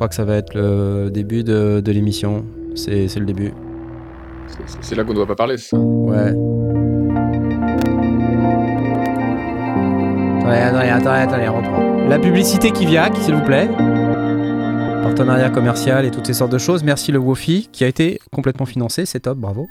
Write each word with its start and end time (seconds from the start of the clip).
crois 0.00 0.08
que 0.08 0.14
ça 0.14 0.24
va 0.24 0.36
être 0.36 0.54
le 0.54 1.10
début 1.10 1.44
de, 1.44 1.82
de 1.84 1.92
l'émission. 1.92 2.46
C'est 2.74 3.06
c'est 3.08 3.20
le 3.20 3.26
début. 3.26 3.52
C'est- 4.80 4.94
là 4.94 5.04
qu'on 5.04 5.10
ne 5.10 5.16
doit 5.16 5.26
pas 5.26 5.34
parler, 5.34 5.58
ça? 5.58 5.76
Ouais. 5.76 6.32
Attendez, 10.46 10.88
attendez, 10.88 11.20
attendez, 11.20 11.48
on 11.50 11.56
reprend. 11.58 12.08
La 12.08 12.18
publicité 12.18 12.70
qui 12.70 12.86
vient, 12.86 13.14
s'il 13.14 13.34
vous 13.34 13.44
plaît. 13.44 13.68
Partenariat 15.02 15.50
commercial 15.50 16.06
et 16.06 16.10
toutes 16.10 16.26
ces 16.26 16.32
sortes 16.34 16.52
de 16.52 16.58
choses. 16.58 16.82
Merci 16.82 17.12
le 17.12 17.18
Wofi 17.18 17.68
qui 17.70 17.84
a 17.84 17.86
été 17.86 18.20
complètement 18.32 18.64
financé, 18.66 19.04
c'est 19.04 19.20
top, 19.20 19.36
bravo. 19.36 19.66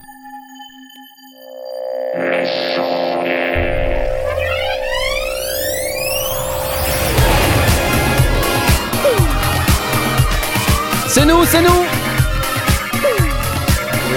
C'est 11.51 11.63
nous, 11.63 11.83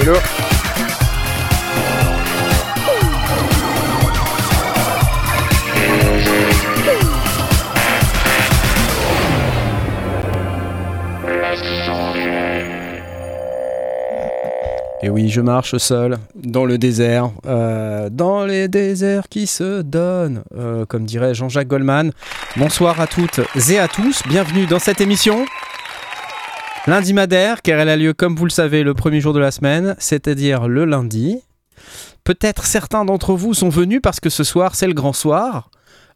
Hello 0.03 0.17
Et 15.05 15.09
oui, 15.09 15.31
je 15.31 15.41
marche 15.41 15.77
seul 15.79 16.19
dans 16.35 16.67
le 16.67 16.77
désert, 16.77 17.31
euh, 17.47 18.11
dans 18.11 18.45
les 18.45 18.69
déserts 18.69 19.25
qui 19.31 19.47
se 19.47 19.81
donnent, 19.81 20.43
euh, 20.55 20.85
comme 20.85 21.07
dirait 21.07 21.35
Jean-Jacques 21.35 21.67
Goldman. 21.67 22.13
Bonsoir 22.59 23.01
à 23.01 23.07
toutes 23.07 23.41
et 23.71 23.79
à 23.79 23.89
tous, 23.89 24.23
bienvenue 24.29 24.67
dans 24.67 24.79
cette 24.79 25.01
émission. 25.01 25.47
Lundi 26.89 27.13
Madère, 27.13 27.63
car 27.63 27.79
elle 27.79 27.89
a 27.89 27.97
lieu, 27.97 28.13
comme 28.13 28.35
vous 28.35 28.45
le 28.45 28.51
savez, 28.51 28.83
le 28.83 28.93
premier 28.93 29.21
jour 29.21 29.33
de 29.33 29.39
la 29.39 29.53
semaine, 29.53 29.95
c'est-à-dire 29.99 30.67
le 30.67 30.85
lundi. 30.85 31.41
Peut-être 32.25 32.65
certains 32.65 33.05
d'entre 33.05 33.35
vous 33.35 33.55
sont 33.55 33.69
venus 33.69 34.01
parce 34.03 34.19
que 34.19 34.31
ce 34.31 34.43
soir, 34.43 34.75
c'est 34.75 34.89
le 34.89 34.93
grand 34.93 35.13
soir. 35.13 35.71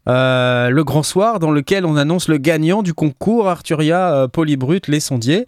Euh, 0.09 0.69
le 0.69 0.83
grand 0.83 1.03
soir 1.03 1.39
dans 1.39 1.51
lequel 1.51 1.85
on 1.85 1.95
annonce 1.95 2.27
le 2.27 2.37
gagnant 2.37 2.81
du 2.81 2.93
concours 2.93 3.47
Arturia 3.47 4.13
euh, 4.13 4.27
Polybrut 4.27 4.87
Les 4.89 4.99
Sondiers. 4.99 5.47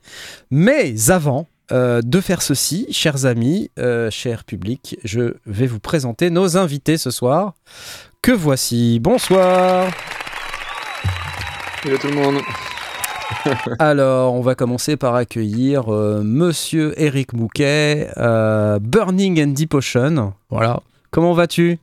Mais 0.51 1.11
avant, 1.11 1.47
euh, 1.71 2.01
de 2.01 2.21
faire 2.21 2.41
ceci, 2.41 2.87
chers 2.89 3.25
amis, 3.25 3.69
euh, 3.77 4.09
cher 4.09 4.43
public, 4.45 4.97
je 5.03 5.33
vais 5.45 5.67
vous 5.67 5.79
présenter 5.79 6.29
nos 6.29 6.57
invités 6.57 6.97
ce 6.97 7.11
soir. 7.11 7.53
Que 8.21 8.31
voici. 8.31 8.99
Bonsoir. 8.99 9.91
Hello 11.83 11.97
tout 11.97 12.07
le 12.07 12.15
monde 12.15 12.41
Alors, 13.79 14.33
on 14.33 14.41
va 14.41 14.55
commencer 14.55 14.97
par 14.97 15.15
accueillir 15.15 15.93
euh, 15.93 16.21
Monsieur 16.23 16.93
Eric 16.99 17.33
Mouquet, 17.33 18.09
euh, 18.17 18.79
Burning 18.79 19.41
and 19.43 19.51
Deep 19.53 19.73
Ocean. 19.73 20.33
Voilà. 20.49 20.79
Comment 21.11 21.33
vas-tu? 21.33 21.79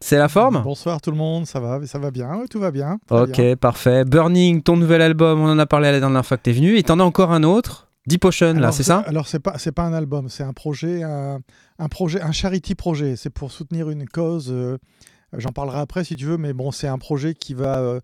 C'est 0.00 0.18
la 0.18 0.28
forme? 0.28 0.62
Bonsoir 0.62 1.00
tout 1.00 1.10
le 1.10 1.16
monde, 1.16 1.46
ça 1.46 1.58
va, 1.58 1.84
ça 1.86 1.98
va 1.98 2.10
bien, 2.12 2.44
tout 2.48 2.60
va 2.60 2.70
bien. 2.70 2.98
Ok, 3.10 3.32
bien. 3.40 3.56
parfait. 3.56 4.04
Burning, 4.04 4.62
ton 4.62 4.76
nouvel 4.76 5.02
album, 5.02 5.40
on 5.40 5.48
en 5.50 5.58
a 5.58 5.66
parlé 5.66 5.90
la 5.90 5.98
dernière 5.98 6.24
fois 6.24 6.36
que 6.36 6.42
t'es 6.42 6.52
venu. 6.52 6.76
Et 6.76 6.82
t'en 6.84 7.00
as 7.00 7.04
encore 7.04 7.32
un 7.32 7.42
autre 7.42 7.88
Deep 8.06 8.24
Ocean, 8.24 8.54
là, 8.54 8.70
c'est 8.72 8.84
ça? 8.84 9.02
Alors 9.06 9.26
c'est 9.28 9.40
pas, 9.40 9.58
c'est 9.58 9.72
pas 9.72 9.82
un 9.82 9.92
album, 9.92 10.28
c'est 10.28 10.44
un 10.44 10.52
projet, 10.52 11.02
un, 11.02 11.40
un 11.78 11.88
projet, 11.88 12.22
un 12.22 12.32
charity 12.32 12.74
projet. 12.74 13.16
C'est 13.16 13.28
pour 13.30 13.50
soutenir 13.50 13.90
une 13.90 14.06
cause. 14.08 14.48
euh, 14.50 14.78
J'en 15.36 15.50
parlerai 15.50 15.80
après 15.80 16.04
si 16.04 16.14
tu 16.16 16.24
veux, 16.24 16.38
mais 16.38 16.52
bon, 16.54 16.70
c'est 16.70 16.86
un 16.88 16.96
projet 16.96 17.34
qui 17.34 17.52
va 17.52 17.80
euh, 17.80 18.00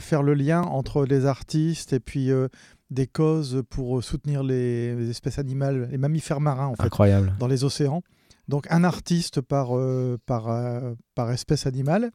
faire 0.00 0.22
le 0.22 0.34
lien 0.34 0.62
entre 0.62 1.04
les 1.04 1.26
artistes 1.26 1.92
et 1.92 2.00
puis 2.00 2.30
euh, 2.30 2.48
des 2.90 3.06
causes 3.06 3.62
pour 3.70 3.98
euh, 3.98 4.02
soutenir 4.02 4.42
les, 4.42 4.94
les 4.96 5.10
espèces 5.10 5.38
animales, 5.38 5.88
les 5.90 5.98
mammifères 5.98 6.40
marins 6.40 6.66
en 6.66 6.74
fait, 6.74 6.82
Incroyable. 6.84 7.32
dans 7.38 7.46
les 7.46 7.62
océans. 7.64 8.02
Donc 8.48 8.66
un 8.70 8.82
artiste 8.82 9.40
par, 9.40 9.76
euh, 9.78 10.18
par, 10.26 10.48
euh, 10.48 10.94
par 11.14 11.30
espèce 11.30 11.66
animale. 11.66 12.10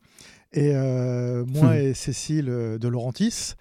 Et 0.51 0.71
euh, 0.75 1.45
moi 1.47 1.69
Hmm. 1.69 1.77
et 1.77 1.93
Cécile 1.93 2.49
euh, 2.49 2.77
de 2.77 2.87
Laurentis, 2.89 3.53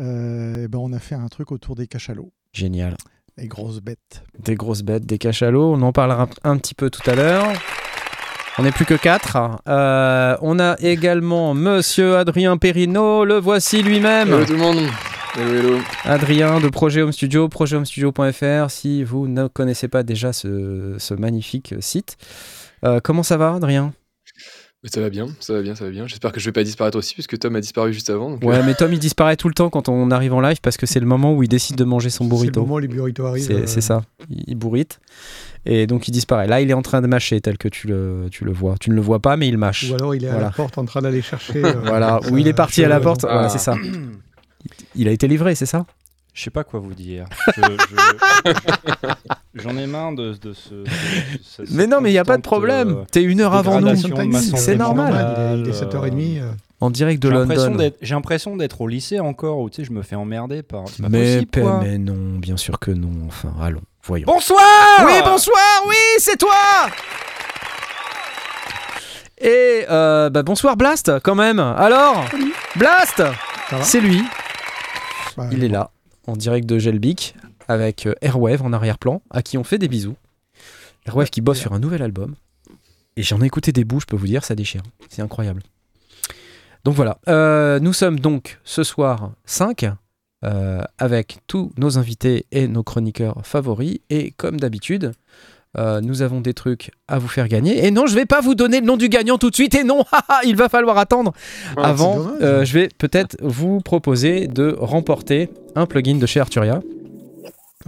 euh, 0.00 0.54
eh 0.64 0.68
ben 0.68 0.78
on 0.78 0.92
a 0.92 0.98
fait 0.98 1.14
un 1.14 1.28
truc 1.28 1.50
autour 1.52 1.74
des 1.76 1.86
cachalots, 1.86 2.32
Génial. 2.52 2.96
les 3.36 3.46
grosses 3.48 3.80
bêtes. 3.80 4.22
Des 4.44 4.54
grosses 4.56 4.82
bêtes, 4.82 5.06
des 5.06 5.18
cachalots. 5.18 5.72
On 5.72 5.82
en 5.82 5.92
parlera 5.92 6.28
un 6.44 6.56
petit 6.58 6.74
peu 6.74 6.90
tout 6.90 7.08
à 7.10 7.14
l'heure. 7.14 7.46
On 8.60 8.64
n'est 8.64 8.72
plus 8.72 8.84
que 8.84 8.94
quatre. 8.94 9.38
Euh, 9.68 10.36
on 10.42 10.58
a 10.58 10.74
également 10.80 11.54
Monsieur 11.54 12.16
Adrien 12.16 12.56
Perrino. 12.56 13.24
Le 13.24 13.38
voici 13.38 13.82
lui-même. 13.82 14.28
Hello 14.32 14.44
tout 14.44 14.52
le 14.52 14.58
monde 14.58 14.78
Hello 15.38 15.54
hello 15.54 15.78
Adrien 16.04 16.58
de 16.58 16.68
Projet 16.68 17.02
Home 17.02 17.12
Studio, 17.12 17.48
projethomestudio.fr. 17.48 18.70
Si 18.70 19.04
vous 19.04 19.28
ne 19.28 19.46
connaissez 19.46 19.86
pas 19.86 20.02
déjà 20.02 20.32
ce, 20.32 20.96
ce 20.98 21.14
magnifique 21.14 21.76
site. 21.78 22.16
Euh, 22.84 22.98
comment 23.00 23.22
ça 23.22 23.36
va, 23.36 23.54
Adrien? 23.54 23.92
Ça 24.92 25.00
va 25.00 25.10
bien, 25.10 25.26
ça 25.40 25.52
va 25.54 25.62
bien, 25.62 25.74
ça 25.74 25.84
va 25.84 25.90
bien. 25.90 26.06
J'espère 26.06 26.32
que 26.32 26.40
je 26.40 26.44
vais 26.46 26.52
pas 26.52 26.64
disparaître 26.64 26.96
aussi, 26.98 27.14
puisque 27.14 27.38
Tom 27.38 27.54
a 27.56 27.60
disparu 27.60 27.92
juste 27.92 28.10
avant. 28.10 28.30
donc, 28.30 28.42
Ouais, 28.44 28.56
euh, 28.56 28.62
mais 28.64 28.74
Tom, 28.74 28.92
il 28.92 28.98
disparaît 28.98 29.36
tout 29.36 29.48
le 29.48 29.54
temps 29.54 29.70
quand 29.70 29.88
on 29.88 30.10
arrive 30.10 30.34
en 30.34 30.40
live 30.40 30.58
parce 30.62 30.76
que 30.76 30.86
c'est 30.86 31.00
le 31.00 31.06
moment 31.06 31.34
où 31.34 31.42
il 31.42 31.48
décide 31.48 31.76
de 31.76 31.84
manger 31.84 32.10
son 32.10 32.24
C'est 32.24 32.30
le 32.30 32.36
burrito. 32.36 32.60
moment 32.62 32.74
où 32.74 32.78
les 32.78 32.88
burritos 32.88 33.24
arrivent. 33.26 33.44
C'est 33.44 33.52
euh, 33.54 33.66
c'est 33.66 33.80
ça, 33.80 34.02
il, 34.30 34.54
bourrite. 34.54 35.00
Et 35.66 35.86
donc 35.86 36.08
il 36.08 36.12
disparaît. 36.12 36.46
Là, 36.46 36.60
il 36.60 36.70
est 36.70 36.74
en 36.74 36.82
train 36.82 37.00
de 37.02 37.06
mâcher 37.06 37.40
tel 37.40 37.58
que 37.58 37.68
tu 37.68 37.86
le, 37.88 38.28
tu 38.30 38.44
le 38.44 38.52
vois. 38.52 38.76
Tu 38.80 38.90
ne 38.90 38.94
le 38.94 39.00
vois 39.00 39.18
pas, 39.20 39.36
mais 39.36 39.48
il 39.48 39.58
mâche. 39.58 39.90
Ou 39.90 39.94
alors 39.94 40.14
il 40.14 40.24
est 40.24 40.28
à 40.28 40.40
la 40.40 40.50
porte 40.50 40.78
en 40.78 40.84
train 40.84 41.02
d'aller 41.02 41.20
chercher. 41.22 41.62
euh, 41.64 41.72
Voilà, 41.84 42.20
où 42.30 42.38
il 42.38 42.46
est 42.48 42.52
parti 42.54 42.82
à 42.84 42.88
la 42.88 43.00
porte. 43.00 43.22
cheveux. 43.22 43.32
Voilà, 43.32 43.46
Ah. 43.46 43.50
c'est 43.50 43.58
ça. 43.58 43.76
Il 44.94 45.08
a 45.08 45.10
été 45.12 45.28
livré, 45.28 45.54
c'est 45.54 45.66
ça? 45.66 45.86
Je 46.38 46.44
sais 46.44 46.50
pas 46.50 46.62
quoi 46.62 46.78
vous 46.78 46.94
dire. 46.94 47.24
Je- 47.56 47.62
je- 47.62 48.52
J'en 49.60 49.76
ai 49.76 49.88
marre 49.88 50.12
de, 50.12 50.34
de 50.34 50.52
ce. 50.52 50.72
de 50.72 50.84
ce- 51.42 51.64
cette 51.66 51.70
Mais 51.72 51.88
non, 51.88 52.00
mais 52.00 52.10
il 52.10 52.12
n'y 52.12 52.18
a 52.20 52.24
pas 52.24 52.36
de 52.36 52.42
problème. 52.42 52.90
euh, 52.98 53.04
T'es 53.10 53.24
une 53.24 53.40
heure 53.40 53.54
avant 53.54 53.80
nous. 53.80 53.96
C'est 54.56 54.76
normal. 54.76 55.12
Il 55.12 55.42
est, 55.42 55.62
il 55.62 55.68
est 55.68 55.88
mentale, 55.90 56.12
7h30. 56.12 56.40
euh, 56.40 56.52
En 56.80 56.90
direct 56.90 57.20
de 57.20 57.28
London. 57.28 57.90
J'ai 58.00 58.14
l'impression 58.14 58.56
d'être 58.56 58.80
au 58.80 58.86
lycée 58.86 59.18
encore, 59.18 59.58
où 59.58 59.68
tu 59.68 59.76
sais, 59.82 59.84
je 59.84 59.90
me 59.90 60.02
fais 60.02 60.14
emmerder 60.14 60.62
par. 60.62 60.84
Mais, 61.08 61.38
possible, 61.48 61.60
quoi. 61.60 61.80
mais 61.82 61.98
non, 61.98 62.38
bien 62.38 62.56
sûr 62.56 62.78
que 62.78 62.92
non. 62.92 63.10
Enfin, 63.26 63.52
allons, 63.60 63.82
voyons. 64.04 64.26
Bonsoir 64.28 64.60
Oui, 65.04 65.14
bonsoir, 65.24 65.58
oui, 65.88 65.96
c'est 66.18 66.36
toi 66.38 66.54
Et 69.40 69.86
euh, 69.90 70.30
bah, 70.30 70.44
bonsoir 70.44 70.76
Blast, 70.76 71.10
quand 71.24 71.34
même. 71.34 71.58
Alors, 71.58 72.24
Blast, 72.76 73.24
c'est 73.82 74.00
lui. 74.00 74.22
Bah, 75.36 75.48
Il 75.50 75.64
est 75.64 75.68
là, 75.68 75.90
en 76.28 76.36
direct 76.36 76.66
de 76.68 76.78
Gelbic, 76.78 77.34
avec 77.68 78.06
euh, 78.06 78.14
Airwave 78.20 78.62
en 78.62 78.72
arrière-plan, 78.72 79.22
à 79.30 79.42
qui 79.42 79.58
on 79.58 79.64
fait 79.64 79.78
des 79.78 79.88
bisous. 79.88 80.16
Airwave 81.06 81.30
qui 81.30 81.40
bosse 81.40 81.58
sur 81.58 81.72
un 81.72 81.78
nouvel 81.78 82.02
album. 82.02 82.34
Et 83.16 83.22
j'en 83.22 83.40
ai 83.42 83.46
écouté 83.46 83.72
des 83.72 83.84
bouts, 83.84 84.00
je 84.00 84.06
peux 84.06 84.16
vous 84.16 84.26
dire, 84.26 84.44
ça 84.44 84.54
déchire. 84.54 84.82
C'est 85.08 85.22
incroyable. 85.22 85.62
Donc 86.84 86.94
voilà, 86.94 87.18
Euh, 87.28 87.80
nous 87.80 87.92
sommes 87.92 88.20
donc 88.20 88.60
ce 88.64 88.84
soir 88.84 89.32
5, 89.44 89.86
avec 90.98 91.38
tous 91.48 91.72
nos 91.76 91.98
invités 91.98 92.46
et 92.52 92.68
nos 92.68 92.84
chroniqueurs 92.84 93.44
favoris. 93.44 93.98
Et 94.08 94.30
comme 94.32 94.60
d'habitude, 94.60 95.12
euh, 95.76 96.00
nous 96.00 96.22
avons 96.22 96.40
des 96.40 96.54
trucs 96.54 96.90
à 97.08 97.18
vous 97.18 97.28
faire 97.28 97.46
gagner. 97.48 97.86
Et 97.86 97.90
non, 97.90 98.06
je 98.06 98.14
vais 98.14 98.24
pas 98.24 98.40
vous 98.40 98.54
donner 98.54 98.80
le 98.80 98.86
nom 98.86 98.96
du 98.96 99.08
gagnant 99.08 99.36
tout 99.36 99.50
de 99.50 99.54
suite. 99.54 99.74
Et 99.74 99.84
non, 99.84 100.04
il 100.44 100.56
va 100.56 100.68
falloir 100.68 100.96
attendre 100.98 101.32
Ah, 101.76 101.90
avant, 101.90 102.26
euh, 102.40 102.64
je 102.64 102.72
vais 102.72 102.88
peut-être 102.96 103.36
vous 103.42 103.80
proposer 103.80 104.46
de 104.46 104.74
remporter 104.78 105.50
un 105.74 105.86
plugin 105.86 106.16
de 106.16 106.26
chez 106.26 106.40
Arturia. 106.40 106.80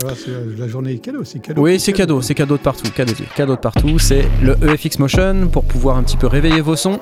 voilà, 0.01 0.17
c'est 0.17 0.31
euh, 0.31 0.55
la 0.59 0.69
journée 0.69 0.99
cadeau, 0.99 1.25
c'est 1.25 1.41
cadeau. 1.41 1.63
Oui, 1.63 1.81
c'est 1.81 1.93
cadeau, 1.93 2.21
c'est 2.21 2.35
cadeau 2.35 2.59
de 2.59 2.63
partout, 2.63 2.91
cadeau 2.91 3.13
de, 3.13 3.25
cadeau 3.35 3.55
de 3.55 3.61
partout. 3.61 3.99
C'est 3.99 4.25
le 4.43 4.57
EFX 4.63 4.99
Motion 4.99 5.49
pour 5.51 5.65
pouvoir 5.65 5.97
un 5.97 6.03
petit 6.03 6.19
peu 6.19 6.27
réveiller 6.27 6.61
vos 6.61 6.77
sons, 6.77 7.01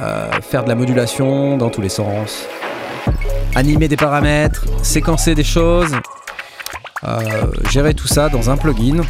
euh, 0.00 0.30
faire 0.42 0.64
de 0.64 0.68
la 0.68 0.74
modulation 0.74 1.56
dans 1.56 1.70
tous 1.70 1.80
les 1.80 1.88
sens, 1.88 2.46
animer 3.54 3.86
des 3.86 3.96
paramètres, 3.96 4.64
séquencer 4.82 5.36
des 5.36 5.44
choses, 5.44 5.92
gérer 7.70 7.94
tout 7.94 8.08
ça 8.08 8.28
dans 8.28 8.50
un 8.50 8.56
plugin 8.56 9.02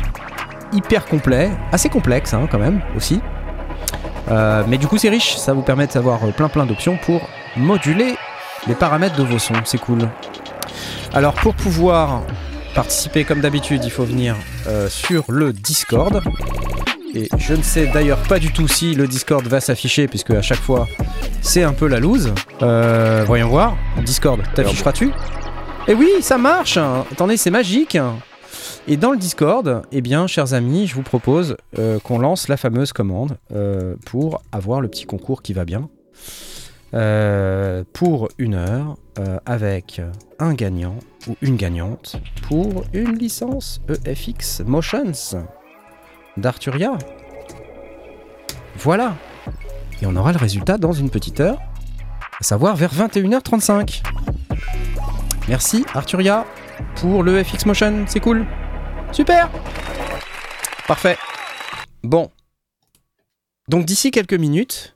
hyper 0.73 1.07
complet, 1.07 1.51
assez 1.73 1.89
complexe 1.89 2.35
hein, 2.35 2.49
quand 2.51 2.59
même 2.59 2.81
aussi. 2.97 3.21
Euh, 4.31 4.63
mais 4.69 4.79
du 4.79 4.87
coup 4.87 4.99
c'est 4.99 5.09
riche, 5.09 5.37
ça 5.37 5.53
vous 5.53 5.63
permet 5.63 5.87
de 5.87 5.93
savoir 5.93 6.23
euh, 6.25 6.33
plein 6.33 6.49
plein 6.49 6.67
d'options 6.67 6.99
pour 6.99 7.29
moduler 7.57 8.17
les 8.67 8.75
paramètres 8.75 9.17
de 9.17 9.23
vos 9.23 9.39
sons, 9.39 9.55
c'est 9.65 9.79
cool. 9.79 10.09
Alors 11.15 11.35
pour 11.35 11.55
pouvoir 11.55 12.23
participer 12.75 13.25
comme 13.25 13.41
d'habitude, 13.41 13.83
il 13.85 13.91
faut 13.91 14.05
venir 14.05 14.37
euh, 14.67 14.89
sur 14.89 15.25
le 15.29 15.53
Discord. 15.53 16.23
Et 17.15 17.29
je 17.39 17.55
ne 17.55 17.63
sais 17.63 17.87
d'ailleurs 17.87 18.19
pas 18.29 18.39
du 18.39 18.53
tout 18.53 18.69
si 18.69 18.95
le 18.95 19.07
Discord 19.07 19.47
va 19.47 19.61
s'afficher, 19.61 20.09
puisque 20.09 20.31
à 20.33 20.43
chaque 20.43 20.61
fois 20.61 20.87
c'est 21.41 21.63
un 21.63 21.73
peu 21.73 21.87
la 21.87 22.01
loose. 22.01 22.35
Voyons 22.61 23.49
voir. 23.49 23.77
Discord, 24.05 24.41
t'afficheras-tu? 24.55 25.11
Eh 25.91 25.95
oui, 25.95 26.11
ça 26.21 26.37
marche 26.37 26.77
Attendez, 26.77 27.39
c'est 27.39 27.51
magique 27.51 27.97
Et 28.87 28.97
dans 28.97 29.13
le 29.13 29.19
Discord, 29.19 29.83
eh 29.93 30.01
bien, 30.01 30.27
chers 30.27 30.55
amis, 30.55 30.87
je 30.87 30.95
vous 30.95 31.03
propose 31.03 31.57
euh, 31.79 31.99
qu'on 32.01 32.19
lance 32.19 32.49
la 32.49 32.57
fameuse 32.57 32.93
commande 32.93 33.37
euh, 33.53 33.97
pour 34.07 34.43
avoir 34.53 34.81
le 34.81 34.89
petit 34.89 35.05
concours 35.05 35.43
qui 35.43 35.53
va 35.53 35.65
bien. 35.65 35.89
euh, 36.95 37.85
pour 37.93 38.29
une 38.39 38.55
heure 38.55 38.97
avec 39.45 40.01
un 40.39 40.55
gagnant 40.55 40.97
ou 41.27 41.35
une 41.43 41.57
gagnante 41.57 42.17
pour 42.43 42.85
une 42.93 43.19
licence 43.19 43.81
EFX 44.07 44.63
Motions 44.65 45.45
d'Arturia. 46.37 46.97
Voilà. 48.77 49.17
Et 50.01 50.07
on 50.07 50.15
aura 50.15 50.33
le 50.33 50.39
résultat 50.39 50.79
dans 50.79 50.93
une 50.93 51.11
petite 51.11 51.41
heure, 51.41 51.59
à 52.41 52.45
savoir 52.45 52.77
vers 52.77 52.95
21h35. 52.95 54.03
Merci 55.49 55.85
Arturia 55.95 56.47
pour 56.97 57.23
le 57.23 57.43
FX 57.43 57.67
Motion, 57.67 58.05
c'est 58.07 58.21
cool. 58.21 58.47
Super. 59.13 59.51
Parfait. 60.87 61.17
Bon. 62.03 62.31
Donc 63.69 63.85
d'ici 63.85 64.11
quelques 64.11 64.35
minutes, 64.35 64.95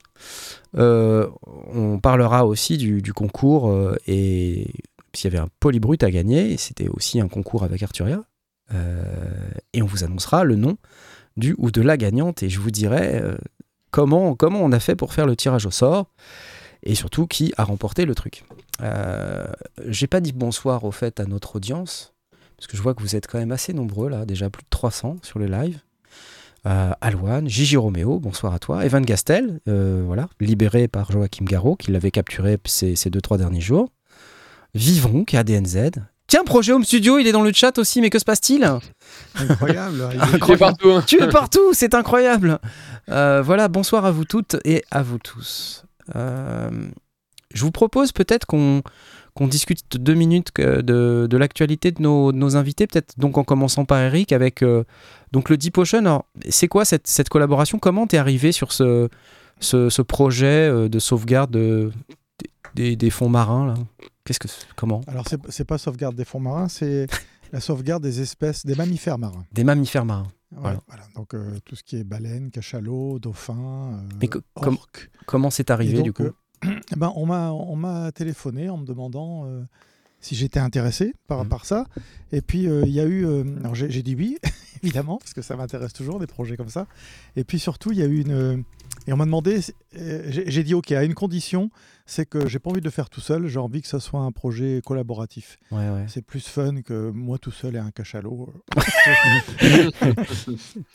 euh, 0.77 1.29
on 1.45 1.99
parlera 1.99 2.47
aussi 2.47 2.79
du, 2.79 3.13
concours 3.13 3.71
euh, 3.71 3.97
et 4.07 4.67
s'il 5.13 5.31
y 5.31 5.35
avait 5.35 5.43
un 5.43 5.49
polybrut 5.61 6.03
à 6.03 6.11
gagner, 6.11 6.57
c'était 6.57 6.89
aussi 6.89 7.21
un 7.21 7.29
concours 7.29 7.65
avec 7.65 7.83
Arturia. 7.83 8.23
Euh, 8.73 9.05
et 9.75 9.83
on 9.83 9.87
vous 9.87 10.05
annoncera 10.05 10.45
le 10.45 10.57
nom 10.57 10.79
du 11.37 11.55
ou 11.59 11.71
de 11.71 11.83
la 11.83 11.97
gagnante 11.97 12.43
et 12.43 12.49
je 12.49 12.59
vous 12.61 12.71
dirai 12.71 13.23
comment, 13.91 14.35
comment 14.35 14.61
on 14.63 14.73
a 14.73 14.81
fait 14.81 14.97
pour 14.97 15.13
faire 15.13 15.27
le 15.27 15.37
tirage 15.37 15.67
au 15.67 15.71
sort 15.71 16.11
et 16.83 16.95
surtout 16.95 17.27
qui 17.27 17.53
a 17.57 17.65
remporté 17.65 18.05
le 18.05 18.15
truc. 18.15 18.45
Euh, 18.83 19.45
J'ai 19.87 20.07
pas 20.07 20.21
dit 20.21 20.33
bonsoir 20.33 20.85
au 20.85 20.91
fait 20.93 21.21
à 21.21 21.25
notre 21.25 21.57
audience 21.57 22.13
parce 22.57 22.67
que 22.67 22.77
je 22.77 22.83
vois 22.83 22.95
que 22.95 23.03
vous 23.03 23.17
êtes 23.17 23.27
quand 23.27 23.39
même 23.39 23.53
assez 23.53 23.73
nombreux 23.73 24.09
là, 24.09 24.25
déjà 24.25 24.49
plus 24.51 24.63
de 24.63 24.69
300 24.71 25.17
sur 25.23 25.39
le 25.39 25.47
live. 25.47 25.81
Euh, 26.67 26.93
Alouane, 27.01 27.49
Gigi 27.49 27.77
Roméo, 27.77 28.21
bonsoir 28.21 28.55
à 28.55 28.61
toi. 28.61 28.85
Evan 28.85 29.05
Gastel, 29.05 29.59
euh, 29.69 30.03
voilà, 30.07 30.29
libéré 30.41 30.87
par 30.87 31.11
Joachim 31.11 31.45
Garraud, 31.45 31.75
qui 31.75 31.91
l'avait 31.91 32.13
capturé 32.13 32.57
ces, 32.67 32.95
ces 32.95 33.11
deux, 33.11 33.21
trois 33.21 33.37
derniers 33.37 33.61
jours. 33.61 33.89
Vivon, 34.75 35.25
qui 35.25 35.35
est 35.35 35.41
ADNZ. 35.41 35.91
Tiens, 36.29 36.45
Projet 36.45 36.73
Home 36.73 36.85
Studio, 36.85 37.19
il 37.19 37.27
est 37.27 37.33
dans 37.33 37.43
le 37.43 37.53
chat 37.53 37.77
aussi, 37.79 38.01
mais 38.01 38.11
que 38.11 38.19
se 38.21 38.25
passe-t-il? 38.25 38.65
Incroyable. 39.35 40.09
il 40.13 40.19
est- 40.19 40.23
Incroyable. 40.35 40.39
Tu 40.47 40.53
es 40.53 40.57
partout. 40.57 40.91
hein. 40.93 41.05
Tu 41.07 41.23
es 41.23 41.29
partout, 41.29 41.75
c'est 41.75 41.95
incroyable. 41.95 42.59
Euh, 43.11 43.43
voilà, 43.43 43.67
bonsoir 43.69 44.05
à 44.07 44.13
vous 44.13 44.25
toutes 44.25 44.57
et 44.65 44.85
à 44.93 45.03
vous 45.03 45.19
tous. 45.19 45.85
Euh, 46.15 46.71
je 47.55 47.63
vous 47.65 47.71
propose 47.71 48.13
peut-être 48.13 48.47
qu'on 48.47 48.83
qu'on 49.35 49.49
discute 49.49 49.97
deux 49.97 50.13
minutes 50.13 50.51
que- 50.51 50.83
de, 50.83 51.27
de 51.31 51.37
l'actualité 51.39 51.91
de 51.91 52.03
nos, 52.03 52.33
de 52.33 52.37
nos 52.37 52.55
invités, 52.57 52.87
peut-être 52.87 53.15
donc 53.19 53.39
en 53.39 53.45
commençant 53.45 53.87
par 53.87 53.99
Eric 54.01 54.31
avec 54.33 54.63
euh, 54.63 54.85
donc 55.33 55.49
le 55.49 55.57
Deep 55.57 55.79
Ocean. 55.79 56.23
C'est 56.51 56.69
quoi 56.69 56.85
cette, 56.85 57.07
cette 57.07 57.31
collaboration? 57.31 57.79
Comment 57.79 58.07
t'es 58.07 58.19
arrivé 58.19 58.53
sur 58.53 58.73
ce, 58.73 59.09
ce, 59.59 59.89
ce 59.89 60.03
projet 60.03 60.69
euh, 60.69 60.91
de 60.91 60.99
sauvegarde 60.99 61.51
de- 61.51 61.91
des, 62.75 62.95
des 62.95 63.09
fonds 63.11 63.31
marins 63.31 63.69
là? 63.69 63.75
Qu'est-ce 64.25 64.39
que 64.39 64.49
comment? 64.77 65.01
Alors, 65.07 65.25
c'est 65.49 65.65
pas 65.65 65.79
sauvegarde 65.79 66.15
des 66.15 66.27
fonds 66.27 66.39
marins, 66.41 66.69
c'est 66.69 67.07
la 67.53 67.61
sauvegarde 67.61 68.03
des 68.03 68.21
espèces, 68.21 68.67
des 68.67 68.75
mammifères 68.75 69.19
marins. 69.19 69.45
Des 69.53 69.65
mammifères 69.65 70.05
marins. 70.05 70.29
Voilà. 70.55 70.81
voilà. 70.89 71.05
Donc, 71.17 71.33
euh, 71.35 71.59
tout 71.65 71.75
ce 71.75 71.83
qui 71.83 71.97
est 71.97 72.05
baleine, 72.05 72.51
cachalot, 72.51 73.19
dauphin, 73.19 73.55
euh, 73.95 74.15
Mais 74.21 74.29
orque. 74.57 75.11
Comment 75.25 75.49
c'est 75.49 75.71
arrivé 75.71 75.95
donc, 75.95 76.05
du 76.05 76.13
coup? 76.13 76.25
euh, 76.25 76.35
ben, 76.97 77.13
on 77.17 77.27
m'a 77.27 77.51
on 77.51 77.77
m'a 77.77 78.13
téléphoné 78.13 78.69
en 78.69 78.77
me 78.77 78.87
demandant 78.87 79.47
euh, 79.47 79.63
si 80.21 80.35
j'étais 80.35 80.61
intéressé 80.61 81.15
par, 81.27 81.47
par 81.47 81.67
ça. 81.67 81.87
Et 82.31 82.41
puis 82.41 82.69
euh, 82.69 82.85
il 82.87 82.93
y 82.93 83.01
a 83.01 83.05
eu, 83.05 83.27
euh, 83.27 83.45
alors 83.61 83.75
j'ai 83.75 84.03
dit 84.03 84.15
oui 84.15 84.39
évidemment 84.83 85.19
parce 85.19 85.35
que 85.35 85.43
ça 85.43 85.57
m'intéresse 85.57 85.93
toujours 85.93 86.19
des 86.19 86.27
projets 86.27 86.57
comme 86.57 86.69
ça. 86.69 86.87
Et 87.37 87.45
puis 87.45 87.59
surtout 87.59 87.93
il 87.93 87.99
y 87.99 88.03
a 88.03 88.07
eu 88.07 88.21
une 88.21 88.65
et 89.07 89.13
on 89.13 89.17
m'a 89.17 89.25
demandé, 89.25 89.61
euh, 89.97 90.23
j'ai 90.29 90.63
dit 90.63 90.75
ok 90.75 90.93
à 90.93 91.05
une 91.05 91.15
condition, 91.15 91.71
c'est 92.07 92.27
que 92.27 92.49
j'ai 92.49 92.59
pas 92.59 92.71
envie 92.71 92.81
de 92.81 92.85
le 92.85 92.91
faire 92.91 93.11
tout 93.11 93.21
seul. 93.21 93.47
J'ai 93.47 93.59
envie 93.59 93.83
que 93.83 93.89
ça 93.89 94.01
soit 94.01 94.21
un 94.21 94.33
projet 94.33 94.81
collaboratif. 94.85 95.59
Ouais, 95.71 95.89
ouais. 95.89 96.05
C'est 96.09 96.23
plus 96.23 96.47
fun 96.47 96.83
que 96.83 97.11
moi 97.11 97.39
tout 97.39 97.51
seul 97.51 97.77
et 97.77 97.79
un 97.79 97.91
cachalot. 97.91 98.53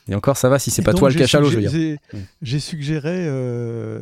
Et 0.08 0.16
encore, 0.16 0.38
ça 0.38 0.50
va 0.50 0.60
si 0.60 0.72
c'est 0.72 0.82
pas 0.82 0.92
donc, 0.92 1.00
toi 1.00 1.10
le 1.10 1.16
cachalot, 1.16 1.50
je 1.50 1.60
veux 1.60 1.68
dire. 1.68 1.98
j'ai- 2.42 2.60
suggéré 2.60 3.28
euh, 3.28 4.02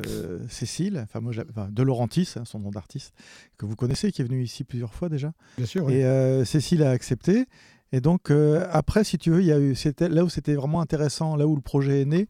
Cécile, 0.50 1.00
enfin 1.04 1.20
moi, 1.20 1.34
enfin, 1.52 1.68
de 1.72 1.84
Laurentis, 1.84 2.30
hein, 2.36 2.44
son 2.46 2.60
nom 2.60 2.72
d'artiste, 2.72 3.14
que 3.58 3.66
vous 3.66 3.76
connaissez, 3.76 4.12
qui 4.12 4.22
est 4.22 4.26
venu 4.26 4.42
ici 4.44 4.64
plusieurs 4.64 4.94
fois 4.94 5.10
déjà. 5.10 5.34
Bien 5.58 5.66
sûr. 5.68 5.86
oui. 5.86 5.96
Et 5.96 6.06
euh, 6.06 6.46
Cécile 6.46 6.84
a 6.84 6.92
accepté. 6.92 7.46
Et 7.92 8.02
donc 8.02 8.32
euh, 8.32 8.66
après, 8.72 9.04
si 9.04 9.18
tu 9.18 9.30
veux, 9.32 9.42
il 9.42 9.48
y 9.48 9.52
a 9.52 9.60
eu, 9.60 9.76
là 10.00 10.24
où 10.24 10.30
c'était 10.30 10.56
vraiment 10.56 10.82
intéressant, 10.82 11.36
là 11.36 11.48
où 11.48 11.56
le 11.56 11.62
projet 11.62 12.02
est 12.02 12.06
né, 12.06 12.28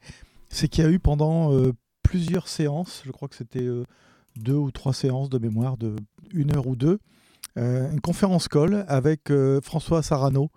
c'est 0.56 0.68
qu'il 0.68 0.84
y 0.84 0.88
a 0.88 0.90
eu 0.90 1.00
pendant 1.00 1.54
euh, 1.54 1.74
plusieurs 2.04 2.48
séances, 2.48 3.02
je 3.06 3.12
crois 3.12 3.28
que 3.28 3.36
c'était 3.36 3.64
euh, 3.64 3.84
deux 4.38 4.54
ou 4.56 4.72
trois 4.72 4.94
séances 4.94 5.30
de 5.30 5.38
mémoire 5.40 5.78
de 5.78 5.96
une 6.34 6.56
heure 6.56 6.68
ou 6.68 6.76
deux, 6.76 7.00
euh, 7.58 7.92
une 7.92 8.02
conférence 8.02 8.48
call 8.48 8.86
avec 8.88 9.32
François 9.64 10.02
Sarano. 10.04 10.50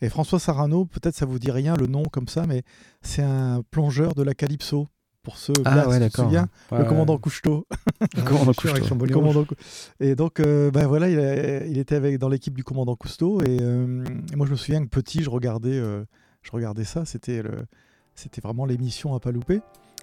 Et 0.00 0.08
François 0.08 0.38
Sarano, 0.38 0.84
peut-être 0.84 1.16
ça 1.16 1.26
vous 1.26 1.38
dit 1.40 1.50
rien 1.50 1.74
le 1.76 1.86
nom 1.88 2.04
comme 2.04 2.28
ça, 2.28 2.46
mais 2.46 2.62
c'est 3.02 3.22
un 3.22 3.62
plongeur 3.70 4.14
de 4.14 4.22
la 4.22 4.32
Calypso. 4.34 4.86
Pour 5.24 5.36
ceux, 5.36 5.52
Ah 5.66 5.86
ouais, 5.88 6.00
tu 6.00 6.10
te 6.10 6.20
souviens, 6.22 6.48
Ouais, 6.70 6.78
le 6.78 6.84
ouais. 6.84 6.88
commandant 6.88 7.18
Couchetot. 7.18 7.66
Ah, 8.00 8.22
Commandant 8.24 8.52
Cousteau. 8.54 9.04
Le 9.04 9.12
commandant 9.12 9.44
Et 10.00 10.14
donc, 10.14 10.40
euh, 10.40 10.70
ben 10.70 10.86
voilà, 10.86 11.10
il, 11.10 11.18
a- 11.18 11.66
il 11.66 11.76
était 11.76 11.96
avec, 11.96 12.18
dans 12.18 12.28
l'équipe 12.30 12.54
du 12.54 12.62
commandant 12.64 12.94
Cousteau. 12.94 13.42
Et, 13.42 13.58
euh, 13.60 14.04
et 14.32 14.36
moi, 14.36 14.46
je 14.46 14.52
me 14.52 14.56
souviens 14.56 14.80
que 14.82 14.88
petit, 14.88 15.22
je 15.22 15.28
regardais, 15.28 15.74
euh, 15.76 16.04
je 16.42 16.50
regardais 16.52 16.84
ça. 16.84 17.04
C'était, 17.04 17.42
le, 17.42 17.66
c'était 18.18 18.40
vraiment 18.40 18.66
l'émission 18.66 19.14
à 19.14 19.20
pas 19.20 19.30
louper. 19.32 19.60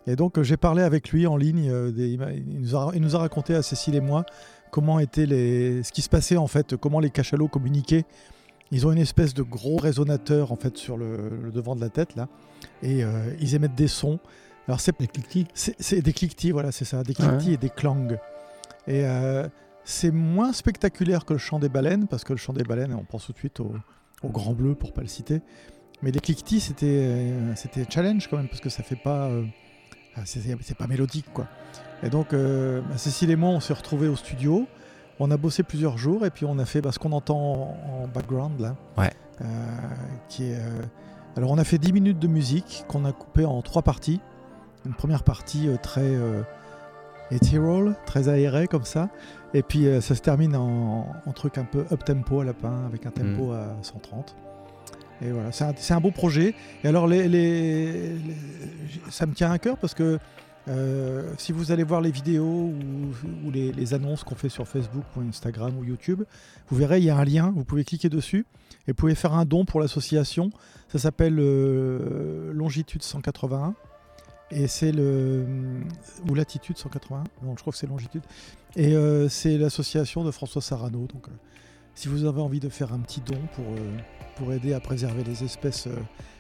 Et 0.08 0.16
donc, 0.16 0.38
euh, 0.38 0.44
j'ai 0.44 0.58
parlé 0.58 0.84
avec 0.84 1.10
lui 1.10 1.28
en 1.28 1.36
ligne. 1.36 1.70
euh, 1.70 1.92
des- 1.92 2.10
il, 2.10 2.60
nous 2.62 2.76
a, 2.76 2.92
il 2.94 3.02
nous 3.02 3.16
a 3.16 3.20
raconté 3.20 3.54
à 3.56 3.62
Cécile 3.62 3.96
et 3.96 4.02
moi 4.02 4.26
comment 4.72 5.00
était 5.00 5.26
les, 5.26 5.84
ce 5.84 5.92
qui 5.92 6.02
se 6.02 6.10
passait 6.10 6.38
en 6.38 6.48
fait, 6.48 6.76
comment 6.76 7.00
les 7.00 7.10
cachalots 7.10 7.48
communiquaient. 7.48 8.06
Ils 8.72 8.86
ont 8.88 8.92
une 8.92 8.98
espèce 9.00 9.34
de 9.34 9.42
gros 9.44 9.78
résonateur 9.78 10.52
en 10.52 10.56
fait 10.58 10.78
sur 10.78 10.98
le, 10.98 11.30
le 11.44 11.52
devant 11.52 11.76
de 11.76 11.82
la 11.82 11.90
tête 11.90 12.16
là, 12.16 12.28
et 12.82 13.04
euh, 13.04 13.34
ils 13.40 13.56
émettent 13.56 13.76
des 13.76 13.88
sons. 13.88 14.20
Alors 14.68 14.80
c'est 14.82 15.00
Les 15.00 15.08
cliquetis. 15.08 15.48
c'est 15.54 15.76
c'est 15.80 16.02
des 16.02 16.14
cliquetis, 16.14 16.52
voilà, 16.52 16.72
c'est 16.72 16.84
ça, 16.86 17.04
des 17.04 17.14
cliquetis 17.14 17.48
Ouais. 17.50 17.54
et 17.54 17.58
des 17.58 17.70
clangs. 17.70 18.08
Et 18.88 19.06
euh, 19.06 19.48
c'est 19.84 20.12
moins 20.12 20.52
spectaculaire 20.52 21.26
que 21.26 21.34
le 21.34 21.40
chant 21.40 21.60
des 21.60 21.70
baleines, 21.70 22.08
parce 22.08 22.24
que 22.24 22.34
le 22.34 22.38
chant 22.38 22.54
des 22.54 22.64
baleines, 22.64 22.94
on 22.96 23.04
pense 23.06 23.28
tout 23.28 23.34
de 23.34 23.38
suite 23.38 23.60
au, 23.60 23.72
au 24.24 24.30
grand 24.30 24.54
bleu, 24.54 24.74
pour 24.76 24.92
pas 24.94 25.02
le 25.02 25.08
citer. 25.08 25.42
Mais 26.02 26.12
les 26.12 26.20
cliquetis, 26.20 26.60
c'était 26.60 26.86
euh, 26.86 27.56
c'était 27.56 27.86
challenge 27.90 28.28
quand 28.30 28.38
même, 28.38 28.48
parce 28.48 28.62
que 28.62 28.70
ça 28.70 28.84
fait 28.84 28.96
pas. 28.98 29.28
euh, 29.28 29.44
c'est 30.26 30.78
pas 30.78 30.88
mélodique, 30.88 31.26
quoi. 31.34 31.48
Et 32.04 32.10
donc, 32.10 32.34
euh, 32.34 32.82
bah, 32.82 32.98
Cécile 32.98 33.32
et 33.32 33.36
moi, 33.36 33.50
on 33.50 33.60
s'est 33.60 33.74
retrouvés 33.74 34.08
au 34.08 34.16
studio. 34.16 34.68
On 35.20 35.32
a 35.32 35.38
bossé 35.38 35.64
plusieurs 35.64 35.98
jours, 35.98 36.26
et 36.26 36.30
puis 36.30 36.46
on 36.46 36.60
a 36.60 36.66
fait 36.66 36.82
bah, 36.82 36.92
ce 36.92 37.00
qu'on 37.00 37.12
entend 37.14 37.38
en, 37.38 38.04
en 38.04 38.08
background, 38.08 38.60
là. 38.60 38.76
Ouais. 38.98 39.12
Euh, 39.42 39.46
qui 40.30 40.52
est, 40.52 40.60
Alors, 41.38 41.52
on 41.52 41.58
a 41.58 41.64
fait 41.64 41.78
10 41.78 41.92
minutes 41.94 42.20
de 42.20 42.28
musique 42.28 42.86
qu'on 42.88 43.04
a 43.06 43.12
coupé 43.12 43.46
en 43.46 43.62
trois 43.62 43.82
parties 43.82 44.20
une 44.86 44.94
première 44.94 45.24
partie 45.24 45.68
très 45.82 46.14
ethereal, 47.32 47.96
très 48.06 48.30
aérée 48.30 48.68
comme 48.68 48.84
ça. 48.86 49.10
Et 49.54 49.64
puis 49.64 49.88
euh, 49.88 50.02
ça 50.02 50.16
se 50.16 50.22
termine 50.22 50.56
en, 50.56 51.08
en 51.26 51.32
truc 51.32 51.58
un 51.58 51.64
peu 51.64 51.86
up 51.92 52.04
tempo 52.04 52.42
à 52.42 52.46
lapin 52.46 52.86
avec 52.86 53.06
un 53.06 53.12
tempo 53.12 53.52
à 53.54 53.76
130. 53.82 54.36
Et 55.22 55.32
voilà, 55.32 55.52
c'est 55.52 55.94
un, 55.94 56.00
beau 56.02 56.12
projet. 56.12 56.54
Et 56.84 56.88
alors 56.88 57.10
ça 59.10 59.26
me 59.26 59.34
tient 59.34 59.52
à 59.52 59.60
cœur 59.60 59.78
parce 59.78 59.94
que 59.94 60.20
euh, 60.68 61.32
si 61.38 61.52
vous 61.52 61.72
allez 61.72 61.84
voir 61.84 62.02
les 62.02 62.12
vidéos 62.12 62.74
ou, 63.44 63.52
les, 63.52 63.94
annonces 63.94 64.24
qu'on 64.24 64.36
fait 64.36 64.50
sur 64.50 64.68
Facebook 64.68 65.04
ou 65.16 65.22
Instagram 65.22 65.78
ou 65.78 65.84
YouTube, 65.84 66.24
vous 66.70 66.76
verrez, 66.76 67.00
il 67.00 67.06
y 67.06 67.10
a 67.10 67.18
un 67.18 67.24
lien, 67.24 67.54
vous 67.56 67.64
pouvez 67.64 67.84
cliquer 67.84 68.10
dessus 68.10 68.46
et 68.88 68.92
vous 68.92 68.96
pouvez 68.96 69.16
faire 69.16 69.34
un 69.34 69.46
don 69.46 69.66
pour 69.66 69.80
l'association. 69.80 70.50
Ça 70.90 71.00
s'appelle 71.00 71.38
euh, 71.40 72.52
Longitude 72.54 73.04
181. 73.04 73.76
Et 74.52 74.68
c'est 74.68 74.92
le. 74.92 75.44
Ou 76.30 76.36
Latitude 76.36 76.78
181 76.78 77.24
Non, 77.44 77.56
je 77.56 77.62
crois 77.62 77.74
que 77.74 77.80
c'est 77.80 77.88
Longitude. 77.88 78.22
Et 78.76 78.96
euh, 78.96 79.28
c'est 79.28 79.58
l'association 79.58 80.24
de 80.24 80.30
François 80.30 80.62
Sarano. 80.62 81.08
Si 81.96 82.08
vous 82.08 82.26
avez 82.26 82.42
envie 82.42 82.60
de 82.60 82.70
faire 82.70 82.94
un 82.94 83.00
petit 83.00 83.22
don 83.22 83.38
pour, 83.56 83.66
euh, 83.66 83.98
pour 84.36 84.54
aider 84.54 84.74
à 84.74 84.80
préserver 84.80 85.24
les 85.24 85.44
espèces 85.44 85.88
euh, 85.88 85.96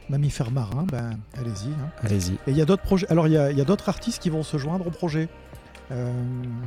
mammifères 0.09 0.51
marins, 0.51 0.83
ben, 0.91 1.17
allez-y. 1.37 1.69
hein. 1.69 1.89
Allez-y. 2.03 2.33
Et 2.33 2.51
il 2.51 2.57
y 2.57 2.61
a 2.61 2.65
d'autres 2.65 2.83
projets. 2.83 3.07
Alors, 3.09 3.27
il 3.27 3.33
y 3.33 3.37
a, 3.37 3.51
il 3.51 3.57
y 3.57 3.61
a 3.61 3.65
d'autres 3.65 3.89
artistes 3.89 4.21
qui 4.21 4.29
vont 4.29 4.43
se 4.43 4.57
joindre 4.57 4.85
au 4.87 4.91
projet. 4.91 5.29
Euh, 5.91 6.11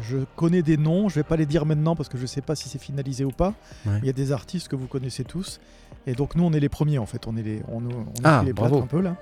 je 0.02 0.18
connais 0.36 0.62
des 0.62 0.76
noms, 0.76 1.08
je 1.08 1.16
vais 1.16 1.22
pas 1.24 1.36
les 1.36 1.44
dire 1.46 1.66
maintenant 1.66 1.96
parce 1.96 2.08
que 2.08 2.16
je 2.16 2.22
ne 2.22 2.26
sais 2.28 2.40
pas 2.40 2.54
si 2.54 2.68
c'est 2.68 2.80
finalisé 2.80 3.24
ou 3.24 3.30
pas. 3.32 3.52
Ouais. 3.84 3.98
Il 4.02 4.06
y 4.06 4.10
a 4.10 4.12
des 4.12 4.32
artistes 4.32 4.68
que 4.68 4.76
vous 4.76 4.86
connaissez 4.86 5.24
tous. 5.24 5.60
Et 6.06 6.12
donc, 6.14 6.34
nous, 6.36 6.44
on 6.44 6.52
est 6.52 6.60
les 6.60 6.68
premiers 6.68 6.98
en 6.98 7.06
fait. 7.06 7.26
On 7.26 7.36
est 7.36 7.42
les, 7.42 7.62
on, 7.68 7.78
on 7.84 8.06
Ah, 8.24 8.42
les 8.44 8.52
bravo. 8.52 8.78
un 8.80 8.86
peu 8.86 9.00
là. 9.00 9.16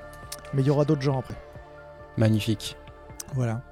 Mais 0.55 0.63
il 0.63 0.67
y 0.67 0.71
aura 0.71 0.85
d'autres 0.85 1.03
gens 1.03 1.19
après. 1.19 1.35
Magnifique. 2.19 2.77
Voilà. 3.35 3.63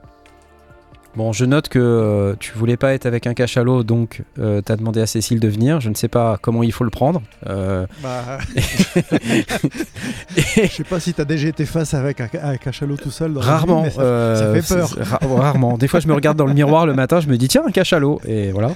Bon, 1.17 1.33
je 1.33 1.45
note 1.45 1.69
que 1.69 1.79
euh, 1.79 2.35
tu 2.41 2.53
voulais 2.55 2.77
pas 2.77 2.93
être 2.93 3.07
avec 3.07 3.29
un 3.29 3.35
cachalot, 3.35 3.85
donc 3.85 4.23
euh, 4.41 4.61
tu 4.67 4.73
as 4.73 4.77
demandé 4.77 5.01
à 5.01 5.07
Cécile 5.07 5.39
de 5.39 5.47
venir. 5.47 5.81
Je 5.81 5.89
ne 5.89 5.95
sais 5.95 6.09
pas 6.09 6.39
comment 6.43 6.65
il 6.65 6.73
faut 6.73 6.83
le 6.83 6.91
prendre. 6.91 7.23
Euh, 7.47 7.87
Bah, 8.03 8.39
je 10.37 10.67
sais 10.69 10.85
pas 10.85 10.99
si 10.99 11.15
tu 11.15 11.21
as 11.21 11.25
déjà 11.25 11.49
été 11.49 11.65
face 11.67 11.95
avec 11.95 12.21
un, 12.21 12.29
un 12.43 12.57
cachalot 12.57 12.97
tout 12.97 13.11
seul. 13.13 13.33
dans 13.35 13.41
la 13.41 13.47
vie, 13.47 13.51
rarement. 13.53 13.91
ça- 13.91 14.01
euh, 14.01 14.55
ça 14.55 14.61
fait 14.63 14.75
peur. 14.75 14.89
ra- 15.01 15.21
rarement. 15.43 15.79
Des 15.79 15.87
fois, 15.89 16.01
je 16.01 16.09
me 16.09 16.15
regarde 16.15 16.37
dans 16.37 16.47
le 16.47 16.55
miroir 16.55 16.85
le 16.87 16.95
matin, 16.95 17.21
je 17.21 17.29
me 17.29 17.37
dis 17.37 17.47
tiens, 17.49 17.63
un 17.67 17.71
cachalot. 17.71 18.21
Et 18.27 18.51
voilà. 18.51 18.73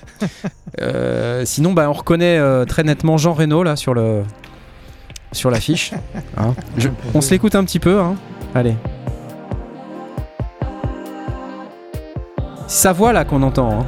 Euh, 0.80 1.44
sinon, 1.44 1.72
bah, 1.72 1.88
on 1.90 1.92
reconnaît 1.92 2.38
euh, 2.38 2.64
très 2.64 2.84
nettement 2.84 3.16
Jean 3.16 3.32
Reno 3.34 3.62
là 3.64 3.74
sur 3.76 3.94
le 3.94 4.22
sur 5.32 5.50
l'affiche. 5.50 5.92
Hein. 6.36 6.54
Je- 6.78 6.88
on 7.14 7.20
se 7.20 7.30
l'écoute 7.32 7.54
un 7.54 7.64
petit 7.64 7.80
peu. 7.80 7.98
Hein. 7.98 8.14
Allez. 8.54 8.74
Sa 12.68 12.92
voix 12.92 13.12
là 13.12 13.24
qu'on 13.24 13.42
entend. 13.42 13.80
hein. 13.80 13.86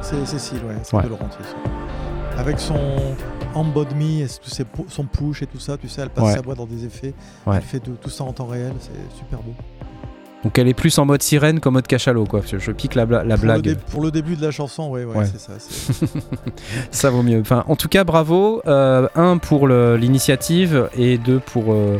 C'est 0.00 0.24
Cécile, 0.26 0.58
ouais, 0.66 0.74
c'est 0.82 0.96
Ouais. 0.96 1.02
de 1.02 1.08
Laurentiis. 1.08 1.38
Avec 2.38 2.58
son 2.58 2.74
Embod 3.54 3.94
Me, 3.94 4.22
et 4.22 4.26
ses 4.28 4.64
son 4.88 5.04
push 5.04 5.42
et 5.42 5.46
tout 5.46 5.58
ça, 5.58 5.76
tu 5.76 5.88
sais, 5.88 6.02
elle 6.02 6.10
passe 6.10 6.24
Ouais. 6.24 6.32
sa 6.34 6.40
voix 6.42 6.54
dans 6.54 6.66
des 6.66 6.84
effets. 6.84 7.14
Ouais. 7.46 7.56
Elle 7.56 7.62
fait 7.62 7.84
de- 7.84 7.94
tout 7.96 8.10
ça 8.10 8.24
en 8.24 8.32
temps 8.32 8.46
réel, 8.46 8.72
c'est 8.80 9.16
super 9.18 9.40
beau. 9.40 9.52
Donc 10.44 10.58
elle 10.58 10.68
est 10.68 10.74
plus 10.74 10.96
en 10.98 11.06
mode 11.06 11.22
sirène 11.22 11.58
qu'en 11.60 11.72
mode 11.72 11.86
cachalot 11.88 12.24
quoi. 12.24 12.40
Je, 12.46 12.58
je 12.58 12.70
pique 12.70 12.94
la, 12.94 13.04
bla- 13.04 13.24
la 13.24 13.36
Pour 13.36 13.46
le, 13.46 13.60
blague. 13.60 13.76
pour 13.90 14.00
le 14.02 14.10
début 14.10 14.36
de 14.36 14.42
la 14.42 14.50
chanson, 14.52 14.88
ouais, 14.90 15.04
ouais, 15.04 15.16
Ouais. 15.16 15.24
c'est 15.26 15.40
ça. 15.40 15.52
c'est- 15.58 16.06
Ça 16.90 17.10
vaut 17.10 17.22
mieux. 17.22 17.40
Enfin, 17.40 17.64
en 17.66 17.74
tout 17.76 17.88
cas, 17.88 18.04
bravo. 18.04 18.62
Euh, 18.66 19.08
un 19.16 19.38
pour 19.38 19.66
l'initiative 19.66 20.88
et 20.96 21.18
deux 21.18 21.40
pour, 21.40 21.72
euh, 21.72 21.98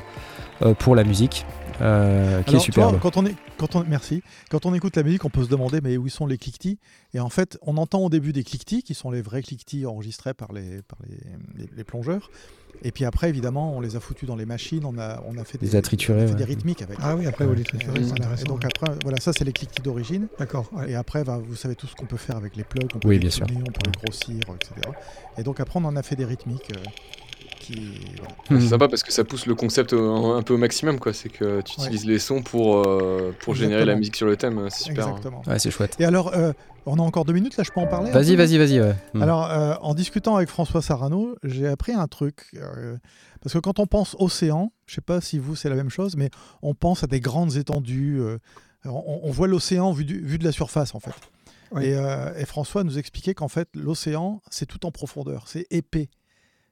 euh, 0.62 0.74
pour 0.74 0.94
la 0.94 1.02
musique, 1.04 1.44
euh, 1.80 2.42
qui 2.42 2.50
Alors, 2.50 2.60
est 2.60 2.64
superbe. 2.64 2.98
quand 3.00 3.16
on 3.16 3.26
est, 3.26 3.34
quand 3.58 3.76
on, 3.76 3.84
merci. 3.86 4.22
Quand 4.50 4.66
on 4.66 4.74
écoute 4.74 4.96
la 4.96 5.02
musique, 5.02 5.24
on 5.24 5.30
peut 5.30 5.44
se 5.44 5.48
demander 5.48 5.80
mais 5.82 5.96
où 5.96 6.08
sont 6.08 6.26
les 6.26 6.38
cliquetis? 6.38 6.78
Et 7.14 7.20
en 7.20 7.28
fait, 7.28 7.58
on 7.62 7.76
entend 7.76 8.00
au 8.00 8.08
début 8.10 8.32
des 8.32 8.44
cliquetis 8.44 8.82
qui 8.82 8.94
sont 8.94 9.10
les 9.10 9.22
vrais 9.22 9.42
cliquetis 9.42 9.86
enregistrés 9.86 10.34
par 10.34 10.52
les, 10.52 10.82
par 10.82 10.98
les, 11.08 11.16
les- 11.64 11.70
les 11.76 11.84
plongeurs. 11.84 12.30
Et 12.82 12.92
puis 12.92 13.04
après, 13.06 13.30
évidemment, 13.30 13.74
on 13.74 13.80
les 13.80 13.96
a 13.96 14.00
foutus 14.00 14.28
dans 14.28 14.36
les 14.36 14.44
machines. 14.44 14.84
On 14.84 14.98
a, 14.98 15.22
on 15.26 15.38
a 15.38 15.44
fait 15.44 15.56
des, 15.56 15.66
Les 15.66 15.76
a 15.76 15.82
triturés, 15.82 16.20
on 16.20 16.24
a 16.24 16.26
fait 16.26 16.32
ouais. 16.32 16.38
des 16.38 16.44
rythmiques 16.44 16.82
avec. 16.82 16.98
Ah 17.00 17.16
oui, 17.16 17.26
après, 17.26 17.46
vous 17.46 17.54
les 17.54 17.64
triturez, 17.64 18.00
Voilà. 18.00 18.26
Et 18.38 18.44
donc 18.44 18.64
après, 18.66 18.92
voilà, 19.02 19.18
ça 19.18 19.32
c'est 19.32 19.44
les 19.44 19.52
cliquetis 19.52 19.80
d'origine. 19.82 20.28
D'accord. 20.38 20.68
ouais. 20.72 20.90
Et 20.90 20.94
après, 20.94 21.24
bah, 21.24 21.40
vous 21.42 21.56
savez 21.56 21.74
tout 21.74 21.86
ce 21.86 21.94
qu'on 21.94 22.04
peut 22.06 22.18
faire 22.18 22.36
avec 22.36 22.54
les 22.54 22.64
plugs. 22.64 22.90
On 22.94 22.98
peut 22.98 23.08
Oui, 23.08 23.14
les 23.14 23.20
bien 23.20 23.30
sûr. 23.30 23.46
cloner, 23.46 23.62
On 23.66 23.72
peut 23.72 23.80
les 23.86 23.92
grossir, 24.04 24.36
etc. 24.54 24.72
Et 25.38 25.42
donc 25.42 25.58
après, 25.60 25.80
on 25.80 25.84
en 25.86 25.96
a 25.96 26.02
fait 26.02 26.16
des 26.16 26.26
rythmiques 26.26 26.70
euh, 26.76 26.80
qui. 27.66 27.92
voilà. 28.48 28.60
C'est 28.62 28.68
sympa 28.68 28.88
parce 28.88 29.02
que 29.02 29.12
ça 29.12 29.24
pousse 29.24 29.46
le 29.46 29.54
concept 29.54 29.92
au- 29.92 30.32
un 30.32 30.42
peu 30.42 30.54
au 30.54 30.58
maximum, 30.58 30.98
quoi. 30.98 31.12
C'est 31.12 31.28
que 31.28 31.60
tu 31.62 31.78
Ouais. 31.80 31.86
utilises 31.86 32.06
les 32.06 32.18
sons 32.18 32.42
pour, 32.42 32.76
euh, 32.86 33.34
pour 33.40 33.54
générer 33.54 33.84
la 33.84 33.94
musique 33.96 34.16
sur 34.16 34.26
le 34.26 34.36
thème. 34.36 34.66
C'est 34.70 34.84
super. 34.84 35.06
hein. 35.06 35.10
Exactement. 35.10 35.42
Ouais, 35.46 35.58
c'est 35.58 35.70
chouette. 35.70 35.96
Et 35.98 36.04
alors, 36.04 36.34
euh, 36.34 36.52
on 36.86 36.96
a 36.98 37.02
encore 37.02 37.24
deux 37.24 37.32
minutes 37.32 37.56
là, 37.56 37.64
je 37.64 37.70
peux 37.72 37.80
en 37.80 37.86
parler 37.86 38.10
Vas-y, 38.12 38.36
vas-y, 38.36 38.58
vas-y. 38.58 38.80
ouais. 38.80 38.94
Mm. 39.14 39.22
Alors, 39.22 39.50
euh, 39.50 39.74
en 39.80 39.94
discutant 39.94 40.36
avec 40.36 40.48
François 40.48 40.82
Sarano, 40.82 41.36
j'ai 41.42 41.66
appris 41.66 41.92
un 41.92 42.06
truc. 42.06 42.46
euh, 42.54 42.96
parce 43.42 43.52
que 43.52 43.58
quand 43.58 43.78
on 43.78 43.86
pense 43.86 44.16
océan, 44.18 44.72
je 44.86 44.94
sais 44.96 45.00
pas 45.00 45.20
si 45.20 45.38
vous 45.38 45.54
c'est 45.56 45.68
la 45.68 45.76
même 45.76 45.90
chose, 45.90 46.16
mais 46.16 46.30
on 46.62 46.74
pense 46.74 47.02
à 47.04 47.06
des 47.06 47.20
grandes 47.20 47.56
étendues. 47.56 48.20
euh, 48.20 48.38
on, 48.84 49.20
on 49.24 49.30
voit 49.32 49.48
l'océan 49.48 49.90
vu, 49.92 50.04
du- 50.04 50.20
vu 50.24 50.38
de 50.38 50.44
la 50.44 50.52
surface, 50.52 50.94
en 50.94 51.00
fait. 51.00 51.10
Oui. 51.72 51.86
Et, 51.86 51.96
euh, 51.96 52.32
et 52.38 52.44
François 52.44 52.84
nous 52.84 52.98
expliquait 52.98 53.34
qu'en 53.34 53.48
fait, 53.48 53.68
l'océan, 53.74 54.40
c'est 54.50 54.66
tout 54.66 54.86
en 54.86 54.92
profondeur, 54.92 55.44
c'est 55.48 55.66
épais. 55.72 56.08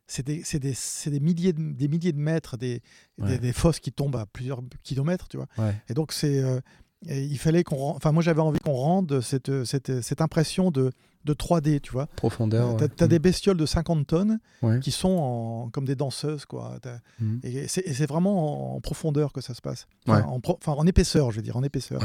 C'est 0.06 0.26
des, 0.26 0.42
c'est 0.44 0.58
des- 0.58 0.74
c'est 0.74 1.10
des 1.10 1.20
milliers, 1.20 1.52
de, 1.52 1.72
des 1.72 1.88
milliers 1.88 2.12
de 2.12 2.18
mètres, 2.18 2.56
des, 2.56 2.82
Ouais. 3.18 3.38
des, 3.38 3.52
fosses 3.52 3.80
qui 3.80 3.90
tombent 3.92 4.16
à 4.16 4.26
plusieurs 4.26 4.60
kilomètres, 4.82 5.28
tu 5.28 5.36
vois. 5.38 5.46
Ouais. 5.58 5.74
Et 5.88 5.94
donc, 5.94 6.12
c'est, 6.12 6.40
euh, 6.42 6.60
il 7.06 7.38
fallait 7.38 7.64
qu'on. 7.64 7.90
Enfin, 7.90 8.12
moi, 8.12 8.22
j'avais 8.22 8.40
envie 8.40 8.58
qu'on 8.60 8.74
rende 8.74 9.20
cette, 9.20 9.64
cette, 9.64 10.02
cette 10.02 10.20
impression 10.20 10.70
de, 10.70 10.90
de 11.24 11.32
3D, 11.34 11.80
tu 11.80 11.92
vois. 11.92 12.06
Profondeur. 12.16 12.76
T'as 12.76 12.84
ouais. 12.84 12.90
t'as 12.94 13.06
des 13.06 13.18
bestioles 13.18 13.56
de 13.56 13.64
50 13.66 14.06
tonnes 14.06 14.38
Ouais. 14.62 14.78
qui 14.80 14.90
sont 14.90 15.08
en- 15.08 15.70
comme 15.70 15.84
des 15.86 15.96
danseuses, 15.96 16.44
quoi. 16.44 16.78
Mhm. 17.20 17.40
Et 17.42 17.66
c'est 17.68 18.06
vraiment 18.06 18.72
en, 18.74 18.76
en 18.76 18.80
profondeur 18.80 19.32
que 19.32 19.40
ça 19.40 19.54
se 19.54 19.62
passe. 19.62 19.86
Enfin, 20.06 20.22
en, 20.24 20.40
pro- 20.40 20.58
en 20.66 20.86
épaisseur, 20.86 21.30
je 21.30 21.36
veux 21.36 21.42
dire, 21.42 21.56
en 21.56 21.62
épaisseur. 21.62 22.02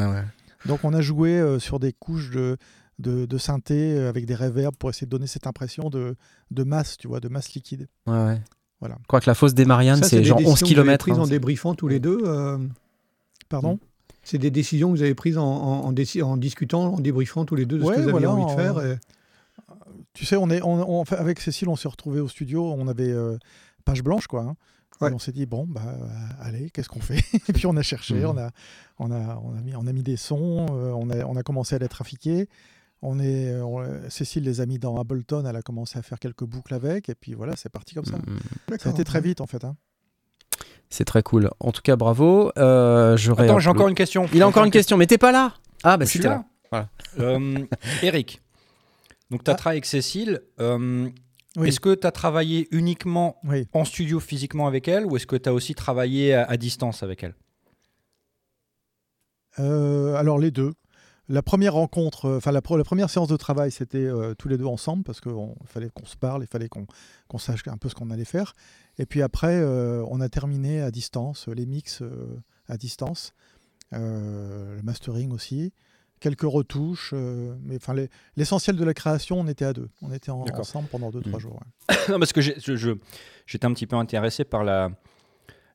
Donc 0.66 0.82
on 0.84 0.94
a 0.94 1.00
joué 1.02 1.40
euh, 1.40 1.58
sur 1.60 1.80
des 1.80 1.94
couches 1.94 2.32
de, 2.32 2.58
de, 3.00 3.26
de 3.26 3.38
synthé 3.38 3.94
euh, 3.98 4.10
avec 4.10 4.26
des 4.26 4.36
reverbs 4.36 4.76
pour 4.76 4.90
essayer 4.90 5.06
de 5.08 5.12
donner 5.12 5.28
cette 5.28 5.48
impression 5.48 5.90
de, 5.90 6.16
de 6.52 6.64
masse, 6.64 6.98
tu 6.98 7.08
vois, 7.08 7.20
de 7.20 7.30
masse 7.30 7.54
liquide. 7.54 7.88
Ouais, 8.06 8.14
ouais. 8.26 8.42
Voilà. 8.82 8.98
Je 9.02 9.08
crois 9.08 9.20
que 9.22 9.30
la 9.30 9.34
fosse 9.36 9.54
des 9.54 9.66
Mariannes, 9.66 10.04
c'est 10.04 10.24
genre 10.24 10.38
11 10.40 10.44
décisions 10.46 10.68
que 10.68 10.74
vous 10.74 10.80
avez 10.90 10.98
km. 10.98 11.20
en 11.22 11.28
débriefant 11.28 11.76
tous 11.76 11.88
les 11.88 12.00
deux. 12.00 12.20
euh, 12.26 12.58
Pardon? 13.50 13.80
c'est 14.24 14.38
des 14.38 14.52
décisions 14.52 14.92
que 14.92 14.98
vous 14.98 15.02
avez 15.04 15.16
prises 15.16 15.38
en, 15.38 15.44
en, 15.46 15.86
en 15.86 15.92
déci- 15.94 16.22
en 16.22 16.38
discutant, 16.38 16.94
en 16.94 17.00
débriefant 17.00 17.46
tous 17.46 17.56
les 17.56 17.66
deux 17.66 17.80
de 17.80 17.84
Ouais, 17.84 17.96
ce 17.96 18.00
que 18.00 18.04
vous 18.04 18.10
aviez 18.16 18.28
voilà, 18.28 18.32
envie 18.44 18.54
de 18.56 18.62
faire. 18.62 18.80
et- 18.86 18.98
Tu 20.14 20.26
sais, 20.26 20.36
on 20.36 20.50
est, 20.50 20.62
on, 20.62 21.04
avec 21.04 21.40
Cécile, 21.40 21.70
on 21.70 21.76
s'est 21.76 21.88
retrouvés 21.88 22.20
au 22.20 22.28
studio, 22.28 22.72
on 22.74 22.88
avait 22.88 23.10
euh, 23.12 23.38
page 23.86 24.04
blanche, 24.04 24.28
quoi. 24.28 24.42
hein. 24.42 24.56
Ouais. 25.02 25.14
on 25.14 25.20
s'est 25.20 25.32
dit, 25.32 25.46
bon, 25.46 25.66
bah, 25.66 25.82
allez, 26.42 26.70
qu'est-ce 26.72 26.90
qu'on 26.90 27.00
fait? 27.00 27.24
Et 27.48 27.54
puis 27.54 27.66
on 27.68 27.78
a 27.78 27.82
cherché, 27.82 28.16
Mhm. 28.16 28.26
on, 28.26 28.38
a, 28.38 28.50
on, 29.00 29.12
a, 29.12 29.38
on, 29.44 29.56
a 29.58 29.62
mis, 29.62 29.74
on 29.76 29.88
a 29.88 29.94
mis 29.94 30.04
des 30.04 30.18
sons, 30.18 30.66
euh, 30.72 30.92
on, 30.92 31.10
a, 31.10 31.24
on 31.26 31.38
a 31.38 31.44
commencé 31.44 31.76
à 31.76 31.80
les 31.80 31.88
trafiquer. 31.88 32.50
On 33.02 33.18
est, 33.20 33.52
euh, 33.54 33.64
on- 33.64 34.10
Cécile 34.10 34.44
les 34.44 34.60
a 34.62 34.66
mis 34.66 34.78
dans 34.78 35.00
Ableton, 35.00 35.46
elle 35.46 35.56
a 35.56 35.62
commencé 35.62 35.98
à 35.98 36.02
faire 36.02 36.20
quelques 36.20 36.44
boucles 36.44 36.74
avec, 36.74 37.08
et 37.10 37.16
puis 37.16 37.34
voilà, 37.34 37.56
c'est 37.56 37.70
parti 37.70 37.96
comme 37.96 38.06
ça. 38.06 38.18
Mm. 38.18 38.78
Ça 38.78 38.90
a 38.90 38.92
été 38.92 39.04
très 39.06 39.22
vite, 39.22 39.40
en 39.42 39.48
fait. 39.48 39.64
hein. 39.64 39.76
C'est 40.90 41.06
très 41.06 41.24
cool. 41.24 41.50
En 41.60 41.72
tout 41.72 41.82
cas, 41.82 41.96
bravo. 41.96 42.52
Euh, 42.58 43.16
j'aurais 43.16 43.46
Attends, 43.46 43.60
j'ai 43.60 43.70
encore 43.70 43.88
une 43.88 43.96
question. 43.96 44.26
Il 44.34 44.42
a 44.42 44.48
encore 44.48 44.66
une 44.66 44.72
question, 44.72 44.98
mais 44.98 45.06
t'es 45.08 45.18
pas 45.20 45.32
là 45.32 45.54
Ah, 45.84 45.98
bah 45.98 46.06
si 46.06 46.20
t'es 46.20 46.28
là. 46.28 46.34
là. 46.36 46.46
Voilà. 46.72 46.90
Euh, 47.20 47.66
Eric, 48.04 48.42
donc 49.30 49.44
tu 49.44 49.50
as 49.52 49.54
Ah. 49.54 49.58
travaillé 49.58 49.78
avec 49.78 49.86
Cécile. 49.86 50.42
euh, 50.60 51.08
Oui. 51.58 51.68
Est-ce 51.70 51.80
que 51.80 51.96
tu 51.96 52.06
as 52.06 52.12
travaillé 52.12 52.68
uniquement 52.72 53.38
Oui. 53.44 53.68
en 53.74 53.84
studio 53.86 54.20
physiquement 54.20 54.68
avec 54.68 54.88
elle 54.88 55.06
ou 55.06 55.16
est-ce 55.16 55.26
que 55.28 55.36
tu 55.36 55.48
as 55.50 55.54
aussi 55.54 55.74
travaillé 55.74 56.34
à, 56.34 56.44
à 56.46 56.58
distance 56.58 57.02
avec 57.02 57.24
elle? 57.24 57.34
Euh, 59.60 60.14
alors 60.16 60.38
les 60.40 60.52
deux. 60.52 60.74
La 61.32 61.44
première 61.44 61.74
rencontre, 61.74 62.26
euh, 62.26 62.38
enfin 62.38 62.52
la, 62.52 62.62
première 62.62 63.10
séance 63.10 63.28
de 63.28 63.38
travail, 63.38 63.72
c'était 63.72 63.98
euh, 64.00 64.34
tous 64.34 64.48
les 64.48 64.58
deux 64.58 64.66
ensemble 64.66 65.04
parce 65.04 65.22
qu'il 65.22 65.32
fallait 65.66 65.90
qu'on 65.94 66.06
se 66.06 66.18
parle, 66.18 66.42
il 66.44 66.48
fallait 66.48 66.70
qu'on 66.70 67.38
sache 67.38 67.62
un 67.68 67.78
peu 67.78 67.88
ce 67.88 67.94
qu'on 67.96 68.10
allait 68.10 68.26
faire. 68.26 68.54
Et 68.98 69.06
puis 69.06 69.22
après, 69.22 69.56
euh, 69.62 70.04
on 70.10 70.22
a 70.22 70.30
terminé 70.30 70.82
à 70.82 70.90
distance, 70.90 71.48
les 71.48 71.68
mix 71.68 72.02
euh, 72.02 72.42
à 72.68 72.78
distance, 72.78 73.34
le 73.92 74.82
mastering 74.84 75.32
aussi, 75.32 75.72
quelques 76.20 76.42
retouches, 76.44 77.14
mais 77.64 77.76
enfin 77.78 77.94
les- 77.94 78.10
l'essentiel 78.36 78.76
de 78.76 78.84
la 78.84 78.94
création, 78.94 79.40
on 79.40 79.48
était 79.48 79.66
à 79.66 79.74
deux, 79.74 79.90
on 80.02 80.12
était 80.12 80.32
en- 80.32 80.42
ensemble 80.42 80.88
pendant 80.90 81.12
deux 81.12 81.22
trois 81.22 81.34
Mhm. 81.36 81.40
jours. 81.40 81.60
ouais. 81.90 81.96
Non, 82.10 82.20
parce 82.20 82.34
que 82.34 82.42
j'étais 82.42 83.66
un 83.66 83.74
petit 83.74 83.88
peu 83.88 83.96
intéressé 83.96 84.44
par 84.44 84.64
la, 84.64 84.92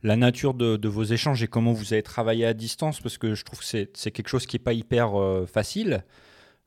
la 0.04 0.16
nature 0.16 0.52
de, 0.52 0.88
vos 0.88 1.02
échanges 1.02 1.42
et 1.42 1.48
comment 1.48 1.72
vous 1.72 1.94
avez 1.94 2.02
travaillé 2.02 2.44
à 2.44 2.52
distance, 2.52 3.00
parce 3.00 3.16
que 3.16 3.34
je 3.34 3.42
trouve 3.42 3.60
que 3.60 3.64
c'est 3.64 4.10
quelque 4.10 4.28
chose 4.28 4.46
qui 4.46 4.56
n'est 4.56 4.62
pas 4.62 4.74
hyper 4.74 5.18
euh, 5.18 5.46
facile. 5.46 6.04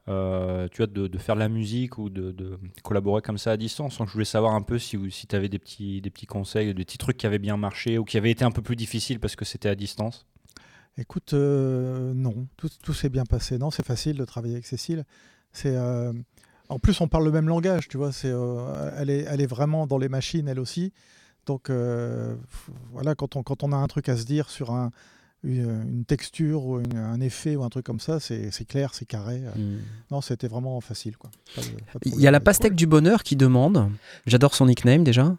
euh, 0.09 0.67
tu 0.71 0.77
vois, 0.77 0.87
de, 0.87 1.17
faire 1.19 1.35
de 1.35 1.41
la 1.41 1.49
musique 1.49 1.99
ou 1.99 2.09
de, 2.09 2.59
collaborer 2.83 3.21
comme 3.21 3.37
ça 3.37 3.51
à 3.51 3.57
distance. 3.57 3.99
Je 3.99 4.11
voulais 4.11 4.25
savoir 4.25 4.55
un 4.55 4.63
peu 4.63 4.79
si, 4.79 4.97
si 5.11 5.27
tu 5.27 5.35
avais 5.35 5.49
des 5.49 5.59
petits, 5.59 6.01
des 6.01 6.09
petits 6.09 6.25
conseils, 6.25 6.73
des 6.73 6.83
petits 6.83 6.97
trucs 6.97 7.17
qui 7.17 7.27
avaient 7.27 7.37
bien 7.37 7.57
marché 7.57 7.99
ou 7.99 8.05
qui 8.05 8.17
avaient 8.17 8.31
été 8.31 8.43
un 8.43 8.51
peu 8.51 8.63
plus 8.63 8.75
difficiles 8.75 9.19
parce 9.19 9.35
que 9.35 9.45
c'était 9.45 9.69
à 9.69 9.75
distance. 9.75 10.25
Écoute, 10.97 11.33
euh, 11.33 12.13
non, 12.15 12.47
tout, 12.57 12.69
tout 12.81 12.93
s'est 12.93 13.09
bien 13.09 13.25
passé. 13.25 13.59
Non, 13.59 13.69
c'est 13.69 13.85
facile 13.85 14.17
de 14.17 14.25
travailler 14.25 14.55
avec 14.55 14.65
Cécile. 14.65 15.05
C'est, 15.51 15.77
en 16.69 16.79
plus, 16.79 16.99
on 17.01 17.07
parle 17.07 17.25
le 17.25 17.31
même 17.31 17.47
langage, 17.47 17.87
tu 17.87 17.97
vois. 17.97 18.11
C'est, 18.11 18.33
elle, 18.97 19.11
est, 19.11 19.25
elle 19.29 19.41
est 19.41 19.47
vraiment 19.47 19.85
dans 19.85 19.99
les 19.99 20.09
machines, 20.09 20.47
elle 20.47 20.59
aussi. 20.59 20.91
Donc, 21.47 21.69
euh, 21.71 22.35
voilà, 22.91 23.15
quand 23.15 23.35
on, 23.35 23.41
quand 23.43 23.63
on 23.63 23.71
a 23.71 23.75
un 23.77 23.87
truc 23.87 24.09
à 24.09 24.15
se 24.17 24.25
dire 24.25 24.49
sur 24.49 24.71
un, 24.71 24.91
une, 25.43 25.81
une 25.89 26.05
texture 26.05 26.65
ou 26.65 26.79
une- 26.79 26.97
un 26.97 27.19
effet 27.21 27.55
ou 27.55 27.63
un 27.63 27.69
truc 27.69 27.85
comme 27.85 27.99
ça, 28.01 28.19
c'est, 28.19 28.51
clair, 28.67 28.93
c'est 28.93 29.05
carré. 29.05 29.39
Mm. 29.55 29.77
Non, 30.11 30.21
c'était 30.21 30.47
vraiment 30.49 30.79
facile, 30.81 31.17
quoi. 31.17 31.31
Pas 31.55 31.61
de- 31.61 31.67
pas 31.67 31.99
de 31.99 32.15
Il 32.15 32.21
y 32.21 32.27
a 32.27 32.31
la 32.31 32.39
pastèque 32.41 32.75
du 32.75 32.85
bonheur 32.85 33.23
qui 33.23 33.35
demande, 33.35 33.89
j'adore 34.25 34.53
son 34.55 34.65
nickname 34.67 35.03
déjà, 35.03 35.35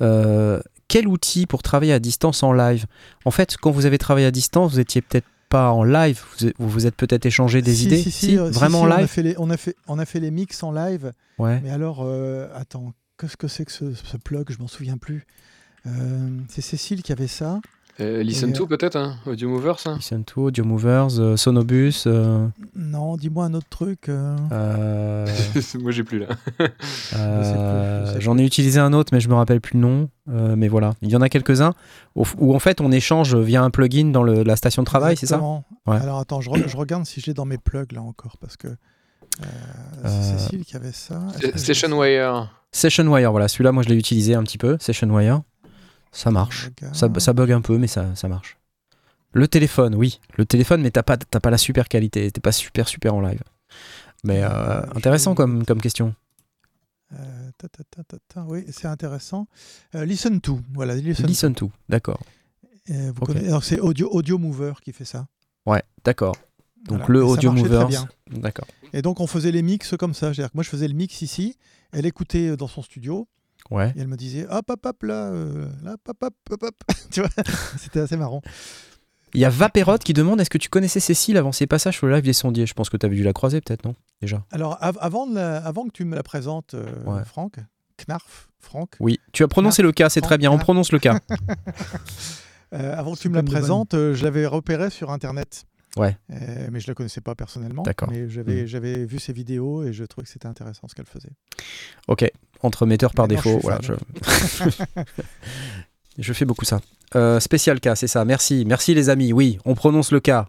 euh, 0.00 0.60
quel 0.86 1.08
outil 1.08 1.44
pour 1.46 1.62
travailler 1.62 1.92
à 1.92 1.98
distance 1.98 2.42
en 2.42 2.52
live? 2.52 2.86
En 3.24 3.30
fait, 3.30 3.56
quand 3.56 3.70
vous 3.72 3.84
avez 3.84 3.98
travaillé 3.98 4.26
à 4.26 4.30
distance, 4.30 4.72
vous 4.72 4.80
étiez 4.80 5.02
peut-être 5.02 5.26
pas 5.48 5.70
en 5.72 5.82
live, 5.82 6.22
vous 6.58 6.68
vous, 6.68 6.86
êtes 6.86 6.94
peut-être 6.94 7.26
échangé 7.26 7.62
des 7.62 7.74
Si, 7.74 7.86
idées? 7.86 8.02
si, 8.02 8.10
si, 8.10 8.38
euh, 8.38 8.46
si, 8.52 8.54
Vraiment 8.54 8.82
en 8.82 8.86
on 8.86 8.90
a, 8.92 8.98
live? 9.00 9.06
fait 9.08 9.22
les, 9.22 9.34
on, 9.38 9.50
a 9.50 9.56
fait, 9.56 9.74
on 9.88 9.98
a 9.98 10.04
fait 10.04 10.20
les 10.20 10.30
mix 10.30 10.62
en 10.62 10.70
live. 10.72 11.12
Ouais. 11.38 11.60
Mais 11.62 11.70
alors, 11.70 12.00
euh, 12.02 12.48
attends, 12.54 12.92
qu'est-ce 13.18 13.36
que 13.36 13.48
c'est 13.48 13.64
que 13.64 13.72
ce, 13.72 13.92
ce 13.94 14.16
plug? 14.16 14.46
Je 14.50 14.58
m'en 14.58 14.68
souviens 14.68 14.96
plus. 14.98 15.26
Euh, 15.86 15.90
c'est 16.48 16.62
Cécile 16.62 17.02
qui 17.02 17.12
avait 17.12 17.26
ça. 17.28 17.60
Euh, 18.00 18.22
listen 18.22 18.50
Et, 18.50 18.52
to 18.52 18.66
peut-être, 18.68 18.94
hein 18.94 19.16
Audio 19.26 19.48
Movers 19.48 19.78
hein 19.86 19.96
Listen 19.96 20.22
to, 20.22 20.42
Audio 20.46 20.64
Movers, 20.64 21.18
euh, 21.18 21.36
Sonobus. 21.36 22.04
euh, 22.06 22.46
Non, 22.76 23.16
dis-moi 23.16 23.46
un 23.46 23.54
autre 23.54 23.66
truc. 23.68 24.08
euh. 24.08 24.36
euh, 24.52 25.26
Moi 25.80 25.90
j'ai 25.90 26.04
plus 26.04 26.20
là. 26.20 26.26
euh. 27.16 28.16
J'en 28.20 28.38
ai 28.38 28.44
utilisé 28.44 28.78
un 28.78 28.92
autre, 28.92 29.10
mais 29.12 29.20
je 29.20 29.28
me 29.28 29.34
rappelle 29.34 29.60
plus 29.60 29.74
le 29.74 29.80
nom. 29.80 30.08
Euh, 30.30 30.54
mais 30.56 30.68
voilà, 30.68 30.94
il 31.02 31.10
y 31.10 31.16
en 31.16 31.22
a 31.22 31.28
quelques-uns 31.28 31.72
où, 32.14 32.24
où 32.38 32.54
en 32.54 32.58
fait 32.58 32.80
on 32.80 32.92
échange 32.92 33.34
via 33.34 33.62
un 33.62 33.70
plugin 33.70 34.10
dans 34.12 34.22
le- 34.22 34.42
la 34.42 34.56
station 34.56 34.82
de 34.82 34.86
travail, 34.86 35.16
c'est 35.16 35.26
ça? 35.26 35.40
Ouais. 35.86 35.96
Alors 35.96 36.18
attends, 36.18 36.40
je, 36.40 36.50
re- 36.50 36.68
je 36.68 36.76
regarde 36.76 37.04
si 37.06 37.20
je 37.20 37.26
l'ai 37.26 37.34
dans 37.34 37.46
mes 37.46 37.58
plugs 37.58 37.92
là 37.92 38.02
encore 38.02 38.36
parce 38.40 38.56
que 38.56 38.68
euh, 38.68 38.76
c'est 40.04 40.08
Euh, 40.08 40.38
Cécile 40.38 40.64
qui 40.64 40.76
avait 40.76 40.92
ça. 40.92 41.20
Est-ce 41.42 41.66
que 41.66 41.74
Station 42.72 43.06
Wire. 43.06 43.30
Voilà, 43.30 43.48
celui-là, 43.48 43.72
moi 43.72 43.82
je 43.82 43.88
l'ai 43.88 43.96
utilisé 43.96 44.34
un 44.34 44.42
petit 44.42 44.58
peu. 44.58 44.76
SessionWire, 44.80 45.42
ça 46.12 46.30
marche. 46.30 46.70
Ça, 46.92 47.08
ça 47.18 47.32
bug 47.32 47.52
un 47.52 47.60
peu, 47.60 47.78
mais 47.78 47.86
ça, 47.86 48.14
ça 48.14 48.28
marche. 48.28 48.56
Le 49.32 49.46
téléphone, 49.48 49.94
oui. 49.94 50.20
Le 50.36 50.46
téléphone, 50.46 50.80
mais 50.82 50.90
t'as 50.90 51.02
pas, 51.02 51.16
t'as 51.16 51.40
pas 51.40 51.50
la 51.50 51.58
super 51.58 51.88
qualité. 51.88 52.30
T'es 52.30 52.40
pas 52.40 52.52
super, 52.52 52.88
super 52.88 53.14
en 53.14 53.20
live. 53.20 53.42
Mais 54.24 54.42
euh, 54.42 54.48
Euh, 54.48 54.82
intéressant 54.96 55.34
comme, 55.34 55.64
comme 55.64 55.80
question. 55.80 56.14
Euh, 57.12 57.50
ta, 57.56 57.68
ta, 57.68 57.84
ta, 57.84 58.04
ta, 58.04 58.16
ta, 58.28 58.42
oui, 58.44 58.64
c'est 58.70 58.86
intéressant. 58.86 59.46
Euh, 59.94 60.04
listen 60.04 60.40
to, 60.40 60.60
voilà, 60.74 60.94
listen. 60.94 61.24
to. 61.24 61.28
Listen 61.28 61.54
to, 61.54 61.70
d'accord. 61.88 62.20
Vous 62.88 63.10
Ok. 63.20 63.26
connaissez- 63.28 63.48
alors 63.48 63.64
c'est 63.64 63.80
Audio, 63.80 64.08
Audio 64.10 64.38
Mover 64.38 64.72
qui 64.82 64.92
fait 64.92 65.04
ça. 65.04 65.26
Ouais, 65.66 65.82
d'accord. 66.04 66.36
Donc 66.86 66.98
Voilà. 67.00 67.06
le 67.12 67.20
Et 67.20 67.22
Audio 67.22 67.52
bien. 67.86 68.08
D'accord. 68.30 68.66
Et 68.94 69.02
donc 69.02 69.20
on 69.20 69.26
faisait 69.26 69.52
les 69.52 69.60
mix 69.62 69.94
comme 69.98 70.14
ça. 70.14 70.32
C'est-à-dire 70.32 70.50
que 70.50 70.56
moi 70.56 70.64
je 70.64 70.70
faisais 70.70 70.88
le 70.88 70.94
mix 70.94 71.20
ici, 71.20 71.56
elle 71.92 72.06
écoutait 72.06 72.56
dans 72.56 72.68
son 72.68 72.82
studio 72.82 73.28
Ouais. 73.70 73.92
et 73.96 74.00
elle 74.00 74.08
me 74.08 74.16
disait 74.16 74.46
hop 74.48 74.70
hop 74.70 74.86
hop 74.86 75.02
là, 75.02 75.26
euh, 75.30 75.68
là 75.82 75.96
hop 76.08 76.16
hop 76.22 76.34
hop 76.50 76.62
hop. 76.62 76.74
tu 77.10 77.20
vois, 77.20 77.28
c'était 77.78 78.00
assez 78.00 78.16
marrant. 78.16 78.40
Il 79.34 79.40
y 79.40 79.44
a 79.44 79.50
Vaperotte 79.50 80.04
qui 80.04 80.14
demande 80.14 80.40
est-ce 80.40 80.48
que 80.48 80.56
tu 80.56 80.70
connaissais 80.70 81.00
Cécile 81.00 81.36
avant 81.36 81.52
ses 81.52 81.66
passages 81.66 81.96
sur 81.98 82.06
le 82.06 82.14
live 82.14 82.24
des 82.24 82.32
sondiers? 82.32 82.64
Je 82.64 82.72
pense 82.72 82.88
que 82.88 82.96
tu 82.96 83.04
avais 83.04 83.14
dû 83.16 83.22
la 83.22 83.34
croiser 83.34 83.60
peut-être, 83.60 83.84
non? 83.84 83.94
Déjà. 84.22 84.42
Alors 84.50 84.78
av- 84.80 84.96
avant, 85.02 85.26
la- 85.30 85.58
avant 85.58 85.84
que 85.84 85.92
tu 85.92 86.04
me 86.06 86.14
la 86.16 86.22
présentes, 86.22 86.72
euh, 86.74 86.86
Ouais. 87.04 87.24
Franck, 87.26 87.56
Knarf, 88.06 88.48
Franck, 88.58 88.92
Oui. 89.00 89.18
Tu 89.32 89.42
as 89.42 89.48
prononcé 89.48 89.82
le 89.82 89.92
cas, 89.92 90.08
c'est 90.08 90.22
très 90.22 90.38
bien. 90.38 90.50
On 90.50 90.56
prononce 90.58 90.92
le 90.92 90.98
cas. 90.98 91.18
euh, 92.74 92.96
avant 92.96 93.14
que 93.14 93.18
tu 93.18 93.28
me 93.28 93.34
la 93.34 93.42
présentes, 93.42 93.94
euh, 93.94 94.14
je 94.14 94.24
l'avais 94.24 94.46
repérée 94.46 94.88
sur 94.90 95.10
internet. 95.10 95.64
Ouais. 95.98 96.16
Euh, 96.32 96.68
mais 96.70 96.80
je 96.80 96.86
la 96.88 96.94
connaissais 96.94 97.20
pas 97.20 97.34
personnellement. 97.34 97.82
D'accord. 97.82 98.08
Mais 98.10 98.28
j'avais 98.28 98.62
Mm. 98.62 98.66
j'avais 98.66 99.04
vu 99.04 99.18
ses 99.18 99.32
vidéos 99.32 99.84
et 99.84 99.92
je 99.92 100.04
trouvais 100.04 100.24
que 100.24 100.30
c'était 100.32 100.46
intéressant 100.48 100.86
ce 100.88 100.94
qu'elle 100.94 101.06
faisait. 101.06 101.30
Ok. 102.06 102.30
Entremetteur 102.62 103.12
par 103.12 103.26
je 103.26 103.30
défaut. 103.34 103.50
suis 103.50 103.58
Voilà, 103.62 103.80
je... 103.82 103.92
je 106.18 106.32
fais 106.32 106.44
beaucoup 106.44 106.64
ça. 106.64 106.80
Euh, 107.16 107.40
spécial 107.40 107.80
cas, 107.80 107.94
c'est 107.96 108.06
ça. 108.06 108.24
Merci. 108.24 108.64
Merci 108.66 108.94
les 108.94 109.08
amis. 109.10 109.32
Oui, 109.32 109.58
on 109.64 109.74
prononce 109.74 110.12
le 110.12 110.20
cas. 110.20 110.46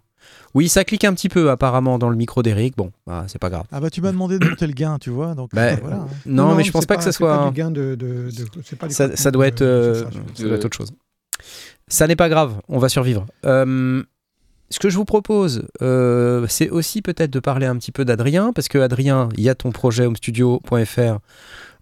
Oui, 0.53 0.67
ça 0.67 0.83
clique 0.83 1.03
un 1.03 1.13
petit 1.13 1.29
peu 1.29 1.49
apparemment 1.51 1.97
dans 1.99 2.09
le 2.09 2.15
micro 2.15 2.41
d'Eric. 2.43 2.75
Bon, 2.75 2.91
bah, 3.05 3.25
c'est 3.27 3.39
pas 3.39 3.49
grave. 3.49 3.65
Ah 3.71 3.79
bah 3.79 3.89
tu 3.89 4.01
m'as 4.01 4.11
demandé 4.11 4.39
de 4.39 4.47
monter 4.47 4.67
le 4.67 4.73
gain, 4.73 4.97
tu 4.99 5.09
vois. 5.11 5.35
Donc 5.35 5.51
Bah, 5.53 5.61
euh, 5.61 5.75
voilà. 5.81 5.95
hein. 5.97 6.07
Non, 6.25 6.55
mais 6.55 6.63
je 6.63 6.71
pense 6.71 6.85
pas, 6.85 6.97
que 6.97 7.03
ça 7.03 7.11
c'est 7.11 7.19
pas 7.23 7.37
soit. 7.37 7.49
du 7.49 7.55
gain 7.55 7.71
de, 7.71 7.95
de- 7.95 8.29
de- 8.31 8.47
c'est 8.63 8.75
pas 8.75 8.87
du 8.87 8.93
Ça, 8.93 9.31
doit 9.31 9.47
être, 9.47 9.61
euh, 9.61 10.05
ça 10.35 10.43
doit 10.43 10.55
être 10.55 10.65
autre 10.65 10.77
chose. 10.77 10.91
Ça 11.87 12.07
n'est 12.07 12.15
pas 12.15 12.29
grave, 12.29 12.59
on 12.67 12.77
va 12.79 12.89
survivre. 12.89 13.25
Euh, 13.45 14.03
ce 14.69 14.79
que 14.79 14.89
je 14.89 14.97
vous 14.97 15.05
propose, 15.05 15.67
euh, 15.81 16.45
c'est 16.47 16.69
aussi 16.69 17.01
peut-être 17.01 17.31
de 17.31 17.39
parler 17.39 17.65
un 17.65 17.75
petit 17.77 17.91
peu 17.91 18.05
d'Adrien, 18.05 18.53
parce 18.53 18.67
que 18.67 18.77
Adrien, 18.77 19.29
il 19.38 19.43
y 19.43 19.49
a 19.49 19.55
ton 19.55 19.71
projet 19.71 20.05
homestudio.fr 20.05 21.19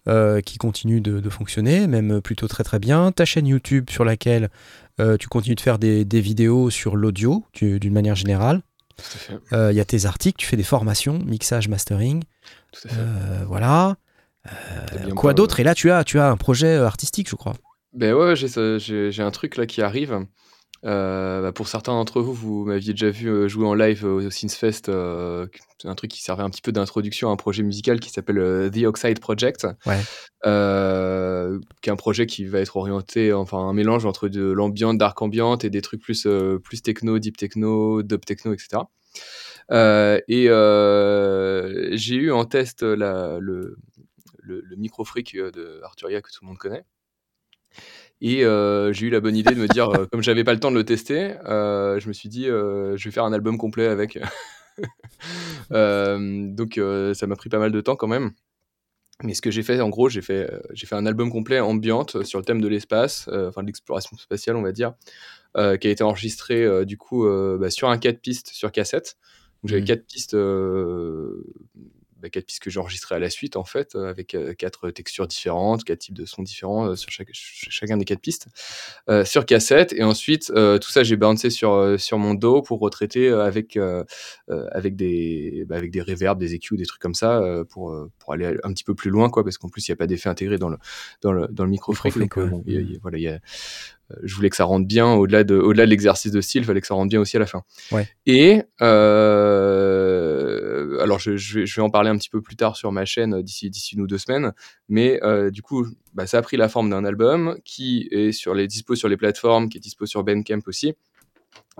euh, 0.07 0.41
qui 0.41 0.57
continue 0.57 1.01
de, 1.01 1.19
de 1.19 1.29
fonctionner, 1.29 1.87
même 1.87 2.21
plutôt 2.21 2.47
très 2.47 2.63
très 2.63 2.79
bien. 2.79 3.11
Ta 3.11 3.25
chaîne 3.25 3.47
YouTube 3.47 3.89
sur 3.89 4.05
laquelle 4.05 4.49
euh, 4.99 5.17
tu 5.17 5.27
continues 5.27 5.55
de 5.55 5.61
faire 5.61 5.79
des, 5.79 6.05
des 6.05 6.21
vidéos 6.21 6.69
sur 6.69 6.95
l'audio 6.95 7.43
d'une 7.53 7.93
manière 7.93 8.15
générale. 8.15 8.61
Tout 8.95 9.03
à 9.03 9.17
fait. 9.17 9.73
Il 9.73 9.75
y 9.75 9.81
a 9.81 9.85
tes 9.85 10.05
articles, 10.05 10.37
tu 10.37 10.47
fais 10.47 10.57
des 10.57 10.63
formations, 10.63 11.19
mixage, 11.19 11.67
mastering. 11.67 12.23
Tout 12.71 12.87
à 12.87 12.89
fait. 12.89 13.01
Voilà. 13.45 13.95
Quoi 15.15 15.33
d'autre? 15.33 15.59
Et 15.59 15.63
là, 15.63 15.75
tu 15.75 15.91
as, 15.91 16.03
tu 16.03 16.19
as 16.19 16.29
un 16.29 16.37
projet 16.37 16.77
artistique, 16.77 17.29
je 17.29 17.35
crois. 17.35 17.53
Ben 17.93 18.13
ouais, 18.13 18.35
j'ai 18.35 19.21
un 19.21 19.31
truc 19.31 19.57
là 19.57 19.65
qui 19.65 19.81
arrive. 19.81 20.25
Euh, 20.85 21.41
bah, 21.41 21.51
pour 21.51 21.67
certains 21.67 21.93
d'entre 21.93 22.21
vous, 22.21 22.33
vous 22.33 22.65
m'aviez 22.65 22.93
déjà 22.93 23.09
vu 23.09 23.27
euh, 23.29 23.47
jouer 23.47 23.65
en 23.65 23.73
live 23.73 24.05
euh, 24.05 24.27
au 24.27 24.29
Synthfest. 24.29 24.89
euh, 24.89 25.47
un 25.83 25.95
truc 25.95 26.11
qui 26.11 26.21
servait 26.21 26.43
un 26.43 26.49
petit 26.49 26.61
peu 26.61 26.71
d'introduction 26.71 27.29
à 27.29 27.31
un 27.31 27.35
projet 27.35 27.63
musical 27.63 27.99
qui 27.99 28.09
s'appelle 28.09 28.69
The 28.71 28.83
Oxide 28.85 29.19
Project. 29.19 29.67
Ouais. 29.85 29.99
Euh, 30.45 31.59
qui 31.81 31.89
est 31.89 31.93
un 31.93 31.97
projet 31.97 32.25
qui 32.25 32.45
va 32.45 32.59
être 32.59 32.77
orienté, 32.77 33.33
enfin 33.33 33.57
un 33.57 33.73
mélange 33.73 34.05
entre 34.05 34.27
de 34.27 34.43
l'ambiance, 34.51 34.97
dark 34.97 35.21
ambient 35.21 35.57
et 35.57 35.69
des 35.69 35.81
trucs 35.81 36.01
plus, 36.01 36.27
plus 36.63 36.81
techno, 36.81 37.19
deep 37.19 37.37
techno, 37.37 38.03
dub 38.03 38.23
techno, 38.25 38.53
etc. 38.53 38.83
Et 40.27 40.45
j'ai 41.97 42.15
eu 42.15 42.31
en 42.31 42.45
test 42.45 42.83
la, 42.83 43.37
le, 43.39 43.77
le, 44.39 44.61
le 44.61 44.75
micro 44.77 45.03
freak 45.03 45.35
euh, 45.35 45.51
de 45.51 45.81
Arturia 45.83 46.21
que 46.21 46.29
tout 46.31 46.39
le 46.43 46.47
monde 46.47 46.57
connaît. 46.57 46.83
Et 48.21 48.43
euh, 48.43 48.91
j'ai 48.93 49.07
eu 49.07 49.09
la 49.09 49.19
bonne 49.19 49.35
idée 49.35 49.53
de 49.53 49.59
me 49.59 49.67
dire, 49.67 49.89
euh, 49.89 50.05
comme 50.11 50.23
j'avais 50.23 50.43
pas 50.43 50.53
le 50.53 50.59
temps 50.59 50.71
de 50.71 50.75
le 50.75 50.83
tester, 50.85 51.35
euh, 51.45 51.99
je 51.99 52.07
me 52.07 52.13
suis 52.13 52.29
dit, 52.29 52.49
euh, 52.49 52.97
je 52.97 53.05
vais 53.05 53.11
faire 53.11 53.25
un 53.25 53.33
album 53.33 53.57
complet 53.57 53.87
avec. 53.87 54.17
Donc 55.69 56.79
ça 57.15 57.27
m'a 57.27 57.35
pris 57.35 57.49
pas 57.49 57.59
mal 57.59 57.71
de 57.71 57.81
temps 57.81 57.95
quand 57.95 58.07
même. 58.07 58.31
Mais 59.23 59.33
ce 59.33 59.41
que 59.41 59.49
j'ai 59.49 59.63
fait, 59.63 59.81
en 59.81 59.89
gros, 59.89 60.09
j'ai 60.09 60.21
fait, 60.21 60.49
j'ai 60.73 60.85
fait 60.85 60.95
un 60.95 61.05
album 61.07 61.31
complet 61.31 61.59
ambiante 61.59 62.23
sur 62.23 62.37
le 62.39 62.45
thème 62.45 62.61
de 62.61 62.67
l'espace, 62.67 63.27
enfin 63.31 63.61
de 63.61 63.67
l'exploration 63.67 64.15
spatiale, 64.17 64.55
on 64.55 64.61
va 64.61 64.71
dire, 64.71 64.93
qui 65.55 65.61
a 65.87 65.89
été 65.89 66.03
enregistré 66.03 66.85
du 66.85 66.97
coup 66.97 67.27
bah, 67.59 67.69
sur 67.71 67.89
un 67.89 67.97
4 67.97 68.19
pistes 68.21 68.49
sur 68.49 68.71
cassette. 68.71 69.17
Donc 69.63 69.69
j'avais 69.69 69.81
Mhm. 69.81 69.87
quatre 69.87 70.05
pistes, 70.05 70.35
bah, 72.21 72.29
quatre 72.29 72.45
pistes 72.45 72.61
que 72.61 72.69
j'ai 72.69 72.79
enregistrées 72.79 73.15
à 73.15 73.19
la 73.19 73.29
suite 73.29 73.55
en 73.55 73.63
fait, 73.63 73.95
euh, 73.95 74.09
avec 74.09 74.35
euh, 74.35 74.53
quatre 74.53 74.89
textures 74.91 75.27
différentes, 75.27 75.83
quatre 75.83 75.99
types 75.99 76.15
de 76.15 76.25
sons 76.25 76.43
différents 76.43 76.87
euh, 76.89 76.95
sur 76.95 77.09
chaque, 77.11 77.27
ch- 77.27 77.67
chacun 77.69 77.97
des 77.97 78.05
quatre 78.05 78.21
pistes, 78.21 78.47
sur 79.25 79.45
cassette. 79.45 79.93
Et 79.93 80.03
ensuite, 80.03 80.47
tout 80.47 80.89
ça 80.91 81.03
j'ai 81.03 81.15
bouncé 81.15 81.49
sur 81.49 81.99
sur 81.99 82.17
mon 82.17 82.33
dos 82.33 82.61
pour 82.61 82.79
retraiter 82.79 83.29
avec 83.29 83.77
avec 84.49 84.95
des 84.95 85.65
bah, 85.67 85.75
avec 85.77 85.91
des 85.91 86.01
reverbs, 86.01 86.39
des 86.39 86.55
EQ, 86.55 86.77
des 86.77 86.85
trucs 86.85 87.01
comme 87.01 87.13
ça 87.15 87.41
pour 87.69 87.95
pour 88.19 88.33
aller 88.33 88.55
un 88.63 88.73
petit 88.73 88.83
peu 88.83 88.95
plus 88.95 89.09
loin 89.09 89.29
quoi, 89.29 89.43
parce 89.43 89.57
qu'en 89.57 89.69
plus 89.69 89.87
il 89.87 89.91
n'y 89.91 89.93
a 89.93 89.97
pas 89.97 90.07
d'effet 90.07 90.29
intégré 90.29 90.57
dans 90.57 90.69
le 90.69 90.77
dans 91.21 91.31
le 91.31 91.47
dans 91.49 91.63
le 91.63 91.69
micro 91.69 91.93
donc, 91.93 92.35
ouais. 92.37 92.47
bon, 92.47 92.63
il 92.67 92.73
y 92.73 92.77
a- 92.77 92.81
il 92.81 92.91
y 92.91 92.95
a- 92.95 92.99
voilà, 93.01 93.17
il 93.17 93.23
y 93.23 93.27
a- 93.27 93.39
je 94.23 94.33
voulais 94.35 94.49
que 94.49 94.55
ça 94.55 94.63
rentre 94.63 94.87
bien 94.87 95.13
au-delà 95.13 95.43
de, 95.43 95.55
au-delà 95.55 95.83
de 95.85 95.89
l'exercice 95.89 96.31
de 96.31 96.39
style, 96.39 96.61
il 96.61 96.65
fallait 96.65 96.79
que 96.79 96.87
ça 96.87 96.93
rentre 96.93 97.09
bien 97.09 97.19
aussi 97.19 97.35
à 97.35 97.41
la 97.41 97.45
fin. 97.45 97.63
Ouais. 97.91 98.07
Et 98.25 98.61
euh, 98.81 100.16
alors 100.99 101.19
je, 101.19 101.37
je, 101.37 101.59
vais, 101.59 101.65
je 101.65 101.75
vais 101.75 101.81
en 101.81 101.89
parler 101.89 102.09
un 102.09 102.17
petit 102.17 102.29
peu 102.29 102.41
plus 102.41 102.55
tard 102.55 102.75
sur 102.75 102.91
ma 102.91 103.05
chaîne 103.05 103.35
euh, 103.35 103.41
d'ici 103.43 103.69
d'ici 103.69 103.95
une 103.95 104.01
ou 104.01 104.07
deux 104.07 104.17
semaines, 104.17 104.53
mais 104.89 105.19
euh, 105.23 105.49
du 105.51 105.61
coup 105.61 105.85
bah, 106.13 106.27
ça 106.27 106.37
a 106.37 106.41
pris 106.41 106.57
la 106.57 106.69
forme 106.69 106.89
d'un 106.89 107.05
album 107.05 107.57
qui 107.65 108.07
est 108.11 108.31
sur 108.31 108.53
les 108.53 108.67
dispo 108.67 108.95
sur 108.95 109.09
les 109.09 109.17
plateformes, 109.17 109.69
qui 109.69 109.77
est 109.77 109.81
dispo 109.81 110.05
sur 110.05 110.23
Bandcamp 110.23 110.59
aussi, 110.67 110.93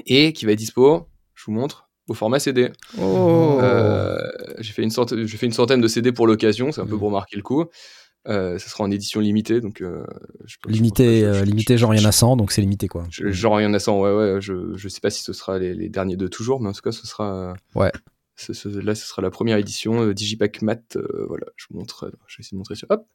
et 0.05 0.33
qui 0.33 0.45
va 0.45 0.51
être 0.53 0.59
dispo, 0.59 1.07
je 1.35 1.45
vous 1.45 1.51
montre, 1.51 1.89
au 2.07 2.13
format 2.13 2.39
CD. 2.39 2.71
Oh 2.99 3.57
Euh, 3.61 4.17
j'ai 4.59 4.71
fait 4.73 4.83
une 4.83 4.89
centaine, 4.91 5.25
j'ai 5.25 5.37
fait 5.37 5.45
une 5.45 5.51
centaine 5.51 5.81
de 5.81 5.87
CD 5.87 6.11
pour 6.11 6.27
l'occasion, 6.27 6.71
c'est 6.71 6.81
un 6.81 6.85
peu 6.85 6.95
Mm. 6.95 6.99
pour 6.99 7.11
marquer 7.11 7.35
le 7.35 7.43
coup. 7.43 7.65
Euh, 8.27 8.57
ça 8.59 8.67
sera 8.67 8.83
en 8.83 8.91
édition 8.91 9.21
limitée, 9.21 9.61
donc 9.61 9.81
euh, 9.81 10.03
je 10.45 10.57
peux- 10.61 10.69
je 10.69 10.73
Limité, 10.73 11.21
je- 11.21 11.33
je- 11.33 11.43
limité, 11.45 11.77
genre 11.77 11.93
il 11.95 12.01
y 12.01 12.05
en 12.05 12.09
a 12.09 12.11
100, 12.11 12.35
donc 12.35 12.51
c'est 12.51 12.59
limité 12.61 12.89
quoi. 12.89 13.05
je- 13.09 13.29
Genre, 13.31 13.61
il 13.61 13.63
y 13.63 13.67
en 13.67 13.73
a 13.73 13.79
100, 13.79 14.01
ouais, 14.01 14.13
ouais. 14.13 14.41
Je, 14.41 14.75
je 14.75 14.89
sais 14.89 14.99
pas 14.99 15.09
si 15.09 15.23
ce 15.23 15.31
sera 15.31 15.57
les, 15.59 15.73
les 15.73 15.87
derniers 15.87 16.17
de 16.17 16.27
toujours, 16.27 16.59
mais 16.59 16.67
en 16.67 16.73
tout 16.73 16.81
cas, 16.81 16.91
ce 16.91 17.07
sera. 17.07 17.53
Ouais. 17.73 17.91
Ce- 18.37 18.53
ce- 18.53 18.69
là, 18.69 18.95
ce 18.95 19.05
sera 19.05 19.21
la 19.21 19.29
première 19.31 19.57
édition 19.57 20.01
euh, 20.01 20.13
Digipack 20.13 20.61
Mat. 20.61 20.95
euh, 20.95 21.25
voilà, 21.27 21.45
je 21.57 21.65
vous 21.69 21.77
montre. 21.79 22.09
Je 22.27 22.37
vais 22.37 22.41
essayer 22.41 22.55
de 22.55 22.59
montrer 22.59 22.75
sur. 22.75 22.87
Hop 22.89 23.05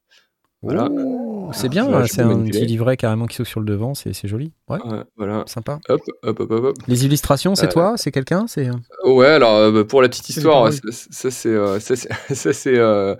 Voilà. 0.61 0.89
Oh, 0.91 1.49
c'est 1.53 1.65
Ah, 1.65 1.69
bien, 1.69 2.05
c'est 2.07 2.21
un 2.21 2.41
petit 2.45 2.65
livret 2.65 2.95
carrément 2.95 3.25
qui 3.25 3.35
saute 3.35 3.47
sur 3.47 3.59
le 3.59 3.65
devant, 3.65 3.93
c'est 3.95 4.13
joli. 4.27 4.53
Ouais, 4.69 4.77
voilà. 5.17 5.43
sympa. 5.45 5.79
Hop, 5.89 6.01
hop, 6.21 6.39
hop, 6.39 6.51
hop. 6.51 6.77
Les 6.87 7.03
illustrations, 7.05 7.53
c'est 7.55 7.65
Euh, 7.65 7.69
toi 7.71 7.95
C'est 7.97 8.11
quelqu'un 8.13 8.47
C'est 8.47 8.69
Ouais, 9.03 9.27
alors 9.27 9.55
euh, 9.57 9.71
bah, 9.71 9.83
pour 9.83 10.01
la 10.01 10.07
petite 10.07 10.29
histoire, 10.29 10.71
ça 10.71 11.31
c'est 11.31 11.49
euh, 11.49 11.79
ça 11.81 11.95
c'est 11.97 12.09
ça 12.33 12.53
c'est 12.53 12.77
euh, 12.77 13.15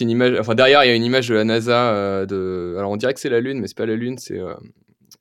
une 0.00 0.10
image. 0.10 0.36
Enfin 0.40 0.56
derrière 0.56 0.82
il 0.84 0.88
y 0.88 0.90
a 0.90 0.94
une 0.96 1.04
image 1.04 1.28
de 1.28 1.34
la 1.36 1.44
NASA 1.44 1.92
euh, 1.92 2.26
de. 2.26 2.74
Alors 2.76 2.90
on 2.90 2.96
dirait 2.96 3.14
que 3.14 3.20
c'est 3.20 3.28
la 3.30 3.40
Lune, 3.40 3.60
mais 3.60 3.68
c'est 3.68 3.76
pas 3.76 3.86
la 3.86 3.94
Lune, 3.94 4.18
c'est 4.18 4.38
euh, 4.40 4.54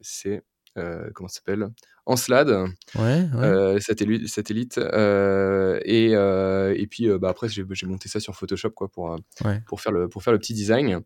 c'est 0.01 0.41
euh, 0.77 1.07
comment 1.13 1.27
ça 1.27 1.35
s'appelle? 1.45 1.69
Encelade. 2.09 2.49
Ouais, 2.49 3.01
ouais. 3.03 3.27
euh, 3.35 3.79
satellite, 3.79 4.27
satellite 4.27 4.77
euh, 4.79 5.79
et, 5.85 6.15
euh, 6.15 6.73
et 6.75 6.87
puis 6.87 7.07
bah, 7.19 7.29
après 7.29 7.47
j'ai 7.47 7.63
j'ai 7.71 7.85
monté 7.87 8.09
ça 8.09 8.19
sur 8.19 8.35
Photoshop 8.35 8.71
quoi 8.71 8.87
pour 8.89 9.15
Ouais. 9.45 9.61
pour 9.67 9.79
faire 9.79 9.91
le 9.91 10.09
pour 10.09 10.23
faire 10.23 10.33
le 10.33 10.39
petit 10.39 10.53
design 10.53 11.01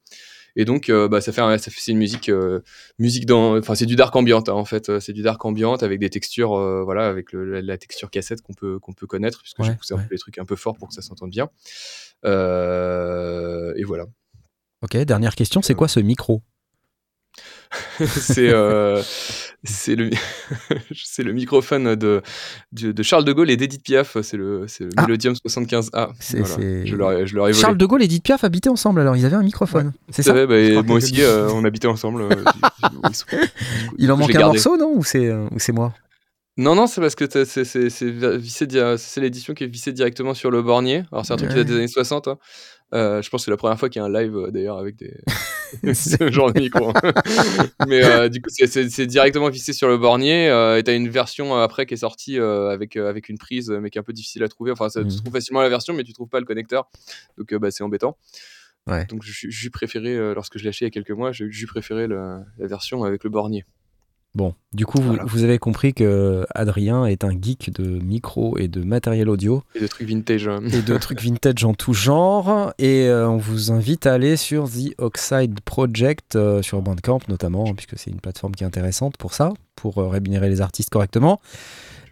et 0.56 0.66
donc 0.66 0.90
euh, 0.90 1.08
bah, 1.10 1.20
ça 1.20 1.32
fait 1.34 1.42
un- 1.42 1.58
ça 1.58 1.72
fait 1.72 1.80
c'est 1.82 1.92
une 1.92 1.98
musique 1.98 2.30
euh, 2.30 2.62
musique 3.00 3.26
dans 3.26 3.58
enfin 3.58 3.76
c'est 3.76 3.86
du 3.86 3.96
dark 3.98 4.16
ambient 4.16 4.44
hein, 4.48 4.52
en 4.54 4.66
fait 4.66 5.00
c'est 5.00 5.12
du 5.14 5.22
dark 5.24 5.44
ambient 5.44 5.76
avec 5.76 6.00
des 6.00 6.10
textures 6.10 6.54
euh, 6.56 6.84
voilà 6.84 7.08
avec 7.08 7.34
le- 7.34 7.44
la, 7.46 7.62
la 7.62 7.78
texture 7.78 8.10
cassette 8.10 8.42
qu'on 8.42 8.54
peut 8.54 8.80
qu'on 8.80 8.94
peut 8.94 9.08
connaître 9.08 9.42
puisque 9.42 9.62
j'ai 9.64 9.72
Ouais, 9.72 9.76
poussé 9.76 9.94
un 9.94 9.98
peu 9.98 10.08
les 10.12 10.18
trucs 10.20 10.38
un 10.38 10.46
peu 10.46 10.56
fort 10.56 10.78
pour 10.78 10.88
que 10.88 10.94
ça 10.94 11.02
s'entende 11.02 11.32
bien 11.32 11.50
et 12.24 13.84
voilà 13.84 14.06
Ok, 14.82 14.98
dernière 14.98 15.36
question, 15.36 15.62
c'est 15.62 15.76
quoi 15.76 15.88
ce 15.88 16.02
micro? 16.02 16.44
C'est 18.06 18.50
C'est 19.66 19.96
le, 19.96 20.10
c'est 20.94 21.24
le 21.24 21.32
microphone 21.34 21.96
de, 21.96 22.22
de, 22.74 22.92
de 22.92 23.04
Charles 23.04 23.24
de 23.24 23.32
Gaulle 23.32 23.50
et 23.50 23.56
d'Edith 23.58 23.82
Piaf. 23.84 24.18
C'est 24.22 24.36
le, 24.38 24.66
c'est 24.68 24.84
le 24.84 24.90
Ah. 24.98 25.04
Melodium 25.04 25.34
75A. 25.36 26.10
C'est- 26.20 26.40
Voilà. 26.40 26.56
c'est- 26.56 26.86
Je 26.86 26.96
leur 26.96 27.26
je 27.26 27.36
leur 27.36 27.48
ai 27.48 27.52
volé. 27.52 27.62
Charles 27.62 27.78
de 27.78 27.86
Gaulle 27.86 28.02
et 28.02 28.06
Edith 28.06 28.24
Piaf 28.24 28.44
habitaient 28.44 28.70
ensemble 28.70 29.00
alors, 29.02 29.16
ils 29.16 29.26
avaient 29.26 29.36
un 29.38 29.44
microphone. 29.44 29.94
C'est 30.10 30.22
ça 30.24 30.34
bah, 30.46 30.58
et 30.60 30.82
moi 30.84 30.98
aussi, 30.98 31.22
euh, 31.22 31.50
on 31.54 31.64
habitait 31.64 31.88
ensemble. 31.88 32.24
euh, 32.24 32.30
Il 33.98 34.12
en 34.12 34.18
manque 34.18 34.36
un 34.36 34.40
morceau, 34.48 34.78
non 34.78 34.92
Ou 34.96 35.04
c'est 35.04 35.32
ou 35.32 35.60
c'est 35.60 35.72
moi? 35.72 35.94
Non, 36.58 36.76
non, 36.76 36.86
c'est 36.86 37.02
parce 37.02 37.16
que 37.16 37.26
c'est 37.30 37.46
c'est- 37.66 37.90
c'est 37.90 38.12
vissé 38.38 38.68
di- 38.68 38.80
c'est 38.98 39.22
l'édition 39.22 39.54
qui 39.54 39.64
est 39.64 39.68
vissée 39.68 39.92
directement 39.92 40.34
sur 40.34 40.52
le 40.52 40.62
bornier. 40.62 41.04
Alors, 41.12 41.26
c'est 41.26 41.34
un 41.34 41.38
truc 41.38 41.50
qui 41.50 41.56
date 41.56 41.68
des 41.68 41.76
années 41.76 41.88
60. 41.88 42.28
hein. 42.28 42.38
Euh, 42.94 43.24
je 43.24 43.30
pense 43.32 43.42
que 43.42 43.46
c'est 43.46 43.52
la 43.52 43.58
première 43.58 43.80
fois 43.80 43.90
qu'il 43.90 44.02
y 44.02 44.04
a 44.04 44.08
un 44.08 44.14
live 44.14 44.36
d'ailleurs 44.52 44.78
avec 44.78 44.96
des 44.98 45.16
ce 45.94 46.32
genre 46.32 46.52
de 46.54 46.60
micro. 46.60 46.92
Mais 47.88 48.04
euh, 48.04 48.30
du 48.30 48.42
coup, 48.42 48.50
c'est- 48.50 48.68
c'est 48.68 48.90
c'est 48.90 49.06
directement 49.06 49.50
vissé 49.50 49.74
sur 49.74 49.88
le 49.88 49.98
bornier. 49.98 50.50
euh, 50.50 50.78
et 50.78 50.84
t'as 50.84 50.96
une 50.96 51.10
version 51.10 51.56
euh, 51.56 51.64
après 51.64 51.86
qui 51.86 51.94
est 51.94 51.98
sortie 51.98 52.38
avec, 52.38 52.96
avec 52.96 53.30
une 53.30 53.38
prise, 53.38 53.70
mais 53.70 53.90
qui 53.90 53.98
est 53.98 54.02
un 54.02 54.04
peu 54.04 54.14
difficile 54.14 54.44
à 54.44 54.48
trouver. 54.48 54.72
Enfin, 54.72 54.90
ça, 54.90 55.02
tu 55.04 55.16
trouves 55.18 55.34
facilement 55.34 55.62
la 55.62 55.70
version, 55.70 55.94
mais 55.94 56.04
tu 56.04 56.14
trouves 56.14 56.30
pas 56.30 56.40
le 56.40 56.46
connecteur. 56.46 56.90
Donc, 57.38 57.54
bah, 57.56 57.72
c'est 57.72 57.84
embêtant. 57.84 58.18
Ouais. 58.88 59.06
Donc, 59.06 59.22
j'ai 59.24 59.70
préféré, 59.70 60.34
lorsque 60.34 60.58
je 60.58 60.64
l'ai 60.64 60.70
acheté 60.70 60.86
il 60.86 60.88
y 60.88 60.92
a 60.92 60.92
quelques 60.92 61.12
mois, 61.18 61.32
j'ai 61.32 61.66
préféré 61.66 62.08
le- 62.08 62.40
la 62.58 62.68
version 62.68 63.04
avec 63.04 63.24
le 63.24 63.30
bornier. 63.30 63.66
Bon, 64.36 64.56
du 64.74 64.88
coup, 64.88 64.98
vous, 65.00 65.10
Voilà. 65.10 65.24
vous 65.28 65.44
avez 65.44 65.60
compris 65.60 65.94
que 65.94 66.44
Adrien 66.56 67.06
est 67.06 67.24
un 67.24 67.30
geek 67.40 67.72
de 67.72 67.84
micro 68.04 68.58
et 68.58 68.68
de 68.68 68.84
matériel 68.84 69.30
audio 69.30 69.62
Et 69.76 69.80
de 69.80 69.86
trucs 69.86 70.08
vintage. 70.08 70.48
hein. 70.48 70.60
et 70.74 70.82
de 70.82 70.98
trucs 70.98 71.22
vintage 71.22 71.64
en 71.66 71.76
tout 71.76 71.94
genre. 71.94 72.74
Et 72.80 73.08
euh, 73.08 73.30
on 73.30 73.38
vous 73.38 73.72
invite 73.72 74.08
à 74.08 74.14
aller 74.14 74.36
sur 74.36 74.68
The 74.68 74.96
Oxide 74.98 75.60
Project, 75.62 76.36
euh, 76.36 76.64
sur 76.64 76.82
Bandcamp 76.82 77.20
notamment, 77.30 77.76
puisque 77.76 77.94
c'est 78.00 78.10
une 78.10 78.20
plateforme 78.22 78.54
qui 78.56 78.64
est 78.64 78.68
intéressante 78.68 79.18
pour 79.18 79.36
ça, 79.36 79.54
pour 79.76 80.00
euh, 80.00 80.08
rémunérer 80.08 80.50
les 80.50 80.62
artistes 80.62 80.90
correctement. 80.90 81.40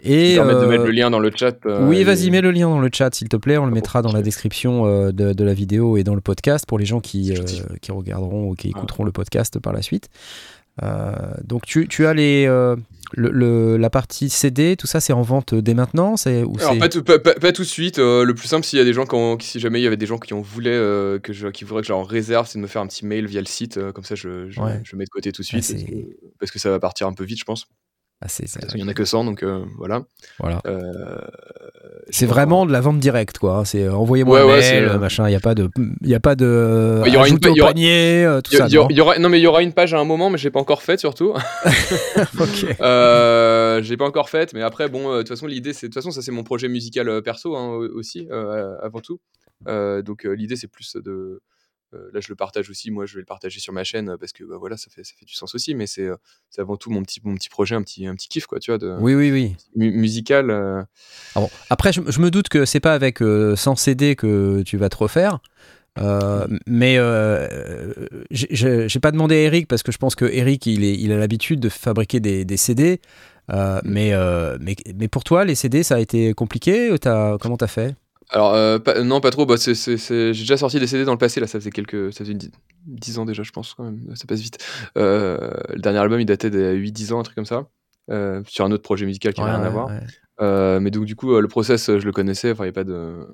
Et 0.04 0.34
Et 0.34 0.36
permettre 0.36 0.60
de 0.62 0.66
euh, 0.66 0.70
mettre 0.70 0.84
le 0.86 0.92
lien 0.92 1.10
dans 1.10 1.20
le 1.20 1.32
chat. 1.36 1.56
oui, 1.82 1.98
et- 1.98 2.04
vas-y, 2.04 2.30
mets 2.30 2.42
le 2.42 2.52
lien 2.52 2.70
dans 2.70 2.80
le 2.80 2.90
chat, 2.94 3.14
s'il 3.16 3.30
te 3.30 3.38
plaît. 3.38 3.58
On 3.58 3.66
le 3.66 3.72
Ah, 3.72 3.76
mettra 3.76 4.02
dans 4.04 4.12
la 4.12 4.22
description 4.22 4.86
de, 5.12 5.12
de 5.34 5.44
la 5.44 5.54
vidéo 5.56 5.98
et 5.98 6.04
dans 6.04 6.16
le 6.16 6.22
podcast 6.22 6.66
pour 6.68 6.78
les 6.78 6.86
gens 6.86 7.00
qui, 7.00 7.34
regarderont 7.90 8.50
ou 8.52 8.54
qui 8.56 8.68
Ah. 8.74 8.78
écouteront 8.78 9.06
le 9.06 9.12
podcast 9.12 9.58
par 9.60 9.74
la 9.74 9.82
suite. 9.82 10.10
Euh, 10.84 11.14
donc, 11.44 11.66
tu, 11.66 11.88
tu 11.88 12.06
as 12.06 12.14
les, 12.14 12.46
euh, 12.48 12.76
le, 13.14 13.30
le- 13.30 13.78
la 13.78 13.90
partie 13.90 14.30
CD, 14.30 14.76
tout 14.78 14.88
ça, 14.88 15.00
c'est 15.02 15.12
en 15.14 15.22
vente 15.22 15.54
dès 15.54 15.74
maintenant 15.74 16.16
c'est, 16.16 16.44
ou 16.44 16.56
Alors 16.60 16.74
c'est- 16.74 16.80
pas 16.80 16.90
tout, 16.90 17.04
pas, 17.04 17.20
pas- 17.20 17.34
pas 17.34 17.52
tout 17.52 17.64
de 17.64 17.68
suite. 17.68 18.00
euh, 18.00 18.24
le 18.24 18.34
plus 18.34 18.48
simple, 18.48 18.66
s'il 18.66 18.80
y 18.80 18.82
a 18.82 18.86
des 18.86 18.94
gens 18.94 19.06
qui, 19.06 19.16
ont- 19.16 19.38
si 19.40 19.60
jamais 19.60 19.80
il 19.82 19.84
y 19.84 19.88
avait 19.88 19.98
des 19.98 20.06
gens 20.06 20.18
qui 20.18 20.34
en 20.34 20.40
voulaient, 20.42 20.70
euh, 20.72 21.20
que 21.20 21.34
je, 21.34 21.50
qui 21.50 21.66
voudraient 21.66 21.82
que 21.82 21.88
je 21.88 21.94
leur 21.94 22.08
réserve, 22.08 22.48
c'est 22.48 22.58
de 22.58 22.64
me 22.64 22.68
faire 22.68 22.82
un 22.82 22.88
petit 22.88 23.06
mail 23.06 23.26
via 23.28 23.42
le 23.42 23.48
site, 23.48 23.78
euh, 23.78 23.92
comme 23.92 24.06
ça 24.06 24.16
je, 24.16 24.50
je, 24.50 24.60
Ouais. 24.62 24.80
je 24.84 24.96
mets 24.96 25.04
de 25.06 25.10
côté 25.10 25.32
tout 25.34 25.42
de 25.42 25.48
suite, 25.48 25.66
Ah, 25.70 25.74
parce, 25.74 25.84
que, 25.84 25.96
parce 26.40 26.52
que 26.52 26.60
ça 26.60 26.70
va 26.70 26.80
partir 26.80 27.06
un 27.08 27.14
peu 27.14 27.26
vite, 27.26 27.40
je 27.40 27.44
pense. 27.46 27.68
Ah, 28.24 28.28
c'est, 28.28 28.48
c'est- 28.48 28.60
Parce 28.60 28.74
qu'il 28.74 28.82
y 28.82 28.84
en 28.84 28.88
a 28.88 28.94
que 28.94 29.04
100, 29.04 29.26
donc 29.26 29.42
euh, 29.42 29.64
voilà. 29.78 30.04
voilà. 30.40 30.62
Euh, 30.68 30.82
C'est 32.12 32.28
vraiment 32.28 32.68
de 32.68 32.72
la 32.72 32.80
vente 32.80 33.00
directe, 33.00 33.40
quoi. 33.40 33.58
hein. 33.58 33.66
C'est 33.66 33.84
euh, 33.84 33.94
envoyez-moi 33.96 34.46
Ouais, 34.46 34.54
un 34.76 34.82
mail, 34.90 35.00
machin. 35.00 35.28
Il 35.28 35.32
n'y 35.32 35.36
a 35.36 35.40
pas 35.40 35.56
de, 35.56 35.70
il 36.02 36.08
y 36.10 36.14
a 36.14 36.20
pas 36.20 36.36
de 36.36 37.02
il 37.08 37.14
y 37.14 37.16
aura 37.18 37.28
une 37.28 37.34
ajouter 37.34 37.48
pa- 37.48 37.52
au 37.52 37.56
il 37.56 37.58
y 37.58 37.62
aura- 37.62 37.70
panier, 37.72 38.40
tout 38.44 38.52
Il 38.54 38.58
ça. 38.60 38.68
il 38.68 38.74
y 38.74 38.78
aura- 38.78 38.88
non 38.88 38.90
il 38.92 38.98
y 38.98 39.02
aura, 39.02 39.18
non 39.20 39.30
mais 39.30 39.40
il 39.40 39.44
y 39.44 39.48
aura 39.48 39.64
une 39.64 39.74
page 39.74 39.94
à 39.96 40.00
un 40.00 40.04
moment, 40.04 40.30
mais 40.30 40.38
j'ai 40.38 40.52
pas 40.52 40.60
encore 40.60 40.84
faite 40.84 41.00
surtout. 41.00 41.34
Ok. 42.40 42.66
Euh, 42.80 43.82
j'ai 43.82 43.98
pas 43.98 44.06
encore 44.06 44.30
faite, 44.30 44.54
mais 44.54 44.62
après 44.62 44.88
bon, 44.88 45.14
de 45.14 45.18
toute 45.20 45.30
façon 45.30 45.48
l'idée 45.48 45.74
c'est, 45.74 45.88
de 45.88 45.94
toute 45.94 46.02
façon 46.04 46.12
ça 46.12 46.22
c'est 46.22 46.32
mon 46.32 46.44
projet 46.44 46.68
musical 46.68 47.22
perso 47.24 47.56
hein, 47.56 47.70
au- 47.70 47.98
aussi 47.98 48.28
avant 48.84 49.00
tout. 49.00 49.20
Donc 49.68 50.26
l'idée 50.26 50.56
c'est 50.56 50.68
plus 50.68 50.96
de, 50.96 51.42
là 52.14 52.20
je 52.20 52.28
le 52.30 52.36
partage 52.36 52.70
aussi, 52.70 52.92
moi 52.92 53.06
je 53.06 53.16
vais 53.16 53.20
le 53.22 53.26
partager 53.26 53.60
sur 53.60 53.74
ma 53.74 53.84
chaîne 53.84 54.10
euh, 54.10 54.18
parce 54.18 54.32
que 54.32 54.44
bah, 54.44 54.56
voilà 54.60 54.78
ça 54.78 54.90
fait 54.90 55.04
ça 55.04 55.14
fait 55.18 55.26
du 55.26 55.34
sens 55.34 55.54
aussi, 55.56 55.76
mais 55.76 55.88
c'est, 55.88 56.06
euh, 56.08 56.16
c'est 56.50 56.62
avant 56.62 56.78
tout 56.78 56.90
mon 56.90 57.04
petit 57.04 57.20
mon 57.24 57.36
petit 57.36 57.50
projet, 57.50 57.76
un 57.76 57.82
petit 57.84 58.06
un 58.08 58.16
petit 58.16 58.30
kiff 58.30 58.46
quoi, 58.46 58.60
tu 58.60 58.72
vois, 58.72 58.78
de 58.78 58.96
Oui, 59.00 59.14
oui, 59.16 59.32
oui. 59.32 59.56
mu- 59.76 59.92
musical. 59.92 60.50
euh. 60.50 60.82
Ah 61.36 61.42
bon. 61.42 61.50
Après, 61.70 61.92
je, 61.94 62.02
je 62.08 62.20
me 62.20 62.32
doute 62.32 62.50
que 62.50 62.66
c'est 62.66 62.80
pas 62.80 62.94
avec 62.94 63.22
euh, 63.22 63.56
100 63.56 63.76
CD 63.76 64.16
que 64.16 64.62
tu 64.64 64.78
vas 64.78 64.90
te 64.90 64.98
refaire. 64.98 65.40
Euh, 66.00 66.48
mais 66.68 66.96
euh, 66.98 67.48
j'ai- 68.32 69.00
pas 69.02 69.12
demandé 69.12 69.36
à 69.36 69.40
Eric 69.40 69.68
parce 69.68 69.84
que 69.84 69.92
je 69.92 69.98
pense 69.98 70.16
que 70.16 70.24
Eric 70.26 70.66
il, 70.66 70.86
est, 70.86 70.94
il 70.98 71.12
a 71.12 71.18
l'habitude 71.18 71.60
de 71.60 71.68
fabriquer 71.70 72.20
des, 72.22 72.46
des 72.46 72.56
CD. 72.58 73.02
Euh, 73.52 73.82
mais, 73.84 74.14
euh, 74.14 74.58
mais, 74.62 74.76
mais 74.96 75.08
pour 75.10 75.24
toi, 75.26 75.44
les 75.44 75.56
CD, 75.56 75.84
ça 75.84 75.96
a 75.96 76.00
été 76.00 76.34
compliqué 76.34 76.96
T'as- 77.02 77.38
Comment 77.42 77.58
t'as 77.58 77.68
fait? 77.68 77.96
Alors 78.32 78.54
euh, 78.56 78.80
pas- 78.80 79.02
non 79.04 79.20
pas 79.22 79.30
trop, 79.30 79.46
bah, 79.46 79.58
c'est, 79.58 79.76
c'est- 79.76 79.98
c'est- 79.98 80.34
j'ai 80.34 80.44
déjà 80.44 80.58
sorti 80.58 80.80
des 80.80 80.88
CD 80.88 81.04
dans 81.06 81.12
le 81.12 81.18
passé 81.18 81.40
là, 81.40 81.48
ça 81.48 81.60
faisait 81.60 81.70
quelques, 81.72 82.14
ça 82.14 82.24
faisait 82.24 82.38
10 82.86 83.20
ans 83.20 83.26
déjà 83.26 83.44
je 83.44 83.52
pense 83.52 83.74
quand 83.74 83.84
même, 83.84 84.16
ça 84.16 84.26
passe 84.26 84.40
vite. 84.40 84.58
Euh, 84.98 85.52
le 85.74 85.80
dernier 85.82 86.00
album 86.00 86.20
il 86.20 86.26
datait 86.26 86.50
de 86.50 86.72
8-10 86.74 87.12
ans, 87.14 87.20
un 87.20 87.24
truc 87.24 87.36
comme 87.36 87.46
ça. 87.46 87.68
euh, 88.10 88.42
sur 88.48 88.66
un 88.66 88.72
autre 88.72 88.84
projet 88.84 89.06
musical 89.06 89.34
qui 89.34 89.42
n'a 89.42 89.48
Ouais, 89.48 89.54
rien 89.56 89.64
à 89.64 89.70
voir. 89.70 89.88
ouais. 90.40 90.80
Mais 90.80 90.90
donc 90.92 91.06
du 91.06 91.16
coup, 91.16 91.40
le 91.40 91.48
process, 91.48 91.86
je 91.98 92.04
le 92.06 92.12
connaissais. 92.12 92.52
Enfin, 92.52 92.64
il 92.64 92.68
n'y 92.68 92.72
a 92.72 92.74
pas 92.74 92.84
de, 92.84 93.28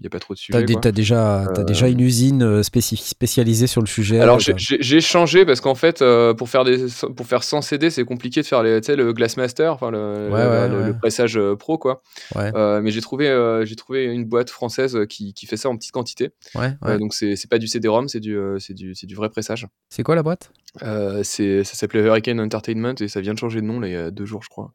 il 0.00 0.04
y 0.04 0.06
a 0.06 0.10
pas 0.10 0.18
trop 0.18 0.32
de 0.34 0.38
sujets. 0.38 0.62
dé- 0.64 0.72
quoi. 0.72 0.80
t'as 0.82 0.92
déjà, 0.92 1.44
Euh, 1.44 1.64
déjà 1.64 1.88
une 1.88 2.00
usine 2.00 2.42
euh, 2.42 2.62
spécialisée 2.62 3.66
sur 3.66 3.80
le 3.82 3.86
sujet 3.86 4.18
Alors 4.20 4.38
t'as- 4.38 4.52
j'ai- 4.56 5.00
changé 5.00 5.44
parce 5.44 5.60
qu'en 5.60 5.74
fait, 5.74 6.00
euh, 6.02 6.34
pour 6.34 6.48
faire 6.48 6.64
des, 6.64 6.86
pour 7.16 7.26
faire 7.26 7.42
100 7.42 7.62
CD, 7.62 7.90
c'est 7.90 8.04
compliqué 8.04 8.40
de 8.42 8.46
faire 8.46 8.62
les, 8.62 8.80
tu 8.80 8.94
le 8.96 9.12
Glassmaster, 9.12 9.72
enfin 9.72 9.90
le, 9.90 9.98
Ouais, 10.30 10.44
le- 10.44 10.50
ouais, 10.50 10.68
le- 10.68 10.76
ouais. 10.80 10.86
le 10.88 10.98
pressage 10.98 11.36
euh, 11.36 11.54
pro 11.56 11.78
quoi. 11.78 12.02
Euh, 12.36 12.80
mais 12.80 12.90
j'ai 12.90 13.00
trouvé, 13.00 13.28
euh, 13.28 13.64
j'ai 13.64 13.76
trouvé 13.76 14.04
une 14.04 14.24
boîte 14.24 14.50
française 14.50 14.96
euh, 14.96 15.04
qui, 15.06 15.34
qui 15.34 15.46
fait 15.46 15.56
ça 15.56 15.68
en 15.68 15.76
petite 15.76 15.92
quantité. 15.92 16.30
Euh, 16.56 16.98
donc 16.98 17.12
c'est 17.14 17.48
pas 17.50 17.58
du 17.58 17.66
CD-ROM, 17.66 18.08
c'est 18.08 18.20
du, 18.20 18.36
euh, 18.36 18.58
du, 18.70 18.92
du 18.94 19.14
vrai 19.14 19.28
pressage. 19.28 19.66
C'est 19.90 20.02
quoi 20.02 20.14
la 20.14 20.22
boîte? 20.22 20.52
Euh, 20.84 21.24
ça 21.24 21.64
s'appelait 21.64 22.00
Hurricane 22.00 22.38
Entertainment 22.40 22.94
et 23.00 23.08
ça 23.08 23.20
vient 23.20 23.34
de 23.34 23.38
changer 23.38 23.60
de 23.60 23.66
nom 23.66 23.80
là, 23.80 23.88
il 23.88 23.92
y 23.92 23.96
a 23.96 24.10
deux 24.12 24.24
jours, 24.24 24.42
je 24.44 24.48
crois. 24.48 24.72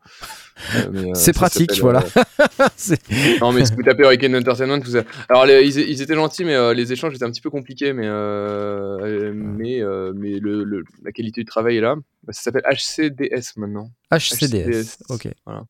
Euh, 0.76 0.80
euh, 0.94 1.12
C'est 1.14 1.32
pratique, 1.34 1.80
voilà. 1.80 2.04
euh, 2.18 2.24
Non, 3.42 3.52
mais 3.54 3.66
si 3.66 3.74
vous 3.74 3.84
tapez 3.84 4.04
Hurricane 4.04 4.36
Entertainment, 4.36 4.80
vous 4.84 4.96
avez- 4.98 5.08
Alors, 5.30 5.45
les- 5.45 5.63
ils, 5.67 5.78
ils 5.89 6.01
étaient 6.01 6.15
gentils, 6.15 6.45
mais 6.45 6.56
euh, 6.56 6.73
les 6.73 6.91
échanges 6.91 7.13
étaient 7.15 7.25
un 7.25 7.32
petit 7.32 7.41
peu 7.41 7.49
compliqués, 7.49 7.93
mais, 7.93 8.06
euh, 8.08 8.97
euh, 9.01 9.32
mais, 9.34 9.82
euh, 9.82 10.13
mais 10.15 10.39
le, 10.39 10.63
le- 10.63 10.84
la 11.04 11.12
qualité 11.12 11.41
du 11.41 11.45
travail 11.45 11.78
est 11.78 11.82
là. 11.82 11.95
Bah, 12.23 12.34
Ça 12.34 12.41
s'appelle 12.43 12.63
HCDS 12.69 13.54
maintenant. 13.58 13.89
HCDS. 14.12 14.69
HCDS. 14.69 14.97
Ok. 15.10 15.28
Voilà. 15.45 15.63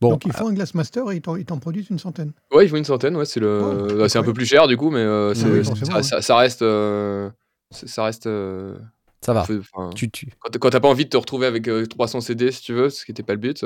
Bon, 0.00 0.10
Donc 0.10 0.24
ils 0.26 0.32
font 0.32 0.48
un 0.48 0.52
Glassmaster 0.52 1.10
et 1.10 1.16
ils 1.16 1.20
t'en- 1.22 1.34
ils 1.36 1.44
t'en 1.44 1.58
produisent 1.58 1.90
une 1.90 1.98
centaine. 1.98 2.32
Ouais, 2.52 2.64
il 2.64 2.68
faut 2.68 2.76
une 2.76 2.84
centaine, 2.84 3.16
ouais, 3.16 3.24
c'est 3.24 3.40
le... 3.40 3.60
Oh, 3.90 3.96
bah, 3.98 4.08
c'est 4.08 4.18
un 4.18 4.22
peu 4.22 4.32
plus 4.32 4.46
cher 4.46 4.68
du 4.68 4.76
coup, 4.76 4.90
mais 4.90 5.00
euh, 5.00 5.30
oui, 5.34 5.64
ça, 5.64 5.94
ouais. 5.96 6.02
ça- 6.04 6.22
ça 6.22 6.36
reste. 6.36 6.62
euh, 6.62 7.28
ça 7.72 8.04
reste. 8.04 8.26
euh, 8.28 8.76
ça 9.20 9.32
va. 9.32 9.42
enfin, 9.42 9.90
Tu, 9.96 10.08
tu... 10.12 10.28
Quand 10.60 10.70
t'as- 10.70 10.78
pas 10.78 10.86
envie 10.88 11.04
de 11.06 11.10
te 11.10 11.16
retrouver 11.16 11.46
avec 11.46 11.66
euh, 11.66 11.84
300 11.86 12.20
CD, 12.20 12.52
si 12.52 12.62
tu 12.62 12.72
veux, 12.72 12.88
ce 12.88 13.04
qui 13.04 13.10
n'était 13.10 13.24
pas 13.24 13.32
le 13.32 13.40
but, 13.40 13.64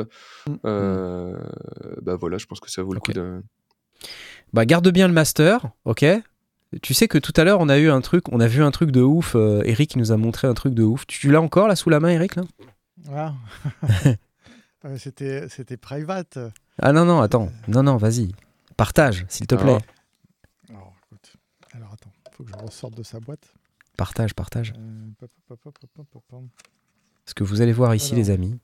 Mm. 0.49 0.55
euh, 0.65 1.37
bah 2.01 2.17
voilà, 2.17 2.39
je 2.39 2.47
pense 2.47 2.59
que 2.61 2.71
ça 2.71 2.83
vaut 2.83 2.95
le 2.95 3.01
coup 3.01 3.13
de. 3.13 3.43
Bah, 4.53 4.65
garde 4.67 4.89
bien 4.91 5.09
le 5.09 5.15
master, 5.15 5.71
ok? 5.85 6.05
Tu 6.83 6.95
sais 6.95 7.07
que 7.09 7.19
tout 7.19 7.33
à 7.37 7.45
l'heure, 7.45 7.61
on 7.61 7.69
a 7.69 7.79
eu 7.79 7.91
un 7.91 8.01
truc, 8.01 8.25
on 8.33 8.41
a 8.41 8.47
vu 8.47 8.63
un 8.63 8.71
truc 8.71 8.91
de 8.91 9.03
ouf. 9.03 9.35
euh, 9.37 9.63
Eric 9.65 9.97
nous 9.97 10.11
a 10.13 10.17
montré 10.17 10.49
un 10.49 10.55
truc 10.55 10.73
de 10.75 10.83
ouf. 10.83 11.07
Tu 11.07 11.31
l'as 11.31 11.41
encore 11.41 11.69
là 11.69 11.77
sous 11.77 11.91
la 11.91 12.01
main, 12.01 12.09
Eric 12.09 12.37
là? 12.37 12.43
Ah. 13.13 13.35
C'était 14.97 15.49
c'était 15.49 15.77
private. 15.77 16.39
Ah 16.81 16.93
non, 16.93 17.05
non, 17.05 17.21
attends. 17.21 17.51
Non, 17.69 17.85
non, 17.85 17.97
vas-y. 17.99 18.33
Partage, 18.77 19.25
s'il 19.29 19.47
te 19.47 19.55
plaît. 19.55 19.79
Alors. 19.79 19.83
Alors, 20.71 20.95
écoute. 21.07 21.33
Alors 21.73 21.93
attends, 21.93 22.11
faut 22.33 22.43
que 22.43 22.51
je 22.51 22.57
ressorte 22.65 22.95
de 22.97 23.03
sa 23.05 23.21
boîte. 23.21 23.55
Partage, 23.97 24.35
partage. 24.35 24.73
Euh. 24.77 25.27
Ce 27.27 27.35
que 27.35 27.45
vous 27.45 27.61
allez 27.61 27.73
voir 27.73 27.95
ici, 27.95 28.15
Alors. 28.15 28.25
les 28.25 28.31
amis, 28.31 28.59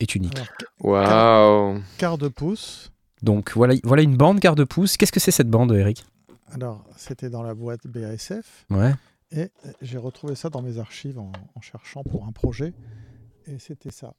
est 0.00 0.14
unique. 0.16 0.40
Waouh! 0.80 1.80
quart 1.98 2.18
de 2.18 2.26
pouce. 2.28 2.90
Donc 3.24 3.52
voilà, 3.54 3.74
voilà 3.84 4.02
une 4.02 4.16
bande 4.16 4.38
quart 4.38 4.54
de 4.54 4.64
pouce. 4.64 4.96
Qu'est-ce 4.96 5.12
que 5.12 5.18
c'est 5.20 5.30
cette 5.30 5.48
bande, 5.50 5.72
Eric? 5.72 6.04
Alors, 6.52 6.84
c'était 6.96 7.30
dans 7.30 7.42
la 7.42 7.54
boîte 7.54 7.86
BASF. 7.86 8.66
Ouais. 8.70 8.92
Et 9.32 9.40
euh, 9.66 9.72
j'ai 9.82 9.98
retrouvé 9.98 10.34
ça 10.36 10.50
dans 10.50 10.62
mes 10.62 10.78
archives 10.78 11.18
en, 11.18 11.32
en 11.54 11.60
cherchant 11.60 12.04
pour 12.04 12.26
un 12.26 12.32
projet. 12.32 12.72
Et 13.46 13.58
c'était 13.58 13.90
ça. 13.90 14.14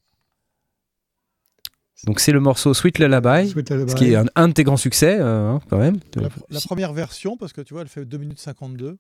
Donc 2.06 2.20
c'est 2.20 2.34
le 2.34 2.42
morceau 2.42 2.74
Sweet 2.74 3.00
Lullaby, 3.00 3.48
Sweet 3.50 3.70
Lullaby. 3.70 3.92
ce 3.92 3.96
qui 3.96 4.12
est 4.12 4.16
un, 4.18 4.26
un 4.36 4.50
de 4.50 4.54
tes 4.54 4.64
grands 4.66 4.76
succès, 4.76 5.18
euh, 5.20 5.52
hein, 5.52 5.62
quand 5.70 5.78
même. 5.78 6.00
La, 6.50 6.60
Si- 6.60 6.68
première 6.68 6.92
version, 6.92 7.38
parce 7.38 7.54
que 7.54 7.62
tu 7.62 7.74
vois, 7.74 7.84
elle 7.84 7.88
fait 7.88 8.04
2 8.06 8.18
minutes 8.18 8.40
52. 8.40 8.98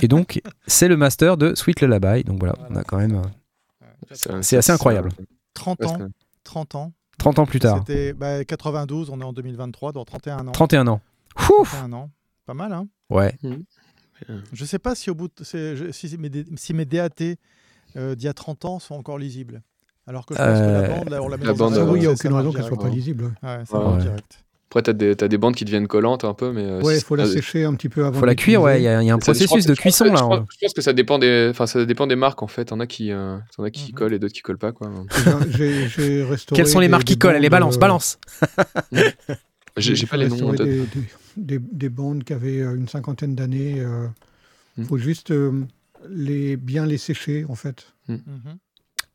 Et 0.00 0.08
donc, 0.08 0.40
c'est 0.66 0.88
le 0.88 0.96
master 0.96 1.36
de 1.36 1.54
Sweet 1.54 1.82
Lullaby. 1.82 2.24
Donc 2.24 2.38
voilà, 2.38 2.54
on 2.70 2.76
a 2.76 2.84
quand 2.84 2.96
même 2.96 3.16
euh, 3.16 4.14
C'est 4.14 4.56
assez 4.56 4.72
incroyable. 4.72 5.10
30 5.54 5.80
Ouais, 5.80 5.86
ans. 5.86 5.96
c'est- 5.98 6.06
30 6.44 6.74
ans. 6.76 6.92
30 7.22 7.38
ans 7.38 7.46
plus 7.46 7.60
tard. 7.60 7.78
C'était 7.78 8.12
bah, 8.12 8.44
92, 8.44 9.10
on 9.10 9.20
est 9.20 9.24
en 9.24 9.32
2023, 9.32 9.92
dans 9.92 10.04
31 10.04 10.48
ans. 10.48 10.52
31 10.52 10.88
ans. 10.88 11.00
Ouf 11.36 11.70
31 11.70 11.92
ans. 11.92 12.10
Pas 12.46 12.54
mal, 12.54 12.72
hein 12.72 12.88
Ouais. 13.10 13.38
Je 14.52 14.64
sais 14.64 14.78
pas 14.78 14.94
si 14.94 15.10
au 15.10 15.14
bout 15.14 15.28
de, 15.28 15.44
si, 15.44 16.16
mes, 16.18 16.30
si 16.56 16.74
mes 16.74 16.84
DAT 16.84 17.08
euh, 17.96 18.14
d'il 18.14 18.24
y 18.24 18.28
a 18.28 18.32
30 18.34 18.64
ans 18.64 18.78
sont 18.78 18.94
encore 18.94 19.18
lisibles. 19.18 19.62
Alors 20.06 20.26
que 20.26 20.34
je 20.34 20.38
pense 20.38 20.48
que 20.58 20.62
Euh, 20.64 20.82
la 20.82 20.88
bande, 20.96 21.08
là, 21.10 21.22
on 21.22 21.28
la 21.28 21.36
met 21.36 21.44
la 21.44 21.52
dans 21.52 21.70
bande, 21.70 21.88
oui, 21.90 21.98
il 21.98 22.02
n'y 22.02 22.06
a 22.06 22.10
aucune 22.10 22.32
raison 22.32 22.52
qu'elle 22.52 22.64
soit 22.64 22.76
pas 22.78 22.88
lisible. 22.88 23.32
Ouais, 23.42 23.62
ça 23.66 23.78
Ouais. 23.78 24.02
direct. 24.02 24.44
Après, 24.72 24.80
t'as 24.82 24.94
des, 24.94 25.14
t'as 25.14 25.28
des 25.28 25.36
bandes 25.36 25.54
qui 25.54 25.66
deviennent 25.66 25.86
collantes 25.86 26.24
un 26.24 26.32
peu, 26.32 26.50
mais. 26.50 26.62
euh, 26.64 26.80
Ouais, 26.80 26.96
il 26.96 27.02
faut 27.02 27.14
la 27.14 27.24
euh, 27.24 27.26
sécher 27.26 27.64
un 27.64 27.74
petit 27.74 27.90
peu 27.90 28.06
avant. 28.06 28.18
Faut 28.18 28.24
la 28.24 28.34
cuire, 28.34 28.62
ouais. 28.62 28.80
Il 28.80 28.84
y, 28.84 28.88
a 28.88 29.02
il 29.02 29.06
y 29.06 29.10
a 29.10 29.14
un 29.14 29.18
processus 29.18 29.66
de 29.66 29.74
cuisson 29.74 30.06
là. 30.06 30.14
Je 30.16 30.20
pense, 30.22 30.46
je 30.50 30.56
pense 30.64 30.72
que 30.72 30.80
ça 30.80 30.94
dépend 30.94 31.18
des, 31.18 31.48
enfin, 31.50 31.66
ça 31.66 31.84
dépend 31.84 32.06
des 32.06 32.16
marques 32.16 32.42
en 32.42 32.46
fait. 32.46 32.64
T'en 32.64 32.80
as 32.80 32.86
qui, 32.86 33.12
euh, 33.12 33.36
t'en 33.54 33.64
as 33.64 33.70
qui 33.70 33.92
Mhm. 33.92 33.98
collent 33.98 34.14
et 34.14 34.18
d'autres 34.18 34.32
qui 34.32 34.40
collent 34.40 34.56
pas 34.56 34.72
quoi. 34.72 34.90
J'ai- 35.50 35.88
J'ai 35.88 36.22
restauré. 36.24 36.56
Quelles 36.56 36.66
sont 36.72 36.80
les 36.80 36.86
des- 36.86 36.90
marques 36.90 37.04
qui 37.04 37.18
collent? 37.18 37.36
Allez, 37.36 37.50
bandes, 37.50 37.76
balance, 37.76 37.76
euh, 37.76 37.78
balance. 37.80 38.18
J'ai, 39.76 40.06
pas 40.06 40.16
les 40.16 40.28
noms 40.28 40.48
en 40.48 40.54
tête. 40.54 40.66
des, 40.66 40.80
des, 40.80 40.88
des, 41.36 41.58
des 41.58 41.88
bandes 41.88 42.24
qui 42.24 42.32
avaient 42.32 42.60
euh, 42.60 42.74
une 42.74 42.88
cinquantaine 42.88 43.34
d'années. 43.34 43.76
Il 44.78 44.82
Mhm. 44.82 44.86
faut 44.86 44.96
juste 44.98 45.32
euh, 45.32 45.52
les, 46.08 46.56
bien 46.56 46.86
les 46.86 46.96
sécher, 46.98 47.44
en 47.48 47.54
fait. 47.54 47.86
Mhm. 48.08 48.20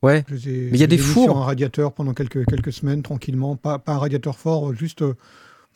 Ouais. 0.02 0.24
Les 0.30 0.48
ai- 0.48 0.68
Mais 0.70 0.78
il 0.78 0.80
y 0.80 0.82
a 0.82 0.86
je 0.86 0.90
des 0.90 0.96
les 0.96 1.02
ai 1.02 1.06
mis 1.06 1.12
fours. 1.12 1.24
sur 1.24 1.36
un 1.38 1.44
radiateur 1.44 1.92
pendant 1.92 2.14
quelques, 2.14 2.44
quelques 2.46 2.72
semaines, 2.72 3.02
tranquillement. 3.02 3.56
Pas, 3.56 3.80
pas 3.80 3.94
un 3.94 3.98
radiateur 3.98 4.36
fort, 4.38 4.72
juste 4.74 5.02
euh, 5.02 5.14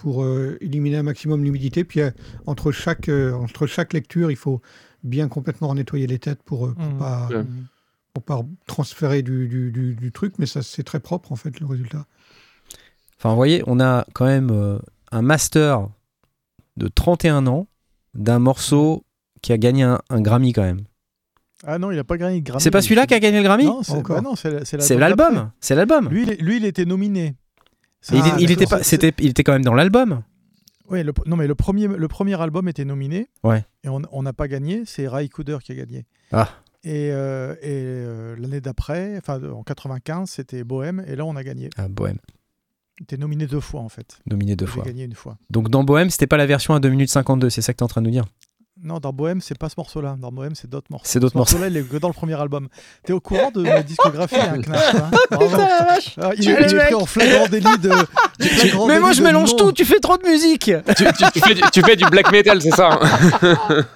pour 0.02 0.24
euh, 0.24 0.58
éliminer 0.60 0.96
un 0.96 1.02
maximum 1.04 1.44
l'humidité. 1.44 1.84
Puis 1.84 2.00
euh, 2.00 2.10
entre, 2.46 2.72
chaque, 2.72 3.08
euh, 3.08 3.32
entre 3.34 3.68
chaque 3.68 3.92
lecture, 3.92 4.32
il 4.32 4.36
faut 4.36 4.60
bien 5.04 5.28
complètement 5.28 5.72
nettoyer 5.76 6.08
les 6.08 6.18
têtes 6.18 6.42
pour, 6.42 6.66
euh, 6.66 6.72
pour 6.74 6.84
Mhm. 6.84 6.98
pas, 6.98 7.28
Ouais. 7.30 7.44
pour 8.12 8.22
pas 8.24 8.42
transférer 8.66 9.22
du, 9.22 9.46
du, 9.46 9.70
du- 9.70 9.94
du 9.94 10.10
truc. 10.10 10.34
Mais 10.38 10.46
ça, 10.46 10.60
c'est 10.62 10.82
très 10.82 10.98
propre, 10.98 11.30
en 11.30 11.36
fait, 11.36 11.60
le 11.60 11.66
résultat. 11.66 12.04
Enfin, 13.18 13.30
vous 13.30 13.36
voyez, 13.36 13.62
on 13.68 13.78
a 13.78 14.04
quand 14.12 14.26
même 14.26 14.50
euh, 14.50 14.78
un 15.12 15.22
master 15.22 15.88
de 16.76 16.88
31 16.88 17.46
ans 17.46 17.68
d'un 18.14 18.40
morceau 18.40 19.04
qui 19.40 19.52
a 19.52 19.58
gagné 19.58 19.84
un, 19.84 20.00
un 20.10 20.20
Grammy 20.20 20.52
quand 20.52 20.62
même. 20.62 20.82
Ah 21.64 21.78
non, 21.78 21.92
il 21.92 21.98
a 22.00 22.02
pas 22.04 22.16
gagné 22.16 22.38
le 22.38 22.42
Grammy. 22.42 22.60
C'est 22.60 22.72
pas 22.72 22.82
celui-là 22.82 23.06
qui 23.06 23.14
a 23.14 23.20
gagné 23.20 23.36
le 23.38 23.44
Grammy 23.44 23.66
Non, 23.66 23.84
c'est 23.84 23.92
Encore. 23.92 24.16
bah 24.20 24.98
l'album. 24.98 25.52
C'est 25.60 25.76
l'album. 25.76 26.08
Lui, 26.08 26.24
lui, 26.40 26.56
il 26.56 26.64
était 26.64 26.84
nominé. 26.84 27.36
Il, 28.10 28.20
Ah, 28.22 28.36
il 28.40 28.50
était 28.50 28.66
pas, 28.66 28.82
c'était, 28.82 29.12
il 29.18 29.30
était 29.30 29.44
quand 29.44 29.52
même 29.52 29.64
dans 29.64 29.74
l'album. 29.74 30.22
Ouais, 30.88 31.04
le, 31.04 31.12
non, 31.26 31.36
mais 31.36 31.46
le 31.46 31.54
premier, 31.54 31.86
le 31.86 32.08
premier 32.08 32.40
album 32.40 32.68
était 32.68 32.84
nominé. 32.84 33.28
Ouais. 33.44 33.64
Et 33.84 33.88
on 33.88 34.22
n'a 34.22 34.32
pas 34.32 34.48
gagné. 34.48 34.82
C'est 34.84 35.08
Ray 35.08 35.28
Cooder 35.28 35.58
qui 35.62 35.72
a 35.72 35.74
gagné. 35.74 36.04
Ah. 36.32 36.48
Et, 36.84 37.10
euh, 37.12 37.54
et 37.62 37.68
euh, 37.70 38.34
l'année 38.36 38.60
d'après, 38.60 39.16
enfin 39.16 39.40
en 39.52 39.62
95, 39.62 40.28
c'était 40.28 40.64
Bohème. 40.64 41.04
Et 41.06 41.14
là, 41.14 41.24
on 41.24 41.36
a 41.36 41.44
gagné. 41.44 41.70
Ah, 41.76 41.88
Bohème, 41.88 42.18
Il 42.98 43.04
était 43.04 43.16
nominé 43.16 43.46
deux 43.46 43.60
fois 43.60 43.80
en 43.80 43.88
fait. 43.88 44.18
nominé 44.26 44.56
deux 44.56 44.66
fois. 44.66 44.82
gagné 44.84 45.04
une 45.04 45.14
fois. 45.14 45.38
Donc 45.48 45.68
dans 45.70 45.84
Bohème, 45.84 46.10
c'était 46.10 46.26
pas 46.26 46.36
la 46.36 46.46
version 46.46 46.74
à 46.74 46.80
2 46.80 46.88
minutes 46.88 47.10
52, 47.10 47.50
c'est 47.50 47.62
ça 47.62 47.72
que 47.72 47.78
tu 47.78 47.82
es 47.82 47.84
en 47.84 47.88
train 47.88 48.02
de 48.02 48.06
nous 48.06 48.12
dire? 48.12 48.24
Non, 48.84 48.98
dans 48.98 49.12
Bohème, 49.12 49.40
c'est 49.40 49.56
pas 49.56 49.68
ce 49.68 49.74
morceau-là. 49.78 50.16
Dans 50.18 50.32
Bohème, 50.32 50.54
c'est 50.56 50.68
d'autres 50.68 50.88
morceaux. 50.90 51.06
C'est 51.06 51.20
d'autres 51.20 51.34
Ce 51.34 51.38
morceau-là, 51.38 51.68
il 51.68 51.76
est 51.76 51.82
que 51.88 51.96
dans 51.98 52.08
le 52.08 52.14
premier 52.14 52.34
album. 52.40 52.68
T'es 53.04 53.12
au 53.12 53.20
courant 53.20 53.52
de 53.52 53.62
ma 53.62 53.80
discographie, 53.82 54.34
hein, 54.36 54.56
hein 54.74 55.10
Bravo. 55.30 55.56
Ah, 56.20 56.30
il, 56.36 56.42
Tu- 56.44 56.50
est, 56.50 56.62
il 56.62 56.66
tu- 56.66 56.76
est 56.76 56.84
pris 56.86 56.94
en 56.94 57.06
flagrant 57.06 57.46
délit 57.46 57.78
de. 57.80 57.92
flagrant 58.40 58.86
Mais 58.88 58.98
moi 58.98 59.12
je 59.12 59.22
mélange 59.22 59.54
tout, 59.54 59.70
tu 59.72 59.84
fais 59.84 60.00
trop 60.00 60.16
de 60.18 60.26
musique 60.28 60.64
tu, 60.96 61.04
tu- 61.04 61.30
tu 61.32 61.40
fais 61.40 61.54
du, 61.54 61.62
tu 61.72 61.80
fais 61.82 61.94
du 61.96 62.04
black 62.06 62.32
metal, 62.32 62.60
c'est 62.60 62.70
ça 62.72 62.98
hein 63.00 63.86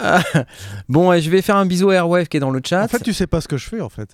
Ah. 0.00 0.20
Bon, 0.88 1.18
je 1.20 1.28
vais 1.30 1.42
faire 1.42 1.56
un 1.56 1.66
bisou 1.66 1.90
à 1.90 1.94
Airwave 1.96 2.26
qui 2.28 2.36
est 2.36 2.40
dans 2.40 2.50
le 2.50 2.60
chat. 2.64 2.84
En 2.84 2.88
fait, 2.88 3.00
tu 3.00 3.12
sais 3.12 3.26
pas 3.26 3.40
ce 3.40 3.48
que 3.48 3.56
je 3.56 3.68
fais 3.68 3.80
en 3.80 3.88
fait. 3.88 4.08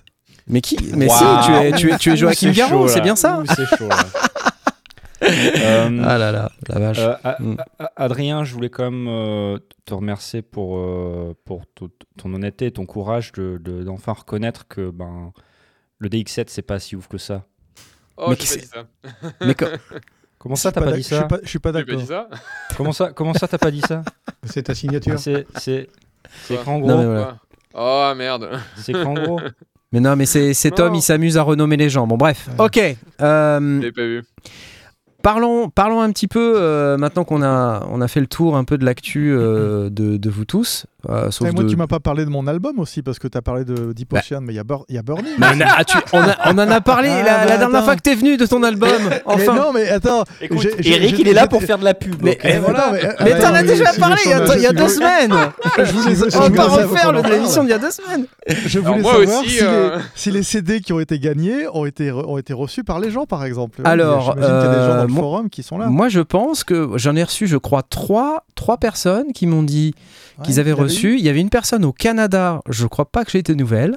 Mais 0.47 0.61
qui? 0.61 0.77
Mais 0.95 1.07
si, 1.07 1.23
tu 1.45 1.51
es, 1.53 1.71
tu 1.73 1.91
es, 1.93 1.97
tu 1.97 2.11
es 2.11 2.17
Joachim 2.17 2.47
C'est 2.49 2.57
Garraud, 2.57 2.87
c'est 2.87 3.01
bien 3.01 3.15
ça 3.15 3.39
Ouh, 3.39 3.45
C'est 3.55 3.77
chaud. 3.77 3.87
là. 3.87 3.97
Euh, 5.23 6.03
Ah 6.05 6.17
là 6.17 6.31
là, 6.31 6.51
la 6.67 6.79
vache. 6.79 6.99
Euh, 6.99 7.13
Mm. 7.39 7.55
Adrien, 7.95 8.43
je 8.43 8.53
voulais 8.53 8.69
quand 8.69 8.83
même 8.89 9.07
euh, 9.07 9.57
te 9.85 9.93
remercier 9.93 10.41
pour, 10.41 10.77
euh, 10.77 11.33
pour 11.45 11.65
to- 11.75 11.89
ton 12.17 12.33
honnêteté 12.33 12.67
et 12.67 12.71
ton 12.71 12.85
courage 12.85 13.31
de- 13.33 13.59
de- 13.63 13.83
d'enfin 13.83 14.13
reconnaître 14.13 14.67
que 14.67 14.89
ben, 14.91 15.31
le 15.99 16.09
DX7, 16.09 16.45
c'est 16.49 16.61
pas 16.61 16.79
si 16.79 16.95
ouf 16.95 17.07
que 17.07 17.17
ça. 17.17 17.43
Oh, 18.17 18.25
Mais 18.29 18.35
pas 18.35 18.41
dit 18.43 18.47
ça. 18.47 18.83
Mais 19.41 19.55
Comment 20.37 20.55
ça, 20.55 20.71
t'as 20.73 20.81
pas 20.81 20.91
dit 20.91 21.03
ça 21.03 21.27
Je 21.43 21.47
suis 21.49 21.59
pas 21.59 21.71
J'ai 21.73 21.85
pas 21.85 21.93
dit 21.95 22.05
d'accord. 22.05 22.29
ça 22.29 22.75
Comment 22.75 22.91
ça, 22.91 23.11
comment 23.13 23.33
ça, 23.33 23.47
t'as 23.47 23.57
pas 23.57 23.71
dit 23.71 23.81
ça 23.81 24.03
C'est 24.43 24.63
ta 24.63 24.75
signature. 24.75 25.17
C'est 25.17 25.47
c'est- 25.57 25.87
c'est 26.43 26.65
Non, 26.67 26.79
gros. 26.79 26.97
mais 26.97 27.05
voilà. 27.05 27.37
Oh 27.73 28.11
merde. 28.15 28.49
C'est 28.75 28.91
écrit 28.91 29.03
en 29.05 29.13
gros. 29.13 29.39
Mais 29.93 29.99
non, 29.99 30.15
mais 30.15 30.25
c'est 30.25 30.71
Tom, 30.71 30.89
Non. 30.89 30.95
il 30.99 31.01
s'amuse 31.01 31.37
à 31.37 31.43
renommer 31.43 31.77
les 31.77 31.87
gens. 31.89 32.07
Bon, 32.07 32.17
bref. 32.17 32.49
Ouais. 32.59 32.65
Ok. 32.65 32.77
euh, 33.21 33.91
pas 33.91 34.01
vu. 34.01 34.23
Parlons, 35.23 35.69
parlons 35.69 36.01
un 36.01 36.11
petit 36.11 36.27
peu, 36.27 36.53
euh, 36.57 36.97
maintenant 36.97 37.23
qu'on 37.23 37.41
a, 37.41 37.83
on 37.89 37.99
a 38.01 38.07
fait 38.07 38.19
le 38.19 38.27
tour 38.27 38.55
un 38.55 38.63
peu 38.65 38.77
de 38.77 38.85
l'actu 38.85 39.33
euh, 39.33 39.89
de, 39.89 40.17
de 40.17 40.29
vous 40.29 40.45
tous. 40.45 40.85
euh, 41.09 41.31
sauf 41.31 41.51
moi, 41.53 41.63
de- 41.63 41.69
tu 41.69 41.75
m'as 41.75 41.87
pas 41.87 41.99
parlé 41.99 42.25
de 42.25 42.29
mon 42.29 42.45
album 42.45 42.77
aussi 42.79 43.01
parce 43.01 43.17
que 43.19 43.27
tu 43.27 43.37
as 43.37 43.41
parlé 43.41 43.65
de 43.65 43.91
Deep 43.93 44.11
Bah. 44.11 44.19
Mais 44.41 44.53
il 44.53 44.55
y 44.55 44.59
a, 44.59 44.63
Bur- 44.63 44.85
il 44.89 44.95
y 44.95 44.97
a 44.99 45.01
Burning. 45.01 45.33
Mais 45.39 45.47
on, 45.55 45.61
a- 45.61 45.65
ah, 45.77 45.83
tu- 45.83 45.97
on 46.13 46.19
a- 46.21 46.35
on 46.45 46.51
en 46.59 46.69
a 46.69 46.81
parlé 46.81 47.09
Ah, 47.09 47.23
la, 47.23 47.23
bah, 47.23 47.45
la 47.45 47.57
dernière 47.57 47.75
attends. 47.77 47.85
fois 47.85 47.95
que 47.95 48.01
t'es 48.01 48.15
venu 48.15 48.37
de 48.37 48.45
ton 48.45 48.61
album. 48.63 48.89
Mais 49.09 49.21
Enfin. 49.25 49.55
non, 49.55 49.73
mais 49.73 49.89
attends. 49.89 50.23
Écoute, 50.41 50.59
j'ai- 50.61 50.75
j'ai- 50.79 50.95
Eric, 50.95 51.15
j'ai- 51.15 51.21
il 51.21 51.27
est 51.29 51.33
là 51.33 51.47
pour 51.47 51.63
faire 51.63 51.77
de 51.79 51.83
la 51.85 51.93
pub. 51.93 52.15
Mais- 52.21 52.33
ok 52.33 52.39
eh, 52.43 52.57
voilà. 52.59 52.91
mais, 52.91 53.01
Mais 53.23 53.39
t'en 53.39 53.51
bah, 53.51 53.57
as 53.57 53.61
oui, 53.61 53.67
déjà 53.67 53.91
si 53.93 53.99
parlé 53.99 54.15
il 54.25 54.29
y 54.61 54.65
a, 54.67 54.71
deux 54.73 54.87
semaines. 54.89 55.33
Je 55.77 55.91
voulais, 55.93 56.15
je 56.15 56.37
On 56.37 56.49
va 56.49 56.63
refaire 56.65 57.11
l'émission 57.29 57.63
d'il 57.63 57.69
y 57.71 57.73
a 57.73 57.79
deux 57.79 57.91
semaines. 57.91 58.25
Je 58.47 58.79
voulais 58.79 59.03
savoir 59.03 59.19
aussi, 59.19 59.49
si, 59.49 59.59
euh, 59.63 59.97
les, 59.97 60.01
si 60.15 60.31
les 60.31 60.43
CD 60.43 60.81
qui 60.81 60.91
ont 60.93 60.99
été 60.99 61.17
gagnés 61.19 61.67
ont 61.73 61.85
été, 61.85 62.11
re- 62.11 62.25
ont 62.27 62.37
été 62.37 62.53
reçus 62.53 62.83
par 62.83 62.99
les 62.99 63.09
gens, 63.09 63.25
par 63.25 63.45
exemple. 63.45 63.81
Alors, 63.85 64.35
moi- 65.13 65.21
forum 65.23 65.49
qui 65.49 65.63
sont 65.63 65.77
là. 65.77 65.87
Moi, 65.87 66.09
je 66.09 66.19
pense 66.21 66.63
que 66.63 66.91
j'en 66.95 67.15
ai 67.15 67.23
reçu, 67.23 67.47
je 67.47 67.57
crois, 67.57 67.83
trois, 67.83 68.45
trois 68.55 68.77
personnes 68.77 69.31
qui 69.33 69.47
m'ont 69.47 69.63
dit 69.63 69.93
Ouais, 70.39 70.45
qu'ils 70.45 70.59
avaient 70.59 70.71
reçu. 70.73 71.17
Il 71.17 71.23
y 71.23 71.29
avait 71.29 71.41
une 71.41 71.49
personne 71.49 71.85
au 71.85 71.91
Canada, 71.93 72.61
je 72.69 72.85
crois 72.87 73.05
pas 73.05 73.23
que 73.25 73.31
j'ai 73.31 73.39
été 73.39 73.55
nouvelle. 73.55 73.95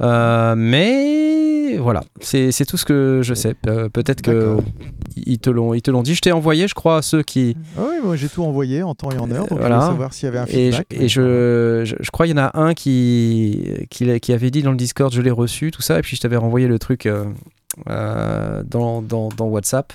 Euh, 0.00 0.54
mais 0.56 1.76
voilà, 1.78 2.02
c'est 2.20 2.52
tout 2.66 2.76
ce 2.76 2.84
que 2.84 3.20
je 3.24 3.34
sais. 3.34 3.54
Euh, 3.66 3.88
Peut-être 3.88 4.22
que 4.22 4.30
D'accord. 4.30 4.62
ils 5.16 5.38
te 5.40 5.50
l'ont 5.50 5.74
ils 5.74 5.82
te 5.82 5.90
l'ont 5.90 6.02
dit. 6.02 6.14
Je 6.14 6.20
t'ai 6.20 6.30
envoyé, 6.30 6.68
je 6.68 6.74
crois, 6.74 6.98
à 6.98 7.02
ceux 7.02 7.22
qui. 7.24 7.56
Ah 7.76 7.82
oui, 7.90 7.96
moi 8.04 8.14
j'ai 8.14 8.28
tout 8.28 8.44
envoyé 8.44 8.84
en 8.84 8.94
temps 8.94 9.10
et 9.10 9.18
en 9.18 9.28
heure, 9.32 9.48
donc 9.48 9.58
Voilà. 9.58 9.80
je 9.80 9.86
savoir 9.86 10.12
s'il 10.12 10.26
y 10.26 10.28
avait 10.28 10.38
un 10.38 10.46
Et, 10.46 10.70
je, 10.70 10.76
feedback. 10.76 10.86
et 11.02 11.08
je, 11.08 11.82
je, 11.84 11.96
je 11.98 12.10
crois 12.12 12.26
qu'il 12.26 12.36
y 12.36 12.40
en 12.40 12.44
a 12.44 12.56
un 12.56 12.74
qui, 12.74 13.60
qui, 13.90 14.04
l'a- 14.04 14.20
qui 14.20 14.32
avait 14.32 14.50
dit 14.52 14.62
dans 14.62 14.70
le 14.70 14.76
Discord, 14.76 15.12
je 15.12 15.20
l'ai 15.20 15.32
reçu, 15.32 15.72
tout 15.72 15.82
ça, 15.82 15.98
et 15.98 16.02
puis 16.02 16.14
je 16.16 16.20
t'avais 16.20 16.36
renvoyé 16.36 16.68
le 16.68 16.78
truc 16.78 17.06
euh, 17.06 17.24
euh, 17.88 18.62
dans, 18.64 19.02
dans, 19.02 19.28
dans 19.28 19.46
WhatsApp. 19.46 19.92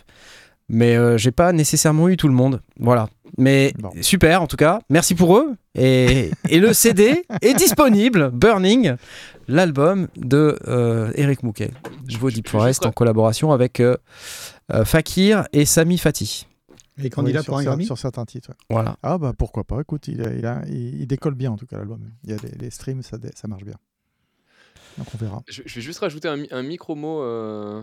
Mais 0.69 0.95
euh, 0.95 1.17
j'ai 1.17 1.31
pas 1.31 1.51
nécessairement 1.51 2.07
eu 2.09 2.17
tout 2.17 2.27
le 2.27 2.33
monde. 2.33 2.61
Voilà. 2.79 3.09
Mais 3.37 3.73
Bon. 3.79 3.89
super 4.01 4.41
en 4.41 4.47
tout 4.47 4.55
cas. 4.57 4.79
Merci 4.89 5.13
pour 5.15 5.37
eux. 5.37 5.55
Et, 5.75 6.31
et 6.49 6.59
le 6.59 6.73
CD 6.73 7.23
est 7.41 7.53
disponible. 7.55 8.29
Burning, 8.31 8.93
l'album 9.47 10.07
de 10.15 10.57
euh, 10.67 11.11
Eric 11.15 11.43
Mouquet. 11.43 11.71
Je 12.07 12.17
vous 12.17 12.31
Deep 12.31 12.45
je- 12.47 12.51
Forest 12.51 12.85
en 12.85 12.91
collaboration 12.91 13.51
avec 13.51 13.81
Fakir 14.85 15.43
et 15.53 15.65
Sami 15.65 15.97
Fati. 15.97 16.47
Et 17.03 17.09
candidat 17.09 17.39
Oui, 17.39 17.45
pour 17.45 17.57
un 17.57 17.63
Grammy 17.63 17.85
sur 17.85 17.97
certains 17.97 18.23
titres. 18.25 18.49
ouais. 18.51 18.55
Voilà. 18.69 18.97
Ah 19.01 19.17
bah 19.17 19.33
pourquoi 19.35 19.63
pas, 19.63 19.81
écoute, 19.81 20.07
il, 20.07 20.21
a- 20.21 20.31
il, 20.33 20.45
a- 20.45 20.61
il- 20.67 21.01
il 21.01 21.07
décolle 21.07 21.33
bien 21.33 21.51
en 21.51 21.55
tout 21.57 21.65
cas 21.65 21.77
l'album. 21.77 21.99
Il 22.23 22.29
y 22.29 22.33
a 22.33 22.37
des, 22.37 22.51
les 22.59 22.69
streams, 22.69 23.01
ça, 23.01 23.17
dé- 23.17 23.31
ça 23.35 23.47
marche 23.47 23.63
bien. 23.63 23.73
Donc 24.97 25.07
on 25.13 25.17
verra. 25.17 25.43
Je, 25.47 25.61
je 25.65 25.75
vais 25.75 25.81
juste 25.81 25.99
rajouter 25.99 26.27
un, 26.27 26.37
mi- 26.37 26.47
un 26.51 26.61
micro 26.61 26.93
mot 26.95 27.21
euh, 27.21 27.81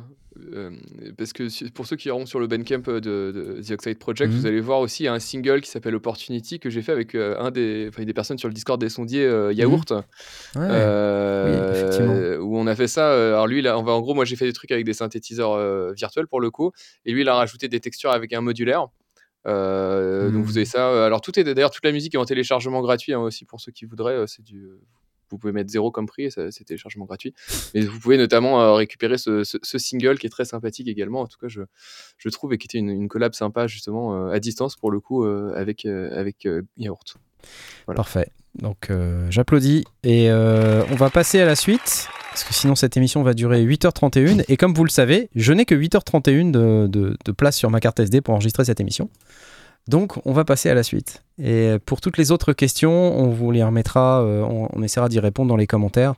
euh, 0.52 0.70
parce 1.18 1.32
que 1.32 1.48
si- 1.48 1.70
pour 1.70 1.86
ceux 1.86 1.96
qui 1.96 2.08
iront 2.08 2.24
sur 2.26 2.38
le 2.38 2.46
Bandcamp 2.46 2.82
de, 2.86 3.00
de 3.00 3.60
The 3.66 3.72
Oxide 3.72 3.98
Project, 3.98 4.32
Mhm. 4.32 4.38
vous 4.38 4.46
allez 4.46 4.60
voir 4.60 4.78
aussi 4.80 5.08
un 5.08 5.18
single 5.18 5.60
qui 5.60 5.70
s'appelle 5.70 5.94
Opportunity 5.96 6.60
que 6.60 6.70
j'ai 6.70 6.82
fait 6.82 6.92
avec 6.92 7.14
euh, 7.14 7.36
un 7.40 7.50
des, 7.50 7.86
enfin, 7.88 8.04
des 8.04 8.14
personnes 8.14 8.38
sur 8.38 8.48
le 8.48 8.54
Discord 8.54 8.80
des 8.80 8.88
sondiers 8.88 9.24
euh, 9.24 9.52
Yaourt. 9.52 9.90
Ouais. 9.90 10.00
Euh, 10.56 11.72
Oui, 11.72 11.78
effectivement. 11.78 12.44
où 12.46 12.58
on 12.58 12.66
a 12.66 12.74
fait 12.76 12.88
ça. 12.88 13.08
euh, 13.10 13.32
Alors 13.32 13.46
lui, 13.48 13.66
on 13.68 13.82
va, 13.82 13.92
en 13.92 14.00
gros, 14.00 14.14
moi 14.14 14.24
j'ai 14.24 14.36
fait 14.36 14.46
des 14.46 14.52
trucs 14.52 14.70
avec 14.70 14.84
des 14.84 14.94
synthétiseurs 14.94 15.52
euh, 15.52 15.92
virtuels 15.96 16.26
pour 16.28 16.40
le 16.40 16.50
coup, 16.50 16.70
et 17.04 17.12
lui 17.12 17.22
il 17.22 17.28
a 17.28 17.34
rajouté 17.34 17.68
des 17.68 17.80
textures 17.80 18.10
avec 18.12 18.32
un 18.32 18.40
modulaire. 18.40 18.86
Euh, 19.46 20.26
Mhm. 20.28 20.34
Donc 20.34 20.44
vous 20.44 20.56
avez 20.58 20.66
ça. 20.66 20.88
euh, 20.90 21.06
Alors 21.06 21.20
tout 21.22 21.38
est 21.38 21.44
d'ailleurs 21.44 21.70
toute 21.70 21.84
la 21.84 21.92
musique 21.92 22.14
est 22.14 22.18
en 22.18 22.24
téléchargement 22.24 22.82
gratuit 22.82 23.14
hein, 23.14 23.20
aussi 23.20 23.44
pour 23.46 23.60
ceux 23.60 23.72
qui 23.72 23.84
voudraient. 23.86 24.14
euh, 24.14 24.26
C'est 24.26 24.42
du 24.42 24.68
vous 25.30 25.38
pouvez 25.38 25.52
mettre 25.52 25.70
zéro 25.70 25.90
comme 25.90 26.06
prix, 26.06 26.30
c'est 26.30 26.64
téléchargement 26.64 27.04
gratuit. 27.04 27.34
Mais 27.74 27.80
vous 27.82 27.98
pouvez 28.00 28.18
notamment 28.18 28.60
euh, 28.60 28.72
récupérer 28.74 29.18
ce, 29.18 29.42
single 29.62 30.18
qui 30.18 30.26
est 30.26 30.30
très 30.30 30.44
sympathique 30.44 30.88
également. 30.88 31.20
En 31.20 31.26
tout 31.26 31.38
cas, 31.40 31.48
je, 31.48 31.62
je 32.18 32.28
trouve 32.28 32.52
et 32.52 32.58
qui 32.58 32.66
était 32.66 32.78
une, 32.78 32.90
une 32.90 33.08
collab 33.08 33.32
sympa 33.34 33.66
justement 33.66 34.14
euh, 34.14 34.32
à 34.32 34.40
distance 34.40 34.76
pour 34.76 34.90
le 34.90 35.00
coup 35.00 35.24
euh, 35.24 35.52
avec 35.54 35.86
avec 35.86 36.46
Yaourt. 36.76 37.16
Parfait. 37.86 38.28
Donc 38.54 38.90
j'applaudis 39.30 39.84
et 40.02 40.30
on 40.30 40.94
va 40.96 41.08
passer 41.10 41.40
à 41.40 41.46
la 41.46 41.54
suite 41.56 42.08
parce 42.30 42.44
que 42.44 42.52
sinon 42.52 42.74
cette 42.74 42.96
émission 42.96 43.22
va 43.22 43.32
durer 43.34 43.64
8h31 43.64 44.44
et 44.48 44.56
comme 44.56 44.74
vous 44.74 44.84
le 44.84 44.90
savez, 44.90 45.30
je 45.34 45.52
n'ai 45.52 45.64
que 45.64 45.74
8h31 45.74 46.50
de, 46.50 46.86
de- 46.86 47.16
de 47.24 47.32
place 47.32 47.56
sur 47.56 47.70
ma 47.70 47.80
carte 47.80 48.00
SD 48.00 48.20
pour 48.20 48.34
enregistrer 48.34 48.64
cette 48.64 48.80
émission. 48.80 49.08
Donc 49.88 50.24
on 50.26 50.32
va 50.32 50.44
passer 50.44 50.70
à 50.70 50.74
la 50.74 50.82
suite. 50.82 51.22
Et 51.42 51.78
pour 51.84 52.00
toutes 52.00 52.18
les 52.18 52.32
autres 52.32 52.52
questions, 52.52 53.18
on 53.18 53.28
vous 53.28 53.50
les 53.50 53.64
remettra, 53.64 54.22
euh, 54.22 54.42
on, 54.42 54.82
essaiera 54.82 55.08
d'y 55.08 55.20
répondre 55.20 55.48
dans 55.48 55.56
les 55.56 55.66
commentaires, 55.66 56.14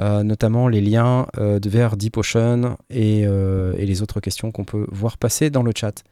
euh, 0.00 0.22
notamment 0.22 0.68
les 0.68 0.80
liens 0.80 1.26
euh, 1.36 1.58
vers 1.64 1.96
Deep 1.96 2.16
Ocean 2.16 2.76
et, 2.88 3.26
les 3.76 4.02
autres 4.02 4.20
questions 4.20 4.52
qu'on 4.52 4.64
peut 4.64 4.86
voir 4.90 5.18
passer 5.18 5.50
dans 5.50 5.62
le 5.62 5.72
chat. 5.74 6.04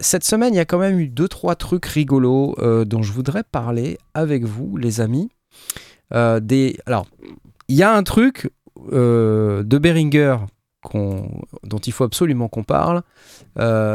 Cette 0.00 0.24
semaine, 0.24 0.54
il 0.54 0.56
y 0.56 0.60
a 0.60 0.64
quand 0.64 0.78
même 0.78 0.98
eu 0.98 1.08
deux 1.08 1.28
trois 1.28 1.56
trucs 1.56 1.86
rigolos 1.86 2.54
dont 2.86 3.02
je 3.02 3.12
voudrais 3.12 3.42
parler 3.42 3.98
avec 4.14 4.44
vous, 4.44 4.76
les 4.76 5.00
amis. 5.00 5.28
Alors, 6.10 7.06
il 7.68 7.76
y 7.76 7.82
a 7.82 7.92
un 7.92 8.02
truc 8.02 8.50
de 8.90 9.78
Behringer 9.78 10.36
dont 10.92 11.78
il 11.78 11.92
faut 11.92 12.04
absolument 12.04 12.48
qu'on 12.48 12.62
parle, 12.64 13.02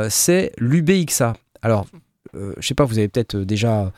c'est 0.09 0.51
l'UBXA. 0.57 1.33
Alors, 1.62 1.88
je 2.34 2.65
sais 2.65 2.76
pas, 2.76 2.86
vous 2.86 2.98
avez 2.98 3.08
peut-être 3.08 3.38
déjà 3.38 3.91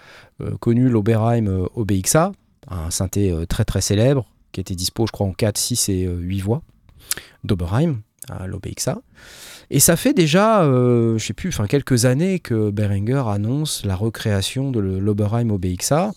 connu 0.59 0.89
l'Oberheim 0.89 1.67
OBXA, 1.75 2.31
un 2.69 2.91
synthé 2.91 3.33
très 3.49 3.65
très 3.65 3.81
célèbre 3.81 4.25
qui 4.51 4.61
était 4.61 4.75
dispo, 4.75 5.05
je 5.05 5.11
crois, 5.11 5.27
en 5.27 5.33
4, 5.33 5.57
6 5.57 5.89
et 5.89 6.05
8 6.05 6.41
voix 6.41 6.61
d'Oberheim 7.43 7.97
l'OBXA. 8.45 9.01
Et 9.69 9.79
ça 9.79 9.95
fait 9.95 10.13
déjà, 10.13 10.63
euh, 10.63 11.17
je 11.17 11.25
sais 11.25 11.33
plus, 11.33 11.49
enfin 11.49 11.65
quelques 11.65 12.05
années 12.05 12.39
que 12.39 12.69
Behringer 12.71 13.23
annonce 13.27 13.85
la 13.85 13.95
recréation 13.95 14.71
de 14.71 14.79
l'Oberheim 14.79 15.49
OBXA 15.49 16.11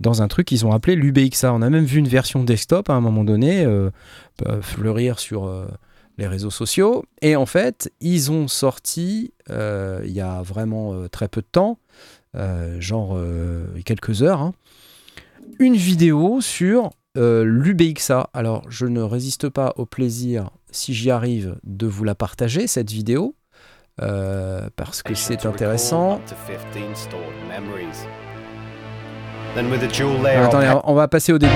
dans 0.00 0.22
un 0.22 0.28
truc 0.28 0.46
qu'ils 0.46 0.66
ont 0.66 0.72
appelé 0.72 0.94
l'UBXA. 0.94 1.52
On 1.52 1.62
a 1.62 1.70
même 1.70 1.84
vu 1.84 1.98
une 1.98 2.08
version 2.08 2.44
desktop 2.44 2.90
à 2.90 2.94
un 2.94 3.00
moment 3.00 3.24
donné 3.24 3.64
euh, 3.64 3.90
euh, 4.46 4.60
fleurir 4.60 5.18
sur 5.18 5.50
les 6.18 6.26
réseaux 6.26 6.50
sociaux. 6.50 7.04
Et 7.22 7.36
en 7.36 7.46
fait, 7.46 7.92
ils 8.00 8.30
ont 8.30 8.48
sorti 8.48 9.32
il 9.48 10.12
y 10.12 10.20
a 10.20 10.42
vraiment 10.42 11.08
très 11.08 11.28
peu 11.28 11.40
de 11.40 11.46
temps, 11.50 11.78
genre 12.78 13.18
quelques 13.84 14.22
heures, 14.22 14.42
hein, 14.42 14.52
une 15.58 15.76
vidéo 15.76 16.40
sur 16.40 16.90
l'UBXA. 17.16 18.28
Alors, 18.34 18.64
je 18.68 18.86
ne 18.86 19.00
résiste 19.00 19.48
pas 19.48 19.72
au 19.76 19.86
plaisir 19.86 20.50
si 20.70 20.94
j'y 20.94 21.10
arrive, 21.10 21.56
de 21.64 21.86
vous 21.86 22.04
la 22.04 22.14
partager, 22.14 22.66
cette 22.66 22.90
vidéo, 22.90 23.34
euh, 24.02 24.68
parce 24.76 25.02
que 25.02 25.14
c'est 25.14 25.46
intéressant. 25.46 26.20
attendez, 30.36 30.72
on 30.84 30.94
va 30.94 31.08
passer 31.08 31.32
au 31.32 31.38
début. 31.38 31.52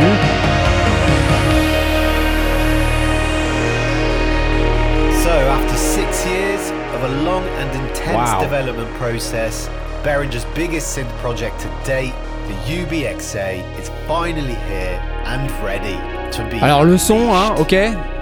A 7.13 7.23
long 7.25 7.45
and 7.61 7.71
intense 7.75 8.33
development 8.43 8.89
process, 8.95 9.69
Behringer's 10.03 10.47
biggest 10.55 10.97
synth 10.97 11.11
project 11.19 11.61
to 11.61 11.69
date, 11.85 12.15
the 12.49 12.55
UBXA, 12.73 13.61
is 13.81 13.91
finally 14.07 14.57
here 14.69 14.99
and 15.27 15.51
ready 15.63 15.99
to 16.31 16.43
be. 16.51 16.63
Alors 16.63 16.85
le 16.85 16.97
son, 16.97 17.35
hein, 17.35 17.55
ok 17.59 17.75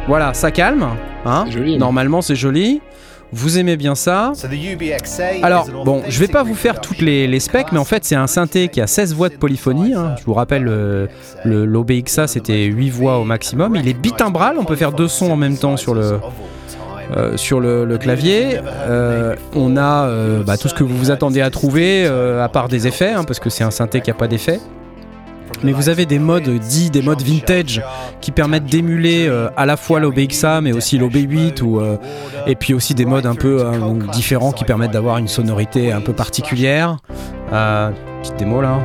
voilà, 0.09 0.35
ça 0.35 0.51
calme. 0.51 0.89
Hein 1.25 1.45
Normalement, 1.79 2.21
c'est 2.23 2.35
joli. 2.35 2.81
Vous 3.33 3.59
aimez 3.59 3.77
bien 3.77 3.95
ça 3.95 4.33
Alors, 5.43 5.69
bon, 5.85 6.03
je 6.09 6.19
vais 6.19 6.27
pas 6.27 6.43
vous 6.43 6.57
faire 6.57 6.81
toutes 6.81 7.01
les, 7.01 7.39
specs, 7.39 7.71
mais 7.71 7.79
en 7.79 7.85
fait, 7.85 8.05
c'est 8.05 8.17
un 8.17 8.27
synthé 8.27 8.67
qui 8.69 8.81
a 8.81 8.89
16 8.89 9.15
voix 9.15 9.29
de 9.29 9.37
polyphonie. 9.37 9.95
Hein. 9.95 10.17
Je 10.19 10.25
vous 10.25 10.35
rappelle, 10.35 10.67
euh, 10.67 11.07
le, 11.45 11.65
l'OBXA, 11.65 12.27
c'était 12.27 12.65
8 12.65 12.91
voix 12.91 13.19
au 13.19 13.25
maximum. 13.25 13.77
Il 13.77 13.87
est 13.87 13.95
bitimbral, 13.95 14.57
on 14.59 14.65
peut 14.65 14.75
faire 14.75 14.91
deux 14.91 15.07
sons 15.07 15.31
en 15.31 15.37
même 15.37 15.57
temps 15.57 15.77
sur 15.77 15.95
le, 15.95 16.19
euh, 17.17 17.37
sur 17.37 17.61
le, 17.61 17.99
clavier. 17.99 18.61
Euh, 18.89 19.35
on 19.55 19.77
a 19.77 20.09
bah, 20.45 20.57
tout 20.57 20.69
ce 20.69 20.75
que 20.75 20.85
vous 20.85 20.97
vous 20.97 21.11
attendez 21.11 21.41
à 21.41 21.51
trouver, 21.51 22.07
à 22.07 22.49
part 22.49 22.69
des 22.69 22.87
effets, 22.87 23.13
hein, 23.13 23.25
parce 23.25 23.41
que 23.41 23.51
c'est 23.51 23.65
un 23.65 23.71
synthé 23.71 24.01
qui 24.01 24.11
n'a 24.11 24.15
pas 24.15 24.29
d'effets 24.29 24.61
mais 25.63 25.73
vous 25.73 25.89
avez 25.89 26.07
des 26.07 26.19
modes 26.19 26.49
dits 26.49 26.91
des 26.91 27.03
modes 27.03 27.23
vintage 27.23 27.83
qui 28.21 28.31
permettent 28.31 28.65
d'émuler 28.65 29.27
euh, 29.29 29.49
à 29.57 29.67
la 29.67 29.77
fois 29.77 30.01
l'OBXA 30.01 30.61
mais 30.61 30.73
aussi 30.73 30.99
l'OB8 30.99 31.63
ou 31.63 31.81
euh, 31.81 31.97
et 32.47 32.55
puis 32.55 32.75
aussi 32.75 32.95
des 32.95 33.05
modes 33.05 33.27
un 33.27 33.35
peu 33.35 33.61
euh, 33.61 33.73
différents 34.13 34.53
qui 34.53 34.65
permettent 34.65 34.93
d'avoir 34.93 35.19
une 35.19 35.29
sonorité 35.29 35.93
un 35.93 36.01
peu 36.01 36.13
particulière. 36.13 36.97
petite 37.51 38.37
démo 38.37 38.61
là. 38.63 38.79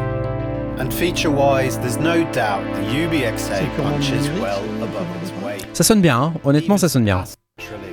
Ça 5.71 5.83
sonne 5.83 6.01
bien, 6.01 6.19
hein. 6.19 6.33
honnêtement 6.43 6.77
ça 6.77 6.89
sonne 6.89 7.05
bien. 7.05 7.23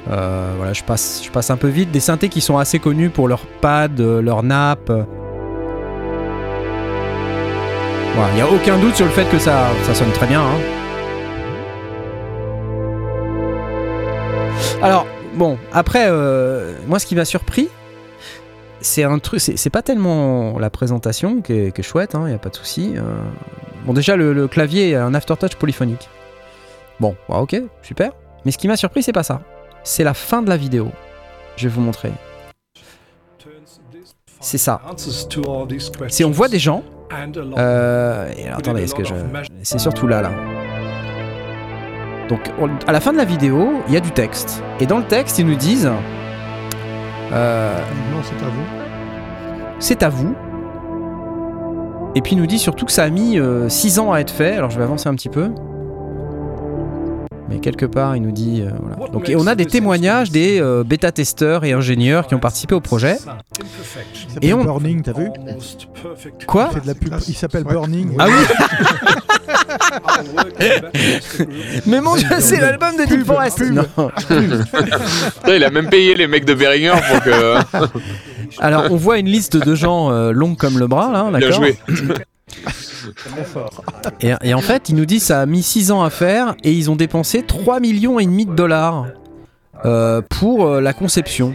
Voilà, 0.07 0.73
je 0.73 0.83
passe, 0.83 1.23
je 1.25 1.31
passe 1.31 1.51
un 1.51 1.57
peu 1.57 1.69
vite. 1.69 1.91
Des 1.91 2.01
synthés 2.01 2.29
qui 2.29 2.41
sont 2.41 2.59
assez 2.59 2.79
connus 2.79 3.11
pour 3.11 3.29
leur 3.29 3.47
pad, 3.61 4.01
leur 4.01 4.43
nappe. 4.43 4.93
Il 8.15 8.35
n'y 8.37 8.41
a 8.41 8.51
aucun 8.51 8.79
doute 8.79 8.95
sur 8.95 9.07
le 9.07 9.11
fait 9.11 9.29
que 9.31 9.38
ça, 9.38 9.69
ça 9.85 9.95
sonne 9.95 10.12
très 10.12 10.27
bien. 10.27 10.41
Hein. 10.41 10.59
Alors, 14.83 15.07
bon, 15.35 15.59
après, 15.73 16.07
euh, 16.09 16.75
moi, 16.87 16.99
ce 16.99 17.07
qui 17.07 17.15
m'a 17.15 17.25
surpris, 17.25 17.69
c'est 18.81 19.05
un 19.05 19.19
truc, 19.19 19.41
c'est 19.41 19.71
pas 19.71 19.83
tellement 19.83 20.59
la 20.59 20.71
présentation 20.71 21.41
qui 21.41 21.53
est, 21.53 21.83
chouette, 21.83 22.12
il 22.15 22.17
hein, 22.17 22.29
n'y 22.29 22.35
a 22.35 22.38
pas 22.38 22.49
de 22.49 22.57
souci. 22.57 22.95
Euh. 22.97 23.03
Bon, 23.87 23.93
déjà, 23.93 24.17
le, 24.17 24.49
clavier 24.49 24.91
est 24.91 24.95
un 24.97 25.15
aftertouch 25.15 25.57
polyphonique. 25.57 26.09
Bon, 27.01 27.17
ok, 27.29 27.61
super. 27.83 28.12
Mais 28.45 28.51
ce 28.51 28.59
qui 28.59 28.69
m'a 28.69 28.77
surpris, 28.77 29.03
c'est 29.03 29.12
pas 29.12 29.23
ça. 29.23 29.41
C'est 29.85 30.05
la 30.05 30.14
fin 30.14 30.42
de 30.42 30.49
la 30.49 30.57
vidéo. 30.57 30.90
Je 31.57 31.68
vais 31.68 31.75
vous 31.75 31.81
montrer. 31.81 32.12
C'est 34.40 34.59
ça. 34.59 34.81
C'est 36.09 36.25
on 36.25 36.31
voit 36.31 36.49
des 36.49 36.59
gens 36.59 36.83
euh, 37.59 38.31
attendez, 38.57 38.83
est-ce 38.83 38.95
que 38.95 39.05
je. 39.05 39.14
C'est 39.62 39.79
surtout 39.79 40.07
là, 40.07 40.23
là. 40.23 40.31
Donc, 42.29 42.40
à 42.87 42.92
la 42.92 43.01
fin 43.01 43.12
de 43.12 43.18
la 43.18 43.25
vidéo, 43.25 43.83
il 43.88 43.95
y 43.95 43.97
a 43.97 44.01
du 44.01 44.11
texte. 44.12 44.62
Et 44.81 44.87
dans 44.87 44.99
le 44.99 45.05
texte, 45.05 45.38
ils 45.38 45.47
nous 45.47 45.57
disent. 45.57 45.90
Euh, 47.33 47.79
non, 48.11 48.21
c'est 48.23 48.45
à 48.45 48.49
vous. 48.49 48.64
C'est 49.79 50.03
à 50.03 50.09
vous. 50.09 50.35
Et 52.14 52.21
puis, 52.21 52.33
ils 52.33 52.38
nous 52.38 52.47
disent 52.47 52.62
surtout 52.62 52.87
que 52.87 52.92
ça 52.92 53.05
a 53.05 53.11
mis 53.11 53.38
6 53.68 53.99
euh, 53.99 54.03
ans 54.03 54.12
à 54.12 54.21
être 54.21 54.33
fait. 54.33 54.57
Alors, 54.57 54.71
je 54.71 54.79
vais 54.79 54.85
avancer 54.85 55.09
un 55.09 55.14
petit 55.14 55.31
peu. 55.31 55.51
Mais 57.53 57.61
quelque 57.61 57.85
part, 57.87 58.17
il 58.17 58.23
nous 58.23 58.33
dit. 58.33 58.62
Euh, 58.62 58.71
voilà. 58.81 59.12
Donc, 59.12 59.29
et 59.29 59.37
on 59.37 59.47
a 59.47 59.55
des 59.55 59.67
témoignages 59.67 60.31
des 60.31 60.59
euh, 60.61 60.85
bêta-testeurs 60.85 61.65
et 61.65 61.73
ingénieurs 61.73 62.27
qui 62.27 62.35
ont 62.35 62.38
participé 62.38 62.75
au 62.75 62.81
projet. 62.81 63.19
Et 64.41 64.55
on... 64.55 64.65
Burning, 64.65 65.03
t'as 65.03 65.12
vu 65.12 65.29
Quoi 66.47 66.71
Il, 67.29 67.35
s'appelle 67.35 67.65
Burning. 67.65 68.17
Ah 68.19 68.27
oui 68.29 68.35
Mais 71.87 72.01
mon 72.01 72.17
dieu, 72.17 72.29
c'est 72.38 72.61
l'album 72.61 72.97
de 72.97 73.05
Deep 73.05 73.27
Forest 73.27 73.61
non. 73.71 73.87
Il 75.47 75.62
a 75.65 75.71
même 75.71 75.88
payé 75.91 76.15
les 76.15 76.27
mecs 76.27 76.47
de 76.47 76.55
Beringer 76.55 76.95
pour 77.11 77.23
que. 77.23 77.59
Alors, 78.61 78.85
on 78.91 78.97
voit 78.97 79.19
une 79.19 79.27
liste 79.27 79.57
de 79.57 79.75
gens 79.75 80.11
euh, 80.11 80.33
longs 80.33 80.55
comme 80.55 80.79
le 80.79 80.87
bras, 80.87 81.12
là, 81.12 81.31
d'accord 81.31 81.38
Bien 81.38 81.51
joué. 81.51 81.77
Et, 84.20 84.55
en 84.55 84.61
fait, 84.61 84.88
ils 84.88 84.94
nous 84.94 85.07
disent 85.07 85.25
ça 85.25 85.40
a 85.40 85.46
mis 85.46 85.62
6 85.62 85.90
ans 85.90 86.03
à 86.03 86.11
faire 86.11 86.55
et 86.62 86.72
ils 86.72 86.90
ont 86.90 86.96
dépensé 86.96 87.42
3 87.42 87.81
millions 87.81 88.18
et 88.18 88.25
demi 88.25 88.46
de 88.46 88.55
dollars 88.55 89.07
euh, 89.85 90.22
pour 90.22 90.66
euh, 90.66 90.81
la 90.81 90.92
conception. 90.92 91.55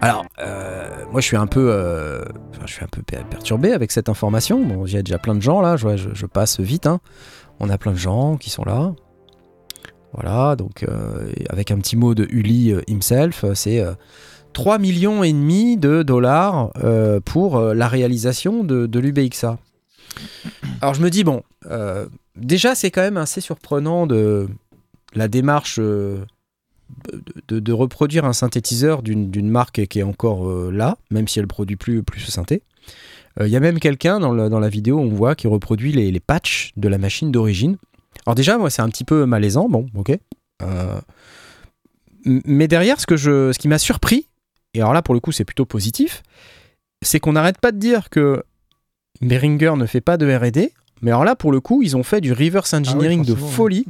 Alors, 0.00 0.24
euh, 0.40 0.88
moi 1.10 1.20
je 1.20 1.26
suis 1.26 1.36
un 1.36 1.46
peu, 1.46 2.24
je 2.64 2.72
suis 2.72 2.84
un 2.84 2.88
peu 2.88 3.02
perturbé 3.02 3.72
avec 3.72 3.90
cette 3.92 4.08
information. 4.08 4.64
Bon, 4.64 4.86
il 4.86 4.92
y 4.92 4.96
a 4.96 5.02
déjà 5.02 5.18
plein 5.18 5.34
de 5.34 5.42
gens 5.42 5.60
là, 5.60 5.76
je, 5.76 6.26
passe 6.26 6.60
vite. 6.60 6.86
Hein. 6.86 7.00
On 7.60 7.68
a 7.68 7.78
plein 7.78 7.92
de 7.92 7.98
gens 7.98 8.36
qui 8.36 8.50
sont 8.50 8.64
là. 8.64 8.92
Voilà, 10.14 10.56
donc 10.56 10.86
avec 11.50 11.70
un 11.70 11.76
petit 11.78 11.96
mot 11.96 12.14
de 12.14 12.26
Uli 12.30 12.74
himself, 12.86 13.44
c'est 13.54 13.84
3 14.52 14.78
millions 14.78 15.22
et 15.22 15.32
demi 15.32 15.76
de 15.76 16.02
dollars 16.02 16.70
pour 17.24 17.60
la 17.60 17.88
réalisation 17.88 18.62
de 18.62 18.98
l'UBXA. 18.98 19.58
Alors 20.80 20.94
je 20.94 21.02
me 21.02 21.10
dis, 21.10 21.24
bon, 21.24 21.42
euh, 21.66 22.06
déjà 22.36 22.74
c'est 22.74 22.90
quand 22.90 23.02
même 23.02 23.16
assez 23.16 23.40
surprenant 23.40 24.06
de 24.06 24.48
la 25.14 25.28
démarche 25.28 25.78
euh, 25.80 26.24
de, 27.48 27.72
reproduire 27.72 28.24
un 28.24 28.32
synthétiseur 28.32 29.02
d'une 29.02 29.50
marque 29.50 29.86
qui 29.86 29.98
est 29.98 30.04
encore 30.04 30.48
euh, 30.48 30.70
là, 30.72 30.96
même 31.10 31.28
si 31.28 31.38
elle 31.38 31.46
produit 31.46 31.76
plus, 31.76 32.02
plus 32.02 32.20
ce 32.20 32.32
synthé. 32.32 32.62
Il 33.40 33.46
y 33.48 33.56
a 33.56 33.60
même 33.60 33.78
quelqu'un 33.78 34.18
dans, 34.18 34.58
la 34.58 34.68
vidéo, 34.68 34.98
on 34.98 35.10
voit, 35.10 35.36
qui 35.36 35.46
reproduit 35.46 35.92
les, 35.92 36.10
les 36.10 36.18
patchs 36.18 36.72
de 36.76 36.88
la 36.88 36.98
machine 36.98 37.30
d'origine. 37.30 37.76
Alors 38.26 38.34
déjà, 38.34 38.58
moi 38.58 38.68
c'est 38.68 38.82
un 38.82 38.88
petit 38.88 39.04
peu 39.04 39.26
malaisant, 39.26 39.68
bon, 39.68 39.86
ok. 39.94 40.18
mais 42.24 42.66
derrière, 42.66 43.00
ce, 43.00 43.06
que 43.06 43.16
je, 43.16 43.52
ce 43.52 43.58
qui 43.60 43.68
m'a 43.68 43.78
surpris, 43.78 44.26
et 44.74 44.80
alors 44.80 44.92
là 44.92 45.02
pour 45.02 45.14
le 45.14 45.20
coup 45.20 45.30
c'est 45.30 45.44
plutôt 45.44 45.66
positif, 45.66 46.24
c'est 47.02 47.20
qu'on 47.20 47.34
n'arrête 47.34 47.58
pas 47.58 47.70
de 47.70 47.78
dire 47.78 48.10
que 48.10 48.42
Behringer 49.20 49.74
ne 49.76 49.86
fait 49.86 50.00
pas 50.00 50.16
de 50.16 50.26
RD, 50.32 50.70
mais 51.02 51.10
alors 51.10 51.24
là, 51.24 51.36
pour 51.36 51.52
le 51.52 51.60
coup, 51.60 51.82
ils 51.82 51.96
ont 51.96 52.02
fait 52.02 52.20
du 52.20 52.32
reverse 52.32 52.74
ah 52.74 52.78
engineering 52.78 53.24
de 53.24 53.34
folie 53.34 53.86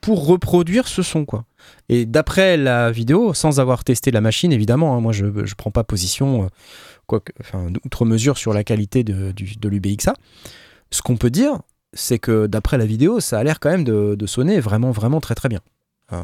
pour 0.00 0.26
reproduire 0.26 0.88
ce 0.88 1.02
son, 1.02 1.24
quoi. 1.24 1.44
Et 1.88 2.06
d'après 2.06 2.56
la 2.56 2.90
vidéo, 2.90 3.34
sans 3.34 3.60
avoir 3.60 3.84
testé 3.84 4.10
la 4.10 4.20
machine, 4.20 4.52
évidemment, 4.52 4.96
hein, 4.96 5.00
moi 5.00 5.12
je 5.12 5.26
ne 5.26 5.54
prends 5.56 5.70
pas 5.70 5.84
position, 5.84 6.44
euh, 6.44 6.46
quoi 7.06 7.20
enfin, 7.40 7.66
outre 7.84 8.04
mesure 8.04 8.38
sur 8.38 8.52
la 8.52 8.64
qualité 8.64 9.04
de, 9.04 9.32
de 9.32 9.68
l'UBXA. 9.68 10.14
Ce 10.90 11.02
qu'on 11.02 11.16
peut 11.16 11.30
dire, 11.30 11.58
c'est 11.92 12.18
que 12.18 12.46
d'après 12.46 12.78
la 12.78 12.86
vidéo, 12.86 13.20
ça 13.20 13.38
a 13.38 13.44
l'air 13.44 13.60
quand 13.60 13.70
même 13.70 13.84
de, 13.84 14.26
sonner 14.26 14.60
vraiment, 14.60 14.90
vraiment 14.90 15.20
très, 15.20 15.34
très 15.34 15.48
bien. 15.48 15.60
Euh, 16.12 16.22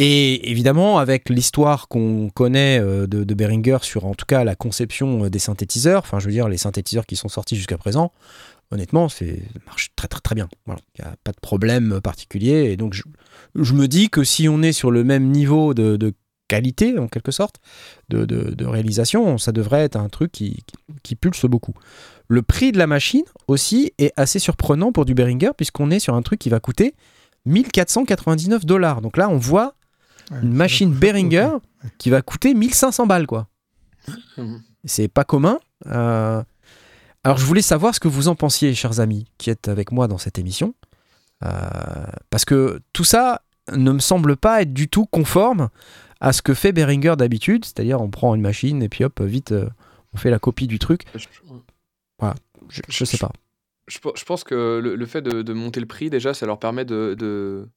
et 0.00 0.48
évidemment, 0.48 1.00
avec 1.00 1.28
l'histoire 1.28 1.88
qu'on 1.88 2.30
connaît 2.30 2.78
euh, 2.78 3.08
de, 3.08 3.24
de, 3.24 3.34
Behringer 3.34 3.78
sur 3.82 4.06
en 4.06 4.14
tout 4.14 4.26
cas 4.26 4.44
la 4.44 4.54
conception 4.54 5.24
euh, 5.24 5.28
des 5.28 5.40
synthétiseurs, 5.40 6.02
enfin 6.04 6.20
je 6.20 6.26
veux 6.26 6.30
dire 6.30 6.48
les 6.48 6.56
synthétiseurs 6.56 7.04
qui 7.04 7.16
sont 7.16 7.26
sortis 7.26 7.56
jusqu'à 7.56 7.78
présent, 7.78 8.12
honnêtement, 8.70 9.08
c'est 9.08 9.42
marche 9.66 9.90
très 9.96 10.06
très 10.06 10.20
très 10.20 10.36
bien. 10.36 10.48
Il 10.68 10.74
n'y 11.00 11.04
a 11.04 11.16
pas 11.24 11.32
de 11.32 11.40
problème 11.40 12.00
particulier. 12.00 12.70
Et 12.70 12.76
donc 12.76 12.94
je, 12.94 13.74
me 13.74 13.88
dis 13.88 14.08
que 14.08 14.22
si 14.22 14.48
on 14.48 14.62
est 14.62 14.70
sur 14.70 14.92
le 14.92 15.02
même 15.02 15.32
niveau 15.32 15.74
de, 15.74 16.14
qualité, 16.46 16.96
en 16.96 17.08
quelque 17.08 17.32
sorte, 17.32 17.56
de, 18.08 18.64
réalisation, 18.64 19.36
ça 19.36 19.50
devrait 19.50 19.82
être 19.82 19.96
un 19.96 20.08
truc 20.08 20.30
qui, 20.30 20.62
qui, 21.02 21.16
pulse 21.16 21.44
beaucoup. 21.44 21.74
Le 22.28 22.42
prix 22.42 22.70
de 22.70 22.78
la 22.78 22.86
machine 22.86 23.24
aussi 23.48 23.92
est 23.98 24.12
assez 24.16 24.38
surprenant 24.38 24.92
pour 24.92 25.06
du 25.06 25.14
Behringer, 25.14 25.50
puisqu'on 25.56 25.90
est 25.90 25.98
sur 25.98 26.14
un 26.14 26.22
truc 26.22 26.38
qui 26.38 26.50
va 26.50 26.60
coûter 26.60 26.94
1499 27.46 28.64
dollars. 28.64 29.00
Donc 29.00 29.16
là, 29.16 29.28
on 29.28 29.38
voit 29.38 29.74
une 30.30 30.52
machine 30.52 30.92
Behringer 30.92 31.50
qui 31.98 32.10
va 32.10 32.22
coûter 32.22 32.54
1500 32.54 33.06
balles, 33.06 33.26
quoi. 33.26 33.48
C'est 34.84 35.08
pas 35.08 35.24
commun. 35.24 35.58
Euh, 35.86 36.42
Alors, 37.24 37.38
je 37.38 37.44
voulais 37.44 37.62
savoir 37.62 37.94
ce 37.94 38.00
que 38.00 38.08
vous 38.08 38.28
en 38.28 38.34
pensiez, 38.34 38.74
chers 38.74 39.00
amis, 39.00 39.26
qui 39.38 39.50
êtes 39.50 39.68
avec 39.68 39.92
moi 39.92 40.08
dans 40.08 40.18
cette 40.18 40.38
émission. 40.38 40.74
Euh, 41.44 41.48
Parce 42.30 42.44
que 42.44 42.80
tout 42.92 43.04
ça 43.04 43.42
ne 43.72 43.92
me 43.92 43.98
semble 43.98 44.36
pas 44.36 44.62
être 44.62 44.72
du 44.72 44.88
tout 44.88 45.06
conforme 45.06 45.68
à 46.20 46.32
ce 46.32 46.42
que 46.42 46.54
fait 46.54 46.72
Behringer 46.72 47.14
d'habitude. 47.16 47.64
C'est-à-dire, 47.64 48.00
on 48.00 48.08
prend 48.10 48.34
une 48.34 48.40
machine 48.40 48.82
et 48.82 48.88
puis 48.88 49.04
hop, 49.04 49.20
vite, 49.20 49.52
euh, 49.52 49.68
on 50.14 50.16
fait 50.16 50.30
la 50.30 50.38
copie 50.38 50.66
du 50.66 50.78
truc. 50.78 51.02
Je, 51.14 51.26
Je, 52.70 52.82
je 52.88 53.04
sais 53.04 53.18
pas. 53.18 53.30
je 53.88 53.98
pe- 53.98 54.12
je 54.16 54.24
pense 54.24 54.42
que 54.44 54.80
le, 54.82 54.96
le 54.96 55.06
fait 55.06 55.22
de, 55.22 55.42
de 55.42 55.52
monter 55.52 55.80
le 55.80 55.86
prix, 55.86 56.10
déjà, 56.10 56.34
ça 56.34 56.44
leur 56.46 56.58
permet 56.58 56.84
de, 56.84 57.14
de- 57.18 57.68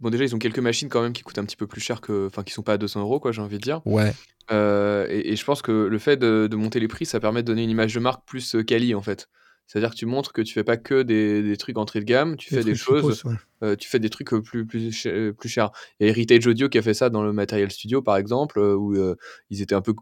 Bon, 0.00 0.10
déjà, 0.10 0.24
ils 0.24 0.34
ont 0.34 0.38
quelques 0.38 0.58
machines 0.58 0.88
quand 0.88 1.02
même 1.02 1.12
qui 1.12 1.22
coûtent 1.22 1.38
un 1.38 1.44
petit 1.44 1.56
peu 1.56 1.66
plus 1.66 1.80
cher 1.80 2.00
que. 2.00 2.26
Enfin, 2.26 2.42
qui 2.42 2.52
sont 2.52 2.62
pas 2.62 2.74
à 2.74 2.78
200 2.78 3.00
euros, 3.00 3.20
quoi, 3.20 3.32
j'ai 3.32 3.42
envie 3.42 3.58
de 3.58 3.62
dire. 3.62 3.80
Ouais. 3.86 4.12
Euh, 4.50 5.06
et, 5.10 5.32
et 5.32 5.36
je 5.36 5.44
pense 5.44 5.62
que 5.62 5.72
le 5.72 5.98
fait 5.98 6.16
de, 6.16 6.48
de 6.50 6.56
monter 6.56 6.80
les 6.80 6.88
prix, 6.88 7.06
ça 7.06 7.20
permet 7.20 7.42
de 7.42 7.46
donner 7.46 7.62
une 7.64 7.70
image 7.70 7.94
de 7.94 8.00
marque 8.00 8.26
plus 8.26 8.54
euh, 8.56 8.62
quali, 8.62 8.94
en 8.94 9.02
fait. 9.02 9.28
C'est-à-dire 9.68 9.90
que 9.90 9.96
tu 9.96 10.06
montres 10.06 10.32
que 10.32 10.42
tu 10.42 10.52
fais 10.52 10.64
pas 10.64 10.76
que 10.76 11.02
des, 11.02 11.40
des 11.42 11.56
trucs 11.56 11.78
entrée 11.78 12.00
de 12.00 12.04
gamme, 12.04 12.36
tu 12.36 12.50
fais 12.50 12.64
des 12.64 12.74
choses, 12.74 13.24
ouais. 13.24 13.34
euh, 13.62 13.76
tu 13.76 13.88
fais 13.88 14.00
des 14.00 14.10
trucs 14.10 14.28
plus, 14.42 14.66
plus, 14.66 14.92
ch- 14.92 15.32
plus 15.32 15.48
chers. 15.48 15.70
Il 16.00 16.06
y 16.06 16.08
a 16.08 16.10
Heritage 16.10 16.46
Audio 16.46 16.68
qui 16.68 16.78
a 16.78 16.82
fait 16.82 16.94
ça 16.94 17.08
dans 17.08 17.22
le 17.22 17.32
Material 17.32 17.70
Studio, 17.70 18.02
par 18.02 18.16
exemple, 18.16 18.58
où 18.58 18.94
euh, 18.96 19.14
ils 19.50 19.62
étaient 19.62 19.74
un 19.74 19.80
peu. 19.80 19.94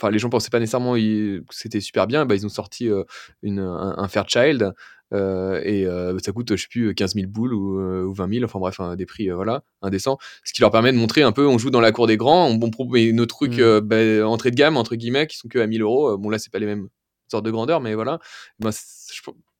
Enfin, 0.00 0.10
les 0.10 0.18
gens 0.18 0.30
pensaient 0.30 0.50
pas 0.50 0.60
nécessairement 0.60 0.94
que 0.94 1.42
c'était 1.50 1.80
super 1.80 2.06
bien. 2.06 2.24
Bah, 2.24 2.34
ils 2.34 2.46
ont 2.46 2.50
sorti 2.50 2.88
euh, 2.88 3.04
une, 3.42 3.58
un, 3.58 3.94
un 3.98 4.08
Fairchild 4.08 4.72
euh, 5.12 5.60
et 5.64 5.86
euh, 5.86 6.16
ça 6.24 6.30
coûte, 6.32 6.54
je 6.56 6.62
sais 6.62 6.68
plus, 6.70 6.94
15 6.94 7.14
000 7.14 7.26
boules 7.28 7.52
ou, 7.52 7.80
ou 7.80 8.14
20 8.14 8.32
000, 8.32 8.44
enfin 8.44 8.58
bref, 8.60 8.78
un- 8.80 8.96
des 8.96 9.06
prix 9.06 9.28
voilà, 9.30 9.62
indécents. 9.82 10.18
Ce 10.44 10.52
qui 10.52 10.60
leur 10.60 10.70
permet 10.70 10.92
de 10.92 10.96
montrer 10.96 11.22
un 11.22 11.32
peu, 11.32 11.46
on 11.46 11.58
joue 11.58 11.70
dans 11.70 11.80
la 11.80 11.90
cour 11.92 12.06
des 12.06 12.16
grands, 12.16 12.46
on, 12.48 12.58
on 12.62 12.70
propose 12.70 13.00
nos 13.12 13.26
trucs 13.26 13.58
Mm. 13.58 13.60
euh, 13.60 13.80
bah, 13.80 14.26
entrée 14.28 14.50
de 14.52 14.56
gamme, 14.56 14.76
entre 14.76 14.94
guillemets, 14.96 15.26
qui 15.26 15.36
sont 15.36 15.48
que 15.48 15.58
à 15.58 15.66
1000 15.66 15.82
euros. 15.82 16.16
Bon, 16.16 16.30
là, 16.30 16.38
c'est 16.38 16.52
pas 16.52 16.60
les 16.60 16.66
mêmes 16.66 16.88
sortes 17.30 17.44
de 17.44 17.50
grandeur, 17.50 17.80
mais 17.80 17.94
voilà. 17.94 18.18
Je, 18.62 18.68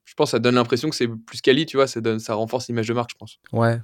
je 0.04 0.14
pense 0.14 0.28
que 0.28 0.30
ça 0.30 0.38
donne 0.38 0.54
l'impression 0.54 0.88
que 0.88 0.96
c'est 0.96 1.08
plus 1.08 1.40
quali, 1.40 1.66
tu 1.66 1.76
vois, 1.76 1.86
ça, 1.86 2.00
donne, 2.00 2.18
ça 2.20 2.34
renforce 2.34 2.68
l'image 2.68 2.88
de 2.88 2.94
marque, 2.94 3.10
je 3.10 3.16
pense. 3.16 3.38
Ouais. 3.52 3.78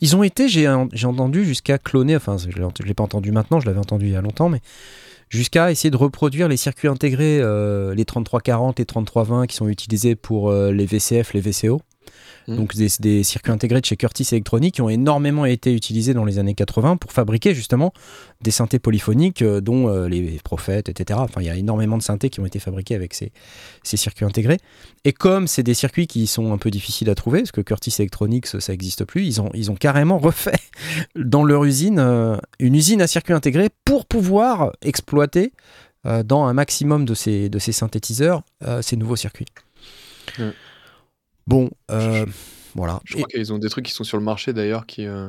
Ils 0.00 0.16
ont 0.16 0.22
été, 0.22 0.48
j'ai 0.48 0.66
entendu, 0.66 1.44
jusqu'à 1.44 1.78
cloner, 1.78 2.16
enfin, 2.16 2.36
je 2.38 2.50
je 2.50 2.82
l'ai 2.84 2.94
pas 2.94 3.04
entendu 3.04 3.32
maintenant, 3.32 3.60
je 3.60 3.66
l'avais 3.66 3.80
entendu 3.80 4.06
il 4.06 4.12
y 4.12 4.16
a 4.16 4.20
longtemps, 4.20 4.48
mais 4.48 4.60
jusqu'à 5.28 5.70
essayer 5.70 5.90
de 5.90 5.96
reproduire 5.96 6.48
les 6.48 6.56
circuits 6.56 6.88
intégrés, 6.88 7.38
euh, 7.40 7.94
les 7.94 8.04
3340 8.04 8.80
et 8.80 8.84
3320 8.84 9.46
qui 9.46 9.56
sont 9.56 9.68
utilisés 9.68 10.14
pour 10.14 10.50
euh, 10.50 10.72
les 10.72 10.86
VCF, 10.86 11.34
les 11.34 11.40
VCO. 11.40 11.80
Mhm. 12.48 12.56
Donc 12.56 12.74
des, 12.74 12.88
des 13.00 13.22
circuits 13.22 13.52
intégrés 13.52 13.80
de 13.80 13.86
chez 13.86 13.96
Curtis 13.96 14.26
Electronic 14.32 14.74
qui 14.74 14.82
ont 14.82 14.88
énormément 14.88 15.44
été 15.44 15.74
utilisés 15.74 16.14
dans 16.14 16.24
les 16.24 16.38
années 16.38 16.54
80 16.54 16.96
pour 16.96 17.12
fabriquer 17.12 17.54
justement 17.54 17.92
des 18.40 18.50
synthés 18.50 18.78
polyphoniques 18.78 19.42
euh, 19.42 19.60
dont 19.60 19.88
euh, 19.88 20.08
les 20.08 20.38
prophètes, 20.42 20.88
etc. 20.88 21.18
Enfin, 21.22 21.40
il 21.40 21.46
y 21.46 21.50
a 21.50 21.56
énormément 21.56 21.98
de 21.98 22.02
synthés 22.02 22.30
qui 22.30 22.40
ont 22.40 22.46
été 22.46 22.58
fabriqués 22.58 22.94
avec 22.94 23.14
ces, 23.14 23.32
ces 23.82 23.96
circuits 23.96 24.24
intégrés. 24.24 24.58
Et 25.04 25.12
comme 25.12 25.46
c'est 25.46 25.62
des 25.62 25.74
circuits 25.74 26.06
qui 26.06 26.26
sont 26.26 26.52
un 26.52 26.58
peu 26.58 26.70
difficiles 26.70 27.10
à 27.10 27.14
trouver, 27.14 27.40
parce 27.40 27.52
que 27.52 27.60
Curtis 27.60 27.94
Electronics, 27.98 28.46
ça 28.46 28.72
n'existe 28.72 29.04
plus, 29.04 29.26
ils 29.26 29.40
ont, 29.40 29.50
ils 29.54 29.70
ont 29.70 29.76
carrément 29.76 30.18
refait 30.28 30.58
dans 31.16 31.44
leur 31.44 31.64
usine 31.64 31.98
euh, 31.98 32.36
une 32.58 32.74
usine 32.74 33.02
à 33.02 33.06
circuits 33.06 33.34
intégrés 33.34 33.68
pour 33.84 34.06
pouvoir 34.06 34.72
exploiter 34.82 35.52
dans 36.24 36.44
un 36.44 36.54
maximum 36.54 37.04
de 37.04 37.12
ces, 37.12 37.50
de 37.50 37.58
ces 37.58 37.72
synthétiseurs 37.72 38.42
ces 38.80 38.96
nouveaux 38.96 39.16
circuits. 39.16 39.48
Ouais. 40.38 40.52
Bon, 41.48 41.70
euh, 41.90 42.26
voilà. 42.74 43.00
Je 43.04 43.14
Et- 43.14 43.16
crois 43.16 43.28
qu'ils 43.28 43.52
ont 43.54 43.58
des 43.58 43.70
trucs 43.70 43.86
qui 43.86 43.92
sont 43.92 44.04
sur 44.04 44.18
le 44.18 44.24
marché 44.24 44.52
d'ailleurs, 44.52 44.86
qui. 44.86 45.06
euh, 45.06 45.28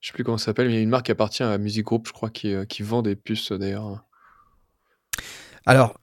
je 0.00 0.08
sais 0.08 0.14
plus 0.14 0.24
comment 0.24 0.38
ça 0.38 0.46
s'appelle, 0.46 0.68
mais 0.68 0.74
il 0.74 0.76
y 0.76 0.80
a 0.80 0.82
une 0.82 0.90
marque 0.90 1.06
qui 1.06 1.12
appartient 1.12 1.42
à 1.42 1.58
Music 1.58 1.84
Group, 1.84 2.06
je 2.08 2.12
crois, 2.12 2.30
qui, 2.30 2.54
euh, 2.54 2.64
qui 2.66 2.82
vend 2.84 3.02
des 3.02 3.16
puces 3.16 3.52
d'ailleurs. 3.52 4.04
Alors, 5.66 5.98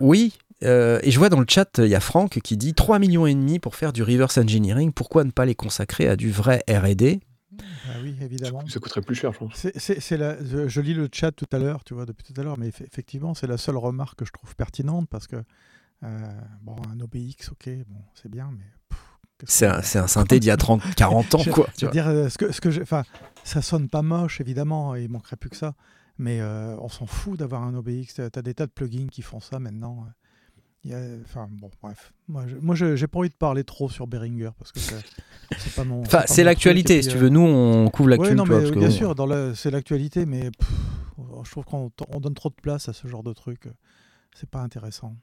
oui, 0.00 0.34
euh, 0.64 1.00
et 1.02 1.10
je 1.10 1.18
vois 1.18 1.28
dans 1.28 1.40
le 1.40 1.46
chat, 1.48 1.78
il 1.78 1.88
y 1.88 1.94
a 1.94 2.00
Franck 2.00 2.40
qui 2.40 2.56
dit 2.56 2.74
3 2.74 2.98
millions 2.98 3.26
et 3.26 3.34
demi 3.34 3.58
pour 3.58 3.76
faire 3.76 3.92
du 3.92 4.02
reverse 4.02 4.38
engineering, 4.38 4.92
pourquoi 4.92 5.24
ne 5.24 5.30
pas 5.30 5.44
les 5.46 5.54
consacrer 5.54 6.08
à 6.08 6.16
du 6.16 6.30
vrai 6.30 6.62
R&D 6.68 7.20
Ah 7.88 7.98
oui, 8.02 8.16
évidemment. 8.20 8.66
Ça 8.68 8.80
coûterait 8.80 9.00
plus 9.02 9.14
cher, 9.14 9.32
je 9.32 9.38
pense. 9.38 9.52
C'est, 9.54 9.78
c'est- 9.78 10.00
c'est 10.00 10.16
la, 10.16 10.42
je, 10.44 10.68
je 10.68 10.80
lis 10.80 10.94
le 10.94 11.08
chat 11.12 11.32
tout 11.32 11.46
à 11.52 11.58
l'heure, 11.58 11.84
tu 11.84 11.94
vois, 11.94 12.06
depuis 12.06 12.24
tout 12.32 12.38
à 12.40 12.44
l'heure, 12.44 12.58
mais 12.58 12.68
eff- 12.70 12.84
effectivement, 12.84 13.34
c'est 13.34 13.46
la 13.46 13.58
seule 13.58 13.76
remarque 13.76 14.18
que 14.18 14.24
je 14.24 14.32
trouve 14.32 14.54
pertinente 14.56 15.08
parce 15.08 15.26
que, 15.26 15.36
euh, 15.36 15.42
bon, 16.62 16.76
un 16.90 17.00
OBX, 17.00 17.50
ok, 17.52 17.68
bon, 17.88 18.00
c'est 18.14 18.30
bien, 18.30 18.50
mais. 18.56 18.64
C'est 19.44 19.66
un, 19.66 19.80
un 19.80 20.06
synthé 20.06 20.40
d'il 20.40 20.48
y 20.48 20.50
a 20.50 20.56
30, 20.56 20.80
40 20.96 21.34
ans, 21.34 21.38
Je- 21.38 21.50
quoi. 21.50 21.68
Je 21.78 21.84
veux 21.84 21.92
dire, 21.92 22.08
euh, 22.08 22.30
ce 22.30 22.38
que, 22.38 22.52
ce 22.52 22.60
que 22.62 22.70
j'ai- 22.70 22.84
ça 23.44 23.60
sonne 23.60 23.88
pas 23.88 24.00
moche, 24.00 24.40
évidemment, 24.40 24.96
et 24.96 25.02
il 25.04 25.10
manquerait 25.10 25.36
plus 25.36 25.50
que 25.50 25.56
ça. 25.56 25.74
Mais 26.18 26.40
euh, 26.40 26.74
on 26.80 26.88
s'en 26.88 27.04
fout 27.04 27.38
d'avoir 27.38 27.62
un 27.62 27.74
OBX. 27.74 28.14
Tu 28.14 28.22
as 28.22 28.30
des 28.42 28.54
tas 28.54 28.64
de 28.66 28.70
plugins 28.72 29.08
qui 29.10 29.20
font 29.20 29.40
ça 29.40 29.58
maintenant. 29.58 30.06
euh. 30.06 30.10
Enfin, 31.24 31.48
bon, 31.50 31.68
bref. 31.82 32.12
Moi, 32.28 32.46
je, 32.46 32.56
moi, 32.56 32.74
j'ai 32.76 33.06
pas 33.08 33.18
envie 33.18 33.28
de 33.28 33.34
parler 33.34 33.64
trop 33.64 33.90
sur 33.90 34.06
Behringer 34.06 34.50
parce 34.56 34.72
que 34.72 34.78
c'est 35.58 35.74
pas 35.74 35.84
mon. 35.84 36.00
Enfin, 36.02 36.22
c'est 36.26 36.44
l'actualité, 36.44 37.02
si 37.02 37.08
tu 37.10 37.18
veux. 37.18 37.28
Nous, 37.28 37.40
on 37.40 37.90
couvre 37.90 38.08
Ouais, 38.10 38.16
l'actu. 38.18 38.34
non, 38.36 38.44
tu 38.44 38.50
mais 38.52 38.70
bien 38.70 38.90
sûr, 38.90 39.14
dans 39.14 39.26
la- 39.26 39.54
c'est 39.54 39.70
l'actualité, 39.70 40.24
mais 40.24 40.50
pff, 40.52 40.68
je 41.44 41.50
trouve 41.50 41.64
qu'on 41.64 41.90
on 42.08 42.20
donne 42.20 42.34
trop 42.34 42.48
de 42.48 42.54
place 42.54 42.88
à 42.88 42.92
ce 42.94 43.06
genre 43.08 43.22
de 43.24 43.32
truc. 43.34 43.68
C'est 44.34 44.48
pas 44.48 44.60
intéressant. 44.60 45.14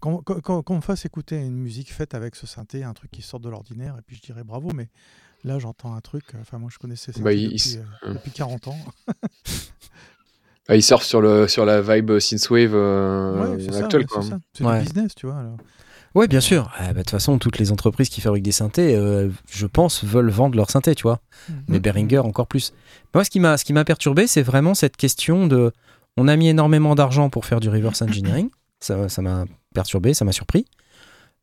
Qu'on 0.00 0.18
qu'on 0.22 0.76
me 0.76 0.80
fasse 0.80 1.04
écouter 1.04 1.36
une 1.36 1.56
musique 1.56 1.92
faite 1.92 2.14
avec 2.14 2.34
ce 2.34 2.46
synthé, 2.46 2.82
un 2.82 2.92
truc 2.92 3.10
qui 3.10 3.22
sort 3.22 3.38
de 3.40 3.48
l'ordinaire, 3.48 3.94
et 3.98 4.02
puis 4.02 4.16
je 4.16 4.22
dirais 4.22 4.42
bravo, 4.44 4.70
mais 4.74 4.88
là 5.44 5.58
j'entends 5.60 5.94
un 5.94 6.00
truc. 6.00 6.24
Enfin, 6.40 6.58
moi 6.58 6.70
je 6.72 6.78
connaissais 6.78 7.12
ça 7.12 7.20
Bah, 7.20 7.30
depuis, 7.32 7.44
il- 7.46 7.78
euh, 8.08 8.14
depuis 8.14 8.30
40 8.32 8.68
ans. 8.68 8.78
Ah, 10.68 10.76
ils 10.76 10.82
surfent 10.84 11.04
sur, 11.04 11.20
le, 11.20 11.48
sur 11.48 11.64
la 11.64 11.82
vibe 11.82 12.20
synthwave 12.20 12.74
euh, 12.74 13.56
Ouais, 13.56 13.76
actuelle, 13.76 14.06
c'est 14.52 14.62
Ouais. 14.64 14.78
du 14.78 14.84
business, 14.84 15.14
tu 15.16 15.26
vois. 15.26 15.38
alors. 15.40 15.56
Ouais, 16.14 16.28
bien 16.28 16.40
sûr. 16.40 16.70
Ah, 16.78 16.88
bah, 16.88 16.92
De 16.92 16.98
toute 17.00 17.10
façon, 17.10 17.38
toutes 17.38 17.58
les 17.58 17.72
entreprises 17.72 18.08
qui 18.08 18.20
fabriquent 18.20 18.44
des 18.44 18.52
synthés, 18.52 18.94
euh, 18.94 19.30
je 19.50 19.66
pense, 19.66 20.04
veulent 20.04 20.30
vendre 20.30 20.54
leurs 20.56 20.70
synthés, 20.70 20.94
tu 20.94 21.02
vois. 21.02 21.20
Mais 21.66 21.76
Mhm. 21.78 21.82
Behringer 21.82 22.18
encore 22.18 22.46
plus. 22.46 22.72
Moi, 23.14 23.24
ce 23.24 23.30
qui 23.30 23.40
m'a, 23.40 23.56
ce 23.56 23.64
qui 23.64 23.72
m'a 23.72 23.84
perturbé, 23.84 24.28
c'est 24.28 24.42
vraiment 24.42 24.74
cette 24.74 24.96
question 24.96 25.48
de. 25.48 25.72
On 26.16 26.28
a 26.28 26.36
mis 26.36 26.46
énormément 26.48 26.94
d'argent 26.94 27.30
pour 27.30 27.46
faire 27.46 27.58
du 27.58 27.68
reverse 27.68 28.00
engineering. 28.02 28.48
Ça, 28.78 29.08
ça 29.08 29.22
m'a 29.22 29.46
perturbé, 29.74 30.14
ça 30.14 30.24
m'a 30.24 30.32
surpris. 30.32 30.64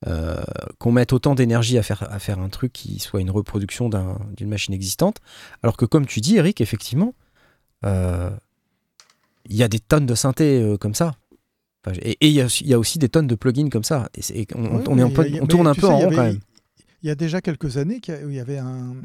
Euh, 0.05 0.35
qu'on 0.77 0.91
mette 0.91 1.11
autant 1.11 1.33
d'énergie 1.33 1.77
à 1.79 1.83
faire, 1.83 2.03
à 2.11 2.19
faire 2.19 2.37
un 2.37 2.49
truc 2.49 2.71
qui 2.71 2.99
soit 2.99 3.19
une 3.19 3.31
reproduction 3.31 3.89
d'un- 3.89 4.19
d'une 4.35 4.47
machine 4.49 4.73
existante. 4.75 5.17
Alors 5.63 5.75
que, 5.75 5.85
comme 5.85 6.05
tu 6.05 6.21
dis, 6.21 6.37
Eric, 6.37 6.61
effectivement, 6.61 7.15
euh, 7.83 8.29
il 9.45 9.55
y 9.55 9.63
a 9.63 9.67
des 9.67 9.79
tonnes 9.79 10.05
de 10.05 10.13
synthés 10.13 10.61
euh, 10.61 10.77
comme 10.77 10.93
ça. 10.93 11.15
Enfin, 11.85 11.97
et 12.03 12.15
il 12.27 12.33
y, 12.33 12.41
a 12.41 12.45
aussi- 12.45 12.63
il 12.63 12.69
y 12.69 12.73
a 12.75 12.79
aussi 12.79 12.99
des 12.99 13.09
tonnes 13.09 13.25
de 13.27 13.33
plugins 13.35 13.69
comme 13.69 13.83
ça. 13.83 14.07
Et, 14.15 14.45
on, 14.53 14.77
Ouais, 14.77 14.83
on 14.87 14.97
est 14.99 15.01
un 15.01 15.07
mais 15.07 15.13
peu- 15.13 15.27
il 15.27 15.35
y 15.35 15.39
a- 15.39 15.43
on 15.43 15.47
tourne 15.47 15.65
un 15.67 15.73
peu 15.73 15.81
sais, 15.81 15.87
en 15.87 15.97
rond 15.97 16.09
quand 16.11 16.23
même. 16.23 16.39
Il 17.01 17.07
y 17.07 17.11
a 17.11 17.15
déjà 17.15 17.41
quelques 17.41 17.77
années 17.77 17.99
qu'il 17.99 18.33
y 18.33 18.39
avait 18.39 18.57
un, 18.59 18.95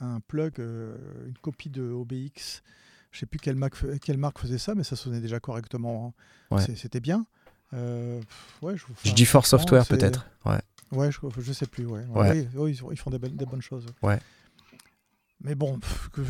un 0.00 0.20
plug, 0.28 0.58
une 0.58 1.38
copie 1.40 1.70
de 1.70 1.82
OBX. 1.90 2.62
Je 3.12 3.20
sais 3.20 3.26
plus 3.26 3.38
quelle 3.38 3.56
marque, 3.56 3.76
fa- 3.76 3.98
quelle 3.98 4.18
marque 4.18 4.38
faisait 4.40 4.58
ça, 4.58 4.74
mais 4.74 4.82
ça 4.84 4.96
sonnait 4.96 5.20
déjà 5.20 5.40
correctement. 5.40 6.12
Ouais. 6.50 6.60
C'était 6.76 7.00
bien. 7.00 7.24
Euh, 7.74 8.20
ouais, 8.62 8.76
je, 8.76 9.12
dis 9.12 9.24
Force 9.24 9.48
franchement, 9.48 9.58
Software 9.82 9.86
peut-être. 9.86 10.26
Ouais. 10.44 10.60
Ouais, 10.92 11.10
je, 11.10 11.18
je 11.40 11.52
sais 11.52 11.66
plus. 11.66 11.86
Ouais. 11.86 12.04
Oui, 12.54 12.72
ils, 12.72 12.80
ils 12.92 12.96
font 12.98 13.10
des, 13.10 13.18
bonnes- 13.18 13.36
des 13.36 13.46
bonnes 13.46 13.62
choses. 13.62 13.86
Ouais. 14.02 14.18
Mais 15.42 15.54
bon. 15.54 15.78
pff, 15.78 16.08
que- 16.12 16.22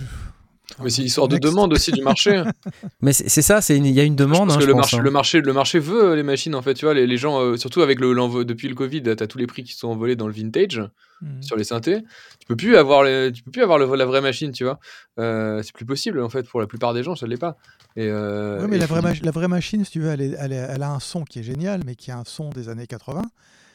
Mais 0.83 0.91
c'est 0.91 1.03
l'histoire 1.03 1.29
de 1.29 1.39
demande 1.39 1.73
aussi 1.73 1.93
du 1.93 2.03
marché. 2.03 2.43
Mais 3.01 3.13
c'est 3.13 3.43
ça, 3.43 3.61
c'est 3.61 3.77
il 3.77 3.87
y 3.87 4.01
a 4.01 4.03
une 4.03 4.15
Je 4.15 4.25
demande. 4.25 4.49
pense 4.49 4.55
hein, 4.55 4.59
que 4.59 4.63
je 4.63 4.67
le, 4.67 4.73
pense, 4.73 4.81
marché, 4.81 4.97
hein. 4.97 5.01
le, 5.03 5.11
marché, 5.11 5.41
le 5.41 5.53
marché 5.53 5.79
veut 5.79 6.15
les 6.15 6.23
machines, 6.23 6.55
en 6.55 6.63
fait. 6.63 6.75
Tu 6.75 6.85
vois, 6.85 6.95
les, 6.95 7.07
les 7.07 7.17
gens, 7.17 7.41
euh, 7.41 7.57
surtout 7.57 7.83
avec 7.83 8.01
le, 8.01 8.15
depuis 8.45 8.69
le 8.69 8.75
Covid, 8.75 9.03
tu 9.03 9.11
as 9.11 9.27
tous 9.27 9.39
les 9.39 9.47
prix 9.47 9.63
qui 9.65 9.75
sont 9.75 9.89
envolés 9.89 10.17
dans 10.17 10.27
le 10.27 10.33
vintage 10.33 10.83
Mhm. 11.23 11.43
sur 11.43 11.57
les 11.57 11.63
synthés. 11.65 12.03
Tu 12.41 12.47
peux 12.49 12.57
plus 12.57 12.77
avoir, 12.77 13.05
les- 13.05 13.31
tu 13.33 13.43
peux 13.45 13.53
plus 13.53 13.63
avoir 13.63 13.79
le- 13.79 13.95
la 13.95 14.05
vraie 14.05 14.21
machine, 14.21 14.51
tu 14.51 14.65
vois. 14.65 14.81
Euh, 15.21 15.63
c'est 15.63 15.73
plus 15.73 15.87
possible, 15.87 16.21
en 16.21 16.29
fait, 16.29 16.43
pour 16.49 16.61
la 16.61 16.67
plupart 16.67 16.93
des 16.93 17.03
gens, 17.05 17.15
ça 17.15 17.27
ne 17.27 17.31
l'est 17.31 17.37
pas. 17.39 17.57
Et, 17.97 18.09
euh, 18.09 18.61
Ouais, 18.61 18.67
mais 18.69 18.77
et 18.77 18.81
la 18.81 18.87
vraie, 18.87 19.01
mach- 19.01 19.23
la 19.25 19.31
vraie 19.31 19.47
machine, 19.49 19.85
si 19.85 19.93
tu 19.93 20.01
veux, 20.01 20.09
elle, 20.11 20.21
est- 20.21 20.37
elle, 20.39 20.53
est- 20.53 20.67
elle 20.69 20.83
a 20.83 20.91
un 20.91 20.99
son 21.01 21.23
qui 21.23 21.39
est 21.39 21.43
génial, 21.45 21.83
mais 21.87 21.95
qui 21.95 22.11
a 22.11 22.19
un 22.19 22.25
son 22.27 22.51
des 22.51 22.69
années 22.69 22.89
80. 22.89 23.23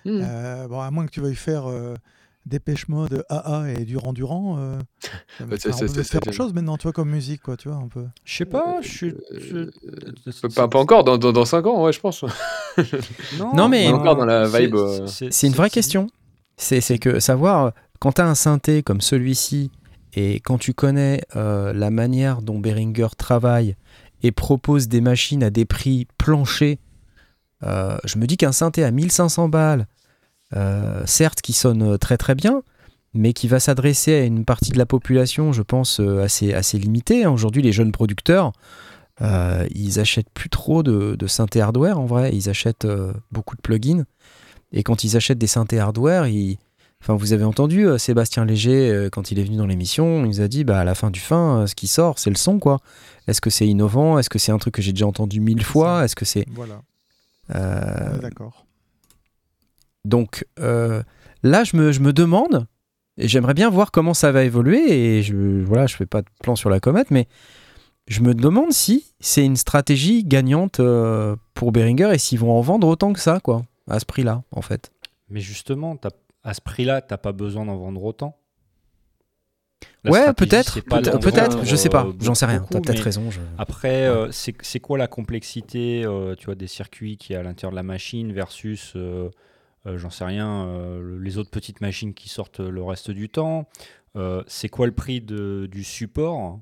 Hmm. 0.05 0.19
Euh, 0.21 0.67
bon, 0.67 0.81
à 0.81 0.91
moins 0.91 1.05
que 1.05 1.11
tu 1.11 1.21
veuilles 1.21 1.33
faire 1.35 1.67
euh, 1.69 1.95
Dépêche 2.45 2.87
Mode, 2.87 3.23
AA 3.29 3.71
et 3.77 3.85
Durand 3.85 4.13
Durand. 4.13 4.57
euh, 4.57 4.79
ça- 5.57 5.71
faire 6.03 6.21
autre 6.21 6.31
chose 6.31 6.53
maintenant, 6.53 6.77
tu 6.77 6.83
vois, 6.83 6.93
comme 6.93 7.09
musique, 7.09 7.41
quoi, 7.43 7.57
tu 7.57 7.69
vois, 7.69 7.77
un 7.77 7.87
peu. 7.87 8.05
Je 8.23 8.37
sais 8.37 8.45
pas, 8.45 8.77
je 8.81 8.87
suis. 8.87 9.09
Euh, 9.53 9.69
je- 10.25 10.47
Pas, 10.55 10.67
pas 10.67 10.79
encore, 10.79 11.03
dans, 11.03 11.17
dans, 11.17 11.31
dans 11.31 11.45
5 11.45 11.65
ans, 11.67 11.83
ouais, 11.83 11.93
je 11.93 11.99
pense. 11.99 12.23
Non, 13.55 13.67
mais- 13.69 13.87
On 13.87 13.91
est 13.91 13.93
encore 13.93 14.15
dans 14.15 14.25
la 14.25 14.47
c'est- 14.49 14.61
vibe, 14.61 14.75
euh, 14.75 15.05
C'est 15.07 15.47
une 15.47 15.53
vraie 15.53 15.69
c'est- 15.69 15.73
question. 15.75 16.07
C'est 16.57 16.81
c'est 16.81 16.97
que 16.97 17.19
savoir, 17.19 17.71
quand 17.99 18.13
tu 18.13 18.21
as 18.21 18.27
un 18.27 18.35
synthé 18.35 18.83
comme 18.83 19.01
celui-ci, 19.01 19.71
et 20.13 20.39
quand 20.39 20.57
tu 20.57 20.73
connais 20.73 21.21
euh, 21.35 21.71
la 21.73 21.89
manière 21.91 22.41
dont 22.41 22.57
Behringer 22.59 23.07
travaille 23.17 23.75
et 24.23 24.31
propose 24.31 24.87
des 24.87 25.01
machines 25.01 25.43
à 25.43 25.49
des 25.51 25.65
prix 25.65 26.07
planchers, 26.17 26.77
euh, 27.63 27.97
je 28.05 28.17
me 28.17 28.25
dis 28.25 28.35
qu'un 28.37 28.51
synthé 28.51 28.83
à 28.83 28.91
1500 28.91 29.49
balles, 29.49 29.87
euh, 30.55 31.03
certes 31.05 31.41
qui 31.41 31.53
sonne 31.53 31.97
très 31.97 32.17
très 32.17 32.35
bien, 32.35 32.63
mais 33.13 33.33
qui 33.33 33.47
va 33.47 33.59
s'adresser 33.59 34.13
à 34.15 34.23
une 34.23 34.45
partie 34.45 34.71
de 34.71 34.77
la 34.77 34.85
population, 34.85 35.51
je 35.51 35.61
pense, 35.63 35.99
euh, 35.99 36.23
assez, 36.23 36.53
assez 36.53 36.77
limitée. 36.77 37.23
hein. 37.23 37.31
Aujourd'hui, 37.31 37.61
les 37.61 37.71
jeunes 37.71 37.91
producteurs, 37.91 38.51
euh, 39.21 39.65
ils 39.73 39.99
achètent 39.99 40.29
plus 40.33 40.49
trop 40.49 40.83
de, 40.83 41.15
de 41.15 41.27
synthé 41.27 41.59
hardware 41.59 41.99
en 41.99 42.05
vrai, 42.05 42.31
ils 42.33 42.49
achètent 42.49 42.85
euh, 42.85 43.11
beaucoup 43.31 43.55
de 43.55 43.61
plugins. 43.61 44.05
Et 44.71 44.83
quand 44.83 45.03
ils 45.03 45.17
achètent 45.17 45.39
des 45.39 45.47
synthés 45.47 45.79
hardware, 45.79 46.27
ils... 46.27 46.57
enfin, 47.01 47.15
vous 47.15 47.33
avez 47.33 47.43
entendu 47.43 47.87
euh, 47.87 47.97
Sébastien 47.97 48.45
Léger, 48.45 48.91
euh, 48.91 49.09
quand 49.09 49.31
il 49.31 49.39
est 49.39 49.43
venu 49.43 49.57
dans 49.57 49.65
l'émission, 49.65 50.23
il 50.23 50.27
nous 50.27 50.41
a 50.41 50.47
dit 50.47 50.63
bah, 50.63 50.79
à 50.79 50.83
la 50.83 50.93
fin 50.93 51.09
du 51.09 51.19
fin, 51.19 51.61
euh, 51.61 51.67
ce 51.67 51.73
qui 51.73 51.87
sort, 51.87 52.19
c'est 52.19 52.29
le 52.29 52.35
son. 52.35 52.59
quoi. 52.59 52.79
Est-ce 53.27 53.41
que 53.41 53.49
c'est 53.49 53.67
innovant? 53.67 54.19
Est-ce 54.19 54.29
que 54.29 54.37
c'est 54.39 54.51
un 54.51 54.57
truc 54.59 54.75
que 54.75 54.81
j'ai 54.83 54.93
déjà 54.93 55.07
entendu 55.07 55.39
mille 55.39 55.63
fois? 55.63 56.05
Est-ce 56.05 56.15
que 56.15 56.25
c'est. 56.25 56.45
Voilà, 56.51 56.81
euh, 57.55 58.19
d'accord. 58.19 58.65
Donc 60.05 60.45
euh, 60.59 61.03
là, 61.43 61.63
je 61.63 61.75
me, 61.77 61.91
je 61.91 61.99
me 61.99 62.13
demande, 62.13 62.65
et 63.17 63.27
j'aimerais 63.27 63.53
bien 63.53 63.69
voir 63.69 63.91
comment 63.91 64.13
ça 64.13 64.31
va 64.31 64.43
évoluer, 64.43 65.17
et 65.17 65.23
je 65.23 65.35
voilà, 65.63 65.87
je 65.87 65.95
fais 65.95 66.05
pas 66.05 66.21
de 66.21 66.27
plan 66.41 66.55
sur 66.55 66.69
la 66.69 66.79
comète, 66.79 67.11
mais 67.11 67.27
je 68.07 68.21
me 68.21 68.33
demande 68.33 68.71
si 68.71 69.13
c'est 69.19 69.45
une 69.45 69.55
stratégie 69.57 70.23
gagnante 70.23 70.79
euh, 70.79 71.35
pour 71.53 71.71
Behringer 71.71 72.11
et 72.13 72.17
s'ils 72.17 72.39
vont 72.39 72.51
en 72.51 72.61
vendre 72.61 72.87
autant 72.87 73.13
que 73.13 73.19
ça, 73.19 73.39
quoi, 73.39 73.63
à 73.87 73.99
ce 73.99 74.05
prix-là, 74.05 74.43
en 74.51 74.61
fait. 74.61 74.91
Mais 75.29 75.41
justement, 75.41 75.95
t'as- 75.95 76.09
à 76.43 76.53
ce 76.53 76.61
prix-là, 76.61 77.01
t'as 77.01 77.17
pas 77.17 77.33
besoin 77.33 77.65
d'en 77.65 77.75
vendre 77.77 78.03
autant. 78.03 78.35
La 80.03 80.11
ouais, 80.11 80.33
peut-être, 80.33 80.79
peut-être, 81.19 81.65
je 81.65 81.75
sais 81.75 81.89
pas, 81.89 82.05
euh, 82.05 82.13
j'en 82.21 82.33
sais 82.33 82.45
rien, 82.45 82.59
beaucoup, 82.61 82.73
t'as 82.73 82.79
peut-être 82.79 83.03
raison. 83.03 83.29
je- 83.31 83.39
Après, 83.57 84.07
euh, 84.07 84.31
c'est 84.31 84.55
c'est 84.61 84.79
quoi 84.79 84.97
la 84.97 85.07
complexité 85.07 86.05
tu 86.37 86.45
vois, 86.45 86.55
des 86.55 86.67
circuits 86.67 87.17
qui 87.17 87.33
est 87.33 87.35
à 87.35 87.43
l'intérieur 87.43 87.71
de 87.71 87.75
la 87.75 87.83
machine 87.83 88.31
versus, 88.31 88.93
j'en 89.85 90.09
sais 90.09 90.25
rien, 90.25 90.65
euh, 90.67 91.19
les 91.21 91.37
autres 91.37 91.49
petites 91.51 91.81
machines 91.81 92.13
qui 92.13 92.29
sortent 92.29 92.59
le 92.59 92.83
reste 92.83 93.11
du 93.11 93.29
temps. 93.29 93.67
Euh, 94.15 94.43
C'est 94.47 94.69
quoi 94.69 94.85
le 94.87 94.91
prix 94.93 95.21
de- 95.21 95.67
du 95.71 95.83
support? 95.83 96.59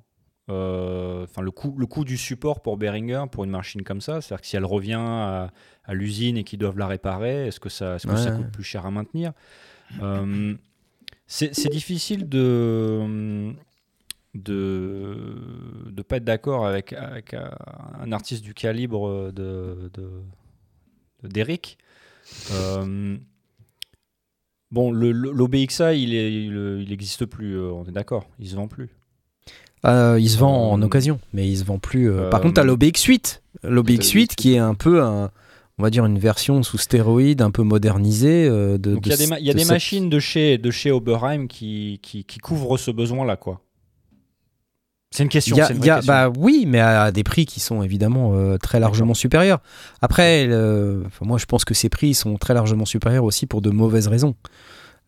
Euh, 0.50 1.24
Enfin, 1.24 1.42
le, 1.42 1.52
coût, 1.52 1.76
le 1.78 1.86
coût 1.88 2.06
du 2.06 2.16
support 2.18 2.62
pour 2.62 2.78
Behringer 2.78 3.26
pour 3.32 3.44
une 3.44 3.50
machine 3.52 3.82
comme 3.84 4.00
ça? 4.02 4.22
C'est-à-dire 4.22 4.42
que 4.42 4.48
si 4.48 4.56
elle 4.56 4.66
revient 4.66 4.94
à, 5.00 5.52
à 5.84 5.94
l'usine 5.94 6.38
et 6.38 6.44
qu'ils 6.44 6.60
doivent 6.60 6.78
la 6.78 6.88
réparer, 6.88 7.48
est-ce 7.48 7.60
que, 7.60 7.70
ça, 7.70 7.96
est-ce 7.96 8.08
que 8.08 8.14
ça 8.16 8.32
coûte 8.32 8.52
plus 8.52 8.64
cher 8.64 8.86
à 8.86 8.92
maintenir? 8.92 9.34
Euh, 10.02 10.54
c'est 11.26 11.70
difficile 11.70 12.30
de 12.30 13.54
de 14.36 15.88
de 15.90 16.02
pas 16.02 16.18
être 16.18 16.24
d'accord 16.24 16.68
avec, 16.68 16.94
avec 16.94 17.34
euh, 17.34 17.50
un 18.00 18.12
artiste 18.12 18.44
du 18.44 18.54
calibre 18.54 19.32
de 19.32 19.90
de- 19.94 20.22
de- 21.24 21.28
d'Eric. 21.28 21.78
Euh, 21.82 21.87
bon, 24.72 24.92
le- 24.92 25.12
le- 25.12 25.32
l'OBXA, 25.32 25.94
il 25.94 26.14
est, 26.16 26.32
il, 26.34 26.84
il 26.86 26.92
existe 26.92 27.26
plus, 27.26 27.58
euh, 27.58 27.72
on 27.72 27.86
est 27.86 27.92
d'accord, 27.92 28.28
il 28.40 28.48
se 28.50 28.56
vend 28.56 28.68
plus. 28.68 28.90
Euh, 29.86 30.18
il 30.20 30.30
se 30.30 30.38
vend 30.38 30.72
en 30.72 30.82
Euh, 30.82 30.86
occasion, 30.86 31.20
mais 31.34 31.48
il 31.48 31.56
se 31.58 31.64
vend 31.64 31.78
plus. 31.80 32.10
euh, 32.10 32.30
Par 32.30 32.40
euh, 32.40 32.44
contre, 32.44 32.56
t'as 32.56 32.64
l'OBX8, 32.64 33.42
l'OBX8 33.64 33.70
l'OBX8. 33.72 34.36
qui 34.36 34.54
est 34.56 34.58
un 34.58 34.74
peu 34.74 35.04
un, 35.04 35.32
on 35.78 35.84
va 35.84 35.90
dire 35.92 36.06
une 36.06 36.18
version 36.18 36.64
sous 36.64 36.80
stéroïde, 36.80 37.42
un 37.42 37.52
peu 37.52 37.62
modernisée 37.62 38.48
euh, 38.50 38.78
de. 38.80 38.98
Il 39.04 39.08
y 39.08 39.14
a 39.14 39.16
de 39.16 39.22
des, 39.22 39.28
ma- 39.28 39.40
il 39.40 39.46
y 39.46 39.50
a 39.50 39.54
de 39.54 39.60
des 39.60 39.64
cette- 39.64 39.72
machines 39.74 40.10
de 40.10 40.20
chez, 40.20 40.58
de 40.58 40.72
chez 40.72 40.92
Oberheim 40.92 41.48
qui, 41.48 42.00
qui, 42.02 42.24
qui 42.24 42.40
couvrent 42.40 42.78
ce 42.78 42.90
besoin-là, 42.92 43.38
quoi. 43.38 43.62
C'est 45.12 45.24
une 45.24 45.30
question. 45.30 45.56
Y 45.56 45.62
a- 45.62 45.66
c'est 45.68 45.74
une 45.74 45.78
il 45.78 45.80
vraie 45.80 45.88
y 45.88 45.92
a- 45.92 45.96
question. 45.98 46.14
bah 46.14 46.30
oui, 46.38 46.66
mais 46.68 46.80
à 46.80 47.12
des 47.12 47.24
prix 47.24 47.46
qui 47.46 47.60
sont 47.60 47.82
évidemment 47.82 48.32
euh, 48.36 48.58
très 48.58 48.80
largement 48.80 49.14
supérieurs. 49.14 49.60
Après, 50.02 50.46
le- 50.46 51.04
moi 51.22 51.38
je 51.38 51.46
pense 51.46 51.64
que 51.66 51.74
ces 51.74 51.90
prix 51.90 52.14
sont 52.14 52.36
très 52.38 52.54
largement 52.54 52.86
supérieurs 52.86 53.24
aussi 53.24 53.46
pour 53.48 53.62
de 53.62 53.70
mauvaises 53.70 54.08
raisons. 54.08 54.36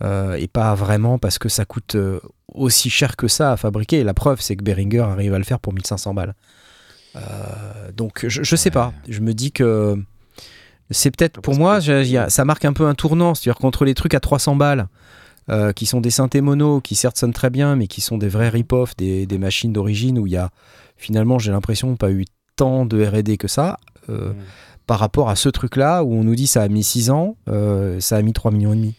Euh, 0.02 0.36
et 0.36 0.48
pas 0.48 0.74
vraiment 0.76 1.18
parce 1.20 1.38
que 1.40 1.50
ça 1.50 1.66
coûte 1.66 1.96
euh, 1.96 2.22
aussi 2.54 2.90
cher 2.90 3.18
que 3.18 3.28
ça 3.28 3.52
à 3.52 3.58
fabriquer. 3.58 4.06
La 4.06 4.14
preuve, 4.14 4.40
c'est 4.40 4.56
que 4.56 4.64
Behringer 4.64 5.00
arrive 5.02 5.34
à 5.34 5.38
le 5.38 5.44
faire 5.44 5.60
pour 5.60 5.74
1500 5.74 6.14
balles. 6.14 6.34
Donc 7.96 8.26
je, 8.28 8.44
je 8.44 8.56
sais 8.56 8.72
pas. 8.72 8.94
Je 9.10 9.20
me 9.20 9.34
dis 9.34 9.52
que 9.52 10.02
c'est 10.92 11.12
peut-être 11.16 11.42
pour 11.42 11.56
moi, 11.56 11.80
a- 11.90 12.30
ça 12.30 12.46
marque 12.46 12.64
un 12.66 12.74
peu 12.74 12.86
un 12.88 12.96
tournant. 12.96 13.36
C'est-à-dire 13.36 13.60
qu'entre 13.60 13.84
les 13.86 13.94
trucs 13.94 14.14
à 14.14 14.20
300 14.22 14.56
balles, 14.56 14.88
euh, 15.50 15.72
qui 15.74 15.86
sont 15.86 16.02
des 16.02 16.10
synthés 16.12 16.42
mono, 16.42 16.80
qui 16.82 16.96
certes 16.96 17.18
sonnent 17.18 17.34
très 17.34 17.50
bien, 17.50 17.76
mais 17.76 17.88
qui 17.88 18.02
sont 18.02 18.18
des 18.18 18.28
vrais 18.30 18.50
rip-off, 18.50 18.96
des, 18.98 19.26
des 19.26 19.38
machines 19.38 19.74
d'origine 19.74 20.20
où 20.20 20.28
il 20.28 20.34
y 20.34 20.38
a 20.38 20.52
finalement, 20.98 21.40
j'ai 21.40 21.52
l'impression, 21.52 21.96
pas 21.96 22.12
eu 22.12 22.26
tant 22.56 22.86
de 22.86 23.04
RD 23.04 23.38
que 23.38 23.48
ça. 23.48 23.80
euh, 24.10 24.34
Mm. 24.34 24.36
par 24.88 25.00
rapport 25.00 25.30
à 25.30 25.36
ce 25.36 25.50
truc-là 25.50 26.04
où 26.04 26.14
on 26.16 26.24
nous 26.24 26.34
dit 26.36 26.48
ça 26.48 26.64
a 26.64 26.68
mis 26.68 26.84
6 26.84 27.10
ans, 27.12 27.38
euh, 27.48 28.00
ça 28.00 28.18
a 28.18 28.22
mis 28.24 28.34
3 28.34 28.50
millions 28.52 28.74
et 28.74 28.76
demi. 28.76 28.96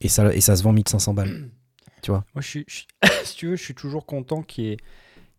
Et 0.00 0.08
ça, 0.08 0.34
et 0.34 0.40
ça 0.40 0.56
se 0.56 0.62
vend 0.62 0.72
1500 0.72 1.12
balles. 1.14 1.50
Moi, 2.08 2.22
je 2.36 2.40
suis, 2.48 2.64
je 2.66 2.74
suis- 2.74 2.86
si 3.24 3.36
tu 3.36 3.46
veux, 3.48 3.56
je 3.56 3.62
suis 3.62 3.74
toujours 3.74 4.06
content 4.06 4.42
qu'il 4.42 4.64
y, 4.64 4.68
ait- 4.72 4.76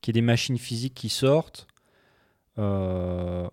qu'il 0.02 0.16
y 0.16 0.18
ait 0.18 0.22
des 0.22 0.26
machines 0.26 0.60
physiques 0.60 0.94
qui 0.94 1.10
sortent. 1.10 1.66
Euh, 2.60 3.48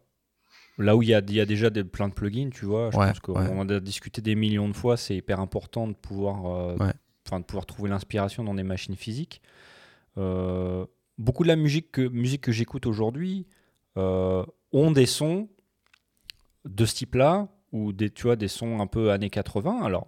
là 0.78 0.96
où 0.96 1.02
il 1.02 1.08
y 1.08 1.14
a, 1.14 1.20
il 1.20 1.34
y 1.34 1.40
a 1.40 1.46
déjà 1.46 1.70
des, 1.70 1.84
plein 1.84 2.08
de 2.08 2.14
plugins, 2.14 2.50
tu 2.50 2.64
vois. 2.64 2.90
Je 2.90 2.96
Ouais, 2.98 3.08
pense 3.08 3.20
qu'on 3.20 3.34
ouais. 3.68 3.74
a 3.74 3.80
discuté 3.80 4.20
des 4.22 4.34
millions 4.34 4.68
de 4.68 4.74
fois. 4.74 4.96
C'est 4.96 5.16
hyper 5.16 5.40
important 5.40 5.86
de 5.88 5.94
pouvoir, 5.94 6.46
euh, 6.46 6.76
Ouais. 6.76 6.92
de 7.38 7.44
pouvoir 7.44 7.66
trouver 7.66 7.90
l'inspiration 7.90 8.44
dans 8.44 8.54
des 8.54 8.62
machines 8.62 8.96
physiques. 8.96 9.42
Euh, 10.16 10.86
beaucoup 11.18 11.42
de 11.42 11.48
la 11.48 11.56
musique 11.56 11.92
que, 11.92 12.02
musique 12.08 12.40
que 12.42 12.52
j'écoute 12.52 12.86
aujourd'hui 12.86 13.46
euh, 13.96 14.44
ont 14.72 14.90
des 14.92 15.06
sons 15.06 15.48
de 16.64 16.84
ce 16.84 16.94
type-là, 16.94 17.48
ou 17.72 17.92
des, 17.92 18.10
tu 18.10 18.22
vois, 18.24 18.36
des 18.36 18.48
sons 18.48 18.80
un 18.80 18.86
peu 18.86 19.10
années 19.10 19.30
80. 19.30 19.80
Alors, 19.82 20.06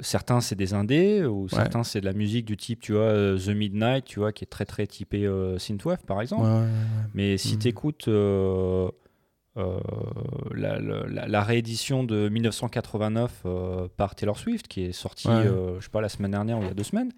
certains 0.00 0.40
c'est 0.40 0.54
des 0.56 0.74
indés, 0.74 1.24
ou 1.24 1.48
certains 1.48 1.82
c'est 1.84 2.00
de 2.00 2.06
la 2.06 2.12
musique 2.12 2.44
du 2.46 2.56
type, 2.56 2.80
tu 2.80 2.92
vois, 2.92 3.36
The 3.38 3.48
Midnight, 3.48 4.04
tu 4.04 4.18
vois, 4.20 4.32
qui 4.32 4.44
est 4.44 4.48
très 4.48 4.64
très 4.66 4.86
typé 4.86 5.28
synthwave 5.58 6.04
par 6.04 6.20
exemple. 6.20 6.46
Mais 7.14 7.36
si 7.38 7.54
Mhm. 7.54 7.58
tu 7.60 7.68
écoutes 7.68 8.08
la, 10.54 10.78
la- 10.78 11.06
la- 11.06 11.26
la 11.28 11.42
réédition 11.42 12.04
de 12.04 12.28
1989 12.28 13.42
euh, 13.46 13.88
par 13.96 14.14
Taylor 14.14 14.38
Swift, 14.38 14.68
qui 14.68 14.82
est 14.84 14.92
sortie, 14.92 15.28
Ouais. 15.28 15.34
euh, 15.34 15.78
je 15.80 15.84
sais 15.84 15.90
pas, 15.90 16.00
la 16.00 16.08
semaine 16.08 16.30
dernière 16.32 16.58
ou 16.58 16.62
il 16.62 16.68
y 16.68 16.70
a 16.70 16.74
deux 16.74 16.82
semaines, 16.84 17.12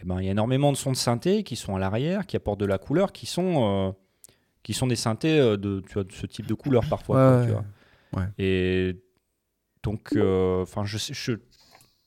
eh 0.00 0.04
ben, 0.04 0.20
il 0.20 0.26
y 0.26 0.28
a 0.28 0.32
énormément 0.32 0.70
de 0.72 0.76
sons 0.76 0.92
de 0.92 0.96
synthé 0.96 1.42
qui 1.42 1.56
sont 1.56 1.74
à 1.76 1.78
l'arrière, 1.78 2.26
qui 2.26 2.36
apportent 2.36 2.60
de 2.60 2.66
la 2.66 2.78
couleur, 2.78 3.12
qui 3.12 3.26
sont, 3.26 3.88
euh, 3.88 3.92
qui 4.62 4.72
sont 4.74 4.86
des 4.86 4.96
synthés 4.96 5.38
euh, 5.38 5.56
de, 5.56 5.80
tu 5.86 5.94
vois, 5.94 6.04
de 6.04 6.12
ce 6.12 6.26
type 6.26 6.46
de 6.46 6.54
couleur 6.54 6.84
parfois. 6.88 7.16
Ouais, 7.16 7.22
quoi, 7.22 7.40
ouais, 7.40 7.46
tu 7.46 7.52
vois. 7.52 8.22
ouais. 8.22 8.28
Et 8.38 8.96
donc, 9.82 10.10
euh, 10.16 10.62
enfin, 10.62 10.84
je 10.84 10.98
je- 10.98 11.32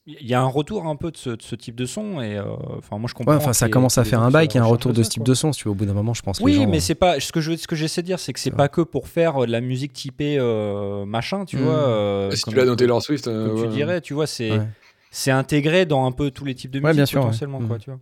il 0.08 0.28
y 0.28 0.34
a 0.34 0.42
un 0.42 0.48
retour 0.48 0.88
un 0.88 0.96
peu 0.96 1.12
de 1.12 1.18
ce, 1.18 1.30
de 1.32 1.42
ce 1.42 1.56
type 1.56 1.76
de 1.76 1.86
son 1.86 2.22
et 2.22 2.36
euh, 2.36 2.44
enfin 2.78 2.98
moi 2.98 3.08
je 3.08 3.14
comprends. 3.14 3.38
Ouais, 3.38 3.54
ça 3.54 3.70
commence 3.70 3.98
à 4.00 4.04
faire 4.04 4.22
un 4.22 4.32
bail 4.32 4.48
qu'il 4.48 4.58
y 4.60 4.62
a 4.62 4.64
un 4.64 4.68
retour 4.68 4.94
de 4.94 5.04
ce 5.04 5.10
type 5.10 5.22
quoi. 5.24 5.30
de 5.30 5.34
son. 5.36 5.54
Si 5.54 5.60
tu 5.60 5.66
veux, 5.68 5.72
au 5.72 5.76
bout 5.76 5.86
d'un 5.86 5.94
moment, 5.94 6.14
je 6.16 6.22
pense 6.24 6.40
que 6.40 6.44
Oui, 6.44 6.54
les 6.54 6.58
gens, 6.64 6.68
mais 6.70 6.78
euh, 6.78 6.80
c'est 6.82 6.96
pas 6.96 7.20
ce 7.20 7.32
que 7.32 7.40
je 7.40 7.56
ce 7.56 7.68
que 7.68 7.76
j'essaie 7.76 8.02
de 8.02 8.08
dire, 8.08 8.20
c'est 8.20 8.34
que 8.34 8.40
c'est 8.40 8.50
pas 8.52 8.68
que 8.68 8.82
pour 8.82 9.08
faire 9.08 9.40
de 9.46 9.52
la 9.52 9.62
musique 9.62 9.94
typée 9.94 10.38
euh, 10.40 11.06
machin, 11.06 11.46
tu 11.46 11.58
Mm. 11.58 11.62
vois. 11.62 11.74
euh, 11.74 12.32
si 12.32 12.42
comme- 12.44 12.54
tu 12.54 12.60
l'as 12.60 12.66
dans 12.66 12.76
Taylor 12.76 13.02
Swift, 13.02 13.28
euh, 13.28 13.50
comme 13.50 13.64
tu 13.64 13.68
dirais, 13.70 14.02
tu 14.02 14.14
vois, 14.16 14.26
c'est 14.28 14.52
Ouais. 14.52 14.68
c'est 15.12 15.32
intégré 15.32 15.86
dans 15.86 16.06
un 16.06 16.12
peu 16.12 16.32
tous 16.32 16.46
les 16.46 16.56
types 16.56 16.72
de 16.72 16.80
Ouais, 16.80 16.86
musique 16.86 16.96
bien 16.98 17.06
sûr, 17.06 17.20
ouais. 17.20 17.26
potentiellement, 17.28 17.60
quoi, 17.60 17.78
Mm. 17.78 17.80
tu 17.80 17.90
vois. 17.92 18.00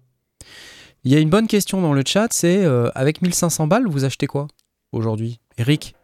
Il 1.04 1.12
y 1.12 1.16
a 1.16 1.20
une 1.20 1.30
bonne 1.30 1.47
question 1.47 1.82
dans 1.82 1.93
le 1.93 2.04
chat, 2.06 2.28
c'est 2.32 2.64
euh, 2.66 2.89
avec 2.95 3.22
1500 3.22 3.68
balles, 3.68 3.88
vous 3.88 4.06
achetez 4.06 4.28
quoi 4.28 4.47
aujourd'hui? 4.91 5.39
Eric, 5.58 5.95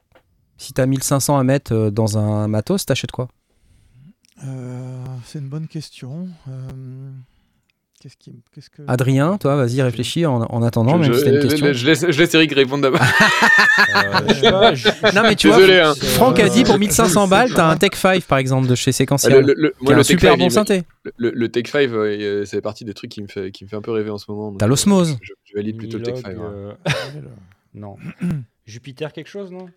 si 0.57 0.73
t'as 0.73 0.85
1500 0.85 1.37
à 1.37 1.43
mettre 1.43 1.73
euh, 1.73 1.89
dans 1.91 2.17
un 2.17 2.47
matos, 2.47 2.85
t'achètes 2.85 3.11
quoi? 3.11 3.25
Euh, 3.25 3.27
c'est 5.25 5.39
une 5.39 5.49
bonne 5.49 5.67
question. 5.67 6.27
Euh, 6.49 6.51
Qu'est-ce 8.01 8.17
qui, 8.17 8.33
qu'est-ce 8.53 8.69
que 8.69 8.83
Adrien, 8.87 9.37
toi, 9.39 9.55
vas-y, 9.55 9.81
réfléchis 9.81 10.27
en, 10.27 10.41
en 10.43 10.61
attendant, 10.61 11.01
je, 11.01 11.09
même 11.09 11.17
si 11.17 11.23
t'as 11.23 11.31
une 11.31 11.41
je- 11.41 11.47
question. 11.47 11.73
je 11.73 11.85
laisse, 11.87 12.05
je 12.11 12.19
laisse 12.19 12.33
Eric 12.35 12.51
répondre 12.53 12.83
d'abord. 12.83 13.01
Euh, 13.95 14.19
je 14.27 14.33
sais 14.33 14.51
pas, 14.51 14.73
je- 14.75 15.15
Non, 15.15 15.21
mais 15.23 15.35
tu 15.35 15.47
Désolé, 15.47 15.79
vois, 15.79 15.89
hein. 15.91 15.95
Franck 15.95 16.39
a 16.39 16.49
dit 16.49 16.63
pour 16.63 16.75
Euh, 16.75 16.77
1500 16.77 17.27
balles, 17.27 17.51
t'as 17.53 17.67
un 17.69 17.77
Tech 17.77 17.91
5 17.95 18.23
par 18.25 18.37
exemple 18.37 18.67
de 18.67 18.75
chez 18.75 18.89
Ah, 18.89 18.93
Sequential. 18.93 19.33
le, 19.45 19.53
le- 19.57 19.73
le- 19.81 19.91
un 19.91 19.97
Tech 19.97 20.05
super 20.05 20.31
5, 20.33 20.39
bon 20.39 20.49
synthé. 20.49 20.83
le, 21.17 21.31
le 21.31 21.49
Tech 21.49 21.67
5, 21.67 21.89
euh, 21.89 22.45
c'est 22.45 22.61
partie 22.61 22.83
des 22.85 22.93
trucs 22.93 23.11
qui 23.11 23.21
me 23.21 23.27
fait, 23.27 23.51
qui 23.51 23.63
me 23.63 23.69
fait 23.69 23.75
un 23.75 23.81
peu 23.81 23.91
rêver 23.91 24.09
en 24.11 24.17
ce 24.17 24.29
moment. 24.29 24.53
T'as 24.57 24.65
euh, 24.65 24.69
l'osmose. 24.69 25.17
Je, 25.21 25.31
je 25.45 25.53
valide 25.55 25.77
plutôt 25.77 25.97
le 25.97 26.03
Tech 26.03 26.15
5. 26.17 26.27
Minilog, 26.27 26.45
ouais. 26.45 26.73
euh, 26.85 27.21
non. 27.73 27.95
Jupiter 28.67 29.13
quelque 29.13 29.29
chose, 29.29 29.51
non? 29.51 29.67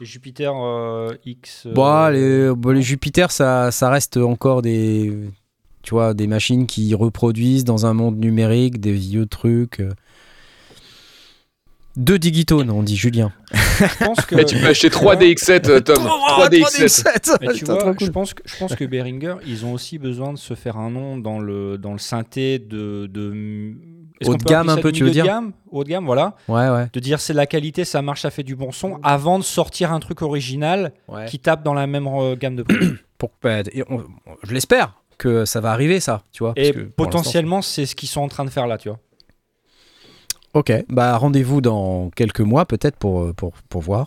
Les 0.00 0.06
Jupiter 0.06 0.52
euh, 0.54 1.14
X. 1.24 1.66
euh, 1.66 1.72
Bon, 1.72 2.08
les, 2.08 2.54
bon, 2.54 2.70
les 2.70 2.82
Jupiter, 2.82 3.30
ça, 3.30 3.70
ça 3.70 3.90
reste 3.90 4.16
encore 4.16 4.60
des, 4.62 5.12
tu 5.82 5.90
vois, 5.94 6.14
des 6.14 6.26
machines 6.26 6.66
qui 6.66 6.94
reproduisent 6.94 7.64
dans 7.64 7.86
un 7.86 7.94
monde 7.94 8.18
numérique 8.18 8.80
des 8.80 8.92
vieux 8.92 9.26
trucs. 9.26 9.80
euh. 9.80 9.90
Deux 11.96 12.18
digitones, 12.18 12.70
on 12.70 12.82
dit 12.82 12.96
Julien. 12.96 13.32
Je 13.52 14.04
pense 14.04 14.20
que. 14.26 14.34
Eh, 14.40 14.44
tu 14.44 14.56
peux 14.58 14.66
acheter 14.66 14.90
3 14.90 15.14
DX7, 15.14 15.70
euh, 15.70 15.80
Tom. 15.80 15.94
3 15.94 16.48
DX7. 16.48 17.36
Mais 17.40 17.52
tu 17.52 17.64
vois, 17.66 17.94
je 18.00 18.06
pense 18.10 18.34
que 18.34 18.42
je 18.44 18.56
pense 18.58 18.74
que 18.74 18.84
Behringer, 18.84 19.36
ils 19.46 19.64
ont 19.64 19.72
aussi 19.72 19.98
besoin 19.98 20.32
de 20.32 20.38
se 20.38 20.54
faire 20.54 20.76
un 20.76 20.90
nom 20.90 21.18
dans 21.18 21.38
le 21.38 21.78
dans 21.78 21.92
le 21.92 22.00
synthé 22.00 22.58
de, 22.58 23.06
de 23.06 23.74
Haut 24.22 24.30
qu'on 24.32 24.36
de 24.36 24.44
gamme, 24.44 24.68
un 24.68 24.76
peu, 24.76 24.92
tu 24.92 25.02
veux 25.04 25.10
dire 25.10 25.24
gamme? 25.24 25.52
Haut 25.70 25.82
de 25.84 25.88
gamme, 25.88 26.06
voilà. 26.06 26.36
Ouais, 26.48 26.68
ouais. 26.70 26.88
De 26.92 27.00
dire 27.00 27.18
c'est 27.20 27.32
de 27.32 27.36
la 27.38 27.46
qualité, 27.46 27.84
ça 27.84 28.00
marche, 28.00 28.22
ça 28.22 28.30
fait 28.30 28.44
du 28.44 28.54
bon 28.54 28.70
son, 28.70 29.00
avant 29.02 29.38
de 29.38 29.44
sortir 29.44 29.92
un 29.92 29.98
truc 30.00 30.22
original 30.22 30.92
ouais. 31.08 31.24
qui 31.26 31.38
tape 31.40 31.62
dans 31.64 31.74
la 31.74 31.86
même 31.86 32.06
euh, 32.06 32.36
gamme 32.36 32.56
de 32.56 32.62
prix. 32.62 32.90
Pour- 33.18 33.30
bah, 33.42 33.60
et 33.72 33.82
on- 33.90 34.04
je 34.44 34.52
l'espère 34.54 34.94
que 35.18 35.44
ça 35.44 35.60
va 35.60 35.72
arriver, 35.72 35.98
ça, 36.00 36.22
tu 36.32 36.42
vois. 36.44 36.54
parce 36.54 36.68
Et 36.68 36.72
que 36.72 36.80
potentiellement, 36.80 37.60
c'est 37.62 37.86
ce 37.86 37.94
qu'ils 37.96 38.08
sont 38.08 38.20
en 38.20 38.28
train 38.28 38.44
de 38.44 38.50
faire 38.50 38.66
là, 38.66 38.78
tu 38.78 38.88
vois. 38.88 38.98
Ok, 40.54 40.72
bah 40.88 41.16
rendez-vous 41.16 41.60
dans 41.60 42.10
quelques 42.10 42.40
mois 42.40 42.64
peut-être 42.64 42.96
pour, 42.96 43.22
euh, 43.22 43.32
pour, 43.32 43.52
pour 43.68 43.80
voir. 43.82 44.06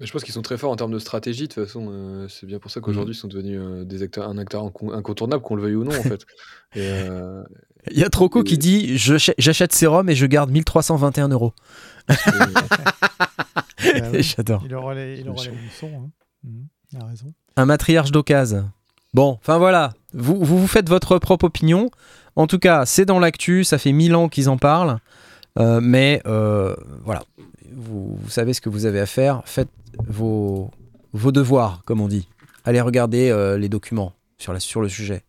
Mais 0.00 0.06
je 0.06 0.12
pense 0.12 0.24
qu'ils 0.24 0.34
sont 0.34 0.42
très 0.42 0.58
forts 0.58 0.72
en 0.72 0.76
termes 0.76 0.92
de 0.92 0.98
stratégie. 0.98 1.46
De 1.48 1.54
toute 1.54 1.64
façon, 1.64 1.86
euh, 1.90 2.28
c'est 2.28 2.44
bien 2.46 2.58
pour 2.58 2.70
ça 2.70 2.80
qu'aujourd'hui, 2.80 3.14
ils 3.14 3.18
sont 3.18 3.28
devenus 3.28 3.58
euh, 3.62 3.84
des 3.84 4.02
acteurs, 4.02 4.28
un 4.28 4.36
acteur 4.36 4.64
inco- 4.64 4.92
incontournable, 4.92 5.42
qu'on 5.42 5.54
le 5.54 5.62
veuille 5.62 5.76
ou 5.76 5.84
non, 5.84 5.96
en 5.96 6.02
fait. 6.02 6.26
Et, 6.74 6.80
euh, 6.90 7.42
Il 7.90 7.98
y 7.98 8.04
a 8.04 8.08
Troco 8.08 8.42
qui 8.42 8.58
dit 8.58 8.96
J'achète 8.96 9.74
Serum 9.74 10.08
et 10.08 10.14
je 10.14 10.26
garde 10.26 10.50
1321 10.50 11.28
euros. 11.28 11.52
et- 12.08 12.12
oui. 14.12 14.22
J'adore. 14.22 14.62
Il 14.64 14.74
aura 14.74 14.94
les, 14.94 15.20
il 15.20 15.28
aura 15.28 15.42
les 15.44 15.50
hein. 15.50 16.10
Mhm, 16.44 16.66
Il 16.92 16.98
a 17.02 17.04
raison. 17.06 17.32
Un 17.56 17.64
matriarche 17.66 18.10
d'occasion. 18.10 18.70
Bon, 19.14 19.38
enfin 19.40 19.58
voilà, 19.58 19.94
vous, 20.12 20.36
vous 20.44 20.58
vous 20.58 20.66
faites 20.66 20.88
votre 20.88 21.18
propre 21.18 21.44
opinion. 21.44 21.90
En 22.34 22.46
tout 22.46 22.58
cas, 22.58 22.84
c'est 22.84 23.06
dans 23.06 23.18
l'actu, 23.18 23.64
ça 23.64 23.78
fait 23.78 23.92
mille 23.92 24.14
ans 24.14 24.28
qu'ils 24.28 24.48
en 24.50 24.58
parlent. 24.58 24.98
Euh, 25.58 25.80
mais 25.82 26.20
euh, 26.26 26.76
voilà, 27.04 27.22
vous, 27.72 28.18
vous 28.20 28.30
savez 28.30 28.52
ce 28.52 28.60
que 28.60 28.68
vous 28.68 28.84
avez 28.84 29.00
à 29.00 29.06
faire. 29.06 29.40
Faites 29.46 29.70
vos, 30.06 30.70
vos 31.14 31.32
devoirs, 31.32 31.80
comme 31.86 32.00
on 32.02 32.08
dit. 32.08 32.28
Allez 32.64 32.80
regarder 32.82 33.30
euh, 33.30 33.56
les 33.56 33.70
documents 33.70 34.12
sur, 34.36 34.52
la, 34.52 34.60
sur 34.60 34.82
le 34.82 34.88
sujet. 34.90 35.22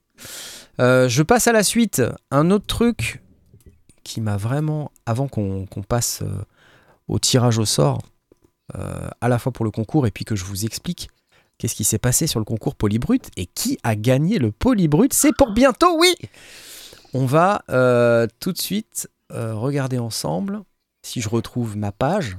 Euh, 0.79 1.09
je 1.09 1.23
passe 1.23 1.47
à 1.47 1.51
la 1.51 1.63
suite. 1.63 2.01
Un 2.31 2.51
autre 2.51 2.67
truc 2.67 3.21
qui 4.03 4.21
m'a 4.21 4.37
vraiment, 4.37 4.91
avant 5.05 5.27
qu'on 5.27 5.67
passe 5.87 6.21
euh, 6.21 6.43
au 7.07 7.19
tirage 7.19 7.57
au 7.57 7.65
sort, 7.65 8.01
euh, 8.75 9.09
à 9.21 9.27
la 9.27 9.39
fois 9.39 9.51
pour 9.51 9.65
le 9.65 9.71
concours 9.71 10.07
et 10.07 10.11
puis 10.11 10.25
que 10.25 10.35
je 10.35 10.45
vous 10.45 10.65
explique 10.65 11.09
qu'est-ce 11.57 11.75
qui 11.75 11.83
s'est 11.83 11.97
passé 11.97 12.27
sur 12.27 12.39
le 12.39 12.45
concours 12.45 12.75
Polybrut 12.75 13.29
et 13.35 13.47
qui 13.47 13.79
a 13.83 13.95
gagné 13.95 14.39
le 14.39 14.51
Polybrut. 14.51 15.13
C'est 15.13 15.35
pour 15.35 15.51
bientôt, 15.51 15.97
oui 15.97 16.13
On 17.13 17.25
va 17.25 17.63
tout 18.39 18.51
de 18.51 18.57
suite 18.57 19.09
regarder 19.29 19.97
ensemble 19.97 20.61
si 21.01 21.21
je 21.21 21.29
retrouve 21.29 21.75
ma 21.75 21.91
page. 21.91 22.37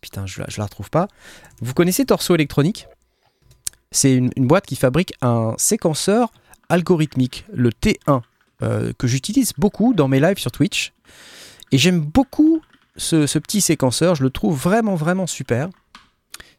Putain, 0.00 0.26
je 0.26 0.42
je 0.48 0.58
la 0.58 0.64
retrouve 0.64 0.90
pas. 0.90 1.08
Vous 1.62 1.72
connaissez 1.72 2.04
Torso 2.04 2.34
Électronique? 2.34 2.86
C'est 3.90 4.14
une 4.14 4.30
boîte 4.36 4.66
qui 4.66 4.76
fabrique 4.76 5.14
un 5.22 5.54
séquenceur 5.56 6.30
algorithmique, 6.74 7.46
le 7.52 7.70
T1, 7.70 8.20
euh, 8.62 8.92
que 8.98 9.06
j'utilise 9.06 9.52
beaucoup 9.56 9.94
dans 9.94 10.08
mes 10.08 10.20
lives 10.20 10.38
sur 10.38 10.50
Twitch. 10.50 10.92
Et 11.72 11.78
j'aime 11.78 12.00
beaucoup 12.00 12.60
ce, 12.96 13.38
petit 13.38 13.60
séquenceur, 13.60 14.14
je 14.14 14.22
le 14.22 14.30
trouve 14.30 14.56
vraiment, 14.56 14.94
vraiment 14.94 15.26
super. 15.26 15.68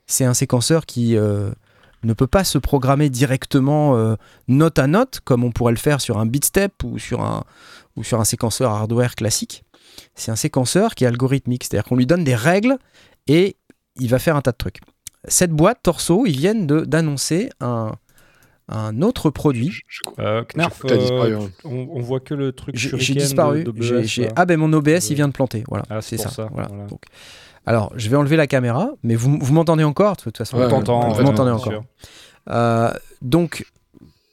C'est 0.08 0.26
un 0.26 0.34
séquenceur 0.34 0.86
qui 0.86 1.16
euh, 1.16 1.52
ne 2.04 2.14
peut 2.14 2.28
pas 2.28 2.44
se 2.44 2.58
programmer 2.58 3.10
directement 3.10 3.96
euh, 3.96 4.16
note 4.48 4.80
à 4.80 4.88
note, 4.88 5.20
comme 5.24 5.44
on 5.44 5.52
pourrait 5.52 5.74
le 5.74 5.80
faire 5.80 6.02
sur 6.02 6.18
un 6.18 6.26
bitstep 6.26 6.84
ou 6.84 7.00
sur 7.00 7.22
un, 7.22 7.44
ou 7.96 8.04
sur 8.04 8.20
un 8.20 8.26
séquenceur 8.26 8.72
hardware 8.72 9.16
classique. 9.16 9.64
C'est 10.16 10.32
un 10.32 10.36
séquenceur 10.36 10.96
qui 10.96 11.04
est 11.04 11.08
algorithmique, 11.08 11.64
c'est-à-dire 11.64 11.86
qu'on 11.86 11.96
lui 11.96 12.06
donne 12.06 12.24
des 12.24 12.36
règles 12.36 12.78
et 13.28 13.56
il 13.98 14.10
va 14.10 14.20
faire 14.20 14.36
un 14.36 14.42
tas 14.42 14.52
de 14.52 14.58
trucs. 14.58 14.82
Cette 15.28 15.52
boîte, 15.52 15.80
Torso, 15.84 16.26
ils 16.26 16.38
viennent 16.38 16.68
d'annoncer 16.68 17.50
un, 17.62 17.94
un 18.68 19.02
autre 19.02 19.30
produit. 19.30 19.72
Euh, 20.20 20.44
Knarf, 20.56 20.82
euh, 20.86 21.40
hein. 21.40 21.50
on, 21.66 21.88
on 21.92 22.00
voit 22.02 22.20
que 22.20 22.34
le 22.34 22.52
truc 22.52 22.76
J'ai 22.76 23.14
disparu. 23.14 23.64
d'OBS, 23.64 23.82
J'ai- 23.84 24.04
j'ai- 24.06 24.24
là. 24.26 24.32
Ah 24.36 24.46
ben 24.46 24.58
mon 24.58 24.72
OBS, 24.74 25.10
il 25.10 25.16
vient 25.16 25.28
de 25.28 25.34
planter. 25.34 25.64
Voilà, 25.68 25.86
Ah, 25.90 26.02
c'est 26.02 26.18
ça. 26.18 26.30
Voilà. 26.52 26.68
voilà. 26.70 26.86
Donc, 26.88 27.02
alors, 27.68 27.92
je 27.96 28.10
vais 28.10 28.16
enlever 28.16 28.38
la 28.38 28.48
caméra, 28.48 28.90
mais 29.04 29.16
vous, 29.16 29.38
vous 29.40 29.54
m'entendez 29.54 29.84
encore? 29.84 30.16
De 30.16 30.22
toute 30.22 30.38
façon. 30.38 30.58
Ouais, 30.58 30.66
On 30.66 30.70
t'entend, 30.70 31.10
vous 31.14 31.24
m'entendez 31.24 31.52
encore. 31.52 31.84
Euh, 32.50 32.92
donc, 33.22 33.66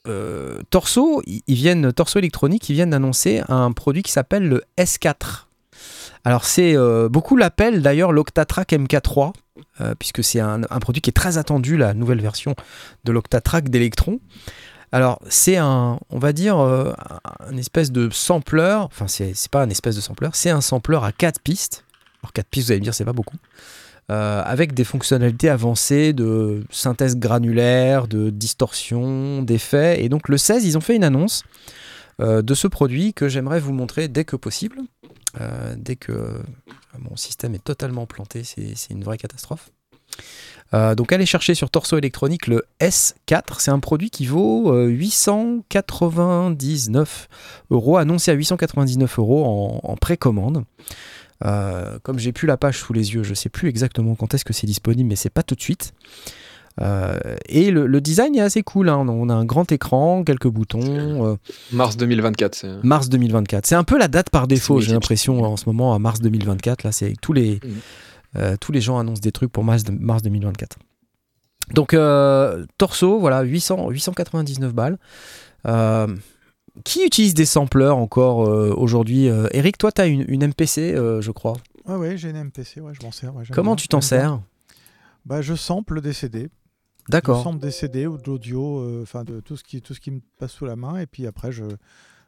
euh, 0.09 0.61
Torso, 0.70 1.22
ils 1.26 1.43
ils 1.47 1.55
viennent, 1.55 1.93
Torso 1.93 2.18
électronique, 2.18 2.68
ils 2.68 2.74
viennent 2.74 2.91
d'annoncer 2.91 3.43
un 3.49 3.72
produit 3.72 4.03
qui 4.03 4.12
s'appelle 4.12 4.49
le 4.49 4.62
S4. 4.78 5.47
Alors, 6.24 6.45
c'est 6.45 6.76
euh, 6.76 7.09
beaucoup 7.09 7.37
l'appellent 7.37 7.83
d'ailleurs 7.83 8.12
l'Octatrack 8.12 8.72
MK3, 8.72 9.33
euh, 9.81 9.95
puisque 9.99 10.25
c'est 10.25 10.41
un, 10.41 10.61
produit 10.81 11.03
qui 11.03 11.11
est 11.11 11.15
très 11.15 11.39
attendu, 11.39 11.77
la 11.77 11.95
nouvelle 11.95 12.21
version 12.21 12.55
de 13.05 13.13
l'Octatrack 13.13 13.69
d'Electron. 13.69 14.21
Alors, 14.93 15.21
c'est 15.29 15.57
un, 15.57 15.99
on 16.11 16.19
va 16.19 16.33
dire, 16.33 16.59
euh, 16.59 16.93
un, 17.49 17.57
espèce 17.57 17.93
de 17.93 18.11
sampler, 18.11 18.79
enfin, 18.79 19.09
c'est 19.09 19.35
pas 19.51 19.63
un 19.63 19.71
espèce 19.71 19.97
de 19.97 20.01
sampler, 20.01 20.29
c'est 20.33 20.51
un 20.51 20.61
sampler 20.61 20.99
à 21.03 21.13
4 21.13 21.41
pistes. 21.41 21.85
Alors, 22.23 22.33
4 22.33 22.47
pistes, 22.47 22.67
vous 22.67 22.73
allez 22.73 22.81
me 22.81 22.85
dire, 22.85 22.95
c'est 22.95 23.05
pas 23.05 23.13
beaucoup. 23.13 23.37
Euh, 24.11 24.43
avec 24.45 24.75
des 24.75 24.85
fonctionnalités 24.85 25.49
avancées 25.49 26.13
de 26.13 26.65
synthèse 26.71 27.17
granulaire, 27.17 28.09
de 28.09 28.31
distorsion, 28.31 29.43
d'effets. 29.43 30.05
Et 30.05 30.09
donc 30.09 30.29
le 30.29 30.37
16, 30.37 30.65
ils 30.65 30.77
ont 30.77 30.81
fait 30.81 30.97
une 30.97 31.05
annonce 31.05 31.45
de 32.19 32.55
ce 32.55 32.69
produit 32.69 33.15
que 33.15 33.29
j'aimerais 33.29 33.61
vous 33.61 33.73
montrer 33.73 34.09
dès 34.09 34.25
que 34.25 34.37
possible. 34.37 34.79
Euh, 35.41 35.75
dès 35.79 35.97
que 35.97 36.13
euh, 36.13 36.39
mon 36.99 37.17
système 37.17 37.55
est 37.55 37.65
totalement 37.65 38.05
planté, 38.07 38.45
c'est 38.45 38.91
une 38.91 39.03
vraie 39.03 39.17
catastrophe. 39.19 39.71
Euh, 40.75 40.95
donc 40.95 41.13
allez 41.13 41.27
chercher 41.27 41.55
sur 41.55 41.69
Torso 41.71 41.99
électronique 41.99 42.47
le 42.47 42.65
S4, 42.81 43.59
c'est 43.59 43.71
un 43.71 43.79
produit 43.79 44.09
qui 44.11 44.25
vaut 44.27 44.73
euh, 44.73 44.89
899 44.89 47.29
euros, 47.71 47.99
annoncé 47.99 48.31
à 48.31 48.35
899 48.35 49.19
euros 49.19 49.81
en, 49.83 49.97
précommande. 49.97 50.65
Euh, 51.45 51.99
comme 52.03 52.19
j'ai 52.19 52.33
plus 52.33 52.47
la 52.47 52.57
page 52.57 52.79
sous 52.79 52.93
les 52.93 53.15
yeux, 53.15 53.23
je 53.23 53.35
sais 53.35 53.49
plus 53.49 53.69
exactement 53.69 54.15
quand 54.15 54.35
est-ce 54.35 54.45
que 54.45 54.53
c'est 54.53 54.67
disponible, 54.67 55.09
mais 55.09 55.17
c'est 55.17 55.31
pas 55.31 55.43
tout 55.43 55.55
de 55.55 55.63
suite. 55.63 55.95
Euh, 56.81 57.18
et 57.47 57.70
le, 57.70 57.87
le 57.87 58.01
design 58.01 58.35
est 58.35 58.41
assez 58.41 58.62
cool. 58.62 58.89
hein. 58.89 59.07
On 59.09 59.29
a 59.29 59.35
un 59.35 59.45
grand 59.45 59.70
écran, 59.73 60.25
quelques 60.25 60.49
boutons. 60.49 61.27
euh, 61.33 61.37
Mars 61.73 61.97
2024, 61.97 62.55
c'est. 62.55 62.83
mars 62.83 63.09
2024. 63.11 63.66
C'est 63.66 63.75
un 63.75 63.85
peu 63.85 63.99
la 63.99 64.09
date 64.09 64.31
par 64.31 64.47
défaut, 64.49 64.81
j'ai 64.81 64.93
l'impression 64.93 65.43
en 65.45 65.57
ce 65.57 65.68
moment 65.68 65.95
à 65.95 65.99
mars 65.99 66.20
2024. 66.20 66.83
Là, 66.85 66.93
c'est 66.93 67.14
tous 67.20 67.33
les 67.35 67.61
Mhm. 67.62 67.70
euh, 68.39 68.57
tous 68.59 68.73
les 68.73 68.81
gens 68.81 68.99
annoncent 68.99 69.20
des 69.20 69.33
trucs 69.33 69.53
pour 69.53 69.64
mars, 69.64 69.83
mars 69.91 70.23
2024. 70.23 70.79
Donc 71.75 71.95
euh, 71.95 72.64
torso, 72.79 73.18
voilà 73.20 73.43
800 73.43 73.91
899 73.91 74.73
balles. 74.75 74.99
Euh, 75.66 76.09
qui 76.85 77.05
utilise 77.05 77.35
des 77.35 77.45
sampleurs 77.45 77.99
encore 77.99 78.49
euh, 78.49 78.73
aujourd'hui 78.75 79.29
Euh, 79.29 79.47
Eric, 79.53 79.77
toi, 79.77 79.93
tu 79.93 80.01
as 80.01 80.07
une, 80.07 80.25
une 80.27 80.43
MPC, 80.49 80.95
euh, 80.95 81.20
je 81.20 81.31
crois. 81.31 81.59
Ah 81.87 81.99
ouais, 81.99 82.16
j'ai 82.16 82.31
une 82.31 82.37
MPC, 82.45 82.81
ouais, 82.81 82.93
je 82.99 83.05
m'en 83.05 83.12
sers. 83.12 83.35
ouais, 83.37 83.45
Comment 83.53 83.73
bien, 83.73 83.77
tu 83.77 83.89
t'en 83.89 84.01
sers? 84.01 84.41
Bah, 85.27 85.43
Je 85.43 85.55
sample 85.55 86.01
des 86.01 86.14
CD. 86.14 86.49
D'accord. 87.09 87.43
sample 87.43 87.61
des 87.61 87.71
CD 87.71 88.07
ou 88.07 88.17
de 88.17 88.23
l'audio, 88.27 88.79
euh, 88.81 89.03
enfin 89.03 89.25
de 89.25 89.41
tout 89.41 89.57
ce, 89.57 89.65
qui, 89.65 89.83
tout 89.83 89.93
ce 89.95 90.01
qui 90.01 90.11
me 90.11 90.21
passe 90.39 90.53
sous 90.53 90.65
la 90.67 90.77
main. 90.77 90.99
Et 90.99 91.07
puis 91.07 91.27
après, 91.27 91.51
je, 91.53 91.65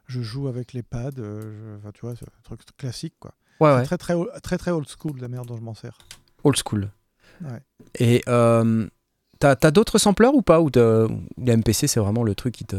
je 0.07 0.21
joue 0.21 0.47
avec 0.47 0.73
les 0.73 0.83
pads. 0.83 1.11
euh, 1.19 1.41
je- 1.41 1.77
Enfin, 1.77 1.91
tu 1.93 2.01
vois, 2.01 2.15
c'est 2.15 2.25
un 2.27 2.41
truc 2.43 2.61
classique, 2.77 3.15
quoi. 3.19 3.33
Ouais, 3.61 3.73
ouais. 3.73 3.83
Très, 3.83 3.97
très, 3.97 4.13
très, 4.43 4.57
très 4.57 4.71
old 4.71 4.87
school, 4.87 5.17
la 5.21 5.27
manière 5.29 5.45
dont 5.45 5.55
je 5.55 5.61
m'en 5.61 5.73
sers. 5.75 5.97
Old 6.43 6.57
school. 6.57 6.89
Ouais. 7.41 7.61
Et 7.99 8.21
euh, 8.27 8.87
t'as 9.39 9.55
as, 9.61 9.71
d'autres 9.71 9.97
sampleurs 9.97 10.35
ou 10.35 10.41
pas? 10.41 10.59
Ou 10.61 10.69
la 10.75 11.55
MPC, 11.57 11.87
c'est 11.87 11.99
vraiment 12.01 12.23
le 12.23 12.35
truc 12.35 12.53
qui 12.53 12.65
te. 12.65 12.75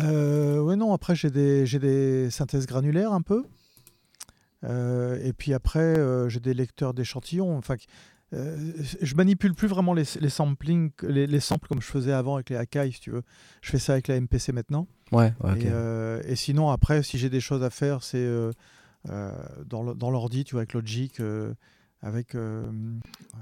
Euh, 0.00 0.58
ouais, 0.60 0.76
non, 0.76 0.92
après, 0.92 1.14
j'ai 1.14 1.30
des, 1.30 1.64
j'ai 1.66 1.78
des 1.78 2.30
synthèses 2.30 2.66
granulaires 2.66 3.12
un 3.12 3.22
peu. 3.22 3.44
Euh, 4.64 5.18
et 5.24 5.32
puis 5.32 5.54
après, 5.54 5.96
j'ai 6.28 6.40
des 6.40 6.54
lecteurs 6.54 6.94
d'échantillons. 6.94 7.56
Enfin, 7.56 7.74
euh, 8.34 8.72
je 9.00 9.14
manipule 9.14 9.54
plus 9.54 9.68
vraiment 9.68 9.94
les, 9.94 10.04
les 10.20 10.28
samplings, 10.30 10.90
les, 11.02 11.26
les 11.26 11.40
samples 11.40 11.68
comme 11.68 11.82
je 11.82 11.86
faisais 11.86 12.12
avant 12.12 12.36
avec 12.36 12.50
les 12.50 12.56
Akai, 12.56 12.90
si 12.92 13.00
tu 13.00 13.10
veux. 13.10 13.22
Je 13.60 13.70
fais 13.70 13.78
ça 13.78 13.92
avec 13.92 14.08
la 14.08 14.16
MPC 14.20 14.52
maintenant. 14.52 14.86
Ouais, 15.10 15.34
ouais, 15.40 15.52
ok. 15.52 15.64
Et, 15.64 15.68
euh, 15.68 16.22
et 16.24 16.36
sinon, 16.36 16.70
après, 16.70 17.02
si 17.02 17.18
j'ai 17.18 17.28
des 17.30 17.40
choses 17.40 17.62
à 17.62 17.70
faire, 17.70 18.02
c'est 18.02 18.18
euh, 18.18 18.50
euh, 19.10 19.32
dans 19.66 20.10
l'ordi, 20.10 20.44
tu 20.44 20.52
vois, 20.52 20.60
avec 20.62 20.72
Logic, 20.72 21.20
euh, 21.20 21.52
avec. 22.00 22.34
euh, 22.34 22.64
euh, 23.34 23.38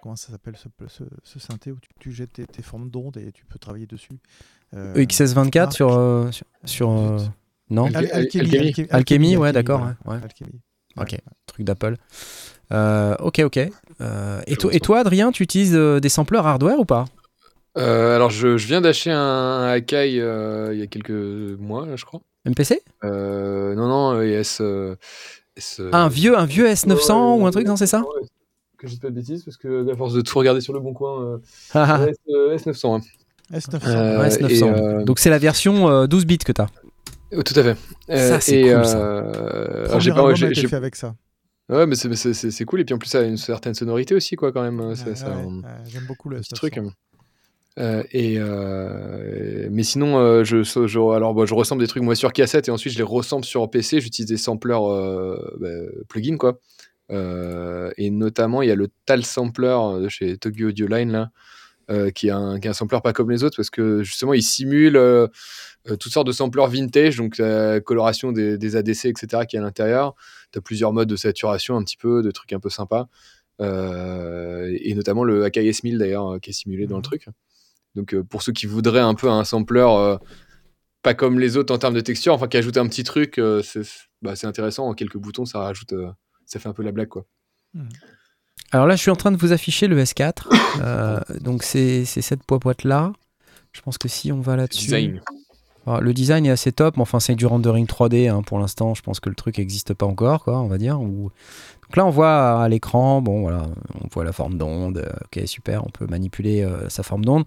comment 0.00 0.16
ça 0.16 0.30
s'appelle 0.30 0.56
ce, 0.56 0.68
ce, 0.86 1.04
ce 1.24 1.38
synthé 1.38 1.72
où 1.72 1.78
tu, 1.80 1.88
tu 1.98 2.12
jettes 2.12 2.34
tes, 2.34 2.46
tes 2.46 2.62
formes 2.62 2.90
d'ondes 2.90 3.16
et 3.16 3.32
tu 3.32 3.44
peux 3.44 3.58
travailler 3.58 3.86
dessus. 3.86 4.12
Euh, 4.74 4.94
EXS24 4.94 5.66
ah, 5.66 5.70
sur. 5.72 5.92
euh, 5.92 6.30
sur, 6.30 6.46
sur, 6.64 6.90
euh, 6.90 7.18
non? 7.70 7.86
Al- 7.86 7.96
Al- 7.96 8.28
Alchemy, 8.90 9.36
ouais, 9.36 9.52
d'accord, 9.52 9.90
ouais. 10.06 10.20
Ok. 10.98 11.18
Truc 11.46 11.66
d'Apple. 11.66 11.96
Euh, 12.72 13.14
ok, 13.20 13.40
ok. 13.44 13.58
Euh, 14.00 14.40
et, 14.46 14.54
ressens. 14.54 14.70
et 14.70 14.80
toi, 14.80 14.98
Adrien, 15.00 15.30
tu 15.32 15.42
utilises 15.42 15.74
euh, 15.76 16.00
des 16.00 16.08
sampleurs 16.08 16.46
hardware 16.46 16.78
ou 16.78 16.84
pas? 16.84 17.04
Euh, 17.78 18.16
alors, 18.16 18.30
je, 18.30 18.56
je 18.56 18.66
viens 18.66 18.80
d'acheter 18.80 19.10
un, 19.10 19.18
un 19.18 19.68
Akai 19.68 20.18
euh, 20.20 20.70
il 20.72 20.80
y 20.80 20.82
a 20.82 20.86
quelques 20.86 21.10
mois, 21.10 21.86
là, 21.86 21.96
je 21.96 22.04
crois. 22.04 22.20
MPC 22.46 22.80
Euh, 23.04 23.74
non, 23.74 23.86
non, 23.88 24.20
ES, 24.22 24.58
euh, 24.60 24.96
S- 25.56 25.80
Ah, 25.92 26.04
un 26.04 26.08
vieux, 26.08 26.38
un 26.38 26.46
vieux 26.46 26.66
S900 26.68 27.34
Ouais, 27.34 27.40
ou 27.42 27.46
un 27.46 27.50
truc, 27.50 27.66
non, 27.66 27.76
c'est 27.76 27.86
ça? 27.86 28.00
ouais, 28.00 28.26
Que 28.78 28.86
je 28.86 28.94
dis 28.94 29.00
pas 29.00 29.08
de 29.10 29.14
bêtises, 29.14 29.42
parce 29.44 29.56
que 29.56 29.90
à 29.90 29.96
force 29.96 30.14
de 30.14 30.20
tout 30.20 30.38
regarder 30.38 30.60
sur 30.60 30.72
le 30.72 30.80
bon 30.80 30.92
coin, 30.92 31.22
euh, 31.22 31.38
Ah, 31.74 31.98
ah, 32.02 32.08
S, 32.08 32.16
euh, 32.34 32.56
S900. 32.56 32.96
hein. 32.96 33.00
S900. 33.52 33.86
Euh, 33.88 34.20
ouais, 34.20 34.28
S900. 34.28 34.50
et, 34.50 34.62
euh, 34.62 35.04
Donc 35.04 35.18
c'est 35.18 35.30
la 35.30 35.38
version 35.38 35.88
euh, 35.88 36.06
12 36.06 36.24
bits 36.26 36.38
que 36.38 36.52
t'as. 36.52 36.66
Oh, 37.34 37.42
Tout 37.42 37.58
à 37.58 37.62
fait. 37.62 37.76
Euh, 38.10 38.28
Ça, 38.30 38.40
c'est 38.40 38.60
cool, 38.60 38.84
ça. 38.84 38.98
euh, 38.98 40.00
j'ai 40.00 40.10
pas- 40.12 40.18
album 40.20 40.32
a 40.44 40.50
été 40.50 40.66
fait 40.68 40.76
avec 40.76 40.96
ça. 40.96 41.14
Ouais, 41.68 41.86
mais 41.86 41.96
c'est- 41.96 42.14
c'est 42.14 42.32
c'est- 42.34 42.50
c'est 42.50 42.64
cool. 42.64 42.80
Et 42.80 42.84
puis 42.84 42.94
en 42.94 42.98
plus, 42.98 43.08
ça 43.08 43.20
a 43.20 43.22
une 43.24 43.36
certaine 43.36 43.74
sonorité 43.74 44.14
aussi, 44.14 44.36
quoi, 44.36 44.52
quand 44.52 44.62
même. 44.62 44.94
Ça, 44.94 45.04
Ouais, 45.06 45.44
ouais, 45.44 45.62
J'aime 45.86 46.04
beaucoup 46.06 46.28
le 46.28 46.36
petit 46.38 46.54
S900. 46.54 46.56
truc. 46.56 46.78
Euh, 47.78 48.02
et 48.10 48.36
euh, 48.38 49.68
mais 49.70 49.82
sinon, 49.82 50.18
euh, 50.18 50.44
je, 50.44 50.62
je, 50.62 51.14
alors, 51.14 51.34
bah, 51.34 51.44
je 51.44 51.52
ressemble 51.54 51.82
des 51.82 51.88
trucs 51.88 52.02
moi 52.02 52.14
sur 52.14 52.32
cassette 52.32 52.68
et 52.68 52.70
ensuite 52.70 52.92
je 52.94 52.98
les 52.98 53.04
ressemble 53.04 53.44
sur 53.44 53.68
PC. 53.70 54.00
J'utilise 54.00 54.28
des 54.28 54.36
samplers 54.38 54.78
bah, 55.60 55.68
plugins, 56.08 56.38
quoi. 56.38 56.58
Et 57.10 58.10
notamment, 58.10 58.62
il 58.62 58.68
y 58.68 58.72
a 58.72 58.74
le 58.76 58.88
Tal 59.04 59.24
Sampler 59.24 59.76
de 60.00 60.08
chez 60.08 60.38
Togi 60.38 60.64
Audio 60.64 60.86
Line, 60.86 61.12
là, 61.12 61.30
qui, 62.12 62.28
est 62.28 62.30
un, 62.30 62.58
qui 62.60 62.66
est 62.66 62.70
un 62.70 62.74
sampler 62.74 62.98
pas 63.02 63.12
comme 63.12 63.30
les 63.30 63.44
autres 63.44 63.56
parce 63.56 63.70
que 63.70 64.02
justement, 64.02 64.32
il 64.34 64.42
simule 64.42 64.98
toutes 66.00 66.12
sortes 66.12 66.26
de 66.26 66.32
samplers 66.32 66.68
vintage, 66.68 67.16
donc 67.16 67.38
la 67.38 67.80
coloration 67.80 68.32
des, 68.32 68.56
des 68.56 68.76
ADC, 68.76 69.04
etc., 69.06 69.44
qui 69.46 69.56
est 69.56 69.58
à 69.58 69.62
l'intérieur. 69.62 70.14
Tu 70.52 70.58
as 70.58 70.62
plusieurs 70.62 70.92
modes 70.92 71.08
de 71.08 71.16
saturation, 71.16 71.76
un 71.76 71.82
petit 71.84 71.96
peu, 71.96 72.22
de 72.22 72.30
trucs 72.30 72.52
un 72.52 72.60
peu 72.60 72.70
sympas. 72.70 73.08
Euh, 73.60 74.76
et 74.80 74.94
notamment 74.94 75.24
le 75.24 75.44
Akai 75.44 75.68
S1000 75.70 75.98
d'ailleurs, 75.98 76.34
euh, 76.34 76.38
qui 76.38 76.50
est 76.50 76.52
simulé 76.52 76.86
dans 76.86 76.96
le 76.96 77.00
Mhm. 77.00 77.04
truc. 77.04 77.26
Donc 77.94 78.14
euh, 78.14 78.22
pour 78.22 78.42
ceux 78.42 78.52
qui 78.52 78.66
voudraient 78.66 79.00
un 79.00 79.14
peu 79.14 79.30
un 79.30 79.44
sampler 79.44 80.16
pas 81.02 81.14
comme 81.14 81.38
les 81.38 81.56
autres 81.56 81.72
en 81.72 81.78
termes 81.78 81.94
de 81.94 82.00
texture, 82.00 82.34
enfin 82.34 82.48
qui 82.48 82.56
ajoute 82.56 82.76
un 82.78 82.86
petit 82.88 83.04
truc, 83.04 83.40
c'est 83.62 83.82
bah, 84.22 84.34
c'est 84.34 84.46
intéressant. 84.48 84.88
En 84.88 84.94
quelques 84.94 85.18
boutons, 85.18 85.44
ça 85.44 85.60
rajoute, 85.60 85.94
ça 86.46 86.58
fait 86.58 86.68
un 86.68 86.72
peu 86.72 86.82
la 86.82 86.90
blague 86.90 87.08
quoi. 87.08 87.24
Alors 88.72 88.86
là, 88.88 88.96
je 88.96 89.02
suis 89.02 89.10
en 89.12 89.16
train 89.16 89.30
de 89.30 89.36
vous 89.36 89.52
afficher 89.52 89.86
le 89.86 89.96
S4. 90.02 90.48
Euh, 90.82 91.20
donc 91.40 91.62
c'est 91.62 92.04
cette 92.04 92.42
popoite 92.44 92.84
là. 92.84 93.12
Je 93.72 93.80
pense 93.80 93.96
que 93.96 94.08
si 94.08 94.30
on 94.30 94.40
va 94.42 94.56
là-dessus. 94.56 94.84
Design. 94.84 95.20
Le 95.86 96.12
design 96.12 96.44
est 96.46 96.50
assez 96.50 96.72
top, 96.72 96.96
mais 96.96 97.02
enfin 97.02 97.20
c'est 97.20 97.36
du 97.36 97.46
rendering 97.46 97.86
3D 97.86 98.28
hein, 98.28 98.42
pour 98.42 98.58
l'instant. 98.58 98.94
Je 98.94 99.02
pense 99.02 99.20
que 99.20 99.28
le 99.28 99.36
truc 99.36 99.58
n'existe 99.58 99.94
pas 99.94 100.06
encore, 100.06 100.42
quoi, 100.42 100.60
on 100.60 100.66
va 100.66 100.78
dire. 100.78 100.98
Donc 100.98 101.96
là, 101.96 102.04
on 102.04 102.10
voit 102.10 102.60
à 102.60 102.68
l'écran, 102.68 103.22
bon 103.22 103.42
voilà, 103.42 103.68
on 104.02 104.08
voit 104.12 104.24
la 104.24 104.32
forme 104.32 104.58
d'onde. 104.58 104.98
euh, 104.98 105.12
Ok, 105.26 105.40
super, 105.46 105.86
on 105.86 105.90
peut 105.90 106.06
manipuler 106.06 106.62
euh, 106.62 106.88
sa 106.88 107.04
forme 107.04 107.24
d'onde. 107.24 107.44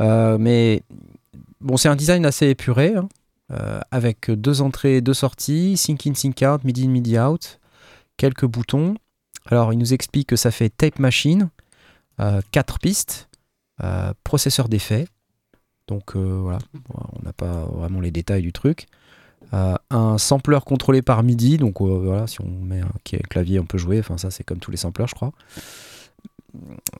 Euh, 0.00 0.38
mais 0.38 0.82
bon, 1.60 1.76
c'est 1.76 1.88
un 1.90 1.96
design 1.96 2.24
assez 2.24 2.48
épuré, 2.48 2.94
hein, 2.94 3.08
avec 3.90 4.30
deux 4.30 4.62
entrées, 4.62 5.02
deux 5.02 5.12
sorties, 5.12 5.76
sync 5.76 6.06
in, 6.06 6.14
sync 6.14 6.42
out, 6.42 6.64
midi 6.64 6.86
in, 6.86 6.88
midi 6.88 7.18
out, 7.18 7.60
quelques 8.16 8.46
boutons. 8.46 8.94
Alors, 9.50 9.74
il 9.74 9.78
nous 9.78 9.92
explique 9.92 10.28
que 10.28 10.36
ça 10.36 10.50
fait 10.50 10.70
tape 10.70 10.98
machine, 10.98 11.50
quatre 12.50 12.78
pistes, 12.78 13.28
processeur 14.24 14.70
d'effet. 14.70 15.06
Donc 15.86 16.16
euh, 16.16 16.38
voilà, 16.42 16.58
on 17.12 17.22
n'a 17.24 17.32
pas 17.32 17.66
vraiment 17.72 18.00
les 18.00 18.10
détails 18.10 18.42
du 18.42 18.52
truc. 18.52 18.86
Euh, 19.52 19.74
un 19.90 20.18
sampler 20.18 20.58
contrôlé 20.64 21.02
par 21.02 21.22
MIDI, 21.22 21.58
donc 21.58 21.80
euh, 21.80 22.00
voilà, 22.02 22.26
si 22.26 22.40
on 22.40 22.48
met 22.48 22.80
un 22.80 23.18
clavier, 23.28 23.60
on 23.60 23.66
peut 23.66 23.78
jouer. 23.78 23.98
Enfin, 23.98 24.16
ça, 24.16 24.30
c'est 24.30 24.44
comme 24.44 24.58
tous 24.58 24.70
les 24.70 24.76
samplers, 24.76 25.06
je 25.06 25.14
crois. 25.14 25.32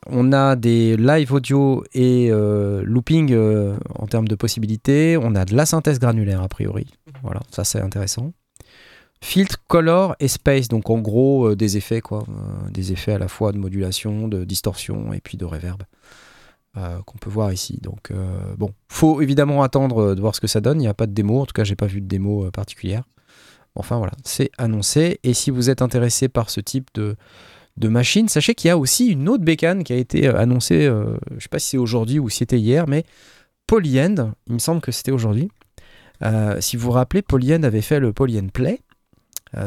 On 0.06 0.32
a 0.32 0.56
des 0.56 0.96
live 0.96 1.32
audio 1.32 1.84
et 1.94 2.28
looping 2.82 3.34
en 3.94 4.06
termes 4.08 4.26
de 4.26 4.34
possibilités. 4.34 5.16
On 5.16 5.36
a 5.36 5.44
de 5.44 5.54
la 5.54 5.64
synthèse 5.64 6.00
granulaire, 6.00 6.42
a 6.42 6.48
priori. 6.48 6.88
Voilà, 7.22 7.40
ça, 7.52 7.62
c'est 7.62 7.80
intéressant. 7.80 8.32
Filtre, 9.20 9.56
color 9.68 10.16
et 10.18 10.26
space, 10.26 10.66
donc 10.66 10.90
en 10.90 10.98
gros 10.98 11.54
des 11.54 11.76
effets 11.76 12.00
quoi, 12.00 12.26
des 12.70 12.92
effets 12.92 13.12
à 13.12 13.18
la 13.18 13.28
fois 13.28 13.52
de 13.52 13.58
modulation, 13.58 14.26
de 14.26 14.44
distorsion 14.44 15.12
et 15.12 15.20
puis 15.20 15.38
de 15.38 15.44
reverb 15.44 15.84
euh, 16.76 16.98
qu'on 17.06 17.18
peut 17.18 17.30
voir 17.30 17.52
ici. 17.52 17.78
Donc 17.80 18.10
euh, 18.10 18.56
bon, 18.58 18.72
faut 18.88 19.22
évidemment 19.22 19.62
attendre 19.62 19.98
euh, 19.98 20.14
de 20.16 20.20
voir 20.20 20.34
ce 20.34 20.40
que 20.40 20.48
ça 20.48 20.60
donne. 20.60 20.80
Il 20.80 20.80
n'y 20.80 20.88
a 20.88 20.94
pas 20.94 21.06
de 21.06 21.12
démo, 21.12 21.40
en 21.40 21.46
tout 21.46 21.52
cas 21.52 21.62
j'ai 21.62 21.76
pas 21.76 21.86
vu 21.86 22.00
de 22.00 22.08
démo 22.08 22.50
particulière. 22.50 23.04
Enfin 23.76 23.98
voilà, 23.98 24.14
c'est 24.24 24.50
annoncé. 24.58 25.20
Et 25.22 25.34
si 25.34 25.52
vous 25.52 25.70
êtes 25.70 25.82
intéressé 25.82 26.28
par 26.28 26.50
ce 26.50 26.60
type 26.60 26.88
de, 26.94 27.16
machine, 27.88 28.28
sachez 28.28 28.56
qu'il 28.56 28.68
y 28.68 28.70
a 28.72 28.78
aussi 28.78 29.06
une 29.06 29.28
autre 29.28 29.44
bécane 29.44 29.84
qui 29.84 29.92
a 29.92 29.96
été 29.96 30.26
annoncée, 30.26 30.86
je 31.36 31.40
sais 31.40 31.48
pas 31.48 31.60
si 31.60 31.70
c'est 31.70 31.76
aujourd'hui 31.76 32.18
ou 32.18 32.28
si 32.28 32.38
c'était 32.38 32.58
hier, 32.58 32.88
mais 32.88 33.04
Polyend, 33.68 34.32
il 34.48 34.54
me 34.54 34.58
semble 34.58 34.80
que 34.80 34.90
c'était 34.90 35.12
aujourd'hui. 35.12 35.50
Si 36.58 36.76
vous 36.76 36.86
vous 36.86 36.92
rappelez, 36.92 37.22
Polyend 37.22 37.62
avait 37.62 37.82
fait 37.82 38.00
le 38.00 38.12
Polyend 38.12 38.50
Play, 38.52 38.80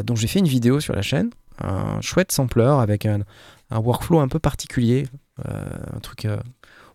dont 0.04 0.16
j'ai 0.16 0.28
fait 0.28 0.40
une 0.40 0.48
vidéo 0.48 0.82
sur 0.82 0.94
la 0.94 1.02
chaîne. 1.02 1.30
Un 1.60 2.02
chouette 2.02 2.34
sampler 2.34 2.78
avec 2.80 3.06
un, 3.06 3.22
un 3.72 3.80
workflow 3.80 4.20
un 4.20 4.28
peu 4.28 4.40
particulier, 4.40 5.06
un 5.46 6.00
truc 6.00 6.28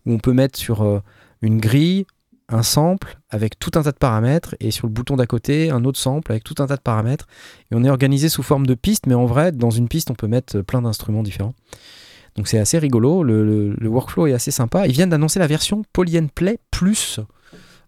où 0.07 0.13
on 0.13 0.19
peut 0.19 0.33
mettre 0.33 0.59
sur 0.59 0.83
euh, 0.83 1.01
une 1.43 1.59
grille 1.59 2.07
un 2.49 2.63
sample 2.63 3.19
avec 3.31 3.59
tout 3.59 3.71
un 3.77 3.83
tas 3.83 3.93
de 3.93 3.97
paramètres 3.97 4.55
et 4.61 4.71
sur 4.71 4.87
le 4.87 4.93
bouton 4.93 5.17
d'à 5.17 5.27
côté 5.27 5.71
un 5.71 5.85
autre 5.85 5.99
sample 5.99 6.33
avec 6.33 6.45
tout 6.45 6.57
un 6.59 6.67
tas 6.67 6.77
de 6.77 6.83
paramètres. 6.83 7.27
Et 7.71 7.75
on 7.75 7.85
est 7.85 7.91
organisé 7.91 8.29
sous 8.29 8.43
forme 8.43 8.67
de 8.67 8.75
piste 8.75 9.07
mais 9.07 9.15
en 9.15 9.27
vrai 9.27 9.53
dans 9.53 9.71
une 9.71 9.89
piste 9.89 10.11
on 10.11 10.15
peut 10.15 10.27
mettre 10.27 10.61
plein 10.61 10.83
d'instruments 10.83 11.23
différents. 11.23 11.55
Donc 12.37 12.49
c'est 12.49 12.59
assez 12.59 12.79
rigolo 12.79 13.23
le, 13.23 13.75
workflow 13.83 14.27
est 14.27 14.33
assez 14.33 14.51
sympa. 14.51 14.87
Ils 14.87 14.93
viennent 14.93 15.11
d'annoncer 15.11 15.39
la 15.39 15.47
version 15.47 15.83
Polyend 15.93 16.29
Play 16.35 16.59
Plus. 16.71 17.21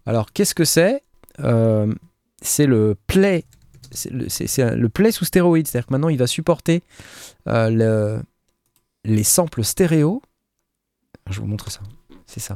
Alors 0.05 0.31
qu'est-ce 0.31 0.55
que 0.55 0.65
c'est? 0.65 1.01
Euh, 1.41 1.93
c'est 2.41 2.65
le 2.65 2.95
Play 3.07 3.45
c'est 3.91 4.11
le, 4.11 4.89
Play 4.89 5.11
sous 5.11 5.25
stéroïde 5.25 5.67
c'est 5.67 5.77
à 5.77 5.81
dire 5.81 5.87
que 5.87 5.93
maintenant 5.93 6.09
il 6.09 6.17
va 6.17 6.27
supporter 6.27 6.81
euh, 7.47 7.69
le- 7.69 8.21
les 9.03 9.23
samples 9.23 9.63
stéréo. 9.63 10.21
Je 11.29 11.39
vous 11.39 11.47
montre 11.47 11.71
ça 11.71 11.81
c'est 12.25 12.39
ça. 12.39 12.55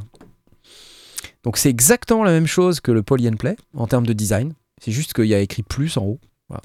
Donc 1.44 1.58
c'est 1.58 1.70
exactement 1.70 2.24
la 2.24 2.32
même 2.32 2.48
chose 2.48 2.80
que 2.80 2.92
le 2.92 3.04
Poly 3.04 3.30
and 3.30 3.38
Play 3.38 3.56
en 3.74 3.88
termes 3.88 4.06
de 4.06 4.14
design. 4.14 4.54
C'est 4.82 4.92
juste 4.92 5.14
qu'il 5.14 5.26
y 5.26 5.36
a 5.36 5.40
écrit 5.40 5.64
plus 5.64 5.98
en 5.98 6.04
haut. 6.04 6.20
Voilà. 6.48 6.62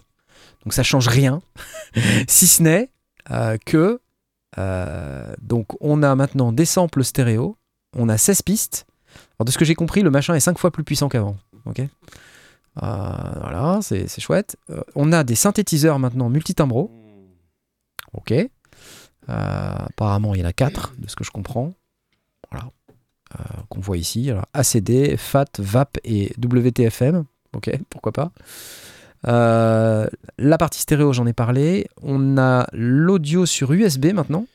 Donc 0.64 0.72
ça 0.72 0.82
change 0.82 1.08
rien, 1.08 1.42
si 2.28 2.46
ce 2.46 2.62
n'est 2.62 2.90
euh, 3.30 3.56
que 3.64 4.00
euh, 4.58 5.34
donc 5.40 5.66
on 5.80 6.02
a 6.02 6.14
maintenant 6.14 6.52
des 6.52 6.64
samples 6.64 7.04
stéréo, 7.04 7.56
on 7.96 8.08
a 8.08 8.18
16 8.18 8.42
pistes. 8.42 8.86
Alors 9.38 9.46
de 9.46 9.50
ce 9.50 9.58
que 9.58 9.64
j'ai 9.64 9.74
compris, 9.74 10.02
le 10.02 10.10
machin 10.10 10.34
est 10.34 10.40
5 10.40 10.58
fois 10.58 10.70
plus 10.70 10.84
puissant 10.84 11.08
qu'avant. 11.08 11.36
Ok. 11.66 11.80
Euh, 11.80 11.88
voilà, 12.76 13.78
c'est 13.82 14.20
chouette. 14.20 14.56
On 14.94 15.12
a 15.12 15.22
des 15.22 15.36
synthétiseurs 15.36 15.98
maintenant 15.98 16.28
multitimbro. 16.28 16.90
Ok. 18.12 18.34
Apparemment, 19.26 20.34
il 20.34 20.40
y 20.40 20.44
en 20.44 20.48
a 20.48 20.52
4, 20.52 20.94
de 20.98 21.08
ce 21.08 21.16
que 21.16 21.24
je 21.24 21.30
comprends. 21.30 21.72
Voilà. 22.50 22.70
Euh, 23.34 23.42
Qu'on 23.68 23.80
voit 23.80 23.96
ici. 23.96 24.30
ACD, 24.52 25.16
FAT, 25.16 25.46
VAP 25.58 25.98
et 26.04 26.32
WTFM. 26.38 27.24
Ok, 27.54 27.70
pourquoi 27.90 28.12
pas. 28.12 28.32
Euh, 29.26 30.06
la 30.38 30.58
partie 30.58 30.80
stéréo, 30.80 31.12
j'en 31.12 31.26
ai 31.26 31.32
parlé. 31.32 31.86
On 32.02 32.38
a 32.38 32.66
l'audio 32.72 33.46
sur 33.46 33.72
USB 33.72 34.06
maintenant. 34.12 34.46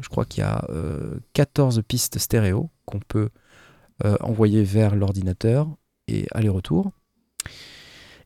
Je 0.00 0.08
crois 0.08 0.24
qu'il 0.24 0.42
y 0.42 0.46
a 0.46 0.64
euh, 0.70 1.18
14 1.34 1.82
pistes 1.86 2.18
stéréo 2.18 2.70
qu'on 2.86 3.00
peut 3.00 3.28
euh, 4.04 4.16
envoyer 4.20 4.64
vers 4.64 4.96
l'ordinateur 4.96 5.68
et 6.08 6.26
aller-retour. 6.32 6.92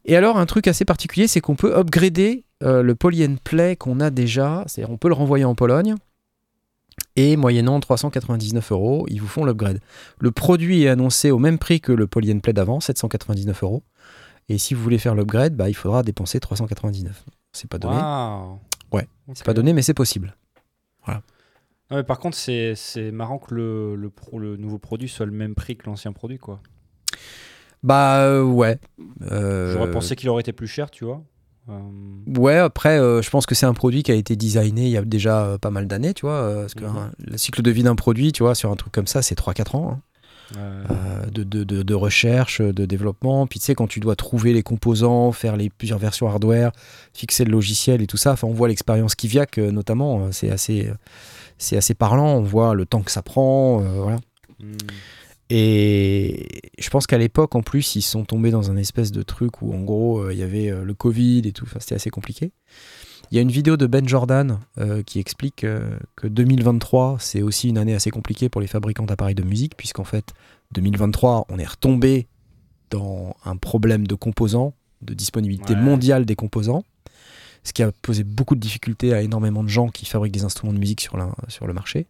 Et 0.05 0.17
alors, 0.17 0.39
un 0.39 0.47
truc 0.47 0.69
assez 0.69 0.85
particulier, 0.85 1.27
c'est 1.27 1.41
qu'on 1.41 1.57
peut 1.57 1.77
upgrader 1.77 2.45
euh, 2.63 2.83
le 2.83 2.95
Poly 2.95 3.27
and 3.27 3.37
Play 3.43 3.75
qu'on 3.77 3.99
a 4.01 4.11
déjà. 4.11 4.65
C'est-à-dire, 4.67 4.93
on 4.93 4.97
peut 4.97 5.09
le 5.09 5.15
renvoyer 5.15 5.45
en 5.45 5.55
Pologne. 5.57 5.97
Et 7.17 7.37
moyennant 7.37 7.81
399 7.81 8.73
euros, 8.73 9.07
ils 9.09 9.21
vous 9.21 9.27
font 9.29 9.45
l'upgrade. 9.45 9.81
Le 10.19 10.31
produit 10.31 10.83
est 10.83 10.89
annoncé 10.89 11.31
au 11.31 11.39
même 11.39 11.59
prix 11.59 11.81
que 11.81 11.93
le 11.93 12.07
Poly 12.07 12.35
Play 12.41 12.53
d'avant, 12.53 12.81
799 12.81 13.63
euros. 13.63 13.83
Et 14.49 14.59
si 14.59 14.75
vous 14.75 14.83
voulez 14.83 14.99
faire 14.99 15.15
l'upgrade, 15.15 15.55
bah, 15.57 15.69
il 15.69 15.75
faudra 15.75 16.03
dépenser 16.03 16.41
399. 16.41 17.25
C'est 17.53 17.69
pas 17.69 17.79
donné. 17.79 17.97
Ouais. 18.93 19.09
C'est 19.35 19.45
pas 19.47 19.55
donné, 19.55 19.73
mais 19.73 19.83
c'est 19.83 19.95
possible. 19.95 20.37
Non, 21.89 21.99
mais 21.99 22.03
par 22.05 22.19
contre, 22.19 22.37
c'est 22.37 22.75
c'est 22.75 23.13
marrant 23.13 23.39
que 23.39 23.55
le, 23.55 23.95
le, 23.95 24.11
pro- 24.11 24.41
le 24.41 24.57
nouveau 24.57 24.77
produit 24.79 25.09
soit 25.09 25.25
le 25.25 25.31
même 25.31 25.55
prix 25.55 25.77
que 25.77 25.87
l'ancien 25.87 26.13
produit, 26.13 26.37
quoi. 26.39 26.61
Bah 27.85 28.23
euh, 28.25 28.43
ouais. 28.43 28.81
Euh, 29.31 29.73
J'aurais 29.73 29.93
pensé 29.93 30.17
qu'il 30.17 30.29
aurait 30.29 30.41
été 30.41 30.53
plus 30.53 30.67
cher, 30.67 30.91
tu 30.91 31.05
vois. 31.05 31.23
Euh, 31.69 31.73
Ouais, 32.39 32.57
après, 32.59 32.99
euh, 32.99 33.23
je 33.23 33.31
pense 33.31 33.47
que 33.47 33.55
c'est 33.55 33.67
un 33.67 33.75
produit 33.75 34.03
qui 34.03 34.11
a 34.13 34.15
été 34.15 34.35
designé 34.37 34.85
il 34.85 34.91
y 34.91 34.97
a 34.97 35.03
déjà 35.03 35.45
euh, 35.45 35.59
pas 35.59 35.71
mal 35.71 35.87
d'années, 35.87 36.13
tu 36.15 36.23
vois. 36.27 36.35
euh, 36.35 36.61
parce 36.63 36.75
que 36.75 36.85
Mhm. 36.85 36.97
hein, 36.97 37.11
le 37.19 37.37
cycle 37.39 37.63
de 37.63 37.71
vie 37.71 37.83
d'un 37.83 37.95
produit, 37.97 38.33
tu 38.33 38.43
vois, 38.43 38.55
sur 38.55 38.71
un 38.71 38.77
truc 38.77 38.93
comme 38.93 39.07
ça, 39.07 39.23
c'est 39.23 39.35
3-4 39.37 39.75
ans. 39.75 39.93
hein. 39.93 40.01
de, 41.33 41.43
de, 41.43 41.65
de- 41.65 41.83
de 41.83 41.95
recherche, 41.95 42.61
de 42.61 42.85
développement. 42.87 43.49
Puis 43.49 43.59
tu 43.59 43.65
sais, 43.67 43.75
quand 43.75 43.89
tu 43.89 43.99
dois 43.99 44.15
trouver 44.15 44.53
les 44.53 44.63
composants, 44.63 45.33
faire 45.33 45.57
les 45.57 45.71
plusieurs 45.71 45.99
versions 45.99 46.29
hardware, 46.29 46.71
fixer 47.13 47.45
le 47.45 47.51
logiciel 47.51 48.01
et 48.01 48.07
tout 48.07 48.17
ça, 48.17 48.31
enfin, 48.33 48.47
on 48.47 48.53
voit 48.53 48.69
l'expérience 48.69 49.17
Kiviak 49.17 49.59
notamment, 49.59 50.31
c'est 50.31 50.51
assez, 50.53 50.89
c'est 51.59 51.77
assez 51.77 51.95
parlant. 51.95 52.37
On 52.37 52.43
voit 52.43 52.75
le 52.75 52.87
temps 52.87 53.03
que 53.03 53.11
ça 53.11 53.23
prend, 53.23 53.79
voilà. 53.79 54.19
hmm. 54.61 54.77
Et 55.49 56.71
je 56.79 56.91
pense 56.91 57.07
qu'à 57.07 57.19
l'époque, 57.19 57.55
en 57.55 57.63
plus, 57.63 57.95
ils 57.97 58.03
sont 58.03 58.25
tombés 58.25 58.51
dans 58.51 58.71
un 58.71 58.77
espèce 58.77 59.13
de 59.13 59.23
truc 59.23 59.63
où, 59.63 59.73
en 59.73 59.81
gros, 59.83 60.19
euh, 60.21 60.33
il 60.33 60.39
y 60.39 60.43
avait 60.43 60.71
euh, 60.71 60.85
le 60.85 60.95
Covid 60.95 61.43
et 61.45 61.53
tout. 61.53 61.65
Enfin, 61.67 61.79
c'était 61.81 61.95
assez 61.95 62.11
compliqué. 62.11 62.53
Il 63.31 63.37
y 63.37 63.39
a 63.39 63.43
une 63.43 63.51
vidéo 63.51 63.77
de 63.77 63.87
Ben 63.87 64.07
Jordan 64.09 64.59
euh, 64.79 65.03
qui 65.03 65.19
explique 65.19 65.67
que 66.17 66.27
2023, 66.27 67.17
c'est 67.21 67.43
aussi 67.43 67.69
une 67.69 67.79
année 67.79 67.95
assez 67.95 68.11
compliquée 68.11 68.49
pour 68.49 68.61
les 68.61 68.67
fabricants 68.69 69.05
d'appareils 69.07 69.35
de 69.35 69.43
musique, 69.43 69.77
puisqu'en 69.77 70.05
fait, 70.05 70.33
2023, 70.73 71.47
on 71.49 71.59
est 71.59 71.65
retombé 71.67 72.29
dans 72.91 73.35
un 73.45 73.57
problème 73.57 74.07
de 74.07 74.15
composants, 74.15 74.75
de 75.03 75.13
disponibilité 75.15 75.75
Ouais. 75.75 75.81
mondiale 75.81 76.25
des 76.25 76.37
composants, 76.37 76.85
ce 77.65 77.73
qui 77.73 77.83
a 77.83 77.91
posé 77.91 78.23
beaucoup 78.23 78.55
de 78.55 78.61
difficultés 78.61 79.13
à 79.13 79.23
énormément 79.23 79.65
de 79.65 79.69
gens 79.69 79.89
qui 79.89 80.07
fabriquent 80.07 80.33
des 80.35 80.45
instruments 80.45 80.73
de 80.73 80.79
musique 80.79 81.01
sur, 81.01 81.17
la- 81.17 81.35
sur 81.49 81.67
le 81.67 81.73
marché. 81.73 82.07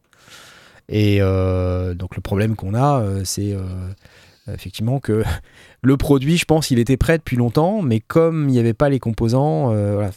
Et 0.88 1.18
euh, 1.20 1.94
donc 1.94 2.14
le 2.16 2.22
problème 2.22 2.54
qu'on 2.56 2.74
a, 2.74 3.00
euh, 3.00 3.22
c'est 3.24 3.52
euh, 3.52 3.62
effectivement 4.52 5.00
que 5.00 5.24
le 5.82 5.96
produit, 5.96 6.36
je 6.36 6.44
pense, 6.44 6.70
il 6.70 6.78
était 6.78 6.96
prêt 6.96 7.18
depuis 7.18 7.36
longtemps, 7.36 7.82
mais 7.82 8.00
comme 8.00 8.48
il 8.48 8.52
n'y 8.52 8.58
avait 8.58 8.74
pas 8.74 8.88
les 8.88 9.00
composants, 9.00 9.72
euh, 9.72 9.94
voilà, 9.94 10.10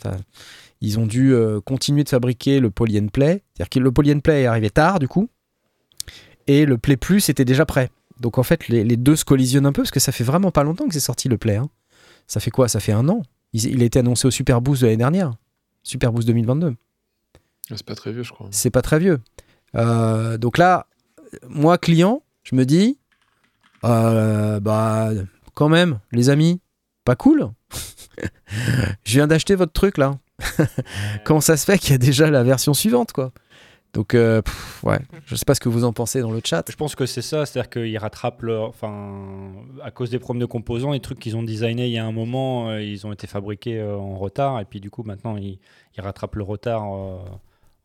ils 0.82 1.00
ont 1.00 1.06
dû 1.08 1.34
euh, 1.34 1.60
continuer 1.60 2.04
de 2.04 2.10
fabriquer 2.10 2.60
le 2.60 2.70
poly 2.70 3.00
and 3.00 3.08
play. 3.08 3.44
C'est-à-dire 3.54 3.70
que 3.70 3.80
le 3.80 3.92
poly 3.92 4.14
and 4.14 4.20
play 4.20 4.44
est 4.44 4.46
arrivé 4.46 4.70
tard, 4.70 5.00
du 5.00 5.08
coup, 5.08 5.30
et 6.48 6.66
le 6.66 6.78
play 6.78 6.98
plus 6.98 7.30
était 7.30 7.46
déjà 7.46 7.66
prêt. 7.66 7.90
Donc 8.20 8.38
en 8.38 8.44
fait, 8.44 8.68
les, 8.68 8.84
les 8.84 8.98
deux 8.98 9.16
se 9.16 9.26
collisionnent 9.26 9.66
un 9.66 9.72
peu, 9.72 9.82
parce 9.82 9.92
que 9.92 10.00
ça 10.00 10.12
fait 10.12 10.24
vraiment 10.24 10.52
pas 10.52 10.64
longtemps 10.64 10.88
que 10.88 10.94
c'est 10.94 11.00
sorti 11.00 11.30
le 11.30 11.38
play. 11.38 11.56
hein. 11.56 11.70
Ça 12.28 12.40
fait 12.40 12.52
quoi? 12.52 12.68
Ça 12.68 12.80
fait 12.80 12.92
un 12.92 13.10
an. 13.10 13.24
Il, 13.54 13.66
il 13.66 13.82
a 13.82 13.86
été 13.86 13.98
annoncé 14.00 14.28
au 14.28 14.32
Super 14.32 14.62
Boost 14.62 14.82
de 14.82 14.88
l'année 14.88 14.98
dernière. 14.98 15.34
Super 15.82 16.12
Boost 16.12 16.28
2022 16.28 16.76
C'est 17.76 17.84
pas 17.86 17.96
très 17.96 18.12
vieux, 18.12 18.22
je 18.24 18.32
crois. 18.32 18.48
c'est 18.52 18.70
pas 18.70 18.82
très 18.84 19.00
vieux. 19.00 19.20
Euh, 19.76 20.38
donc 20.38 20.58
là, 20.58 20.88
moi, 21.48 21.78
client, 21.78 22.24
je 22.44 22.56
me 22.56 22.66
dis, 22.66 23.00
euh, 23.84 24.60
bah, 24.60 25.10
quand 25.54 25.70
même, 25.70 26.00
les 26.12 26.30
amis, 26.30 26.62
pas 27.06 27.16
cool. 27.16 27.50
je 29.04 29.14
viens 29.14 29.28
d'acheter 29.28 29.56
votre 29.56 29.74
truc 29.74 29.98
là. 29.98 30.18
Comment 31.26 31.42
ça 31.42 31.58
se 31.58 31.66
fait 31.66 31.78
qu'il 31.78 31.92
y 31.92 31.96
a 31.96 31.98
déjà 31.98 32.30
la 32.30 32.44
version 32.44 32.74
suivante, 32.74 33.12
quoi? 33.12 33.32
Donc, 33.94 34.14
euh, 34.14 34.42
pff, 34.44 34.84
ouais, 34.84 35.00
je 35.26 35.36
sais 35.36 35.46
pas 35.46 35.56
ce 35.56 35.60
que 35.60 35.70
vous 35.70 35.84
en 35.84 35.94
pensez 35.94 36.22
dans 36.22 36.32
le 36.32 36.42
chat. 36.44 36.64
Je 36.70 36.76
pense 36.76 36.96
que 36.96 37.08
c'est 37.08 37.24
ça, 37.24 37.46
c'est-à-dire 37.46 37.70
qu'ils 37.72 37.98
rattrapent 37.98 38.44
leur. 38.44 38.70
Enfin, 38.70 39.52
à 39.84 39.90
cause 39.90 40.12
des 40.12 40.20
problèmes 40.20 40.42
de 40.42 40.46
composants, 40.46 40.92
les 40.92 41.00
trucs 41.00 41.20
qu'ils 41.20 41.36
ont 41.36 41.42
designés 41.42 41.88
il 41.88 41.92
y 41.92 41.98
a 41.98 42.06
un 42.06 42.12
moment, 42.12 42.70
euh, 42.70 42.84
ils 42.84 43.08
ont 43.08 43.12
été 43.12 43.26
fabriqués 43.26 43.80
euh, 43.80 43.98
en 43.98 44.18
retard, 44.18 44.60
et 44.60 44.66
puis 44.66 44.80
du 44.80 44.92
coup, 44.92 45.02
maintenant, 45.04 45.38
ils, 45.38 45.58
ils 45.98 46.02
rattrapent 46.02 46.36
le 46.36 46.44
retard 46.44 46.84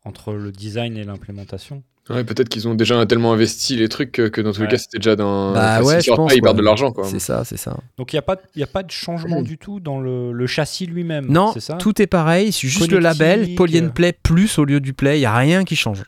entre 0.05 0.33
le 0.33 0.51
design 0.51 0.95
et 0.97 1.03
l'implémentation. 1.03 1.83
Ouais, 2.09 2.23
peut-être 2.23 2.49
qu'ils 2.49 2.67
ont 2.67 2.75
déjà 2.75 3.03
tellement 3.07 3.33
investi 3.33 3.75
les 3.75 3.89
trucs 3.89 4.11
que, 4.11 4.27
que 4.27 4.39
dans 4.39 4.51
tous 4.53 4.61
les 4.61 4.67
cas, 4.67 4.77
c'était 4.77 4.99
déjà 4.99 5.15
dans. 5.15 5.53
Bah 5.53 5.77
enfin, 5.79 5.83
ouais, 5.87 6.01
je 6.01 6.11
pense, 6.11 6.29
pas, 6.29 6.35
ils 6.35 6.41
perdent 6.41 6.57
de 6.57 6.61
l'argent, 6.61 6.91
quoi. 6.91 7.05
C'est 7.07 7.17
ça, 7.17 7.43
c'est 7.43 7.57
ça. 7.57 7.75
Donc, 7.97 8.13
il 8.13 8.15
n'y 8.15 8.19
a, 8.19 8.21
pas- 8.21 8.37
il 8.55 8.59
y 8.59 8.63
a 8.63 8.67
pas 8.67 8.83
de 8.83 8.91
changement 8.91 9.41
du 9.41 9.57
tout 9.57 9.79
dans 9.79 9.99
le, 9.99 10.31
le 10.31 10.45
châssis 10.47 10.85
lui-même. 10.85 11.25
Non, 11.27 11.51
ça? 11.57 11.73
tout 11.77 11.99
est 12.03 12.05
pareil, 12.07 12.51
c'est 12.51 12.67
juste 12.67 12.91
le 12.91 12.99
label 12.99 13.55
Poly 13.55 13.81
and. 13.81 13.89
Play 13.89 14.13
plus 14.13 14.59
au 14.59 14.65
lieu 14.65 14.79
du 14.79 14.93
Play, 14.93 15.17
il 15.17 15.21
y 15.21 15.25
a 15.25 15.35
rien 15.35 15.63
qui 15.63 15.75
change. 15.75 16.03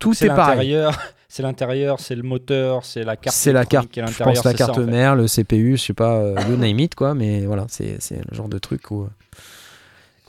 Tout 0.00 0.14
C'est 0.14 0.26
est 0.26 0.28
pareil. 0.28 0.56
l'intérieur, 0.72 0.98
c'est 1.28 1.42
l'intérieur, 1.44 2.00
c'est 2.00 2.16
le 2.16 2.22
moteur, 2.24 2.84
c'est 2.84 3.04
la 3.04 3.14
carte. 3.16 3.36
C'est 3.36 3.52
la 3.52 3.64
carte, 3.64 3.88
je 3.94 4.00
pense 4.24 4.36
la 4.44 4.50
ça, 4.50 4.52
carte 4.54 4.70
en 4.72 4.74
fait. 4.84 4.90
mère, 4.90 5.14
le 5.14 5.26
CPU, 5.28 5.76
je 5.76 5.82
sais 5.82 5.94
pas, 5.94 6.16
euh, 6.18 6.34
you 6.50 6.56
name 6.56 6.80
it 6.80 6.96
quoi, 6.96 7.14
mais 7.14 7.46
voilà, 7.46 7.66
c'est 7.68 7.98
c'est 8.00 8.16
le 8.28 8.36
genre 8.36 8.48
de 8.48 8.58
truc 8.58 8.90
où. 8.90 9.04
euh, 9.04 9.06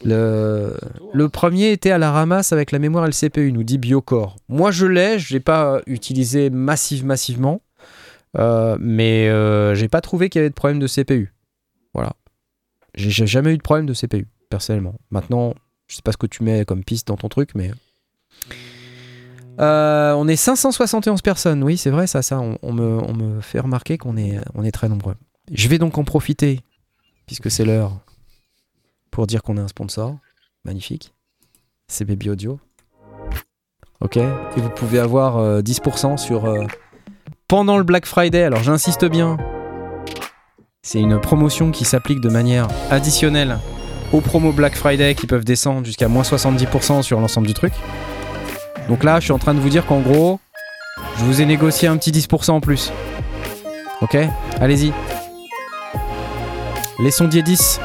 Le, 0.03 1.27
premier 1.27 1.71
était 1.71 1.91
à 1.91 1.97
la 1.97 2.11
ramasse 2.11 2.53
avec 2.53 2.71
la 2.71 2.79
mémoire 2.79 3.05
et 3.05 3.07
le 3.07 3.13
CPU, 3.13 3.51
nous 3.51 3.63
dit 3.63 3.77
Biocore. 3.77 4.35
Moi 4.47 4.71
je 4.71 4.85
l'ai, 4.85 5.19
je 5.19 5.33
l'ai 5.33 5.39
pas 5.39 5.81
utilisé 5.87 6.49
massive, 6.49 7.05
massivement, 7.05 7.61
euh, 8.37 8.77
mais 8.79 9.27
euh, 9.29 9.75
j'ai 9.75 9.87
pas 9.87 10.01
trouvé 10.01 10.29
qu'il 10.29 10.39
y 10.39 10.41
avait 10.41 10.49
de 10.49 10.55
problème 10.55 10.79
de 10.79 10.87
CPU. 10.87 11.33
Voilà. 11.93 12.13
J'ai 12.95 13.27
jamais 13.27 13.53
eu 13.53 13.57
de 13.57 13.63
problème 13.63 13.85
de 13.85 13.93
CPU, 13.93 14.27
personnellement. 14.49 14.95
Maintenant, 15.11 15.53
je 15.87 15.95
sais 15.95 16.01
pas 16.01 16.11
ce 16.11 16.17
que 16.17 16.27
tu 16.27 16.43
mets 16.43 16.65
comme 16.65 16.83
piste 16.83 17.07
dans 17.07 17.17
ton 17.17 17.29
truc, 17.29 17.51
mais. 17.55 17.71
Euh, 19.59 20.13
on 20.13 20.27
est 20.27 20.35
571 20.35 21.21
personnes, 21.21 21.63
oui, 21.63 21.77
c'est 21.77 21.89
vrai, 21.89 22.05
ça, 22.05 22.21
ça. 22.21 22.39
On, 22.39 22.57
on 22.61 22.73
me, 22.73 23.01
on 23.03 23.13
me 23.13 23.41
fait 23.41 23.59
remarquer 23.59 23.97
qu'on 23.97 24.17
est, 24.17 24.39
on 24.53 24.63
est 24.63 24.71
très 24.71 24.89
nombreux. 24.89 25.15
Je 25.51 25.67
vais 25.67 25.77
donc 25.79 25.97
en 25.97 26.03
profiter, 26.03 26.61
puisque 27.25 27.49
c'est 27.49 27.65
l'heure, 27.65 27.99
pour 29.18 29.26
dire 29.26 29.41
qu'on 29.41 29.57
a 29.57 29.61
un 29.61 29.68
sponsor. 29.68 30.15
Magnifique. 30.63 31.11
C'est 31.88 32.05
Baby 32.05 32.30
Audio. 32.30 32.59
Ok. 33.99 34.18
Et 34.18 34.28
vous 34.57 34.70
pouvez 34.70 34.99
avoir 34.99 35.38
euh, 35.38 35.59
10% 35.63 36.18
sur. 36.18 36.45
euh, 36.45 36.68
pendant 37.47 37.80
le 37.80 37.84
Black 37.84 38.05
Friday, 38.05 38.43
alors 38.43 38.61
j'insiste 38.61 39.05
bien. 39.05 39.38
C'est 40.84 40.99
une 40.99 41.20
promotion 41.20 41.72
qui 41.72 41.84
s'applique 41.84 42.22
de 42.22 42.30
manière 42.30 42.68
additionnelle 42.91 43.57
aux 44.13 44.22
promos 44.22 44.51
Black 44.53 44.76
Friday 44.76 45.15
qui 45.15 45.26
peuvent 45.26 45.45
descendre 45.45 45.84
jusqu'à 45.84 46.07
moins 46.09 46.22
70% 46.22 47.01
sur 47.01 47.20
l'ensemble 47.20 47.47
du 47.47 47.55
truc. 47.55 47.74
Donc 48.88 49.03
là, 49.03 49.20
je 49.20 49.24
suis 49.24 49.34
en 49.34 49.39
train 49.39 49.55
de 49.55 49.59
vous 49.59 49.70
dire 49.70 49.88
qu'en 49.88 50.01
gros, 50.01 50.39
je 51.18 51.24
vous 51.24 51.41
ai 51.41 51.47
négocié 51.47 51.88
un 51.88 51.97
petit 51.97 52.11
10% 52.11 52.51
en 52.51 52.61
plus. 52.61 52.91
Ok? 54.01 54.15
Allez-y. 54.61 54.93
Les 56.99 57.09
sondiers 57.09 57.41
10 57.41 57.80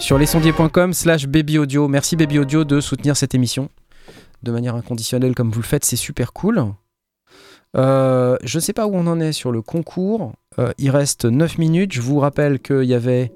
sur 0.00 0.18
lesondiers.com 0.18 0.92
slash 0.92 1.26
babyaudio. 1.26 1.88
Merci 1.88 2.16
Baby 2.16 2.38
Audio 2.38 2.64
de 2.64 2.80
soutenir 2.80 3.16
cette 3.16 3.34
émission 3.34 3.68
de 4.42 4.52
manière 4.52 4.74
inconditionnelle 4.74 5.34
comme 5.34 5.50
vous 5.50 5.60
le 5.60 5.66
faites, 5.66 5.84
c'est 5.84 5.96
super 5.96 6.32
cool. 6.32 6.64
Euh, 7.76 8.36
je 8.42 8.58
sais 8.58 8.72
pas 8.72 8.86
où 8.86 8.94
on 8.94 9.06
en 9.06 9.20
est 9.20 9.32
sur 9.32 9.52
le 9.52 9.62
concours. 9.62 10.32
Euh, 10.58 10.72
il 10.78 10.90
reste 10.90 11.24
9 11.24 11.58
minutes. 11.58 11.92
Je 11.92 12.00
vous 12.00 12.18
rappelle 12.18 12.60
qu'il 12.60 12.84
y 12.84 12.94
avait 12.94 13.32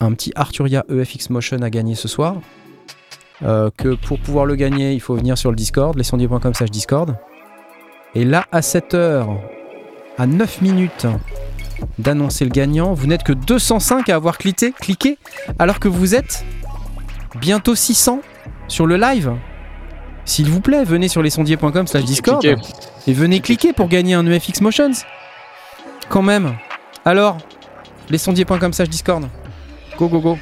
un 0.00 0.12
petit 0.12 0.32
Arturia 0.34 0.84
EFX 0.88 1.30
Motion 1.30 1.62
à 1.62 1.70
gagner 1.70 1.94
ce 1.94 2.08
soir. 2.08 2.40
Euh, 3.42 3.70
que 3.76 3.94
pour 3.94 4.18
pouvoir 4.18 4.44
le 4.44 4.54
gagner, 4.54 4.92
il 4.92 5.00
faut 5.00 5.14
venir 5.14 5.38
sur 5.38 5.50
le 5.50 5.56
Discord, 5.56 5.96
lesondiers.com 5.96 6.52
slash 6.54 6.70
Discord. 6.70 7.16
Et 8.14 8.24
là, 8.24 8.46
à 8.52 8.60
7h, 8.60 9.38
à 10.18 10.26
9 10.26 10.62
minutes 10.62 11.06
d'annoncer 11.98 12.44
le 12.44 12.50
gagnant, 12.50 12.94
vous 12.94 13.06
n'êtes 13.06 13.22
que 13.22 13.32
205 13.32 14.08
à 14.08 14.14
avoir 14.14 14.38
cliqué, 14.38 14.72
cliqué, 14.72 15.18
alors 15.58 15.80
que 15.80 15.88
vous 15.88 16.14
êtes 16.14 16.44
bientôt 17.40 17.74
600 17.74 18.20
sur 18.68 18.86
le 18.86 18.96
live. 18.96 19.32
S'il 20.24 20.48
vous 20.48 20.60
plaît, 20.60 20.84
venez 20.84 21.08
sur 21.08 21.22
lesondiers.com 21.22 21.86
slash 21.86 22.04
Discord 22.04 22.44
et 22.44 23.12
venez 23.12 23.40
cliquer 23.40 23.72
pour 23.72 23.88
gagner 23.88 24.14
un 24.14 24.26
EFX 24.26 24.60
Motions. 24.60 24.92
Quand 26.08 26.22
même. 26.22 26.56
Alors, 27.04 27.38
lesondiers.com 28.10 28.72
slash 28.72 28.88
Discord. 28.88 29.28
Go, 29.98 30.08
go, 30.08 30.20
go. 30.20 30.38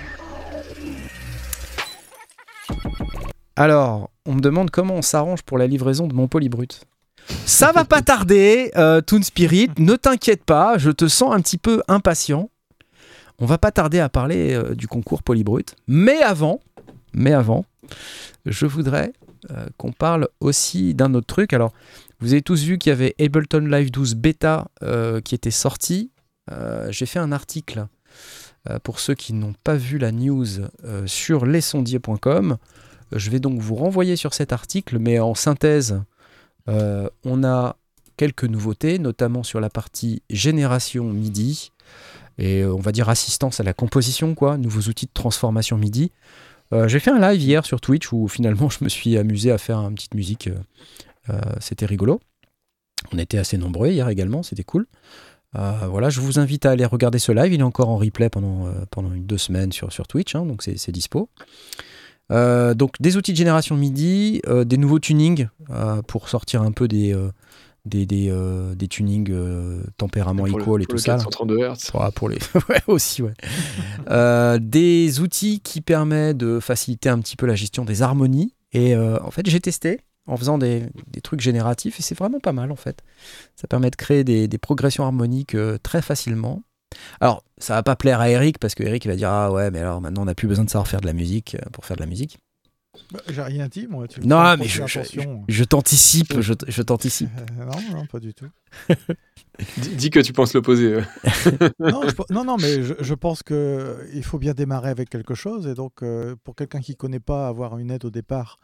Alors, 3.57 4.11
on 4.24 4.34
me 4.34 4.41
demande 4.41 4.70
comment 4.70 4.95
on 4.95 5.03
s'arrange 5.03 5.43
pour 5.43 5.59
la 5.59 5.66
livraison 5.66 6.07
de 6.07 6.14
mon 6.14 6.28
polybrut. 6.28 6.80
Ça 7.47 7.72
va 7.72 7.85
pas 7.85 8.03
tarder, 8.03 8.70
euh, 8.76 9.01
Toon 9.01 9.22
Spirit, 9.22 9.70
ne 9.79 9.97
t'inquiète 9.97 10.45
pas, 10.45 10.79
je 10.79 10.91
te 10.91 11.09
sens 11.09 11.35
un 11.35 11.41
petit 11.41 11.59
peu 11.59 11.83
impatient. 11.89 12.51
On 13.39 13.47
va 13.47 13.59
pas 13.59 13.70
tarder 13.70 14.01
à 14.01 14.09
parler 14.09 14.55
euh, 14.55 14.74
du 14.74 14.89
concours 14.89 15.22
polybrut, 15.22 15.74
mais 15.87 16.22
avant, 16.22 16.61
mais 17.12 17.33
avant, 17.33 17.64
je 18.47 18.66
voudrais 18.66 19.12
euh, 19.51 19.66
qu'on 19.76 19.93
parle 19.93 20.29
aussi 20.41 20.95
d'un 20.95 21.14
autre 21.14 21.26
truc. 21.26 21.53
Alors, 21.53 21.72
vous 22.20 22.33
avez 22.33 22.43
tous 22.43 22.62
vu 22.64 22.79
qu'il 22.79 22.91
y 22.91 22.93
avait 22.93 23.14
Ableton 23.20 23.61
Live 23.61 23.91
12 23.91 24.14
Beta 24.16 24.68
qui 25.24 25.35
était 25.35 25.53
sorti. 25.53 26.11
J'ai 26.91 27.07
fait 27.07 27.20
un 27.20 27.31
article 27.31 27.87
pour 28.83 28.99
ceux 28.99 29.14
qui 29.14 29.35
n'ont 29.35 29.55
pas 29.62 29.76
vu 29.76 29.99
la 29.99 30.11
news 30.11 30.47
sur 31.07 31.47
lesondiers.com. 31.47 32.57
Je 33.12 33.31
vais 33.31 33.39
donc 33.39 33.61
vous 33.61 33.76
renvoyer 33.76 34.16
sur 34.16 34.35
cet 34.35 34.53
article, 34.53 34.99
mais 34.99 35.20
en 35.20 35.37
synthèse, 35.37 36.03
euh, 36.69 37.09
on 37.25 37.45
a 37.45 37.77
quelques 38.16 38.45
nouveautés, 38.45 38.99
notamment 38.99 39.43
sur 39.43 39.61
la 39.61 39.71
partie 39.71 40.23
génération 40.29 41.05
MIDI 41.05 41.73
et 42.37 42.62
euh, 42.62 42.73
on 42.73 42.81
va 42.81 42.93
dire 42.93 43.09
assistance 43.09 43.61
à 43.61 43.62
la 43.62 43.73
composition, 43.73 44.35
quoi, 44.35 44.59
nouveaux 44.59 44.89
outils 44.89 45.07
de 45.07 45.12
transformation 45.12 45.77
MIDI. 45.77 46.12
Euh, 46.73 46.87
J'ai 46.89 47.01
fait 47.01 47.11
un 47.11 47.19
live 47.19 47.41
hier 47.41 47.64
sur 47.64 47.81
Twitch 47.81 48.12
où 48.12 48.29
finalement 48.29 48.69
je 48.71 48.85
me 48.85 48.89
suis 48.89 49.16
amusé 49.16 49.51
à 49.51 49.59
faire 49.59 49.79
une 49.79 49.95
petite 49.95 50.14
musique. 50.14 50.51
c'était 51.61 51.87
rigolo. 51.87 52.21
On 53.12 53.19
était 53.19 53.39
assez 53.39 53.59
nombreux 53.59 53.91
hier 53.91 54.09
également, 54.09 54.43
c'était 54.43 54.64
cool. 54.64 54.87
Voilà, 55.53 56.11
je 56.11 56.21
vous 56.21 56.39
invite 56.39 56.66
à 56.66 56.71
aller 56.71 56.85
regarder 56.85 57.19
ce 57.19 57.33
live. 57.33 57.53
Il 57.53 57.61
est 57.61 57.64
encore 57.64 57.89
en 57.89 57.97
replay 57.97 58.29
pendant, 58.29 58.73
pendant 58.91 59.12
une, 59.12 59.27
deux 59.27 59.39
semaines 59.39 59.73
sur, 59.73 59.93
sur 59.93 60.07
Twitch, 60.07 60.35
hein, 60.35 60.47
donc 60.47 60.62
c'est 60.62 60.93
dispo. 60.93 61.29
Euh, 62.31 62.74
donc 62.74 62.93
des 63.01 63.16
outils 63.16 63.33
de 63.33 63.37
génération 63.39 63.76
MIDI, 63.76 64.43
euh, 64.47 64.64
des 64.64 64.76
nouveaux 64.76 64.99
tunings 64.99 65.49
euh, 65.70 66.03
pour 66.03 66.29
sortir 66.29 66.61
un 66.62 66.72
peu 66.72 66.87
des, 66.89 67.16
des, 67.87 68.05
des, 68.07 68.33
des 68.76 68.89
tunings 68.89 69.33
tempérament 69.97 70.45
le- 70.45 70.53
equal 70.53 70.83
et 70.83 70.87
tout 70.87 70.99
ça. 70.99 71.12
là. 71.12 71.18
432 71.18 71.59
Hz. 71.59 71.91
Pour 72.14 72.29
les... 72.29 72.37
ouais, 72.68 72.83
aussi, 72.87 73.22
ouais. 73.22 73.33
Des 74.61 75.20
outils 75.20 75.61
qui 75.61 75.81
permettent 75.81 76.37
de 76.37 76.61
faciliter 76.61 77.09
un 77.09 77.18
petit 77.20 77.37
peu 77.37 77.47
la 77.47 77.55
gestion 77.55 77.85
des 77.85 78.03
harmonies. 78.03 78.55
Et 78.72 78.95
en 78.97 79.31
fait, 79.31 79.49
j'ai 79.49 79.61
testé 79.61 80.01
en 80.26 80.37
faisant 80.37 80.59
des, 80.59 80.83
des 81.11 81.22
trucs 81.22 81.41
génératifs 81.41 81.99
et 81.99 82.03
c'est 82.03 82.16
vraiment 82.18 82.39
pas 82.41 82.53
mal 82.53 82.70
en 82.70 82.76
fait. 82.76 83.03
Ça 83.57 83.66
permet 83.66 83.91
de 83.91 83.97
créer 83.97 84.24
des, 84.24 84.47
des 84.47 84.59
progressions 84.59 85.05
harmoniques 85.05 85.57
très 85.83 86.03
facilement. 86.03 86.62
Alors, 87.20 87.45
ça 87.59 87.74
va 87.74 87.82
pas 87.82 87.97
plaire 87.97 88.20
à 88.20 88.30
Eric 88.30 88.59
parce 88.59 88.74
que 88.74 88.82
Eric 88.82 89.05
il 89.05 89.09
va 89.09 89.16
dire 89.16 89.30
ah 89.30 89.53
ouais 89.53 89.70
mais 89.70 89.80
alors 89.80 90.01
maintenant 90.01 90.22
on 90.22 90.26
n'a 90.26 90.34
plus 90.34 90.49
besoin 90.49 90.64
de 90.64 90.70
savoir 90.70 90.89
faire 90.89 91.01
de 91.01 91.07
la 91.07 91.12
musique 91.12 91.55
euh, 91.57 91.68
pour 91.72 91.84
faire 91.84 91.97
de 91.97 92.03
la 92.03 92.07
musique. 92.09 92.39
Bah, 93.12 93.20
J'ai 93.28 93.43
rien 93.43 93.68
dit, 93.68 93.86
moi. 93.86 94.09
Tu 94.09 94.20
Non 94.26 94.57
mais 94.57 94.64
je, 94.66 94.80
porter 94.80 95.20
je- 95.49 95.64
t'anticipe, 95.64 96.41
je, 96.41 96.82
t'anticipe. 96.82 97.30
Euh, 97.61 97.64
non, 97.64 97.97
non, 97.99 98.07
pas 98.07 98.18
du 98.18 98.34
tout. 98.34 98.49
Dis, 99.78 99.89
dis 99.97 100.11
que 100.11 100.20
tu 100.20 100.32
penses 100.32 100.55
l'opposé. 100.55 100.95
euh. 100.95 101.03
non, 101.80 102.01
non, 102.30 102.45
non, 102.45 102.57
mais 102.59 102.82
je, 102.82 102.95
je 103.01 103.14
pense 103.14 103.43
que 103.43 103.99
il 104.14 104.22
faut 104.24 104.39
bien 104.39 104.55
démarrer 104.55 104.89
avec 104.91 105.11
quelque 105.11 105.34
chose. 105.34 105.66
Et 105.66 105.74
donc, 105.74 106.03
euh, 106.03 106.36
pour 106.45 106.55
quelqu'un 106.55 106.80
qui 106.80 106.95
connaît 106.95 107.18
pas, 107.20 107.49
avoir 107.49 107.76
une 107.78 107.91
aide 107.91 108.05
au 108.05 108.11
départ, 108.11 108.57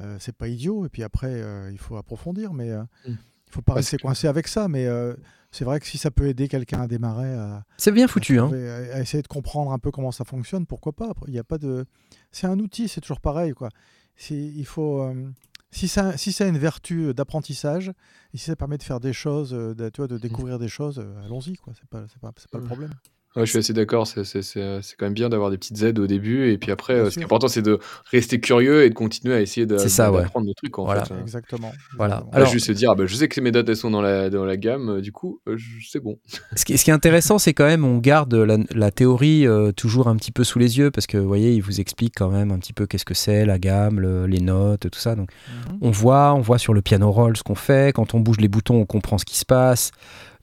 euh, 0.00 0.16
c'est 0.20 0.34
pas 0.36 0.46
idiot. 0.48 0.86
Et 0.86 0.88
puis 0.88 1.02
après, 1.02 1.30
euh, 1.32 1.68
il 1.72 1.78
faut 1.78 1.96
approfondir. 1.96 2.52
Mais 2.52 2.70
euh, 2.70 2.82
Mm. 3.08 3.10
il 3.12 3.52
faut 3.52 3.60
pas 3.62 3.74
Parce 3.74 3.86
rester 3.86 3.96
que- 3.96 4.02
coincé 4.02 4.28
avec 4.28 4.46
ça. 4.46 4.68
Mais 4.68 4.86
euh, 4.86 5.14
c'est 5.50 5.64
vrai 5.64 5.80
que 5.80 5.86
si 5.86 5.98
ça 5.98 6.10
peut 6.10 6.26
aider 6.28 6.48
quelqu'un 6.48 6.82
à 6.82 6.86
démarrer, 6.86 7.32
à, 7.34 7.64
C'est 7.76 7.92
bien 7.92 8.08
foutu 8.08 8.38
à, 8.38 8.42
hein. 8.44 8.46
trouver- 8.46 8.70
à- 8.70 8.96
à 8.96 9.00
essayer 9.00 9.22
de 9.22 9.28
comprendre 9.28 9.72
un 9.72 9.78
peu 9.78 9.90
comment 9.90 10.12
ça 10.12 10.24
fonctionne, 10.24 10.66
pourquoi 10.66 10.92
pas. 10.92 11.12
Il 11.28 11.34
y 11.34 11.38
a 11.38 11.44
pas 11.44 11.58
de. 11.58 11.84
C'est 12.32 12.46
un 12.46 12.58
outil, 12.58 12.88
c'est 12.88 13.00
toujours 13.00 13.20
pareil, 13.20 13.52
quoi. 13.52 13.68
C'est- 14.16 14.34
Il 14.34 14.66
faut. 14.66 15.02
euh, 15.02 15.30
si 15.70 15.88
ça, 15.88 16.16
si 16.16 16.32
ça 16.32 16.44
a 16.44 16.48
une 16.48 16.58
vertu 16.58 17.12
d'apprentissage, 17.12 17.88
et 18.32 18.38
si 18.38 18.44
ça 18.44 18.56
permet 18.56 18.78
de 18.78 18.82
faire 18.82 19.00
des 19.00 19.12
choses, 19.12 19.52
euh, 19.52 19.74
de, 19.74 19.88
tu 19.90 20.00
vois, 20.00 20.08
de 20.08 20.16
découvrir 20.18 20.58
des 20.58 20.68
choses, 20.68 20.98
euh, 20.98 21.24
allons-y, 21.24 21.56
quoi. 21.56 21.72
C'est 21.74 21.88
pas, 21.88 22.04
c'est 22.08 22.18
pas, 22.20 22.32
c'est 22.36 22.50
pas 22.50 22.58
le 22.58 22.64
Ouais. 22.64 22.68
problème. 22.68 22.90
Ouais, 23.36 23.44
je 23.44 23.50
suis 23.50 23.58
assez 23.58 23.72
d'accord. 23.72 24.06
C'est 24.06 24.24
c'est- 24.24 24.42
c'est, 24.42 24.60
euh, 24.62 24.80
c'est 24.82 24.96
quand 24.96 25.06
même 25.06 25.12
bien 25.14 25.28
d'avoir 25.28 25.50
des 25.50 25.58
petites 25.58 25.82
aides 25.82 25.98
au 25.98 26.06
début. 26.06 26.50
Et 26.50 26.58
puis 26.58 26.72
après, 26.72 26.94
Bien 26.94 27.04
euh, 27.04 27.10
ce 27.10 27.14
qui 27.16 27.20
est 27.20 27.24
important, 27.24 27.48
c'est 27.48 27.62
de 27.62 27.78
rester 28.10 28.40
curieux 28.40 28.84
et 28.84 28.88
de 28.88 28.94
continuer 28.94 29.34
à 29.34 29.40
essayer 29.40 29.66
ça, 29.88 30.10
ouais. 30.10 30.22
d'apprendre 30.22 30.46
le 30.46 30.54
truc. 30.54 30.78
En 30.78 30.84
Voilà. 30.84 31.04
fait. 31.04 31.14
euh. 31.14 31.20
Exactement. 31.20 31.72
Voilà. 31.96 32.22
Pas 32.30 32.38
Alors- 32.38 32.48
juste 32.50 32.66
se 32.66 32.72
dire, 32.72 32.90
ah 32.90 32.94
bah, 32.94 33.04
je 33.06 33.14
sais 33.14 33.28
que 33.28 33.40
mes 33.40 33.50
dates 33.52 33.68
elles 33.68 33.76
sont 33.76 33.90
dans 33.90 34.00
la, 34.02 34.30
dans 34.30 34.44
la 34.44 34.56
gamme, 34.56 34.88
euh, 34.96 35.00
du 35.00 35.12
coup, 35.12 35.40
euh, 35.48 35.56
c'est 35.86 36.00
bon. 36.02 36.18
Ce 36.54 36.64
qui, 36.64 36.76
ce 36.78 36.84
qui 36.84 36.90
est 36.90 36.94
intéressant, 36.94 37.38
c'est 37.38 37.52
quand 37.54 37.66
même, 37.66 37.84
on 37.84 37.98
garde 37.98 38.32
la, 38.34 38.56
la 38.74 38.90
théorie 38.90 39.46
euh, 39.46 39.70
toujours 39.72 40.08
un 40.08 40.16
petit 40.16 40.32
peu 40.32 40.42
sous 40.44 40.58
les 40.58 40.78
yeux, 40.78 40.90
parce 40.90 41.06
que 41.06 41.18
vous 41.18 41.28
voyez, 41.28 41.52
il 41.52 41.60
vous 41.60 41.80
explique 41.80 42.14
quand 42.16 42.30
même 42.30 42.50
un 42.52 42.58
petit 42.58 42.72
peu 42.72 42.86
qu'est-ce 42.86 43.04
que 43.04 43.14
c'est, 43.14 43.44
la 43.44 43.58
gamme, 43.58 44.00
le- 44.00 44.26
les 44.26 44.40
notes, 44.40 44.88
tout 44.90 44.98
ça. 44.98 45.14
Donc, 45.14 45.30
Mhm. 45.70 45.78
on 45.82 45.90
voit, 45.90 46.32
on 46.34 46.40
voit 46.40 46.58
sur 46.58 46.72
le 46.74 46.80
piano 46.82 47.10
roll 47.10 47.36
ce 47.36 47.42
qu'on 47.42 47.54
fait. 47.54 47.94
Quand 47.94 48.14
on 48.14 48.20
bouge 48.20 48.38
les 48.40 48.48
boutons, 48.48 48.76
on 48.80 48.86
comprend 48.86 49.18
ce 49.18 49.24
qui 49.24 49.36
se 49.36 49.44
passe. 49.44 49.90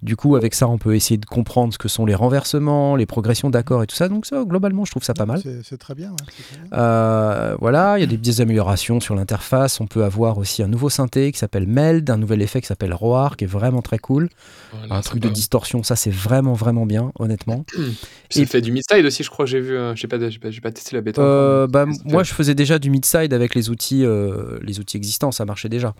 Du 0.04 0.16
coup, 0.16 0.36
avec 0.36 0.54
ça, 0.54 0.68
on 0.68 0.78
peut 0.78 0.95
essayer 0.95 1.18
de 1.18 1.26
comprendre 1.26 1.74
ce 1.74 1.78
que 1.78 1.88
sont 1.88 2.06
les 2.06 2.16
renversements, 2.16 2.95
les 2.95 3.06
progressions 3.06 3.49
d'accords 3.49 3.82
et 3.84 3.88
tout 3.88 3.95
ça. 3.95 4.10
Donc, 4.10 4.26
ça, 4.26 4.43
globalement, 4.45 4.86
je 4.86 4.91
trouve 4.91 5.04
ça 5.04 5.14
pas 5.14 5.26
mal. 5.26 5.41
C'est 5.64 5.78
très 5.78 5.95
bien. 5.95 6.10
ouais, 6.12 6.16
c'est 6.36 6.43
très 6.43 6.68
bien. 6.68 6.78
Euh, 6.78 7.56
voilà, 7.60 7.97
il 7.97 8.01
y 8.01 8.04
a 8.04 8.08
des 8.08 8.18
petites 8.18 8.39
améliorations 8.39 8.99
sur 8.99 9.16
l'interface. 9.16 9.80
On 9.80 9.88
peut 9.88 10.04
avoir 10.04 10.38
aussi 10.38 10.62
un 10.62 10.68
nouveau 10.68 10.89
synthé 10.89 11.32
qui 11.32 11.39
s'appelle 11.39 11.68
Meld, 11.68 12.10
un 12.10 12.18
nouvel 12.18 12.41
effet 12.41 12.62
qui 12.62 12.68
s'appelle 12.68 12.93
Roar, 12.93 13.38
qui 13.38 13.45
est 13.45 13.47
vraiment 13.47 13.82
très 13.82 13.97
cool. 13.97 14.30
Voilà, 14.78 14.95
un 14.95 15.01
truc 15.01 15.22
de 15.22 15.30
distorsion, 15.30 15.84
ça 15.84 15.95
c'est 15.95 16.12
vraiment 16.12 16.54
vraiment 16.54 16.86
bien, 16.86 17.12
honnêtement. 17.20 17.66
Et- 18.36 18.45
fait 18.45 18.62
du 18.62 18.72
mid-side 18.72 19.06
aussi, 19.06 19.24
je 19.24 19.30
crois, 19.30 19.45
j'ai 19.45 19.60
vu. 19.60 19.76
euh, 19.78 19.95
j'ai 19.95 20.08
pas, 20.08 20.18
j'ai 20.30 20.39
pas, 20.39 20.49
pas 20.62 20.72
testé 20.72 20.95
la 20.95 21.01
bêta. 21.01 21.22
Euh, 21.22 21.68
bah, 21.68 21.86
moi, 22.06 22.24
je 22.24 22.34
faisais 22.34 22.56
déjà 22.56 22.80
du 22.80 22.89
mid-side 22.89 23.32
avec 23.34 23.54
les 23.56 23.70
outils, 23.70 24.04
euh, 24.06 24.60
les 24.62 24.80
outils 24.80 24.97
existants, 24.97 25.32
ça 25.32 25.45
marchait 25.45 25.70
déjà. 25.70 25.93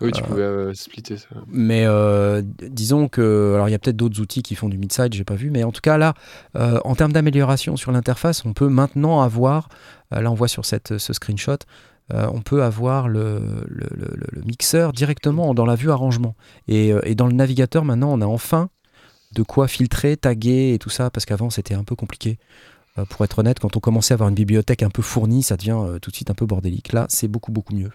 Oui, 0.00 0.10
tu 0.10 0.22
pouvais 0.22 0.42
euh, 0.42 0.74
splitter 0.74 1.16
ça. 1.16 1.26
Mais 1.48 1.84
euh, 1.86 2.42
disons 2.70 3.08
que, 3.08 3.20
alors 3.54 3.68
il 3.68 3.72
y 3.72 3.74
a 3.74 3.78
peut-être 3.78 3.96
d'autres 3.96 4.20
outils 4.20 4.42
qui 4.42 4.54
font 4.54 4.68
du 4.68 4.78
mid-side, 4.78 5.12
j'ai 5.14 5.24
pas 5.24 5.34
vu, 5.34 5.50
mais 5.50 5.64
en 5.64 5.72
tout 5.72 5.80
cas 5.80 5.98
là, 5.98 6.14
euh, 6.56 6.80
en 6.84 6.94
termes 6.94 7.12
d'amélioration 7.12 7.76
sur 7.76 7.92
l'interface, 7.92 8.44
on 8.44 8.52
peut 8.52 8.68
maintenant 8.68 9.20
avoir, 9.20 9.68
euh, 10.14 10.20
là 10.20 10.30
on 10.30 10.34
voit 10.34 10.48
sur 10.48 10.64
cette, 10.64 10.98
ce 10.98 11.12
screenshot, 11.12 11.58
euh, 12.12 12.28
on 12.32 12.40
peut 12.40 12.62
avoir 12.62 13.08
le, 13.08 13.40
mixeur 14.44 14.92
directement 14.92 15.54
dans 15.54 15.66
la 15.66 15.74
vue 15.74 15.90
arrangement. 15.90 16.36
Et, 16.68 16.92
euh, 16.92 17.14
dans 17.14 17.26
le 17.26 17.32
navigateur, 17.32 17.84
maintenant, 17.84 18.12
on 18.12 18.20
a 18.20 18.26
enfin 18.26 18.68
de 19.32 19.42
quoi 19.42 19.66
filtrer, 19.66 20.16
taguer 20.16 20.72
et 20.74 20.78
tout 20.78 20.90
ça, 20.90 21.10
parce 21.10 21.26
qu'avant 21.26 21.50
c'était 21.50 21.74
un 21.74 21.84
peu 21.84 21.96
compliqué. 21.96 22.38
Euh, 22.98 23.04
pour 23.04 23.24
être 23.24 23.38
honnête, 23.38 23.58
quand 23.58 23.76
on 23.76 23.80
commençait 23.80 24.14
à 24.14 24.16
avoir 24.16 24.28
une 24.28 24.34
bibliothèque 24.34 24.82
un 24.82 24.90
peu 24.90 25.02
fournie, 25.02 25.42
ça 25.42 25.56
devient 25.56 25.78
euh, 25.78 25.98
tout 25.98 26.10
de 26.10 26.16
suite 26.16 26.30
un 26.30 26.34
peu 26.34 26.46
bordélique. 26.46 26.92
Là, 26.92 27.06
c'est 27.08 27.28
beaucoup, 27.28 27.52
beaucoup 27.52 27.74
mieux. 27.74 27.90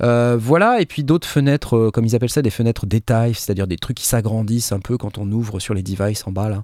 Euh, 0.00 0.36
voilà, 0.38 0.80
et 0.80 0.86
puis 0.86 1.02
d'autres 1.02 1.26
fenêtres, 1.26 1.76
euh, 1.76 1.90
comme 1.90 2.04
ils 2.06 2.14
appellent 2.14 2.30
ça, 2.30 2.40
des 2.40 2.50
fenêtres 2.50 2.86
détail, 2.86 3.34
c'est-à-dire 3.34 3.66
des 3.66 3.76
trucs 3.78 3.96
qui 3.96 4.06
s'agrandissent 4.06 4.70
un 4.70 4.78
peu 4.78 4.96
quand 4.96 5.18
on 5.18 5.28
ouvre 5.32 5.58
sur 5.58 5.74
les 5.74 5.82
devices 5.82 6.24
en 6.28 6.30
bas 6.30 6.48
là. 6.48 6.62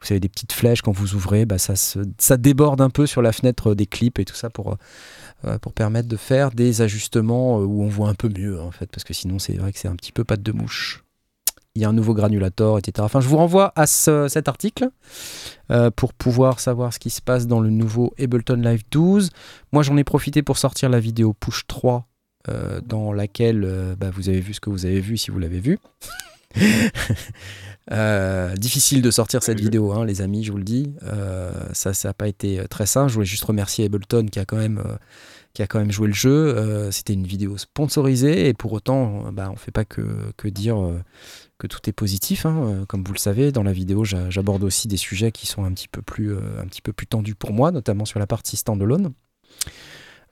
Vous 0.00 0.06
savez, 0.06 0.20
des 0.20 0.28
petites 0.28 0.52
flèches 0.52 0.82
quand 0.82 0.92
vous 0.92 1.14
ouvrez, 1.14 1.46
bah, 1.46 1.56
ça, 1.56 1.72
ça 2.18 2.36
déborde 2.36 2.82
un 2.82 2.90
peu 2.90 3.06
sur 3.06 3.22
la 3.22 3.32
fenêtre 3.32 3.74
des 3.74 3.86
clips 3.86 4.18
et 4.18 4.26
tout 4.26 4.34
ça 4.34 4.50
pour, 4.50 4.76
euh, 5.46 5.58
pour 5.60 5.72
permettre 5.72 6.08
de 6.08 6.16
faire 6.18 6.50
des 6.50 6.82
ajustements 6.82 7.58
euh, 7.58 7.64
où 7.64 7.82
on 7.82 7.88
voit 7.88 8.10
un 8.10 8.14
peu 8.14 8.28
mieux 8.28 8.60
en 8.60 8.70
fait, 8.70 8.86
parce 8.90 9.04
que 9.04 9.14
sinon 9.14 9.38
c'est 9.38 9.54
vrai 9.54 9.72
que 9.72 9.78
c'est 9.78 9.88
un 9.88 9.96
petit 9.96 10.12
peu 10.12 10.24
patte 10.24 10.42
de 10.42 10.52
mouche. 10.52 11.04
Il 11.76 11.80
y 11.80 11.86
a 11.86 11.88
un 11.88 11.92
nouveau 11.94 12.12
granulator, 12.12 12.78
etc. 12.78 12.92
Enfin, 13.00 13.20
je 13.20 13.26
vous 13.28 13.38
renvoie 13.38 13.72
à 13.76 13.86
ce- 13.86 14.28
cet 14.28 14.46
article 14.46 14.90
euh, 15.72 15.90
pour 15.90 16.12
pouvoir 16.12 16.60
savoir 16.60 16.92
ce 16.92 16.98
qui 17.00 17.10
se 17.10 17.20
passe 17.22 17.46
dans 17.46 17.60
le 17.60 17.70
nouveau 17.70 18.12
Ableton 18.20 18.56
Live 18.62 18.82
12. 18.92 19.30
Moi, 19.72 19.82
j'en 19.82 19.96
ai 19.96 20.04
profité 20.04 20.42
pour 20.42 20.56
sortir 20.58 20.88
la 20.90 21.00
vidéo 21.00 21.32
Push 21.32 21.66
3 21.66 22.06
euh, 22.48 22.80
dans 22.84 23.12
laquelle 23.12 23.64
euh, 23.64 23.94
bah, 23.96 24.10
vous 24.12 24.28
avez 24.28 24.40
vu 24.40 24.54
ce 24.54 24.60
que 24.60 24.70
vous 24.70 24.86
avez 24.86 25.00
vu 25.00 25.16
si 25.16 25.30
vous 25.30 25.38
l'avez 25.38 25.60
vu. 25.60 25.78
Euh, 27.92 28.54
difficile 28.56 29.02
de 29.02 29.10
sortir 29.10 29.42
cette 29.42 29.60
vidéo, 29.60 29.92
hein, 29.92 30.06
les 30.06 30.22
amis, 30.22 30.42
je 30.42 30.52
vous 30.52 30.56
le 30.56 30.64
dis. 30.64 30.94
Ça, 31.74 31.92
ça 31.92 32.08
n'a 32.08 32.14
pas 32.14 32.28
été 32.28 32.62
très 32.70 32.86
simple. 32.86 33.10
Je 33.10 33.14
voulais 33.14 33.26
juste 33.26 33.44
remercier 33.44 33.84
Ableton 33.84 34.24
qui 34.26 34.38
a 34.38 34.46
quand 34.46 34.56
même, 34.56 34.82
qui 35.52 35.60
a 35.62 35.66
quand 35.66 35.78
même 35.80 35.92
joué 35.92 36.06
le 36.06 36.14
jeu. 36.14 36.88
C'était 36.90 37.12
une 37.12 37.26
vidéo 37.26 37.58
sponsorisée 37.58 38.48
et 38.48 38.54
pour 38.54 38.72
autant, 38.72 39.30
bah, 39.32 39.48
on 39.50 39.52
ne 39.52 39.58
fait 39.58 39.70
pas 39.70 39.84
que, 39.84 40.00
que 40.38 40.48
dire 40.48 40.76
que 41.58 41.66
tout 41.66 41.80
est 41.86 41.92
positif. 41.92 42.46
hein. 42.46 42.86
Comme 42.88 43.04
vous 43.04 43.12
le 43.12 43.18
savez, 43.18 43.52
dans 43.52 43.62
la 43.62 43.72
vidéo, 43.72 44.02
j'a- 44.04 44.30
j'aborde 44.30 44.64
aussi 44.64 44.88
des 44.88 44.96
sujets 44.96 45.30
qui 45.30 45.46
sont 45.46 45.64
un 45.64 45.72
petit 45.72 45.88
peu 45.88 46.00
plus, 46.00 46.34
un 46.34 46.64
petit 46.66 46.80
peu 46.82 46.94
plus 46.94 47.06
tendus 47.06 47.34
pour 47.34 47.52
moi, 47.52 47.70
notamment 47.70 48.06
sur 48.06 48.18
la 48.18 48.26
partie 48.26 48.56
standalone. 48.56 49.12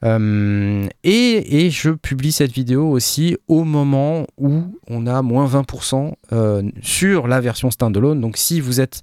Euh, 0.03 0.87
et, 1.03 1.69
je 1.69 1.91
publie 1.91 2.31
cette 2.31 2.51
vidéo 2.51 2.89
aussi 2.89 3.37
au 3.47 3.63
moment 3.63 4.27
où 4.37 4.77
on 4.87 5.07
a 5.07 5.21
moins 5.21 5.47
20% 5.47 6.13
euh, 6.31 6.69
sur 6.81 7.27
la 7.27 7.39
version 7.39 7.71
standalone. 7.71 8.19
Donc 8.19 8.37
si 8.37 8.59
vous 8.59 8.81
êtes 8.81 9.01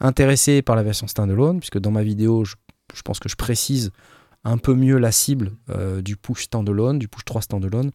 intéressé 0.00 0.62
par 0.62 0.76
la 0.76 0.82
version 0.82 1.06
standalone, 1.06 1.60
puisque 1.60 1.78
dans 1.78 1.92
ma 1.92 2.02
vidéo, 2.02 2.44
je, 2.44 2.54
pense 3.04 3.20
que 3.20 3.28
je 3.28 3.36
précise 3.36 3.90
un 4.42 4.58
peu 4.58 4.74
mieux 4.74 4.98
la 4.98 5.12
cible 5.12 5.52
euh, 5.70 6.00
du 6.02 6.16
push 6.16 6.44
standalone, 6.44 6.98
du 6.98 7.08
push 7.08 7.24
3 7.24 7.42
standalone. 7.42 7.90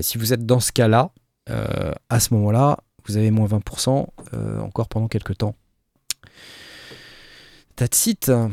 Si 0.00 0.18
vous 0.18 0.32
êtes 0.32 0.46
dans 0.46 0.60
ce 0.60 0.72
cas-là, 0.72 1.10
à 1.48 2.20
ce 2.20 2.34
moment-là, 2.34 2.78
vous 3.06 3.16
avez 3.16 3.30
moins 3.30 3.46
20% 3.46 4.06
euh, 4.34 4.60
encore 4.60 4.88
pendant 4.88 5.08
quelques 5.08 5.38
temps. 5.38 5.54
That's 7.76 8.06
it. 8.06 8.30
Euh, 8.30 8.48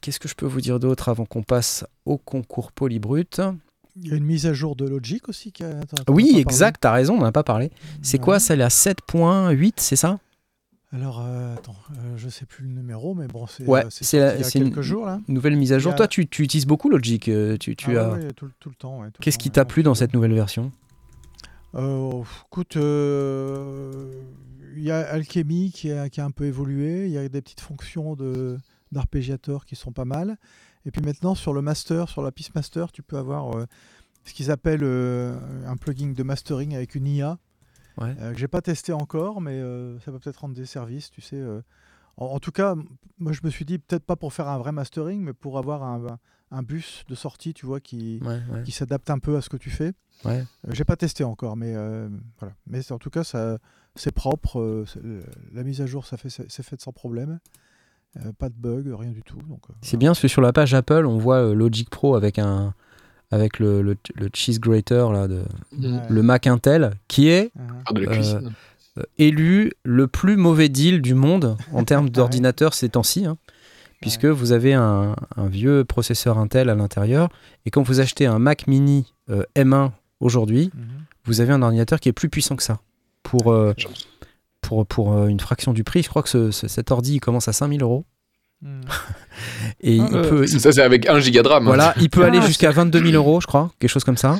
Qu'est-ce 0.00 0.18
que 0.18 0.28
je 0.28 0.34
peux 0.34 0.46
vous 0.46 0.60
dire 0.60 0.80
d'autre 0.80 1.08
avant 1.08 1.26
qu'on 1.26 1.42
passe 1.42 1.84
au 2.06 2.16
concours 2.16 2.72
Polybrut? 2.72 3.40
Il 3.96 4.08
y 4.08 4.12
a 4.12 4.16
une 4.16 4.24
mise 4.24 4.46
à 4.46 4.52
jour 4.54 4.76
de 4.76 4.86
Logic 4.86 5.28
aussi. 5.28 5.52
Qui 5.52 5.64
a... 5.64 5.80
Oui, 6.08 6.34
exact, 6.38 6.78
t'as 6.80 6.92
raison, 6.92 7.14
on 7.16 7.18
n'en 7.20 7.26
a 7.26 7.32
pas 7.32 7.42
parlé. 7.44 7.70
C'est 8.02 8.18
Ouais. 8.18 8.24
quoi 8.24 8.40
celle 8.40 8.62
à 8.62 8.68
7.8, 8.68 9.74
c'est 9.76 9.96
ça? 9.96 10.18
Alors, 10.92 11.20
euh, 11.20 11.54
attends, 11.56 11.74
euh, 11.98 12.16
je 12.16 12.28
sais 12.28 12.46
plus 12.46 12.64
le 12.64 12.72
numéro, 12.72 13.14
mais 13.14 13.26
bon, 13.26 13.46
c'est 13.46 13.66
Ouais, 13.66 13.84
euh, 13.84 13.88
c'est 13.90 14.04
c'est 14.04 14.18
la- 14.20 14.28
sorti 14.28 14.38
il 14.38 14.42
y 14.42 14.46
a 14.46 14.50
c'est 14.50 14.58
une- 14.60 14.64
quelques 14.66 14.82
jours 14.82 15.04
là. 15.04 15.20
Nouvelle 15.28 15.56
mise 15.56 15.72
à 15.72 15.78
jour. 15.78 15.92
A- 15.92 15.96
Toi, 15.96 16.08
tu, 16.08 16.26
tu 16.28 16.42
utilises 16.44 16.66
beaucoup 16.66 16.88
Logic. 16.88 17.28
euh, 17.28 17.56
Tu, 17.58 17.74
tu 17.76 17.98
Ah 17.98 18.04
as... 18.06 18.12
ouais, 18.12 18.32
tout, 18.32 18.46
le- 18.46 18.52
tout 18.60 18.68
le 18.70 18.74
temps. 18.76 19.00
ouais, 19.00 19.08
Qu'est-ce 19.20 19.38
qui 19.38 19.50
t'a 19.50 19.64
plu 19.64 19.82
dans 19.82 19.94
cette 19.94 20.14
nouvelle 20.14 20.32
version? 20.32 20.70
Euh, 21.74 22.22
écoute, 22.46 22.76
il 24.76 24.84
y 24.84 24.90
a 24.90 24.98
Alchemy 25.10 25.70
qui 25.72 25.90
a, 25.90 26.08
qui 26.08 26.20
a 26.20 26.24
un 26.24 26.30
peu 26.30 26.44
évolué. 26.44 27.06
Il 27.06 27.12
y 27.12 27.18
a 27.18 27.28
des 27.28 27.42
petites 27.42 27.60
fonctions 27.60 28.14
de 28.16 28.58
d'arpégiateur 28.92 29.64
qui 29.66 29.74
sont 29.76 29.92
pas 29.92 30.04
mal. 30.04 30.36
Et 30.84 30.90
puis 30.92 31.02
maintenant, 31.02 31.34
sur 31.34 31.52
le 31.52 31.60
master, 31.62 32.08
sur 32.08 32.22
la 32.22 32.30
piste 32.30 32.54
master, 32.54 32.92
tu 32.92 33.02
peux 33.02 33.18
avoir 33.18 33.56
euh, 33.56 33.66
ce 34.24 34.32
qu'ils 34.32 34.50
appellent 34.52 34.84
euh, 34.84 35.36
un 35.66 35.76
plugin 35.76 36.12
de 36.12 36.22
mastering 36.22 36.74
avec 36.76 36.94
une 36.94 37.06
IA. 37.06 37.38
Ouais. 37.98 38.14
euh, 38.20 38.32
que 38.32 38.38
j'ai 38.38 38.46
pas 38.48 38.60
testé 38.60 38.92
encore, 38.92 39.40
mais 39.40 39.52
euh, 39.58 39.98
ça 40.00 40.10
va 40.12 40.18
peut-être 40.18 40.36
rendre 40.36 40.54
des 40.54 40.66
services, 40.66 41.10
tu 41.10 41.20
sais. 41.22 41.42
En, 42.18 42.26
en 42.26 42.38
tout 42.38 42.52
cas, 42.52 42.74
moi 43.18 43.32
je 43.32 43.40
me 43.42 43.50
suis 43.50 43.64
dit 43.64 43.78
peut-être 43.78 44.04
pas 44.04 44.16
pour 44.16 44.32
faire 44.32 44.48
un 44.48 44.58
vrai 44.58 44.70
mastering, 44.72 45.20
mais 45.22 45.32
pour 45.32 45.58
avoir 45.58 45.82
un, 45.82 46.18
un 46.50 46.62
bus 46.62 47.04
de 47.08 47.14
sortie, 47.14 47.54
tu 47.54 47.66
vois, 47.66 47.80
qui, 47.80 48.20
Ouais, 48.22 48.40
ouais. 48.52 48.62
qui 48.64 48.70
s'adapte 48.72 49.10
un 49.10 49.18
peu 49.18 49.36
à 49.36 49.40
ce 49.40 49.48
que 49.48 49.56
tu 49.56 49.70
fais. 49.70 49.92
Ouais. 50.24 50.42
Euh, 50.66 50.70
J'ai 50.72 50.84
pas 50.84 50.96
testé 50.96 51.24
encore, 51.24 51.56
mais 51.56 51.74
euh, 51.76 52.08
voilà. 52.40 52.54
Mais 52.66 52.90
en 52.92 52.98
tout 52.98 53.10
cas, 53.10 53.22
ça, 53.24 53.58
c'est 53.94 54.12
propre. 54.12 54.60
euh, 54.60 54.84
la 55.54 55.62
mise 55.62 55.80
à 55.80 55.86
jour, 55.86 56.06
ça 56.06 56.16
fait, 56.16 56.28
c'est 56.30 56.62
fait 56.62 56.80
sans 56.80 56.92
problème. 56.92 57.38
Euh, 58.18 58.32
pas 58.38 58.48
de 58.48 58.54
bug, 58.56 58.86
rien 58.98 59.10
du 59.10 59.22
tout. 59.22 59.38
Donc, 59.48 59.60
euh, 59.68 59.74
C'est 59.82 59.96
bien 59.98 60.10
parce 60.10 60.20
que 60.22 60.28
sur 60.28 60.40
la 60.40 60.52
page 60.52 60.72
Apple, 60.74 61.04
on 61.06 61.18
voit 61.18 61.54
Logic 61.54 61.90
Pro 61.90 62.14
avec 62.16 62.38
un 62.38 62.74
avec 63.32 63.58
le, 63.58 63.82
le, 63.82 63.96
le 64.14 64.28
cheese 64.32 64.60
grater 64.60 65.08
là, 65.12 65.26
de, 65.26 65.42
Ouais. 65.72 66.00
le 66.08 66.22
Mac 66.22 66.46
Intel, 66.46 66.92
qui 67.08 67.28
est 67.28 67.50
voilà. 67.56 67.74
Ah, 67.86 67.92
Euh, 67.96 68.50
euh, 68.98 69.02
élu 69.18 69.72
le 69.82 70.06
plus 70.06 70.36
mauvais 70.36 70.68
deal 70.70 71.02
du 71.02 71.14
monde 71.14 71.56
en 71.72 71.82
termes 71.84 72.08
d'ordinateur 72.10 72.72
ces 72.72 72.88
temps-ci, 72.88 73.26
hein, 73.26 73.36
puisque 74.00 74.24
vous 74.26 74.52
avez 74.52 74.74
un, 74.74 75.16
un 75.36 75.46
vieux 75.48 75.84
processeur 75.84 76.38
Intel 76.38 76.70
à 76.70 76.74
l'intérieur, 76.76 77.28
et 77.66 77.70
quand 77.70 77.82
vous 77.82 77.98
achetez 78.00 78.26
un 78.26 78.38
Mac 78.38 78.68
Mini 78.68 79.12
euh, 79.28 79.42
M1 79.56 79.90
aujourd'hui, 80.20 80.70
Mhm. 80.74 80.82
vous 81.24 81.40
avez 81.40 81.52
un 81.52 81.62
ordinateur 81.62 82.00
qui 82.00 82.08
est 82.08 82.12
plus 82.12 82.28
puissant 82.28 82.56
que 82.56 82.62
ça 82.62 82.78
pour, 83.22 83.52
euh, 83.52 83.74
pour, 84.60 84.86
pour 84.86 85.12
euh, 85.14 85.26
une 85.28 85.40
fraction 85.40 85.72
du 85.72 85.84
prix. 85.84 86.02
Je 86.02 86.08
crois 86.08 86.22
que 86.22 86.28
ce- 86.28 86.50
ce- 86.50 86.68
cet 86.68 86.90
ordi 86.90 87.14
il 87.16 87.20
commence 87.20 87.48
à 87.48 87.52
5000 87.52 87.82
euros. 87.82 88.04
Hmm. 88.62 88.80
Et 89.80 89.98
Ah, 90.00 90.08
il 90.10 90.16
euh, 90.16 90.28
peut, 90.30 90.46
Ça, 90.46 90.72
c'est 90.72 90.82
avec 90.82 91.06
1 91.08 91.20
giga 91.20 91.42
de 91.42 91.48
RAM. 91.48 91.62
hein. 91.64 91.66
Voilà, 91.66 91.94
il 92.00 92.08
peut 92.10 92.22
Ah, 92.24 92.26
aller 92.28 92.40
jusqu'à 92.42 92.70
22 92.70 93.00
000 93.02 93.12
euros, 93.14 93.40
je 93.40 93.46
crois, 93.46 93.70
quelque 93.78 93.90
chose 93.90 94.04
comme 94.04 94.16
ça. 94.16 94.38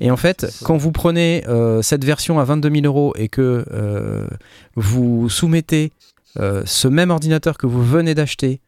Et 0.00 0.10
en 0.10 0.16
fait, 0.16 0.46
quand 0.64 0.76
vous 0.76 0.90
prenez 0.92 1.44
euh, 1.48 1.80
cette 1.80 2.04
version 2.04 2.38
à 2.40 2.44
22 2.44 2.68
000 2.70 2.84
euros 2.84 3.14
et 3.16 3.28
que 3.28 3.64
euh, 3.72 4.26
vous 4.74 5.28
soumettez 5.30 5.92
euh, 6.40 6.62
ce 6.66 6.88
même 6.88 7.10
ordinateur 7.10 7.56
que 7.58 7.66
vous 7.66 7.82
venez 7.84 8.14
d'acheter 8.14 8.60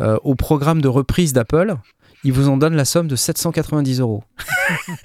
euh, 0.00 0.16
au 0.24 0.34
programme 0.34 0.80
de 0.80 0.88
reprise 0.88 1.32
d'Apple, 1.34 1.76
il 2.24 2.32
vous 2.32 2.48
en 2.48 2.56
donne 2.56 2.74
la 2.74 2.84
somme 2.84 3.08
de 3.08 3.16
790 3.16 4.00
euros. 4.00 4.24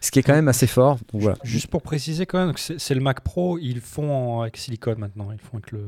Ce 0.00 0.10
qui 0.10 0.18
est 0.18 0.22
quand 0.22 0.34
même 0.34 0.48
assez 0.48 0.66
fort. 0.66 0.98
Donc 1.12 1.22
voilà. 1.22 1.38
Juste 1.42 1.68
pour 1.68 1.82
préciser 1.82 2.26
quand 2.26 2.44
même, 2.44 2.54
que 2.54 2.60
c'est 2.60 2.94
le 2.94 3.00
Mac 3.00 3.20
Pro, 3.22 3.58
ils 3.58 3.74
le 3.76 3.80
font 3.80 4.42
avec 4.42 4.56
silicone 4.56 4.98
maintenant, 4.98 5.30
ils 5.30 5.38
le 5.38 5.38
font 5.38 5.58
avec 5.58 5.72
le, 5.72 5.86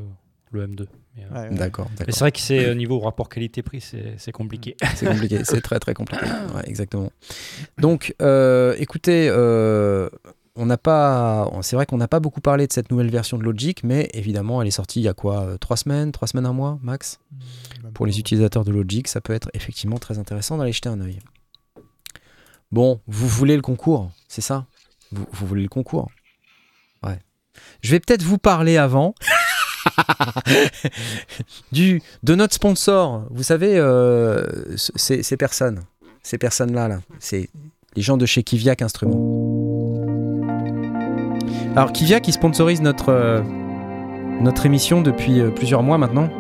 le 0.53 0.67
M2. 0.67 0.87
Mais, 1.17 1.25
euh, 1.25 1.35
Ouais, 1.35 1.49
ouais. 1.49 1.55
D'accord, 1.55 1.91
c'est 1.99 2.19
vrai 2.21 2.33
que 2.33 2.41
c'est 2.41 2.71
au 2.71 2.75
niveau 2.75 2.99
rapport 3.01 3.29
qualité-prix, 3.29 3.81
c'est 4.17 4.33
compliqué. 4.33 4.77
C'est 4.95 5.07
compliqué, 5.07 5.41
c'est 5.45 5.61
très 5.63 5.79
très 5.79 5.95
compliqué. 5.95 6.25
Ouais, 6.55 6.63
exactement. 6.67 7.11
Donc, 7.79 8.15
euh, 8.23 8.75
écoutez, 8.79 9.29
euh, 9.29 10.09
on 10.57 10.67
n'a 10.67 10.77
pas, 10.77 11.51
c'est 11.63 11.77
vrai 11.77 11.87
qu'on 11.87 11.97
n'a 11.97 12.09
pas 12.09 12.21
beaucoup 12.21 12.41
parlé 12.41 12.67
de 12.67 12.73
cette 12.73 12.91
nouvelle 12.91 13.11
version 13.11 13.39
de 13.39 13.43
Logic, 13.45 13.83
mais 13.85 14.09
évidemment, 14.13 14.61
elle 14.61 14.69
est 14.69 14.73
sortie 14.73 15.01
il 15.01 15.05
y 15.05 15.09
a 15.09 15.15
quoi, 15.15 15.43
euh, 15.43 15.59
trois 15.59 15.77
semaines, 15.77 16.13
trois 16.13 16.29
semaines, 16.29 16.47
un 16.47 16.53
mois, 16.53 16.79
max? 16.83 17.19
Pour 18.01 18.07
les 18.07 18.19
utilisateurs 18.19 18.65
de 18.65 18.73
Logic, 18.73 19.07
ça 19.07 19.21
peut 19.21 19.35
être 19.35 19.51
effectivement 19.53 19.99
très 19.99 20.19
intéressant 20.19 20.57
d'aller 20.57 20.73
jeter 20.73 20.89
un 20.89 21.03
œil. 21.03 21.19
Bon, 22.73 23.03
vous 23.07 23.29
voulez 23.29 23.57
le 23.57 23.61
concours, 23.61 24.11
c'est 24.27 24.41
ça? 24.41 24.65
Vous, 25.13 25.27
voulez 25.47 25.65
le 25.65 25.69
concours? 25.69 26.11
Ouais. 27.03 27.19
Je 27.83 27.91
vais 27.91 28.01
peut-être 28.01 28.23
vous 28.23 28.39
parler 28.39 28.79
avant 28.79 29.15
du, 31.73 32.01
de 32.23 32.35
notre 32.35 32.55
sponsor. 32.55 33.27
Vous 33.29 33.43
savez, 33.43 33.77
euh, 33.77 34.47
ces 34.77 35.37
personnes, 35.37 35.83
ces 36.23 36.39
personnes-là, 36.39 36.89
là, 36.89 37.01
c'est 37.19 37.51
les 37.97 38.01
gens 38.01 38.17
de 38.17 38.25
chez 38.25 38.43
Kiviak 38.43 38.81
Instruments. 38.81 40.41
Alors, 41.77 41.93
Kiviak, 41.93 42.23
qui 42.23 42.33
sponsorise 42.33 42.81
notre, 42.81 43.11
euh, 43.11 43.43
notre 44.41 44.65
émission 44.65 45.03
depuis 45.03 45.39
euh, 45.39 45.51
plusieurs 45.51 45.83
mois 45.83 45.99
maintenant. 45.99 46.31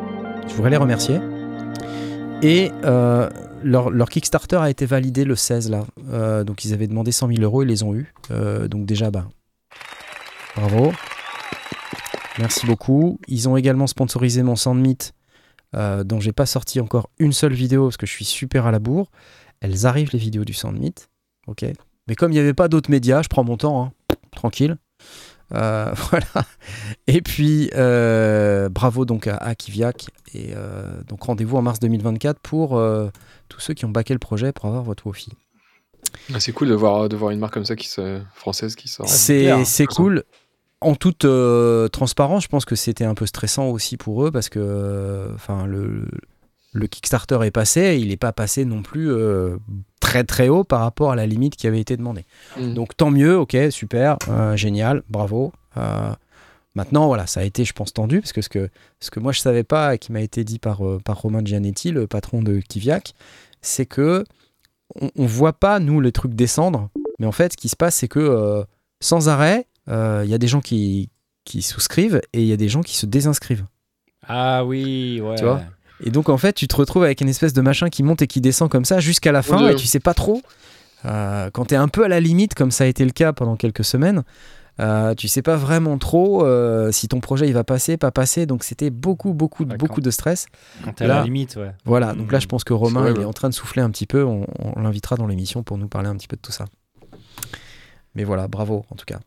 Je 0.48 0.54
voudrais 0.54 0.70
les 0.70 0.78
remercier. 0.78 1.20
Et 2.43 2.72
euh, 2.84 3.28
leur, 3.62 4.09
Kickstarter 4.09 4.57
a 4.57 4.70
été 4.70 4.86
validé 4.86 5.24
le 5.24 5.36
16 5.36 5.70
là. 5.70 5.84
Euh, 6.09 6.43
donc 6.43 6.64
ils 6.64 6.72
avaient 6.72 6.86
demandé 6.86 7.12
100 7.12 7.28
000 7.28 7.43
euros, 7.43 7.62
ils 7.62 7.68
les 7.68 7.82
ont 7.82 7.95
eu. 7.95 8.14
Euh, 8.30 8.66
donc 8.66 8.86
déjà, 8.86 9.11
bah, 9.11 9.28
bravo. 10.57 10.93
Merci 12.38 12.66
beaucoup. 12.66 13.18
Ils 13.28 13.49
ont 13.49 13.59
également 13.59 13.86
sponsorisé 13.86 14.43
mon 14.43 14.57
Sandmeet, 14.57 15.12
dont 15.74 16.20
j'ai 16.20 16.32
pas 16.32 16.47
sorti 16.47 16.80
encore 16.80 17.11
une 17.18 17.32
seule 17.32 17.53
vidéo 17.53 17.86
parce 17.86 17.99
que 17.99 18.07
je 18.07 18.12
suis 18.12 18.24
super 18.24 18.66
à 18.66 18.70
la 18.70 18.78
bourre. 18.78 19.11
Elles 19.61 19.84
arrivent 19.84 20.11
les 20.12 20.18
vidéos 20.18 20.47
du 20.47 20.55
Sandmeet, 20.55 21.09
ok. 21.47 21.66
Mais 22.09 22.14
comme 22.14 22.32
il 22.32 22.34
n'y 22.34 22.41
avait 22.41 22.55
pas 22.55 22.68
d'autres 22.68 22.91
médias, 22.91 23.20
je 23.20 23.28
prends 23.28 23.45
mon 23.45 23.59
temps, 23.59 23.84
hein. 23.84 23.93
tranquille. 24.30 24.78
Euh, 25.55 25.92
voilà. 26.11 26.46
Et 27.07 27.20
puis, 27.20 27.70
euh, 27.74 28.68
bravo 28.68 29.05
donc 29.05 29.26
à, 29.26 29.36
à 29.36 29.55
Kiviak. 29.55 30.09
Et 30.34 30.53
euh, 30.55 31.03
donc 31.09 31.22
rendez-vous 31.22 31.57
en 31.57 31.62
mars 31.62 31.80
2024 31.80 32.38
pour 32.38 32.76
euh, 32.76 33.09
tous 33.48 33.61
ceux 33.61 33.74
qui 33.74 33.84
ont 33.84 33.90
baqué 33.90 34.12
le 34.12 34.18
projet 34.18 34.53
pour 34.53 34.66
avoir 34.66 34.82
votre 34.82 35.07
Wi-Fi. 35.07 35.32
Ah, 36.32 36.40
c'est 36.40 36.53
cool 36.53 36.68
de 36.68 36.74
voir, 36.74 37.09
de 37.09 37.16
voir 37.16 37.30
une 37.30 37.38
marque 37.38 37.55
comme 37.55 37.64
ça 37.64 37.76
qui 37.76 37.88
se, 37.88 38.20
française 38.34 38.74
qui 38.74 38.88
sort. 38.88 39.09
C'est 39.09 39.86
cool. 39.86 40.24
En 40.82 40.94
toute 40.94 41.26
euh, 41.26 41.88
transparence, 41.88 42.44
je 42.44 42.48
pense 42.48 42.64
que 42.64 42.74
c'était 42.74 43.05
un 43.05 43.14
peu 43.14 43.26
stressant 43.26 43.68
aussi 43.68 43.98
pour 43.98 44.24
eux 44.24 44.30
parce 44.30 44.48
que 44.48 44.59
euh, 44.59 45.34
enfin 45.34 45.66
le, 45.66 46.07
le 46.73 46.87
Kickstarter 46.87 47.39
est 47.43 47.51
passé, 47.51 47.99
il 48.01 48.09
n'est 48.09 48.16
pas 48.16 48.33
passé 48.33 48.64
non 48.64 48.83
plus 48.83 49.11
euh, 49.11 49.57
très 50.01 50.25
très 50.25 50.49
haut 50.49 50.64
par 50.64 50.81
rapport 50.81 51.11
à 51.11 51.16
la 51.16 51.27
limite 51.27 51.57
qui 51.57 51.66
avait 51.66 51.81
été 51.81 51.97
demandée. 51.97 52.25
Mm. 52.59 52.75
Donc 52.75 52.97
tant 52.97 53.11
mieux, 53.11 53.37
ok, 53.37 53.57
super, 53.71 54.16
euh, 54.29 54.57
génial, 54.57 55.03
bravo. 55.09 55.53
Euh, 55.77 56.12
maintenant, 56.75 57.07
voilà, 57.09 57.27
ça 57.27 57.41
a 57.41 57.45
été, 57.45 57.64
je 57.64 57.73
pense, 57.73 57.93
tendu 57.93 58.21
parce 58.21 58.33
que 58.33 58.43
ce 58.43 58.49
que, 58.49 58.71
ce 59.01 59.11
que 59.11 59.21
moi 59.21 59.33
je 59.33 59.41
savais 59.41 59.64
pas 59.64 59.95
et 59.95 59.99
qui 59.99 60.12
m'a 60.12 60.21
été 60.21 60.45
dit 60.45 60.59
par, 60.59 60.83
par 61.05 61.21
Romain 61.21 61.45
Gianetti, 61.45 61.91
le 61.91 62.07
patron 62.07 62.43
de 62.43 62.61
Kiviak, 62.61 63.14
c'est 63.62 63.87
que 63.87 64.25
on, 65.01 65.11
on 65.16 65.27
voit 65.27 65.53
pas 65.53 65.81
nous 65.81 66.01
les 66.01 66.12
trucs 66.12 66.35
descendre, 66.35 66.91
mais 67.18 67.27
en 67.27 67.33
fait, 67.33 67.53
ce 67.53 67.57
qui 67.57 67.68
se 67.68 67.77
passe, 67.77 67.97
c'est 67.97 68.09
que 68.09 68.64
sans 69.01 69.29
arrêt, 69.29 69.66
il 69.89 70.29
y 70.29 70.35
a 70.35 70.39
des 70.39 70.49
gens 70.49 70.61
qui, 70.61 71.11
qui 71.45 71.62
souscrivent 71.62 72.21
et 72.33 72.43
il 72.43 72.47
y 72.47 72.53
a 72.53 72.57
des 72.57 72.68
gens 72.68 72.83
qui 72.83 72.97
se 72.97 73.07
désinscrivent. 73.07 73.66
Ah 74.27 74.64
oui, 74.64 75.21
ouais. 75.21 75.37
Tu 75.37 75.45
vois? 75.45 75.62
Et 76.05 76.11
donc 76.11 76.28
en 76.28 76.38
fait, 76.38 76.53
tu 76.55 76.66
te 76.68 76.76
retrouves 76.76 77.05
avec 77.05 77.20
une 77.20 77.28
espèce 77.28 77.53
de 77.53 77.61
machin 77.61 77.88
qui 77.88 78.03
monte 78.03 78.22
et 78.22 78.26
qui 78.26 78.40
descend 78.40 78.70
comme 78.70 78.84
ça 78.84 79.01
jusqu'à 79.01 79.32
la 79.32 79.42
fin 79.42 79.59
Dieu. 79.59 79.70
et 79.72 79.74
tu 79.76 79.86
sais 79.86 80.01
pas 80.01 80.14
trop. 80.14 80.42
Euh, 81.05 81.51
quand 81.53 81.66
tu 81.66 81.74
es 81.74 81.76
un 81.76 81.88
peu 81.88 82.05
à 82.05 82.09
la 82.09 82.20
limite, 82.20 82.55
comme 82.55 82.70
ça 82.70 82.84
a 82.84 82.86
été 82.86 83.05
le 83.05 83.11
cas 83.12 83.32
pendant 83.32 83.57
quelques 83.57 83.84
semaines, 83.84 84.22
euh, 84.80 85.14
tu 85.14 85.28
sais 85.28 85.42
pas 85.42 85.57
vraiment 85.57 85.98
trop 85.98 86.44
euh, 86.44 86.90
si 86.90 87.07
ton 87.09 87.20
projet 87.20 87.46
il 87.48 87.53
va 87.53 87.64
passer, 87.64 87.96
pas 87.98 88.11
passer. 88.11 88.46
Donc 88.46 88.64
c'était 88.64 88.88
beaucoup, 88.90 89.32
beaucoup, 89.34 89.64
Ouais, 89.64 89.76
beaucoup 89.76 89.96
quand- 89.96 90.05
de 90.05 90.11
stress. 90.11 90.46
Quand 90.84 90.92
t'es 90.94 91.05
à 91.05 91.09
Là- 91.09 91.14
la 91.18 91.24
limite, 91.24 91.57
ouais. 91.57 91.72
Voilà, 91.84 92.14
donc 92.14 92.32
là 92.32 92.38
je 92.38 92.46
pense 92.46 92.64
que 92.64 92.72
Romain 92.72 93.01
vrai, 93.03 93.12
il 93.14 93.20
est 93.20 93.24
en 93.26 93.32
train 93.32 93.48
de 93.51 93.55
souffler 93.55 93.82
un 93.82 93.90
petit 93.90 94.07
peu. 94.07 94.24
On, 94.24 94.46
on 94.59 94.80
l'invitera 94.80 95.16
dans 95.16 95.26
l'émission 95.26 95.62
pour 95.62 95.76
nous 95.78 95.88
parler 95.88 96.09
un 96.09 96.16
petit 96.16 96.28
peu 96.28 96.36
de 96.36 96.42
tout 96.42 96.53
ça. 96.53 96.64
Mais 98.14 98.24
voilà, 98.24 98.48
bravo 98.48 98.84
en 98.90 98.96
tout 98.96 99.05
cas. 99.07 99.20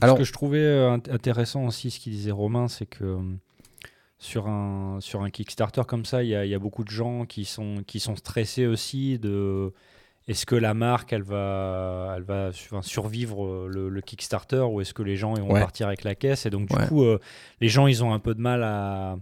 Alors, 0.00 0.16
Ce 0.16 0.20
que 0.22 0.26
je 0.26 0.32
trouvais 0.32 0.58
euh, 0.58 0.96
int- 0.96 1.12
intéressant 1.12 1.64
aussi, 1.66 1.90
ce 1.90 2.00
qu'il 2.00 2.12
disait 2.12 2.30
Romain, 2.32 2.66
c'est 2.68 2.86
que 2.86 3.04
euh, 3.04 3.18
sur 4.18 4.46
un, 4.48 4.98
sur 5.00 5.22
un 5.22 5.30
Kickstarter 5.30 5.82
comme 5.86 6.04
ça, 6.04 6.22
il 6.22 6.30
y 6.30 6.34
a, 6.36 6.46
y 6.46 6.54
a 6.54 6.58
beaucoup 6.58 6.84
de 6.84 6.90
gens 6.90 7.26
qui 7.26 7.44
sont, 7.44 7.82
qui 7.86 8.00
sont 8.00 8.16
stressés 8.16 8.66
aussi 8.66 9.18
de 9.18 9.72
est-ce 10.26 10.46
que 10.46 10.54
la 10.54 10.72
marque 10.72 11.12
elle 11.12 11.22
va, 11.22 12.14
elle 12.16 12.22
va 12.22 12.50
survivre 12.80 13.44
euh, 13.44 13.68
le, 13.70 13.88
le 13.90 14.00
Kickstarter 14.00 14.60
ou 14.60 14.80
est-ce 14.80 14.94
que 14.94 15.02
les 15.02 15.16
gens 15.16 15.34
vont 15.34 15.52
Ouais. 15.52 15.60
partir 15.60 15.86
avec 15.88 16.02
la 16.04 16.14
caisse? 16.14 16.46
Et 16.46 16.50
donc 16.50 16.68
du 16.68 16.74
Ouais. 16.76 16.86
coup 16.88 17.02
euh, 17.04 17.18
les 17.60 17.68
gens 17.68 17.86
ils 17.86 18.02
ont 18.02 18.14
un 18.14 18.18
peu 18.20 18.34
de 18.34 18.40
mal 18.40 18.62
à 18.62 19.18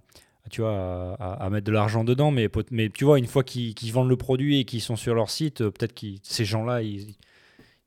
tu 0.50 0.60
vois 0.60 1.14
à, 1.20 1.48
mettre 1.50 1.66
de 1.66 1.72
l'argent 1.72 2.02
dedans 2.04 2.30
mais, 2.32 2.48
mais 2.72 2.88
tu 2.90 3.04
vois 3.04 3.18
une 3.18 3.26
fois 3.28 3.42
qu'ils 3.44 3.92
vendent 3.92 4.08
le 4.08 4.16
produit 4.16 4.58
et 4.60 4.64
qu'ils 4.64 4.80
sont 4.80 4.96
sur 4.96 5.14
leur 5.14 5.30
site 5.30 5.60
euh, 5.62 5.70
peut-être 5.70 5.94
que 5.94 6.06
ces 6.24 6.44
gens 6.44 6.64
là 6.64 6.82
ils, 6.82 7.14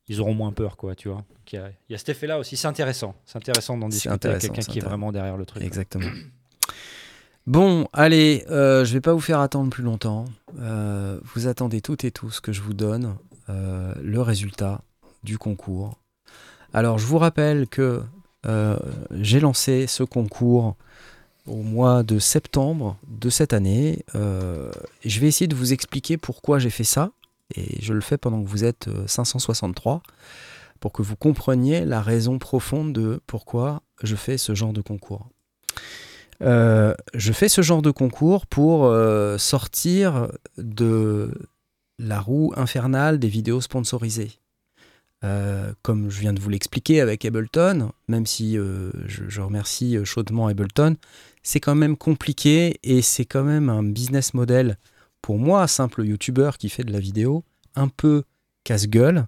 ils 0.08 0.20
auront 0.22 0.32
moins 0.34 0.52
peur 0.52 0.76
quoi 0.78 0.94
tu 0.94 1.08
vois 1.08 1.22
il 1.52 1.54
y, 1.54 1.58
a, 1.58 1.68
il 1.88 1.92
y 1.92 1.94
a 1.94 1.98
cet 1.98 2.08
effet 2.10 2.26
là 2.26 2.38
aussi 2.38 2.56
c'est 2.56 2.66
intéressant 2.66 3.14
c'est 3.26 3.36
intéressant 3.36 3.76
d'en 3.78 3.88
discuter 3.90 4.28
avec 4.28 4.40
quelqu'un 4.40 4.62
qui 4.62 4.78
est 4.78 4.82
vraiment 4.82 5.12
derrière 5.12 5.36
le 5.36 5.44
truc. 5.46 5.62
Exactement. 5.62 6.08
Bon, 7.46 7.88
allez, 7.92 8.44
euh, 8.50 8.84
je 8.84 8.92
vais 8.92 9.00
pas 9.00 9.12
vous 9.12 9.20
faire 9.20 9.40
attendre 9.40 9.70
plus 9.70 9.84
longtemps. 9.84 10.24
Euh, 10.58 11.20
vous 11.34 11.46
attendez 11.46 11.80
toutes 11.80 12.04
et 12.04 12.10
tous 12.10 12.40
que 12.40 12.52
je 12.52 12.60
vous 12.60 12.74
donne 12.74 13.16
euh, 13.48 13.94
le 14.02 14.20
résultat 14.20 14.82
du 15.22 15.38
concours. 15.38 15.98
Alors, 16.72 16.98
je 16.98 17.06
vous 17.06 17.18
rappelle 17.18 17.68
que 17.68 18.02
euh, 18.46 18.76
j'ai 19.12 19.40
lancé 19.40 19.86
ce 19.86 20.02
concours 20.02 20.76
au 21.46 21.62
mois 21.62 22.02
de 22.02 22.18
septembre 22.18 22.96
de 23.06 23.30
cette 23.30 23.52
année. 23.52 24.04
Je 24.14 25.20
vais 25.20 25.28
essayer 25.28 25.46
de 25.46 25.54
vous 25.54 25.72
expliquer 25.72 26.16
pourquoi 26.16 26.58
j'ai 26.58 26.70
fait 26.70 26.84
ça. 26.84 27.12
Et 27.54 27.80
je 27.80 27.92
le 27.92 28.00
fais 28.00 28.18
pendant 28.18 28.42
que 28.42 28.48
vous 28.48 28.64
êtes 28.64 28.88
euh, 28.88 29.06
563 29.06 30.02
pour 30.80 30.92
que 30.92 31.02
vous 31.02 31.16
compreniez 31.16 31.84
la 31.84 32.02
raison 32.02 32.38
profonde 32.38 32.92
de 32.92 33.20
pourquoi 33.26 33.82
je 34.02 34.16
fais 34.16 34.36
ce 34.36 34.54
genre 34.54 34.72
de 34.72 34.82
concours. 34.82 35.28
Euh, 36.42 36.94
je 37.14 37.32
fais 37.32 37.48
ce 37.48 37.62
genre 37.62 37.82
de 37.82 37.90
concours 37.90 38.46
pour 38.46 38.86
euh, 38.86 39.38
sortir 39.38 40.28
de 40.58 41.30
la 41.98 42.20
roue 42.20 42.52
infernale 42.56 43.18
des 43.18 43.28
vidéos 43.28 43.60
sponsorisées. 43.60 44.32
Euh, 45.24 45.72
comme 45.82 46.10
je 46.10 46.20
viens 46.20 46.34
de 46.34 46.40
vous 46.40 46.50
l'expliquer 46.50 47.00
avec 47.00 47.24
Ableton, 47.24 47.90
même 48.06 48.26
si 48.26 48.54
je, 48.56 48.90
je 49.06 49.40
remercie 49.40 49.96
chaudement 50.04 50.46
Ableton, 50.46 50.96
c'est 51.42 51.60
quand 51.60 51.74
même 51.74 51.96
compliqué 51.96 52.78
et 52.82 53.00
c'est 53.00 53.24
quand 53.24 53.44
même 53.44 53.70
un 53.70 53.82
business 53.82 54.34
model 54.34 54.78
pour 55.22 55.38
moi, 55.38 55.66
simple 55.66 56.04
youtubeur 56.04 56.58
qui 56.58 56.68
fait 56.68 56.84
de 56.84 56.92
la 56.92 57.00
vidéo, 57.00 57.44
un 57.74 57.88
peu 57.88 58.24
casse-gueule 58.62 59.26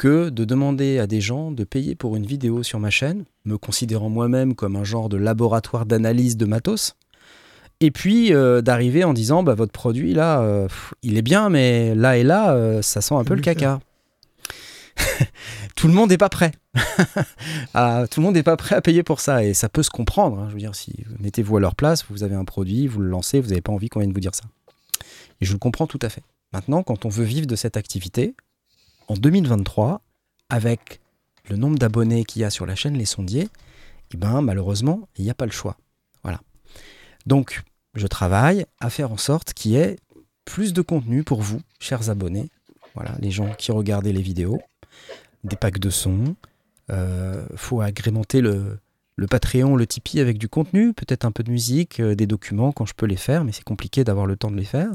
que 0.00 0.30
de 0.30 0.46
demander 0.46 0.98
à 0.98 1.06
des 1.06 1.20
gens 1.20 1.50
de 1.50 1.62
payer 1.62 1.94
pour 1.94 2.16
une 2.16 2.24
vidéo 2.24 2.62
sur 2.62 2.80
ma 2.80 2.88
chaîne, 2.88 3.24
me 3.44 3.58
considérant 3.58 4.08
moi-même 4.08 4.54
comme 4.54 4.76
un 4.76 4.82
genre 4.82 5.10
de 5.10 5.18
laboratoire 5.18 5.84
d'analyse 5.84 6.38
de 6.38 6.46
matos, 6.46 6.94
et 7.80 7.90
puis 7.90 8.32
euh, 8.32 8.62
d'arriver 8.62 9.04
en 9.04 9.12
disant 9.12 9.42
bah, 9.42 9.52
votre 9.52 9.72
produit 9.72 10.14
là, 10.14 10.40
euh, 10.40 10.68
pff, 10.68 10.94
il 11.02 11.18
est 11.18 11.22
bien, 11.22 11.50
mais 11.50 11.94
là 11.94 12.16
et 12.16 12.22
là, 12.22 12.54
euh, 12.54 12.80
ça 12.80 13.02
sent 13.02 13.14
un 13.14 13.24
peu 13.24 13.34
le 13.34 13.42
caca. 13.42 13.80
tout 15.76 15.86
le 15.86 15.92
monde 15.92 16.08
n'est 16.08 16.16
pas 16.16 16.30
prêt. 16.30 16.52
Ah, 17.74 18.06
tout 18.10 18.20
le 18.20 18.24
monde 18.24 18.34
n'est 18.36 18.42
pas 18.42 18.56
prêt 18.56 18.76
à 18.76 18.80
payer 18.80 19.02
pour 19.02 19.20
ça, 19.20 19.44
et 19.44 19.52
ça 19.52 19.68
peut 19.68 19.82
se 19.82 19.90
comprendre. 19.90 20.38
hein. 20.38 20.46
je 20.48 20.54
veux 20.54 20.60
dire, 20.60 20.74
si 20.74 21.04
vous 21.10 21.16
mettez-vous 21.22 21.58
à 21.58 21.60
leur 21.60 21.74
place, 21.74 22.06
vous 22.08 22.22
avez 22.22 22.36
un 22.36 22.46
produit, 22.46 22.86
vous 22.86 23.00
le 23.00 23.10
lancez, 23.10 23.38
vous 23.38 23.50
n'avez 23.50 23.60
pas 23.60 23.72
envie 23.72 23.90
qu'on 23.90 24.00
vienne 24.00 24.14
vous 24.14 24.20
dire 24.20 24.34
ça. 24.34 24.44
Et 25.42 25.44
je 25.44 25.52
le 25.52 25.58
comprends 25.58 25.86
tout 25.86 25.98
à 26.00 26.08
fait. 26.08 26.22
Maintenant, 26.54 26.82
quand 26.82 27.04
on 27.04 27.10
veut 27.10 27.24
vivre 27.24 27.46
de 27.46 27.54
cette 27.54 27.76
activité, 27.76 28.34
en 29.10 29.14
2023, 29.14 30.02
avec 30.50 31.00
le 31.48 31.56
nombre 31.56 31.78
d'abonnés 31.78 32.24
qu'il 32.24 32.42
y 32.42 32.44
a 32.44 32.50
sur 32.50 32.64
la 32.64 32.76
chaîne 32.76 32.96
Les 32.96 33.04
Sondiers, 33.04 33.48
Et 34.14 34.16
ben 34.16 34.40
malheureusement, 34.40 35.08
il 35.16 35.24
n'y 35.24 35.30
a 35.30 35.34
pas 35.34 35.46
le 35.46 35.50
choix. 35.50 35.76
Voilà. 36.22 36.40
Donc, 37.26 37.62
je 37.94 38.06
travaille 38.06 38.66
à 38.78 38.88
faire 38.88 39.10
en 39.10 39.16
sorte 39.16 39.52
qu'il 39.52 39.72
y 39.72 39.76
ait 39.76 39.98
plus 40.44 40.72
de 40.72 40.80
contenu 40.80 41.24
pour 41.24 41.42
vous, 41.42 41.60
chers 41.80 42.08
abonnés. 42.08 42.50
Voilà, 42.94 43.16
les 43.18 43.32
gens 43.32 43.52
qui 43.54 43.72
regardaient 43.72 44.12
les 44.12 44.22
vidéos, 44.22 44.60
des 45.42 45.56
packs 45.56 45.80
de 45.80 45.90
sons. 45.90 46.36
Euh, 46.90 47.44
faut 47.56 47.80
agrémenter 47.80 48.40
le, 48.40 48.78
le 49.16 49.26
Patreon, 49.26 49.74
le 49.74 49.88
Tipeee 49.88 50.20
avec 50.20 50.38
du 50.38 50.48
contenu, 50.48 50.92
peut-être 50.92 51.24
un 51.24 51.32
peu 51.32 51.42
de 51.42 51.50
musique, 51.50 51.98
euh, 51.98 52.14
des 52.14 52.28
documents 52.28 52.70
quand 52.70 52.86
je 52.86 52.94
peux 52.94 53.06
les 53.06 53.16
faire, 53.16 53.42
mais 53.42 53.50
c'est 53.50 53.64
compliqué 53.64 54.04
d'avoir 54.04 54.26
le 54.26 54.36
temps 54.36 54.52
de 54.52 54.56
les 54.56 54.64
faire. 54.64 54.90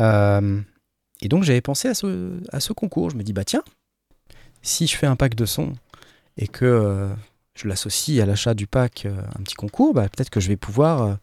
Euh, 0.00 0.60
et 1.20 1.28
donc 1.28 1.44
j'avais 1.44 1.60
pensé 1.60 1.88
à 1.88 1.94
ce, 1.94 2.38
à 2.52 2.60
ce 2.60 2.72
concours. 2.72 3.10
Je 3.10 3.16
me 3.16 3.22
dis, 3.22 3.32
bah 3.32 3.44
tiens, 3.44 3.62
si 4.62 4.86
je 4.86 4.96
fais 4.96 5.06
un 5.06 5.16
pack 5.16 5.34
de 5.34 5.46
sons 5.46 5.72
et 6.36 6.48
que 6.48 6.64
euh, 6.64 7.08
je 7.54 7.68
l'associe 7.68 8.20
à 8.22 8.26
l'achat 8.26 8.54
du 8.54 8.66
pack 8.66 9.06
euh, 9.06 9.14
un 9.38 9.42
petit 9.42 9.54
concours, 9.54 9.94
bah, 9.94 10.08
peut-être 10.08 10.30
que 10.30 10.40
je 10.40 10.48
vais 10.48 10.56
pouvoir 10.56 11.02
euh, 11.02 11.14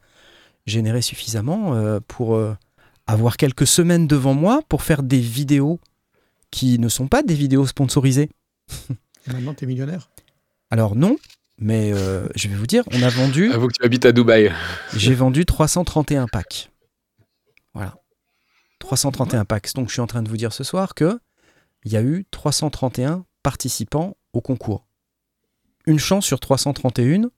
générer 0.65 1.01
suffisamment 1.01 1.76
euh, 1.76 1.99
pour 2.07 2.35
euh, 2.35 2.55
avoir 3.07 3.38
quelques 3.38 3.68
semaines 3.68 4.07
devant 4.07 4.34
moi 4.34 4.61
pour 4.69 4.84
faire 4.84 5.03
des 5.03 5.19
vidéos 5.19 5.80
qui 6.51 6.80
ne 6.80 6.89
sont 6.89 7.07
pas 7.07 7.23
des 7.23 7.34
vidéos 7.34 7.65
sponsorisées. 7.65 8.30
Et 9.27 9.31
maintenant, 9.34 9.53
tu 9.53 9.65
es 9.65 9.68
millionnaire. 9.68 10.09
Alors 10.69 10.95
non, 10.95 11.18
mais 11.57 11.91
euh, 11.93 12.27
je 12.35 12.47
vais 12.47 12.55
vous 12.55 12.68
dire, 12.68 12.84
on 12.91 13.01
a 13.01 13.09
vendu, 13.09 13.51
Avoue 13.51 13.68
que 13.68 13.73
tu 13.80 13.85
habites 13.85 14.05
à 14.05 14.11
Dubaï. 14.11 14.51
j'ai 14.95 15.13
vendu 15.13 15.45
331 15.45 16.27
packs. 16.27 16.69
Voilà. 17.73 17.95
331 18.82 19.45
packs. 19.45 19.74
Donc 19.74 19.88
je 19.88 19.94
suis 19.94 20.02
en 20.02 20.08
train 20.08 20.22
de 20.22 20.30
vous 20.30 20.38
dire 20.38 20.52
ce 20.52 20.64
soir 20.64 20.94
que 20.94 21.20
il 21.86 21.91
y 21.91 21.98
a 21.98 22.02
eu 22.02 22.26
331 22.32 23.26
participants 23.44 24.18
au 24.34 24.41
concours. 24.41 24.86
Une 25.88 25.99
chance 25.99 26.26
sur 26.26 26.40
331 26.40 27.30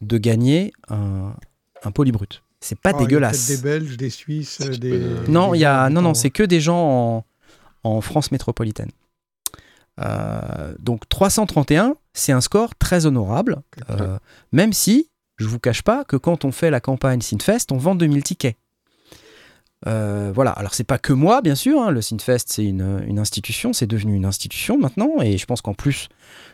de 0.00 0.18
gagner 0.18 0.72
un, 0.88 1.34
un 1.82 1.90
polybrut. 1.90 2.42
C'est 2.60 2.78
pas 2.78 2.90
Ah, 2.90 2.92
il 2.92 3.00
y 3.00 3.04
a 3.04 3.06
dégueulasse. 3.06 3.46
Des 3.48 3.56
Belges, 3.56 3.96
des 3.96 4.10
Suisses, 4.10 4.60
des. 4.60 4.98
Non, 5.28 5.54
il 5.54 5.60
y 5.60 5.64
a, 5.64 5.88
non, 5.90 6.02
non, 6.02 6.14
c'est 6.14 6.30
que 6.30 6.42
des 6.42 6.60
gens 6.60 7.24
en, 7.84 7.88
en 7.90 8.00
France 8.00 8.30
métropolitaine. 8.32 8.90
Euh, 10.00 10.74
donc 10.78 11.08
331, 11.08 11.94
c'est 12.14 12.32
un 12.32 12.40
score 12.40 12.74
très 12.76 13.06
honorable, 13.06 13.62
euh, 13.90 14.18
même 14.52 14.72
si 14.72 15.10
je 15.36 15.46
vous 15.46 15.58
cache 15.58 15.82
pas 15.82 16.04
que 16.04 16.16
quand 16.16 16.44
on 16.44 16.52
fait 16.52 16.70
la 16.70 16.80
campagne 16.80 17.20
Synfest, 17.20 17.66
on 17.70 17.76
vend 17.76 17.94
2000 17.94 18.22
tickets. 18.22 18.56
Euh, 19.86 20.30
voilà, 20.34 20.50
alors 20.50 20.74
c'est 20.74 20.84
pas 20.84 20.98
que 20.98 21.12
moi, 21.14 21.40
bien 21.40 21.54
sûr, 21.54 21.80
hein, 21.80 21.90
le 21.90 22.02
Synfest 22.02 22.44
c'est 22.48 22.64
une, 22.64 23.02
une 23.06 23.18
institution, 23.18 23.72
c'est 23.72 23.86
devenu 23.86 24.14
une 24.14 24.26
institution 24.26 24.76
maintenant, 24.78 25.22
et 25.22 25.38
je 25.38 25.46
pense 25.46 25.62
qu'en 25.62 25.72
plus 25.72 26.08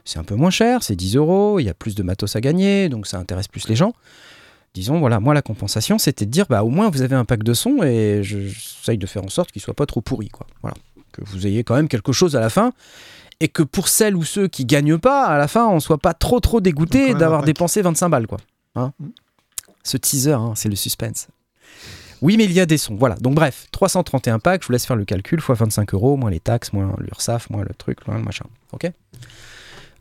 c'est 0.05 0.21
un 0.21 0.25
peu 0.25 0.37
moins 0.37 0.51
cher, 0.51 0.85
c'est 0.85 0.95
10 0.95 1.17
euros, 1.17 1.59
il 1.59 1.65
y 1.65 1.69
a 1.69 1.75
plus 1.75 1.97
de 1.97 2.05
matos 2.05 2.37
à 2.37 2.41
gagner, 2.41 2.89
donc 2.89 3.07
ça 3.09 3.19
intéresse 3.19 3.49
plus 3.49 3.67
les 3.69 3.75
gens. 3.75 3.95
Disons, 4.75 5.01
voilà, 5.01 5.19
moi 5.19 5.35
la 5.35 5.43
compensation 5.43 5.99
c'était 5.99 6.25
de 6.27 6.31
dire, 6.31 6.47
bah 6.49 6.63
au 6.63 6.69
moins 6.69 6.89
vous 6.89 7.03
avez 7.03 7.17
un 7.17 7.25
pack 7.25 7.43
de 7.43 7.53
sons 7.53 7.83
et 7.83 8.21
je- 8.23 8.47
j'essaye 8.47 8.99
de 8.99 9.07
faire 9.07 9.25
en 9.25 9.29
sorte 9.29 9.51
qu'il 9.51 9.61
soit 9.63 9.75
pas 9.75 9.87
trop 9.87 10.01
pourri, 10.03 10.29
quoi. 10.29 10.47
Voilà, 10.63 10.77
que 11.11 11.23
vous 11.25 11.49
ayez 11.49 11.65
quand 11.65 11.75
même 11.75 11.89
quelque 11.89 12.13
chose 12.13 12.37
à 12.37 12.41
la 12.41 12.49
fin, 12.51 12.73
et 13.41 13.49
que 13.49 13.65
pour 13.65 13.89
celles 13.89 14.15
ou 14.15 14.23
ceux 14.23 14.47
qui 14.47 14.67
gagnent 14.67 14.99
pas, 14.99 15.25
à 15.25 15.37
la 15.37 15.49
fin 15.49 15.67
on 15.67 15.81
soit 15.81 15.99
pas 15.99 16.15
trop 16.15 16.39
trop 16.39 16.61
dégoûté 16.61 17.13
d'avoir 17.19 17.43
dépensé 17.43 17.83
25 17.83 18.09
balles, 18.09 18.27
quoi. 18.29 18.39
Hein 18.77 18.93
Mm. 19.01 19.07
Ce 19.83 19.97
teaser, 19.97 20.33
hein, 20.33 20.53
c'est 20.57 20.69
le 20.69 20.77
suspense. 20.77 21.29
Oui, 22.23 22.37
mais 22.37 22.45
il 22.45 22.53
y 22.53 22.61
a 22.61 22.67
des 22.67 22.79
sons. 22.79 22.95
Voilà. 22.95 23.15
Donc, 23.17 23.35
bref, 23.35 23.67
331 23.73 24.39
packs, 24.39 24.63
je 24.63 24.67
vous 24.67 24.73
laisse 24.73 24.87
faire 24.87 24.97
le 24.97 25.05
calcul, 25.05 25.41
fois 25.41 25.55
25 25.55 25.95
euros, 25.95 26.17
moins 26.17 26.31
les 26.31 26.41
taxes, 26.41 26.73
moins 26.73 26.95
l'URSAF, 26.99 27.51
moins 27.51 27.63
le 27.63 27.75
truc, 27.75 28.07
moins 28.07 28.17
le 28.19 28.25
machin. 28.25 28.47
Ok? 28.73 28.91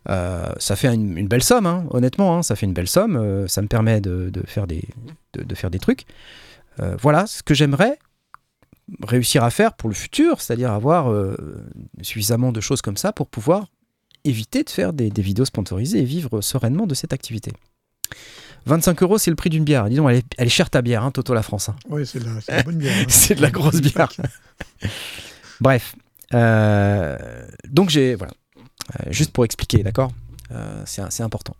Euh, 0.08 0.52
Ça 0.58 0.76
fait 0.76 0.92
une, 0.92 1.28
belle 1.28 1.42
somme, 1.42 1.66
hein, 1.66 1.84
honnêtement. 1.90 2.36
hein, 2.38 2.42
ça 2.42 2.56
fait 2.56 2.66
une 2.66 2.72
belle 2.72 2.88
somme. 2.88 3.46
ça 3.48 3.62
me 3.62 3.68
permet 3.68 4.00
de, 4.00 4.30
faire, 4.46 4.66
des, 4.66 5.78
trucs. 5.78 6.04
Euh, 6.80 6.96
voilà 7.00 7.26
ce 7.26 7.42
que 7.42 7.54
j'aimerais 7.54 7.98
réussir 9.02 9.42
à 9.42 9.50
faire 9.50 9.74
pour 9.74 9.88
le 9.88 9.94
futur, 9.94 10.40
c'est-à-dire 10.40 10.70
avoir 10.70 11.10
euh, 11.10 11.36
suffisamment 12.02 12.52
de 12.52 12.60
choses 12.60 12.82
comme 12.82 12.96
ça 12.96 13.12
pour 13.12 13.26
pouvoir 13.26 13.66
éviter 14.24 14.62
de 14.62 14.70
faire 14.70 14.92
des 14.92 15.10
vidéos 15.22 15.44
sponsorisées 15.44 16.00
et 16.00 16.04
vivre 16.04 16.40
sereinement 16.40 16.86
de 16.86 16.94
cette 16.94 17.12
activité. 17.12 17.52
25 18.66 19.02
euros, 19.02 19.18
c'est 19.18 19.30
le 19.30 19.36
prix 19.36 19.50
d'une 19.50 19.64
bière. 19.64 19.88
Dis 19.88 19.96
donc, 19.96 20.10
elle 20.10 20.16
est, 20.16 20.26
elle 20.38 20.46
est 20.46 20.50
chère 20.50 20.70
ta 20.70 20.82
bière, 20.82 21.04
hein, 21.04 21.10
Toto 21.10 21.34
la 21.34 21.42
France. 21.42 21.68
hein. 21.68 21.76
Oui, 21.88 22.04
c'est 22.06 22.18
de 22.20 22.24
la, 22.26 22.62
bonne 22.62 22.76
bière. 22.76 22.94
hein. 23.00 23.04
C'est 23.08 23.34
de 23.36 23.42
la 23.42 23.50
grosse 23.50 23.80
bière. 23.80 24.08
Bref. 25.60 25.94
Euh, 26.34 27.16
donc 27.68 27.90
j'ai. 27.90 28.14
Voilà. 28.14 28.32
Euh, 29.00 29.10
juste 29.12 29.32
pour 29.32 29.44
expliquer, 29.44 29.82
d'accord? 29.82 30.12
Euh, 30.52 30.82
C'est 30.84 31.02
c'est 31.10 31.22
important. 31.22 31.56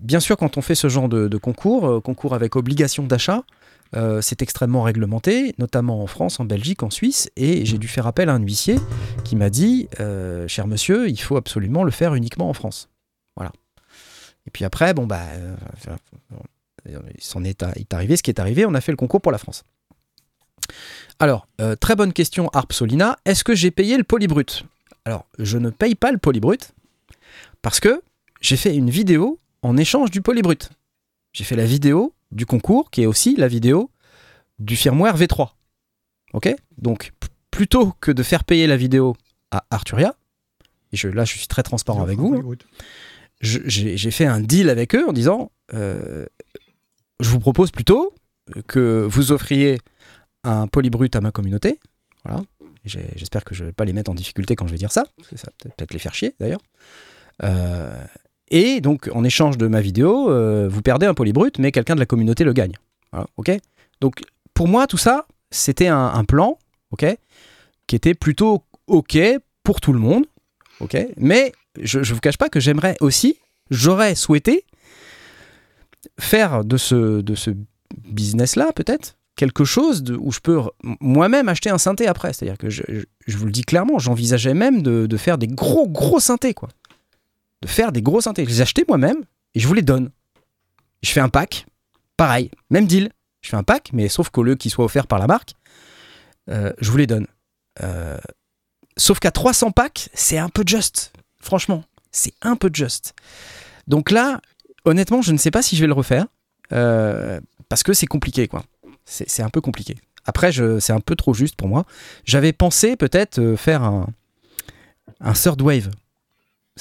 Bien 0.00 0.20
sûr, 0.20 0.36
quand 0.36 0.58
on 0.58 0.62
fait 0.62 0.74
ce 0.74 0.88
genre 0.88 1.08
de, 1.08 1.26
de 1.26 1.36
concours, 1.38 2.02
concours 2.02 2.34
avec 2.34 2.54
obligation 2.54 3.04
d'achat, 3.04 3.44
euh, 3.94 4.20
c'est 4.22 4.40
extrêmement 4.40 4.82
réglementé, 4.82 5.54
notamment 5.58 6.02
en 6.02 6.06
France, 6.06 6.40
en 6.40 6.44
Belgique, 6.44 6.82
en 6.82 6.90
Suisse, 6.90 7.30
et 7.36 7.64
j'ai 7.66 7.78
dû 7.78 7.88
faire 7.88 8.06
appel 8.06 8.28
à 8.28 8.34
un 8.34 8.40
huissier 8.40 8.76
qui 9.24 9.36
m'a 9.36 9.50
dit, 9.50 9.88
euh, 10.00 10.48
cher 10.48 10.66
monsieur, 10.66 11.08
il 11.08 11.20
faut 11.20 11.36
absolument 11.36 11.84
le 11.84 11.90
faire 11.90 12.14
uniquement 12.14 12.48
en 12.48 12.54
France. 12.54 12.88
Et 14.46 14.50
puis 14.50 14.64
après, 14.64 14.94
bon 14.94 15.06
bah, 15.06 15.22
euh, 15.34 15.54
il 16.86 17.22
s'en 17.22 17.44
est, 17.44 17.64
arrivé 17.92 18.16
ce 18.16 18.22
qui 18.22 18.30
est 18.30 18.40
arrivé, 18.40 18.66
on 18.66 18.74
a 18.74 18.80
fait 18.80 18.92
le 18.92 18.96
concours 18.96 19.20
pour 19.20 19.32
la 19.32 19.38
France. 19.38 19.64
Alors, 21.18 21.46
euh, 21.60 21.76
très 21.76 21.94
bonne 21.94 22.12
question, 22.12 22.48
Harp 22.52 22.72
Solina. 22.72 23.18
Est-ce 23.24 23.44
que 23.44 23.54
j'ai 23.54 23.70
payé 23.70 23.96
le 23.96 24.04
polybrut? 24.04 24.64
Alors, 25.04 25.26
je 25.38 25.58
ne 25.58 25.70
paye 25.70 25.94
pas 25.94 26.12
le 26.12 26.18
polybrut 26.18 26.72
parce 27.60 27.80
que 27.80 28.02
j'ai 28.40 28.56
fait 28.56 28.74
une 28.74 28.90
vidéo 28.90 29.38
en 29.62 29.76
échange 29.76 30.10
du 30.10 30.22
polybrut. 30.22 30.70
J'ai 31.32 31.44
fait 31.44 31.56
la 31.56 31.64
vidéo 31.64 32.14
du 32.30 32.46
concours 32.46 32.90
qui 32.90 33.02
est 33.02 33.06
aussi 33.06 33.36
la 33.36 33.48
vidéo 33.48 33.90
du 34.58 34.76
firmware 34.76 35.16
V3. 35.16 35.50
Ok? 36.32 36.54
Donc, 36.78 37.12
plutôt 37.50 37.92
que 38.00 38.10
de 38.10 38.22
faire 38.22 38.44
payer 38.44 38.66
la 38.66 38.76
vidéo 38.76 39.16
à 39.50 39.64
Arturia, 39.70 40.14
et 40.92 40.96
je, 40.96 41.08
là 41.08 41.24
je 41.24 41.36
suis 41.36 41.46
très 41.46 41.62
transparent 41.62 42.02
avec 42.02 42.18
vous, 42.18 42.34
hein, 42.34 42.56
j'ai 43.42 44.10
fait 44.10 44.26
un 44.26 44.40
deal 44.40 44.70
avec 44.70 44.94
eux 44.94 45.08
en 45.08 45.12
disant 45.12 45.50
euh, 45.74 46.26
je 47.20 47.28
vous 47.28 47.40
propose 47.40 47.70
plutôt 47.70 48.14
que 48.66 49.06
vous 49.08 49.32
offriez 49.32 49.78
un 50.44 50.66
polybrut 50.66 51.14
à 51.14 51.20
ma 51.20 51.30
communauté. 51.30 51.78
Voilà. 52.24 52.42
J'espère 52.84 53.44
que 53.44 53.54
je 53.54 53.62
ne 53.62 53.68
vais 53.68 53.72
pas 53.72 53.84
les 53.84 53.92
mettre 53.92 54.10
en 54.10 54.14
difficulté 54.14 54.56
quand 54.56 54.66
je 54.66 54.72
vais 54.72 54.78
dire 54.78 54.90
ça, 54.90 55.04
parce 55.16 55.28
que 55.28 55.36
ça 55.36 55.48
va 55.48 55.74
peut-être 55.74 55.92
les 55.92 56.00
faire 56.00 56.14
chier 56.14 56.34
d'ailleurs. 56.40 56.60
Euh, 57.44 58.04
et 58.48 58.80
donc, 58.80 59.08
en 59.12 59.22
échange 59.24 59.56
de 59.56 59.66
ma 59.68 59.80
vidéo, 59.80 60.30
euh, 60.30 60.68
vous 60.68 60.82
perdez 60.82 61.06
un 61.06 61.14
polybrut, 61.14 61.58
mais 61.58 61.70
quelqu'un 61.70 61.94
de 61.94 62.00
la 62.00 62.06
communauté 62.06 62.44
le 62.44 62.52
gagne. 62.52 62.74
Voilà, 63.12 63.26
ok 63.36 63.52
Donc, 64.00 64.20
pour 64.52 64.66
moi, 64.66 64.86
tout 64.86 64.98
ça, 64.98 65.26
c'était 65.50 65.86
un, 65.86 66.06
un 66.06 66.24
plan, 66.24 66.58
ok 66.90 67.06
Qui 67.86 67.96
était 67.96 68.14
plutôt 68.14 68.64
ok 68.88 69.18
pour 69.62 69.80
tout 69.80 69.92
le 69.92 70.00
monde, 70.00 70.26
ok 70.80 70.96
Mais 71.16 71.52
je 71.80 71.98
ne 71.98 72.04
vous 72.04 72.20
cache 72.20 72.38
pas 72.38 72.48
que 72.48 72.60
j'aimerais 72.60 72.96
aussi, 73.00 73.38
j'aurais 73.70 74.14
souhaité 74.14 74.64
faire 76.18 76.64
de 76.64 76.76
ce, 76.76 77.20
de 77.20 77.34
ce 77.34 77.50
business-là, 78.04 78.72
peut-être, 78.72 79.16
quelque 79.36 79.64
chose 79.64 80.04
où 80.18 80.32
je 80.32 80.40
peux 80.40 80.60
moi-même 81.00 81.48
acheter 81.48 81.70
un 81.70 81.78
synthé 81.78 82.06
après. 82.06 82.32
C'est-à-dire 82.32 82.58
que 82.58 82.70
je, 82.70 82.82
vous 83.28 83.46
le 83.46 83.52
dis 83.52 83.62
clairement, 83.62 83.98
j'envisageais 83.98 84.54
même 84.54 84.82
de, 84.82 85.06
de 85.06 85.16
faire 85.16 85.38
des 85.38 85.48
gros, 85.48 85.88
gros 85.88 86.20
synthés, 86.20 86.54
quoi. 86.54 86.68
De 87.62 87.68
faire 87.68 87.92
des 87.92 88.02
gros 88.02 88.20
synthés. 88.20 88.44
Je 88.44 88.50
les 88.50 88.60
achetais 88.60 88.84
moi-même 88.88 89.22
et 89.54 89.60
je 89.60 89.68
vous 89.68 89.74
les 89.74 89.82
donne. 89.82 90.10
Je 91.02 91.10
fais 91.10 91.20
un 91.20 91.28
pack, 91.28 91.66
pareil, 92.16 92.50
même 92.70 92.86
deal. 92.86 93.10
Je 93.40 93.50
fais 93.50 93.56
un 93.56 93.62
pack, 93.62 93.90
mais 93.92 94.08
sauf 94.08 94.30
qu'au 94.30 94.42
lieu 94.42 94.54
qu'il 94.54 94.70
soit 94.70 94.84
offert 94.84 95.06
par 95.06 95.18
la 95.18 95.26
marque, 95.26 95.54
euh, 96.48 96.72
je 96.80 96.90
vous 96.90 96.96
les 96.96 97.06
donne. 97.06 97.26
Euh, 97.82 98.18
sauf 98.96 99.18
qu'à 99.18 99.30
300 99.30 99.70
packs, 99.72 100.08
c'est 100.14 100.38
un 100.38 100.48
peu 100.48 100.62
juste. 100.66 101.12
Franchement, 101.40 101.84
c'est 102.10 102.34
un 102.42 102.56
peu 102.56 102.70
juste. 102.72 103.14
Donc 103.88 104.10
là, 104.10 104.40
honnêtement, 104.84 105.22
je 105.22 105.32
ne 105.32 105.38
sais 105.38 105.50
pas 105.50 105.62
si 105.62 105.76
je 105.76 105.80
vais 105.80 105.86
le 105.86 105.92
refaire. 105.92 106.26
euh, 106.72 107.40
parce 107.68 107.82
que 107.82 107.92
c'est 107.92 108.06
compliqué, 108.06 108.48
quoi. 108.48 108.64
C'est 109.04 109.42
un 109.42 109.48
peu 109.50 109.60
compliqué. 109.60 109.96
Après, 110.24 110.52
je- 110.52 110.78
c'est 110.78 110.92
un 110.92 111.00
peu 111.00 111.16
trop 111.16 111.34
juste 111.34 111.56
pour 111.56 111.68
moi. 111.68 111.84
J'avais 112.24 112.52
pensé 112.52 112.96
peut-être 112.96 113.38
euh, 113.40 113.56
faire 113.56 113.82
un, 113.82 114.06
un 115.20 115.32
third 115.32 115.60
wave. 115.60 115.86
Vous 115.88 115.92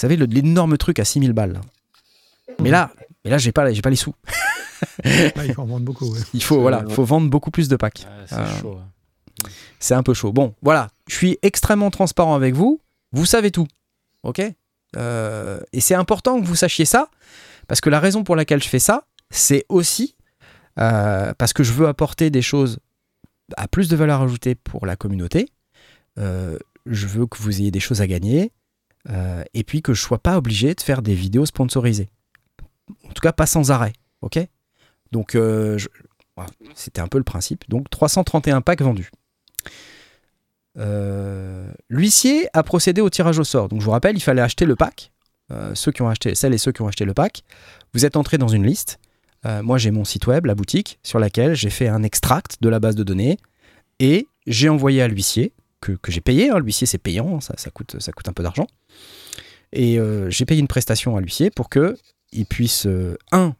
savez, 0.01 0.15
le- 0.17 0.25
l'énorme 0.25 0.77
truc 0.77 0.99
à 0.99 1.05
6000 1.05 1.33
balles. 1.33 1.53
là. 1.53 1.61
Mais 2.59 2.69
là, 2.69 2.91
mais 3.25 3.31
là 3.31 3.37
j'ai 3.37 3.51
pas, 3.51 3.71
j'ai 3.73 3.81
pas 3.81 3.89
les 3.89 3.95
sous. 3.95 4.13
Là, 5.03 5.45
il 5.45 5.53
faut 5.53 5.61
en 5.61 5.65
vendre 5.65 5.85
beaucoup. 5.85 6.05
ouais. 6.11 6.19
Il 6.33 6.43
faut, 6.43 6.59
voilà, 6.59 6.83
faut 6.89 7.03
vendre 7.03 7.29
beaucoup 7.29 7.51
plus 7.51 7.67
de 7.67 7.75
packs. 7.75 8.05
Ah, 8.07 8.11
c'est 8.27 8.35
Euh, 8.35 8.59
chaud. 8.61 8.79
C'est 9.79 9.93
un 9.93 10.03
peu 10.03 10.13
chaud. 10.13 10.31
Bon, 10.33 10.55
voilà, 10.61 10.89
je 11.11 11.17
suis 11.17 11.37
extrêmement 11.41 11.91
transparent 11.91 12.35
avec 12.35 12.55
vous. 12.55 12.79
Vous 13.11 13.25
savez 13.25 13.51
tout. 13.51 13.67
Ok? 14.23 14.41
Euh, 14.95 15.59
Et 15.73 15.81
c'est 15.81 15.93
important 15.93 16.39
que 16.39 16.45
vous 16.45 16.55
sachiez 16.55 16.85
ça, 16.85 17.09
parce 17.67 17.81
que 17.81 17.89
la 17.89 17.99
raison 17.99 18.23
pour 18.23 18.37
laquelle 18.37 18.63
je 18.63 18.69
fais 18.69 18.79
ça, 18.79 19.05
c'est 19.29 19.65
aussi 19.67 20.15
euh, 20.79 21.33
parce 21.37 21.51
que 21.51 21.63
je 21.63 21.73
veux 21.73 21.89
apporter 21.89 22.29
des 22.29 22.41
choses 22.41 22.79
à 23.57 23.67
plus 23.67 23.89
de 23.89 23.97
valeur 23.97 24.21
ajoutée 24.21 24.55
pour 24.55 24.85
la 24.85 24.95
communauté. 24.95 25.49
Euh, 26.17 26.57
je 26.85 27.07
veux 27.07 27.27
que 27.27 27.37
vous 27.39 27.59
ayez 27.59 27.71
des 27.71 27.81
choses 27.81 27.99
à 27.99 28.07
gagner. 28.07 28.53
et 29.53 29.63
puis 29.65 29.81
que 29.81 29.93
je 29.93 30.01
sois 30.01 30.19
pas 30.19 30.37
obligé 30.37 30.73
de 30.75 30.81
faire 30.81 31.01
des 31.01 31.15
vidéos 31.15 31.45
sponsorisées. 31.45 32.09
en 33.03 33.11
tout 33.11 33.21
cas 33.21 33.33
pas 33.33 33.47
sans 33.47 33.69
arrêt. 33.69 33.93
Ok? 34.21 34.39
Donc 35.11 35.37
c'était 36.73 37.01
un 37.01 37.07
peu 37.09 37.17
le 37.17 37.25
principe. 37.25 37.69
Donc 37.69 37.89
331 37.89 38.61
packs 38.61 38.81
vendus. 38.81 39.11
Euh, 40.77 41.69
L'huissier 41.89 42.47
a 42.53 42.63
procédé 42.63 43.01
au 43.01 43.09
tirage 43.09 43.39
au 43.39 43.43
sort. 43.43 43.67
Donc 43.69 43.81
je 43.81 43.85
vous 43.85 43.91
rappelle, 43.91 44.15
il 44.15 44.21
fallait 44.21 44.41
acheter 44.41 44.65
le 44.65 44.75
pack. 44.75 45.11
Euh, 45.51 45.75
ceux 45.75 45.91
qui 45.91 46.01
ont 46.01 46.07
acheté, 46.07 46.33
celles 46.35 46.53
et 46.53 46.57
ceux 46.57 46.71
qui 46.71 46.81
ont 46.81 46.87
acheté 46.87 47.05
le 47.05 47.13
pack, 47.13 47.43
vous 47.93 48.05
êtes 48.05 48.15
entrés 48.15 48.37
dans 48.37 48.47
une 48.47 48.65
liste. 48.65 48.99
Euh, 49.45 49.63
moi, 49.63 49.77
j'ai 49.77 49.91
mon 49.91 50.05
site 50.05 50.27
web, 50.27 50.45
la 50.45 50.55
boutique, 50.55 50.99
sur 51.03 51.19
laquelle 51.19 51.55
j'ai 51.55 51.69
fait 51.69 51.87
un 51.87 52.03
extract 52.03 52.57
de 52.61 52.69
la 52.69 52.79
base 52.79 52.95
de 52.95 53.03
données 53.03 53.37
et 53.99 54.27
j'ai 54.47 54.69
envoyé 54.69 55.01
à 55.01 55.07
l'huissier 55.07 55.53
que, 55.81 55.97
j'ai 56.07 56.21
payé. 56.21 56.51
hein. 56.51 56.59
L'huissier, 56.59 56.87
c'est 56.87 56.99
payant, 56.99 57.41
ça, 57.41 57.55
ça, 57.57 57.71
coûte, 57.71 57.99
ça 57.99 58.11
coûte 58.11 58.29
un 58.29 58.33
peu 58.33 58.43
d'argent. 58.43 58.67
Et 59.73 59.97
j'ai 60.27 60.45
payé 60.45 60.59
une 60.59 60.67
prestation 60.67 61.15
à 61.15 61.21
l'huissier 61.21 61.49
pour 61.49 61.69
que 61.69 61.97
il 62.31 62.45
puisse, 62.45 62.85
euh, 62.85 63.17
un, 63.31 63.55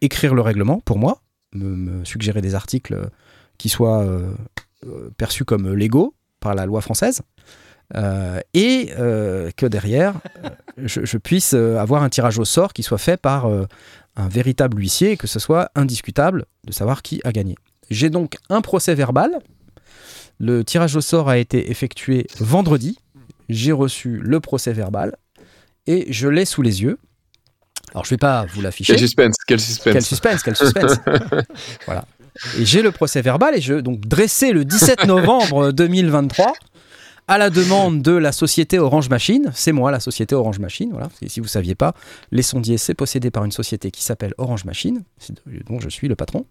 écrire 0.00 0.34
le 0.34 0.42
règlement 0.42 0.80
pour 0.80 0.98
moi, 0.98 1.22
me, 1.52 2.04
suggérer 2.04 2.40
des 2.40 2.54
articles 2.54 3.10
qui 3.58 3.68
soient 3.68 4.06
perçus 5.16 5.44
comme 5.44 5.72
légaux 5.72 6.14
par 6.40 6.54
la 6.54 6.66
loi 6.66 6.80
française, 6.80 7.22
euh, 7.94 8.40
et 8.52 8.90
euh, 8.98 9.50
que 9.56 9.66
derrière, 9.66 10.14
euh, 10.44 10.50
je, 10.78 11.04
je 11.04 11.18
puisse 11.18 11.54
avoir 11.54 12.02
un 12.02 12.08
tirage 12.08 12.38
au 12.38 12.44
sort 12.44 12.72
qui 12.72 12.82
soit 12.82 12.98
fait 12.98 13.16
par 13.16 13.46
euh, 13.46 13.66
un 14.16 14.28
véritable 14.28 14.78
huissier 14.78 15.12
et 15.12 15.16
que 15.16 15.26
ce 15.26 15.38
soit 15.38 15.70
indiscutable 15.74 16.46
de 16.66 16.72
savoir 16.72 17.02
qui 17.02 17.20
a 17.24 17.32
gagné. 17.32 17.54
J'ai 17.90 18.10
donc 18.10 18.36
un 18.48 18.60
procès 18.60 18.94
verbal. 18.94 19.38
Le 20.38 20.64
tirage 20.64 20.96
au 20.96 21.00
sort 21.00 21.28
a 21.28 21.38
été 21.38 21.70
effectué 21.70 22.26
vendredi. 22.40 22.98
J'ai 23.48 23.72
reçu 23.72 24.18
le 24.18 24.40
procès 24.40 24.72
verbal 24.72 25.16
et 25.86 26.12
je 26.12 26.28
l'ai 26.28 26.44
sous 26.44 26.62
les 26.62 26.82
yeux. 26.82 26.98
Alors 27.92 28.04
je 28.04 28.10
vais 28.10 28.18
pas 28.18 28.44
vous 28.52 28.60
l'afficher. 28.60 28.94
Quel 28.94 29.00
suspense, 29.00 29.36
quel 29.46 29.60
suspense. 29.60 29.92
Quel 29.92 30.02
suspense, 30.02 30.42
quel 30.42 30.56
suspense. 30.56 30.96
voilà. 31.86 32.04
Et 32.58 32.64
j'ai 32.64 32.82
le 32.82 32.90
procès 32.90 33.22
verbal 33.22 33.56
et 33.56 33.60
je 33.60 33.74
donc 33.74 34.00
dressé 34.00 34.52
le 34.52 34.64
17 34.64 35.04
novembre 35.06 35.72
2023 35.72 36.52
à 37.28 37.38
la 37.38 37.50
demande 37.50 38.02
de 38.02 38.12
la 38.12 38.32
société 38.32 38.78
Orange 38.78 39.08
Machine. 39.08 39.50
C'est 39.54 39.72
moi 39.72 39.90
la 39.90 40.00
société 40.00 40.34
Orange 40.34 40.58
Machine. 40.58 40.90
Voilà. 40.92 41.08
Et 41.22 41.28
si 41.28 41.40
vous 41.40 41.48
saviez 41.48 41.74
pas, 41.74 41.94
les 42.30 42.42
sondiers 42.42 42.78
c'est 42.78 42.94
possédé 42.94 43.30
par 43.30 43.44
une 43.44 43.52
société 43.52 43.90
qui 43.90 44.04
s'appelle 44.04 44.34
Orange 44.38 44.64
Machine, 44.64 45.02
dont 45.68 45.80
je 45.80 45.88
suis 45.88 46.08
le 46.08 46.16
patron. 46.16 46.46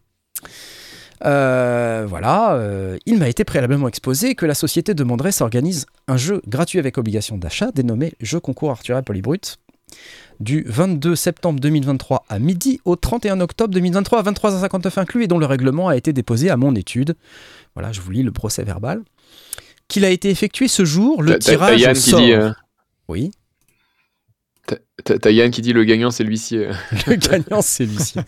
Euh, 1.23 2.05
voilà, 2.07 2.55
euh, 2.55 2.97
il 3.05 3.17
m'a 3.17 3.29
été 3.29 3.45
préalablement 3.45 3.87
exposé 3.87 4.35
que 4.35 4.45
la 4.45 4.53
société 4.53 4.93
demanderait 4.93 5.31
s'organise 5.31 5.85
un 6.09 6.17
jeu 6.17 6.41
gratuit 6.45 6.77
avec 6.77 6.97
obligation 6.97 7.37
d'achat 7.37 7.71
dénommé 7.73 8.13
Jeu 8.19 8.41
concours 8.41 8.71
Arthur 8.71 9.01
Polybrut 9.01 9.57
du 10.39 10.63
22 10.67 11.15
septembre 11.15 11.59
2023 11.59 12.25
à 12.29 12.39
midi 12.39 12.79
au 12.85 12.95
31 12.95 13.39
octobre 13.41 13.73
2023 13.73 14.19
à 14.19 14.31
23h59 14.31 14.99
inclus 14.99 15.23
et 15.23 15.27
dont 15.27 15.37
le 15.37 15.45
règlement 15.45 15.87
a 15.87 15.95
été 15.95 16.13
déposé 16.13 16.49
à 16.49 16.57
mon 16.57 16.75
étude. 16.75 17.15
Voilà, 17.75 17.91
je 17.91 18.01
vous 18.01 18.11
lis 18.11 18.23
le 18.23 18.31
procès 18.31 18.63
verbal. 18.63 19.03
Qu'il 19.87 20.03
a 20.05 20.09
été 20.09 20.29
effectué 20.29 20.67
ce 20.67 20.83
jour, 20.85 21.21
le 21.21 21.37
tirage 21.37 21.85
au 21.85 21.93
qui 21.93 22.01
sort. 22.01 22.19
dit, 22.19 22.31
euh, 22.33 22.51
Oui, 23.07 23.31
t'as- 25.03 25.29
Yann 25.29 25.51
qui 25.51 25.61
dit 25.61 25.73
le 25.73 25.83
gagnant 25.83 26.09
c'est 26.11 26.23
l'huissier. 26.23 26.69
le 27.07 27.15
gagnant 27.15 27.61
c'est 27.61 27.85
Lucien. 27.85 28.25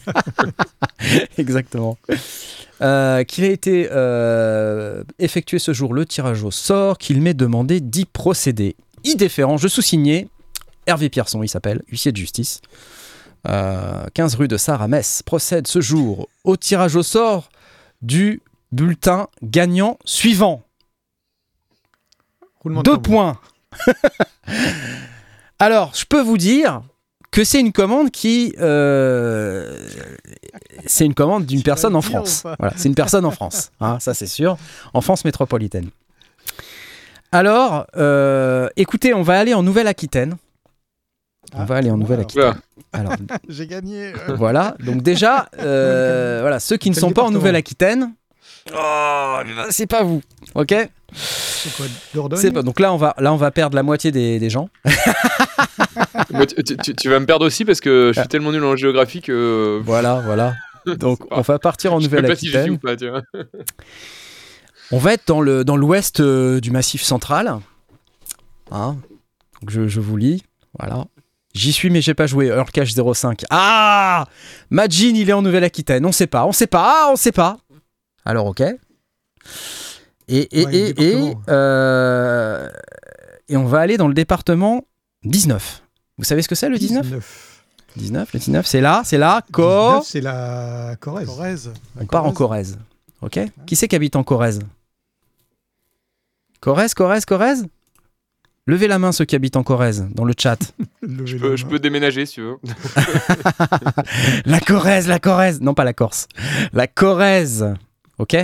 Exactement. 1.37 1.97
Euh, 2.81 3.23
qu'il 3.23 3.43
a 3.43 3.47
été 3.47 3.87
euh, 3.91 5.03
effectué 5.17 5.57
ce 5.57 5.73
jour 5.73 5.93
le 5.95 6.05
tirage 6.05 6.43
au 6.43 6.51
sort, 6.51 6.97
qu'il 6.99 7.21
m'est 7.21 7.33
demandé 7.33 7.79
d'y 7.81 8.05
procéder. 8.05 8.75
Y 9.03 9.15
déférent, 9.15 9.57
je 9.57 9.67
sous-signais 9.67 10.27
Hervé 10.87 11.09
Pierson, 11.09 11.43
il 11.43 11.49
s'appelle, 11.49 11.83
huissier 11.89 12.11
de 12.11 12.17
justice. 12.17 12.61
Euh, 13.47 14.05
15 14.13 14.35
rue 14.35 14.47
de 14.47 14.57
Sarre 14.57 14.81
à 14.81 14.87
Metz, 14.87 15.21
procède 15.21 15.67
ce 15.67 15.79
jour 15.79 16.27
au 16.43 16.57
tirage 16.57 16.95
au 16.95 17.03
sort 17.03 17.49
du 18.01 18.41
bulletin 18.71 19.27
gagnant 19.43 19.99
suivant. 20.05 20.63
Roulement 22.61 22.81
Deux 22.81 22.97
points. 22.97 23.39
Alors, 25.59 25.93
je 25.95 26.05
peux 26.05 26.21
vous 26.21 26.37
dire 26.37 26.81
que 27.31 27.43
c'est 27.43 27.59
une 27.59 27.71
commande 27.71 28.11
qui. 28.11 28.55
euh, 28.59 29.87
c'est 30.85 31.05
une 31.05 31.13
commande 31.13 31.45
d'une 31.45 31.63
personne 31.71 31.95
en 31.95 32.01
France. 32.01 32.43
Voilà, 32.59 32.73
c'est 32.75 32.89
une 32.89 32.95
personne 32.95 33.25
en 33.25 33.31
France. 33.31 33.71
hein, 33.79 33.99
ça, 33.99 34.13
c'est 34.13 34.27
sûr. 34.27 34.57
En 34.93 35.01
France 35.01 35.25
métropolitaine. 35.25 35.89
Alors, 37.31 37.85
euh, 37.97 38.69
écoutez, 38.77 39.13
on 39.13 39.21
va 39.21 39.39
aller 39.39 39.53
en 39.53 39.63
Nouvelle-Aquitaine. 39.63 40.37
On 41.53 41.61
Ah, 41.61 41.65
va 41.65 41.75
aller 41.75 41.91
en 41.91 41.97
Nouvelle-Aquitaine. 41.97 42.55
Alors, 42.93 43.13
J'ai 43.49 43.67
gagné. 43.67 44.13
euh, 44.29 44.35
voilà. 44.35 44.75
Donc 44.83 45.01
déjà, 45.01 45.49
euh, 45.59 46.39
voilà, 46.41 46.59
ceux 46.59 46.77
qui 46.77 46.89
ne 46.89 46.95
sont 46.95 47.11
pas 47.11 47.23
en 47.23 47.31
Nouvelle-Aquitaine, 47.31 48.13
oh, 48.73 49.37
c'est 49.69 49.87
pas 49.87 50.03
vous, 50.03 50.21
ok 50.55 50.75
C'est 51.13 51.75
quoi, 51.75 51.85
Dordogne 52.13 52.51
pas. 52.51 52.61
Donc 52.63 52.79
là, 52.79 52.93
on 52.93 52.97
va, 52.97 53.13
là, 53.17 53.33
on 53.33 53.37
va 53.37 53.51
perdre 53.51 53.75
la 53.75 53.83
moitié 53.83 54.11
des, 54.11 54.39
des 54.39 54.49
gens. 54.49 54.69
Moi, 56.31 56.45
tu, 56.45 56.63
tu- 56.63 56.95
tu 56.95 57.09
vas 57.09 57.19
me 57.19 57.25
perdre 57.25 57.45
aussi 57.45 57.63
parce 57.65 57.79
que 57.81 58.11
je 58.13 58.19
suis 58.19 58.27
tellement 58.29 58.51
nul 58.51 58.63
en 58.63 58.75
géographie 58.75 59.21
que. 59.21 59.79
Voilà, 59.83 60.21
voilà. 60.25 60.53
Donc, 60.99 61.19
on 61.31 61.41
va 61.41 61.59
partir 61.59 61.93
en 61.93 61.99
si 61.99 62.05
Nouvelle-Aquitaine. 62.05 62.77
On 64.91 64.97
va 64.99 65.13
être 65.13 65.27
dans 65.27 65.41
le 65.41 65.65
dans 65.65 65.75
l'ouest 65.75 66.19
euh, 66.21 66.59
du 66.61 66.71
Massif 66.71 67.01
Central. 67.03 67.59
Hein 68.71 68.95
Donc 69.61 69.69
je, 69.69 69.87
je 69.87 69.99
vous 69.99 70.15
lis. 70.17 70.43
Voilà. 70.79 71.05
J'y 71.53 71.73
suis, 71.73 71.89
mais 71.89 72.01
j'ai 72.01 72.13
pas 72.13 72.27
joué. 72.27 72.47
Earl 72.47 72.69
Cash 72.71 72.93
05. 72.93 73.43
Ah 73.49 74.25
Majin, 74.69 75.13
il 75.15 75.29
est 75.29 75.33
en 75.33 75.41
Nouvelle-Aquitaine. 75.41 76.05
On 76.05 76.11
sait 76.11 76.27
pas, 76.27 76.45
on 76.45 76.51
sait 76.51 76.67
pas, 76.67 76.83
ah, 76.85 77.09
on 77.11 77.15
sait 77.15 77.31
pas. 77.31 77.57
Alors, 78.25 78.45
ok. 78.47 78.61
Et, 78.61 78.75
et, 80.27 80.65
Ouais, 80.65 80.75
et, 80.75 80.89
et, 80.89 80.93
département. 80.93 81.41
euh, 81.49 82.69
et 83.47 83.55
on 83.57 83.65
va 83.65 83.79
aller 83.79 83.97
dans 83.97 84.07
le 84.09 84.13
département 84.13 84.83
19. 85.23 85.83
Vous 86.17 86.23
savez 86.25 86.41
ce 86.41 86.47
que 86.49 86.55
c'est 86.55 86.67
le 86.69 86.77
19 86.77 87.03
19. 87.03 87.63
19, 87.95 88.33
le 88.33 88.39
19, 88.39 88.65
c'est 88.67 88.81
là, 88.81 89.01
c'est 89.05 89.17
là, 89.17 89.41
Cor. 89.51 90.01
19, 90.01 90.05
c'est 90.07 90.21
la 90.21 90.95
Corrèze. 90.99 91.27
Corrèze. 91.27 91.73
On 91.99 92.05
part 92.05 92.25
en 92.25 92.33
Corrèze. 92.33 92.77
Ok 93.21 93.39
Qui 93.65 93.75
c'est 93.75 93.87
qui 93.87 93.95
habite 93.95 94.15
en 94.15 94.23
Corrèze? 94.23 94.59
Corrèze, 96.59 96.93
Corrèze, 96.93 97.25
Corrèze? 97.25 97.65
Levez 98.67 98.87
la 98.87 98.99
main 98.99 99.11
ceux 99.11 99.25
qui 99.25 99.35
habitent 99.35 99.55
en 99.55 99.63
Corrèze 99.63 100.07
dans 100.13 100.25
le 100.25 100.33
chat. 100.37 100.57
Je 101.25 101.37
la 101.37 101.41
peux, 101.41 101.55
je 101.55 101.63
main. 101.65 101.71
peux 101.71 101.79
déménager 101.79 102.25
si 102.25 102.35
tu 102.35 102.41
veux. 102.41 102.57
la 104.45 104.59
Corrèze, 104.59 105.07
la 105.07 105.19
Corrèze. 105.19 105.61
Non, 105.61 105.73
pas 105.73 105.85
la 105.85 105.93
Corse. 105.93 106.27
La 106.73 106.85
Corrèze. 106.87 107.73
Ok 108.19 108.35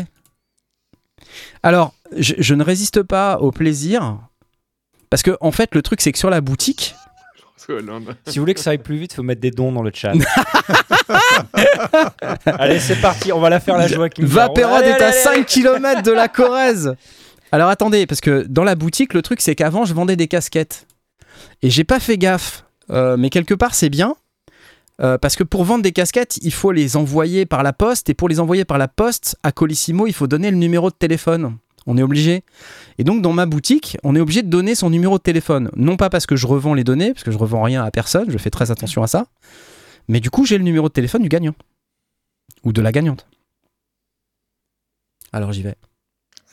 Alors, 1.61 1.93
je, 2.17 2.35
je 2.37 2.55
ne 2.55 2.63
résiste 2.63 3.03
pas 3.03 3.37
au 3.39 3.51
plaisir. 3.51 4.19
Parce 5.09 5.23
que, 5.23 5.37
en 5.41 5.51
fait, 5.51 5.75
le 5.75 5.81
truc, 5.81 5.99
c'est 6.01 6.11
que 6.11 6.17
sur 6.17 6.29
la 6.29 6.41
boutique, 6.41 6.95
Si 8.27 8.37
vous 8.37 8.41
voulez 8.41 8.53
que 8.53 8.59
ça 8.59 8.71
aille 8.71 8.77
plus 8.77 8.97
vite, 8.97 9.13
faut 9.13 9.23
mettre 9.23 9.41
des 9.41 9.51
dons 9.51 9.71
dans 9.71 9.83
le 9.83 9.91
chat. 9.93 10.11
allez, 12.45 12.79
c'est 12.79 12.99
parti, 12.99 13.31
on 13.31 13.39
va 13.39 13.49
la 13.49 13.59
faire 13.59 13.77
la 13.77 13.87
joie 13.87 14.09
qui 14.09 14.21
est 14.21 14.37
à 14.37 14.43
allez, 14.45 15.11
5 15.11 15.45
km 15.45 16.03
de 16.03 16.11
la 16.11 16.27
Corrèze. 16.27 16.95
Alors 17.53 17.69
attendez, 17.69 18.07
parce 18.07 18.19
que 18.19 18.47
dans 18.49 18.63
la 18.63 18.73
boutique, 18.73 19.13
le 19.13 19.21
truc 19.21 19.39
c'est 19.39 19.53
qu'avant 19.53 19.85
je 19.85 19.93
vendais 19.93 20.15
des 20.15 20.27
casquettes. 20.27 20.87
Et 21.61 21.69
j'ai 21.69 21.83
pas 21.83 21.99
fait 21.99 22.17
gaffe. 22.17 22.65
Euh, 22.89 23.15
mais 23.15 23.29
quelque 23.29 23.53
part 23.53 23.75
c'est 23.75 23.91
bien. 23.91 24.15
Euh, 25.01 25.19
parce 25.19 25.35
que 25.35 25.43
pour 25.43 25.63
vendre 25.63 25.83
des 25.83 25.91
casquettes, 25.91 26.39
il 26.41 26.51
faut 26.51 26.71
les 26.71 26.97
envoyer 26.97 27.45
par 27.45 27.61
la 27.61 27.71
poste. 27.71 28.09
Et 28.09 28.15
pour 28.15 28.27
les 28.27 28.39
envoyer 28.39 28.65
par 28.65 28.79
la 28.79 28.87
poste, 28.87 29.37
à 29.43 29.51
Colissimo, 29.51 30.07
il 30.07 30.13
faut 30.13 30.25
donner 30.25 30.49
le 30.49 30.57
numéro 30.57 30.89
de 30.89 30.95
téléphone. 30.95 31.55
On 31.85 31.95
est 31.95 32.01
obligé. 32.01 32.43
Et 32.97 33.03
donc 33.03 33.21
dans 33.21 33.33
ma 33.33 33.45
boutique, 33.45 33.97
on 34.01 34.15
est 34.15 34.19
obligé 34.19 34.41
de 34.41 34.49
donner 34.49 34.73
son 34.73 34.89
numéro 34.89 35.19
de 35.19 35.23
téléphone. 35.23 35.69
Non 35.75 35.95
pas 35.95 36.09
parce 36.09 36.25
que 36.25 36.35
je 36.35 36.47
revends 36.47 36.73
les 36.73 36.83
données, 36.83 37.13
parce 37.13 37.23
que 37.23 37.29
je 37.29 37.37
revends 37.37 37.61
rien 37.61 37.83
à 37.83 37.91
personne, 37.91 38.31
je 38.31 38.37
fais 38.39 38.49
très 38.49 38.71
attention 38.71 39.03
à 39.03 39.07
ça. 39.07 39.27
Mais 40.07 40.21
du 40.21 40.31
coup, 40.31 40.47
j'ai 40.47 40.57
le 40.57 40.63
numéro 40.63 40.87
de 40.87 40.93
téléphone 40.93 41.21
du 41.21 41.29
gagnant. 41.29 41.53
Ou 42.63 42.73
de 42.73 42.81
la 42.81 42.91
gagnante. 42.91 43.27
Alors 45.31 45.53
j'y 45.53 45.61
vais. 45.61 45.75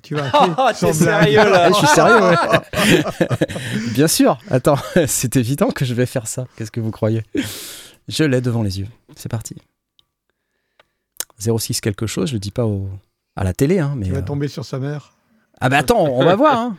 Tu 0.02 0.18
appeler 0.18 0.52
Oh, 0.58 0.68
t'es 0.78 0.92
sérieux 0.92 1.36
là 1.50 1.68
je 1.70 1.74
suis 1.74 1.86
sérieux, 1.86 2.20
ouais. 2.20 3.02
Bien 3.94 4.08
sûr. 4.08 4.38
Attends, 4.50 4.78
c'est 5.06 5.36
évident 5.36 5.70
que 5.70 5.84
je 5.84 5.94
vais 5.94 6.06
faire 6.06 6.26
ça. 6.26 6.46
Qu'est-ce 6.56 6.70
que 6.70 6.80
vous 6.80 6.90
croyez? 6.90 7.22
Je 8.08 8.24
l'ai 8.24 8.40
devant 8.40 8.62
les 8.62 8.80
yeux. 8.80 8.88
C'est 9.16 9.28
parti. 9.30 9.56
06 11.38 11.80
quelque 11.80 12.06
chose, 12.06 12.28
je 12.28 12.34
le 12.34 12.38
dis 12.40 12.50
pas 12.50 12.66
au... 12.66 12.88
à 13.36 13.44
la 13.44 13.52
télé, 13.54 13.78
hein, 13.78 13.94
mais. 13.96 14.06
Tu 14.06 14.12
vas 14.12 14.18
euh, 14.18 14.22
tomber 14.22 14.48
sur 14.48 14.64
sa 14.64 14.78
mère. 14.78 15.12
Ah 15.60 15.68
bah 15.68 15.78
attends, 15.78 16.04
on 16.04 16.24
va 16.24 16.36
voir. 16.36 16.58
hein. 16.58 16.76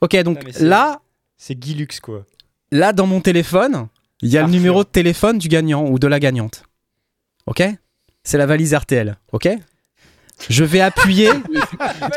Ok, 0.00 0.16
donc 0.22 0.42
Non, 0.44 0.50
là, 0.60 1.00
C'est 1.36 1.54
Guy 1.54 1.74
Lux 1.74 2.00
quoi. 2.00 2.24
là 2.72 2.92
dans 2.92 3.06
mon 3.06 3.20
téléphone, 3.20 3.88
il 4.22 4.30
y 4.30 4.38
a 4.38 4.42
le 4.42 4.48
numéro 4.50 4.84
de 4.84 4.88
téléphone 4.88 5.38
du 5.38 5.48
gagnant 5.48 5.84
ou 5.86 5.98
de 5.98 6.06
la 6.06 6.18
gagnante. 6.20 6.62
Ok? 7.46 7.62
C'est 8.22 8.38
la 8.38 8.46
valise 8.46 8.74
RTL. 8.74 9.16
Ok? 9.32 9.48
Je 10.48 10.64
vais 10.64 10.80
appuyer. 10.80 11.30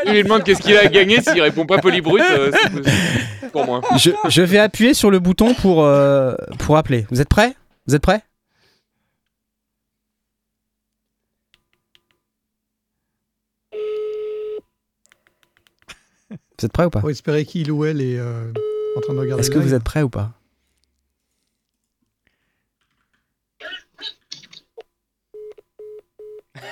je 0.06 0.12
lui 0.12 0.22
demande 0.22 0.44
qu'est-ce 0.44 0.62
qu'il 0.62 0.76
a 0.76 0.86
gagné 0.86 1.20
s'il 1.20 1.40
répond 1.40 1.66
pas 1.66 1.78
polybrut. 1.78 2.22
Euh, 2.22 2.50
pour 3.52 3.66
moi. 3.66 3.80
Je, 3.98 4.10
je, 4.28 4.42
vais 4.42 4.58
appuyer 4.58 4.94
sur 4.94 5.10
le 5.10 5.18
bouton 5.18 5.54
pour, 5.54 5.84
euh, 5.84 6.34
pour 6.58 6.76
appeler. 6.76 7.06
Vous 7.10 7.20
êtes 7.20 7.28
prêts? 7.28 7.54
Vous 7.86 7.94
êtes 7.94 8.02
prêts? 8.02 8.22
Vous 16.58 16.66
êtes 16.66 16.72
prêts 16.72 16.84
ou 16.84 16.90
pas? 16.90 17.00
Faut 17.00 17.10
espérer 17.10 17.44
qu'il 17.44 17.72
ou 17.72 17.84
elle 17.84 18.00
est 18.00 18.18
euh, 18.18 18.52
en 18.96 19.00
train 19.00 19.14
de 19.14 19.18
regarder. 19.18 19.40
Est-ce 19.40 19.50
que 19.50 19.58
vous 19.58 19.74
êtes 19.74 19.82
prêts 19.82 20.02
ou 20.02 20.08
pas? 20.08 20.30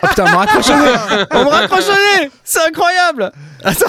Oh 0.03 0.07
putain, 0.09 0.25
on 0.27 0.31
me 0.31 0.37
raccroche 0.37 0.69
au 0.69 0.77
nez 0.77 1.27
On 1.33 1.45
me 1.45 1.49
raccroche 1.51 1.89
au 1.89 2.21
nez 2.23 2.31
C'est 2.45 2.61
incroyable 2.67 3.33
Attends 3.65 3.87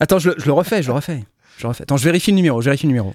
Attends, 0.00 0.18
je, 0.18 0.30
le- 0.30 0.34
je 0.38 0.46
le 0.46 0.52
refais, 0.52 0.82
je 0.82 0.88
le 0.88 0.94
refais. 0.94 1.24
Je 1.58 1.64
le 1.64 1.68
refais. 1.70 1.82
Attends, 1.82 1.96
je 1.96 2.04
vérifie 2.04 2.30
le 2.30 2.36
numéro, 2.36 2.60
je 2.60 2.66
vérifie 2.66 2.86
le 2.86 2.92
numéro. 2.92 3.14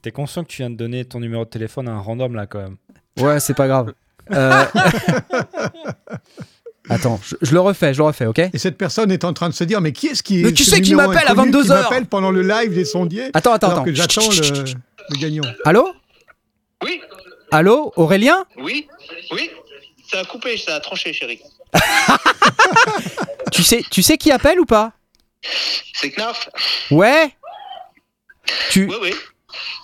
T'es 0.00 0.12
conscient 0.12 0.44
que 0.44 0.48
tu 0.48 0.58
viens 0.62 0.70
de 0.70 0.76
donner 0.76 1.04
ton 1.04 1.18
numéro 1.18 1.44
de 1.44 1.50
téléphone 1.50 1.88
à 1.88 1.92
un 1.92 1.98
random 1.98 2.36
là 2.36 2.46
quand 2.46 2.60
même 2.60 2.76
Ouais, 3.18 3.40
c'est 3.40 3.54
pas 3.54 3.66
grave. 3.66 3.92
Euh, 4.32 4.64
Attends, 6.90 7.20
je, 7.22 7.36
je 7.42 7.52
le 7.52 7.60
refais, 7.60 7.92
je 7.92 7.98
le 7.98 8.04
refais, 8.04 8.24
ok? 8.26 8.38
Et 8.38 8.56
cette 8.58 8.78
personne 8.78 9.10
est 9.12 9.24
en 9.24 9.32
train 9.34 9.48
de 9.50 9.54
se 9.54 9.64
dire 9.64 9.80
mais 9.80 9.92
qui 9.92 10.06
est-ce 10.06 10.22
qui 10.22 10.40
est 10.40 10.44
Mais 10.44 10.52
tu 10.52 10.64
ce 10.64 10.70
sais 10.70 10.80
qui 10.80 10.94
m'appelle 10.94 11.18
à 11.26 11.32
inconnu 11.32 11.50
22 11.52 11.62
qui 11.64 11.72
heures? 11.72 11.82
m'appelle 11.82 12.06
pendant 12.06 12.30
le 12.30 12.42
live 12.42 12.72
des 12.72 12.84
sondiers 12.86 13.30
Attends, 13.34 13.52
attends, 13.52 13.66
alors 13.66 13.78
attends. 13.80 13.84
que 13.86 13.94
j'attends 13.94 14.20
chut, 14.22 14.38
le, 14.38 14.44
chut, 14.56 14.66
chut. 14.68 14.76
le 15.10 15.18
gagnant? 15.20 15.42
Allô? 15.64 15.92
Oui, 16.84 17.00
Allô 17.50 17.92
Aurélien? 17.96 18.44
Oui, 18.62 18.88
oui. 19.32 19.50
Ça 20.10 20.20
a 20.20 20.24
coupé, 20.24 20.56
ça 20.56 20.76
a 20.76 20.80
tranché, 20.80 21.12
chérie. 21.12 21.40
tu 23.52 23.62
sais, 23.62 23.82
tu 23.90 24.02
sais 24.02 24.16
qui 24.16 24.30
appelle 24.30 24.58
ou 24.60 24.66
pas? 24.66 24.92
C'est 25.94 26.10
Knarf 26.10 26.48
Ouais 26.90 27.30
Tu... 28.70 28.86
Oui, 28.88 28.96
oui. 29.02 29.14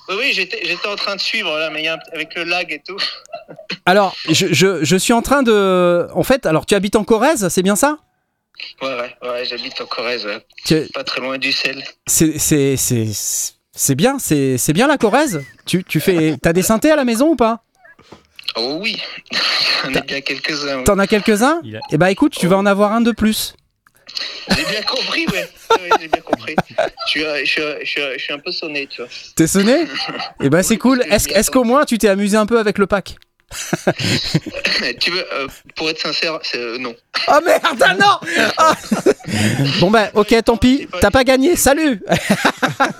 Oui, 0.09 0.17
oui, 0.19 0.33
j'étais 0.35 0.87
en 0.87 0.97
train 0.97 1.17
de 1.17 1.21
suivre 1.21 1.57
là, 1.59 1.71
mais 1.71 1.81
il 1.83 1.85
y 1.85 1.89
a 1.89 1.95
un- 1.95 1.99
avec 2.15 2.35
le 2.35 2.45
lag 2.45 2.71
et 2.73 2.81
tout. 2.87 2.97
Alors, 3.87 4.15
je, 4.29 4.53
je, 4.53 4.85
je 4.85 4.97
suis 4.97 5.13
en 5.13 5.23
train 5.23 5.43
de... 5.43 6.07
En 6.15 6.23
fait, 6.23 6.47
alors 6.47 6.65
tu 6.67 6.75
habites 6.75 6.97
en 6.97 7.05
Corrèze, 7.05 7.49
c'est 7.49 7.63
bien 7.63 7.77
ça? 7.77 7.99
Ouais, 8.81 8.89
ouais, 8.89 9.29
ouais, 9.29 9.45
j'habite 9.45 9.79
en 9.81 9.87
Corrèze. 9.87 10.27
Tu- 10.65 10.87
pas 10.95 11.05
très 11.05 11.21
loin 11.21 11.37
du 11.39 11.53
sel. 11.53 11.83
C'est 12.07 12.39
c'est- 12.39 12.77
c'est- 12.77 13.53
c'est 13.77 13.95
bien, 13.95 14.19
c'est 14.19 14.57
c'est 14.59 14.73
bien 14.73 14.87
la 14.87 14.97
Corrèze? 14.97 15.43
Tu, 15.67 15.85
tu 15.85 16.01
fais... 16.01 16.37
T'as 16.41 16.53
des 16.55 16.63
synthés 16.63 16.91
à 16.91 16.97
la 16.97 17.05
maison 17.05 17.29
ou 17.31 17.37
pas? 17.37 17.63
Oh 18.57 18.79
oui, 18.81 19.01
j'en 19.85 19.93
ai 19.93 20.01
bien 20.03 20.21
quelques-uns. 20.21 20.85
T'en 20.85 20.99
as 20.99 21.07
quelques-uns 21.07 21.61
Il 21.65 21.77
a- 21.77 21.81
Eh 21.91 21.97
bah 21.99 22.11
écoute, 22.11 22.35
tu 22.39 22.47
vas 22.47 22.57
en 22.57 22.67
avoir 22.67 22.93
un 22.93 23.01
de 23.01 23.11
plus. 23.13 23.55
J'ai 24.49 24.65
bien 24.65 24.83
compris, 24.83 25.27
ouais. 25.33 25.49
Ouais, 25.71 25.91
j'ai 26.01 26.09
bien 26.09 26.21
compris. 26.21 26.55
Je 27.07 27.11
suis, 27.11 27.21
je, 27.23 27.45
suis, 27.45 27.63
je, 27.85 28.01
je 28.17 28.23
suis 28.23 28.33
un 28.33 28.39
peu 28.39 28.53
sonné, 28.53 28.87
tu 28.87 29.01
vois. 29.03 29.11
T'es 29.35 29.47
sonné 29.49 29.87
Eh 30.41 30.49
bah 30.49 30.63
c'est 30.63 30.77
cool. 30.77 31.03
Est-ce 31.11 31.29
est-ce 31.31 31.51
qu'au 31.51 31.65
moins 31.65 31.85
tu 31.85 31.99
t'es 31.99 32.09
amusé 32.09 32.37
un 32.37 32.47
peu 32.47 32.59
avec 32.61 32.79
le 32.79 32.87
pack? 32.87 33.17
tu 35.01 35.11
veux, 35.11 35.25
euh, 35.35 35.49
pour 35.77 35.89
être 35.91 36.01
sincère, 36.01 36.39
c'est 36.43 36.59
euh, 36.59 36.79
non. 36.79 36.95
Oh 37.29 37.39
merde, 37.45 37.83
ah 37.83 37.95
non. 37.95 38.21
Bon 39.81 39.91
bah 39.91 40.11
ok, 40.15 40.35
tant 40.45 40.57
pis, 40.57 40.87
t'as 41.01 41.11
pas 41.11 41.25
gagné, 41.25 41.57
salut 41.57 42.03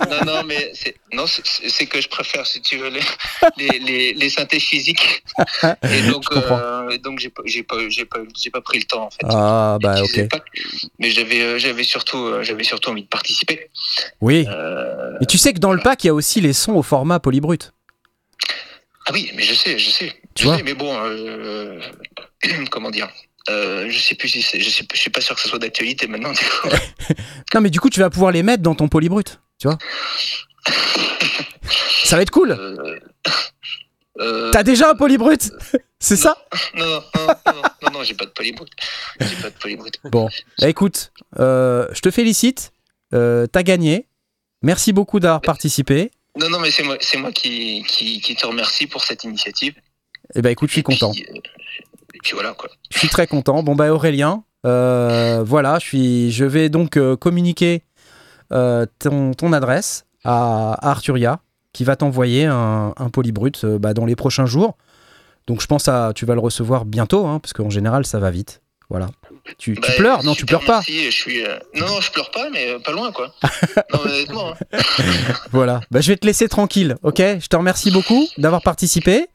Non, 0.09 0.25
non, 0.25 0.43
mais 0.43 0.71
c'est 0.73 1.85
que 1.85 2.01
je 2.01 2.07
préfère, 2.09 2.45
si 2.47 2.61
tu 2.61 2.77
veux, 2.77 2.89
les, 2.89 3.01
les, 3.57 3.79
les, 3.79 4.13
les 4.13 4.29
synthés 4.29 4.59
physiques. 4.59 5.23
Et 5.83 6.01
donc, 6.09 6.23
Je 6.23 6.29
comprends. 6.29 6.59
euh, 6.59 6.97
donc 6.97 7.19
j'ai 7.19 7.29
pas, 7.29 7.43
j'ai 7.45 7.63
pas, 7.63 7.75
j'ai 7.89 8.05
pas, 8.05 8.19
j'ai 8.35 8.49
pas 8.49 8.61
pris 8.61 8.79
le 8.79 8.85
temps 8.85 9.03
en 9.05 9.09
fait. 9.11 9.25
Ah 9.29 9.77
bah 9.81 10.01
ok. 10.01 10.27
Mais 10.99 11.11
j'avais, 11.11 11.41
euh, 11.41 11.57
j'avais 11.59 11.83
surtout, 11.83 12.17
euh, 12.25 12.43
j'avais 12.43 12.63
surtout 12.63 12.89
envie 12.89 13.03
de 13.03 13.07
participer. 13.07 13.69
Oui. 14.21 14.45
Euh, 14.49 15.11
Et 15.21 15.25
tu 15.25 15.37
sais 15.37 15.53
que 15.53 15.59
dans 15.59 15.73
le 15.73 15.81
pack, 15.81 16.03
il 16.03 16.07
y 16.07 16.09
a 16.09 16.13
aussi 16.13 16.41
les 16.41 16.53
sons 16.53 16.73
au 16.73 16.83
format 16.83 17.19
polybrut. 17.19 17.71
Ah 19.07 19.11
oui, 19.13 19.31
mais 19.35 19.43
je 19.43 19.53
sais, 19.53 19.77
je 19.77 19.89
sais. 19.91 20.13
Tu 20.35 20.43
vois 20.45 20.61
mais 20.63 20.73
bon, 20.73 20.93
euh, 20.97 21.79
comment 22.71 22.91
dire 22.91 23.09
euh, 23.49 23.89
Je 23.89 23.99
sais 23.99 24.15
plus 24.15 24.29
si 24.29 24.41
c'est, 24.41 24.59
je 24.59 24.69
sais, 24.69 24.85
je 24.93 24.97
suis 24.99 25.09
pas 25.09 25.21
sûr 25.21 25.35
que 25.35 25.41
ce 25.41 25.47
soit 25.49 25.59
d'actualité 25.59 26.07
maintenant. 26.07 26.31
Du 26.31 26.39
coup. 26.39 26.69
Non 27.53 27.61
mais 27.61 27.69
du 27.69 27.79
coup, 27.79 27.89
tu 27.89 28.01
vas 28.01 28.09
pouvoir 28.09 28.31
les 28.31 28.43
mettre 28.43 28.63
dans 28.63 28.75
ton 28.75 28.89
polybrut, 28.89 29.39
tu 29.59 29.67
vois 29.67 29.77
Ça 32.03 32.17
va 32.17 32.21
être 32.21 32.31
cool 32.31 32.51
Euh, 32.51 32.99
euh, 34.19 34.51
T'as 34.51 34.63
déjà 34.63 34.89
un 34.91 34.95
polybrut 34.95 35.51
C'est 35.99 36.17
ça 36.17 36.37
non, 36.75 36.85
non, 36.85 37.01
non, 37.15 37.27
non, 37.27 37.33
non, 37.53 37.61
non, 37.81 37.91
non, 37.91 38.03
j'ai 38.03 38.13
pas 38.13 38.25
de 38.25 38.31
polybrut. 38.31 38.69
J'ai 39.19 39.35
pas 39.37 39.49
de 39.49 39.55
polybrut. 39.55 39.99
Bon, 40.05 40.29
bah 40.59 40.69
écoute, 40.69 41.11
euh, 41.39 41.87
je 41.93 42.01
te 42.01 42.11
félicite, 42.11 42.71
euh, 43.13 43.47
t'as 43.47 43.63
gagné. 43.63 44.07
Merci 44.61 44.93
beaucoup 44.93 45.19
d'avoir 45.19 45.41
participé. 45.41 46.11
Non, 46.37 46.49
non, 46.49 46.59
mais 46.59 46.71
c'est 46.71 46.83
moi, 46.83 46.97
c'est 46.99 47.17
moi 47.17 47.31
qui, 47.31 47.83
qui, 47.87 48.19
qui 48.19 48.35
te 48.35 48.45
remercie 48.45 48.87
pour 48.87 49.03
cette 49.03 49.23
initiative. 49.23 49.75
Et 50.35 50.41
bah 50.41 50.51
écoute, 50.51 50.69
je 50.69 50.73
suis 50.73 50.83
puis, 50.83 50.97
content. 50.97 51.11
euh, 51.11 51.37
et 52.13 52.19
puis 52.23 52.33
voilà 52.33 52.53
quoi. 52.53 52.69
Je 52.91 52.97
suis 52.99 53.09
très 53.09 53.27
content. 53.27 53.63
Bon 53.63 53.75
bah 53.75 53.91
Aurélien, 53.93 54.43
euh, 54.65 55.43
voilà, 55.45 55.79
je 55.79 55.85
suis, 55.85 56.31
je 56.31 56.45
vais 56.45 56.69
donc 56.69 56.97
euh, 56.97 57.15
communiquer 57.15 57.83
euh, 58.53 58.85
ton, 58.99 59.33
ton 59.33 59.53
adresse 59.53 60.05
à, 60.23 60.73
à 60.73 60.89
Arturia, 60.91 61.39
qui 61.73 61.83
va 61.83 61.95
t'envoyer 61.95 62.45
un, 62.45 62.93
un 62.97 63.09
polybrut 63.09 63.65
bah, 63.65 63.93
dans 63.93 64.05
les 64.05 64.15
prochains 64.15 64.45
jours. 64.45 64.77
Donc 65.47 65.61
je 65.61 65.67
pense 65.67 65.87
à, 65.87 66.11
tu 66.15 66.25
vas 66.25 66.33
le 66.33 66.39
recevoir 66.39 66.85
bientôt, 66.85 67.25
hein, 67.27 67.39
parce 67.39 67.53
qu'en 67.53 67.69
général 67.69 68.05
ça 68.05 68.19
va 68.19 68.31
vite. 68.31 68.61
Voilà. 68.89 69.07
Tu, 69.57 69.73
tu 69.73 69.81
Bah, 69.81 69.87
pleures? 69.97 70.23
Non, 70.23 70.35
tu 70.35 70.45
pleures 70.45 70.63
pas. 70.63 70.77
merci, 70.87 71.05
je 71.05 71.09
suis, 71.11 71.43
Non, 71.75 71.87
non, 71.87 72.01
je 72.01 72.11
pleure 72.11 72.29
pas, 72.29 72.49
mais 72.51 72.77
pas 72.83 72.91
loin 72.91 73.11
quoi. 73.11 73.33
non, 73.93 73.99
honnêtement. 74.05 74.51
hein. 74.51 74.77
Voilà. 75.51 75.81
Bah, 75.89 76.01
je 76.01 76.11
vais 76.11 76.17
te 76.17 76.25
laisser 76.25 76.47
tranquille, 76.47 76.95
ok? 77.03 77.17
Je 77.17 77.47
te 77.47 77.55
remercie 77.55 77.89
beaucoup 77.91 78.27
d'avoir 78.37 78.61
participé. 78.61 79.25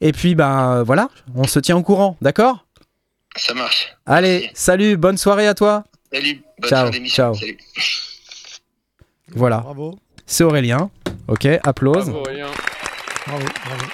Et 0.00 0.12
puis 0.12 0.34
bah 0.34 0.82
voilà, 0.84 1.08
on 1.34 1.44
se 1.44 1.58
tient 1.58 1.76
au 1.76 1.82
courant, 1.82 2.16
d'accord? 2.22 2.66
Ça 3.36 3.54
marche. 3.54 3.94
Allez, 4.06 4.40
Merci. 4.40 4.50
salut, 4.54 4.96
bonne 4.96 5.16
soirée 5.18 5.46
à 5.46 5.54
toi. 5.54 5.84
Salut, 6.12 6.42
bonne 6.58 6.68
Ciao, 6.70 6.90
ciao. 7.06 7.34
Salut. 7.34 7.58
Voilà, 9.32 9.58
Bravo, 9.58 9.98
c'est 10.26 10.42
Aurélien. 10.44 10.90
Ok, 11.28 11.46
applause. 11.64 12.06
Bravo, 12.06 12.20
Aurélien. 12.20 12.48
bravo, 13.26 13.44
bravo. 13.64 13.84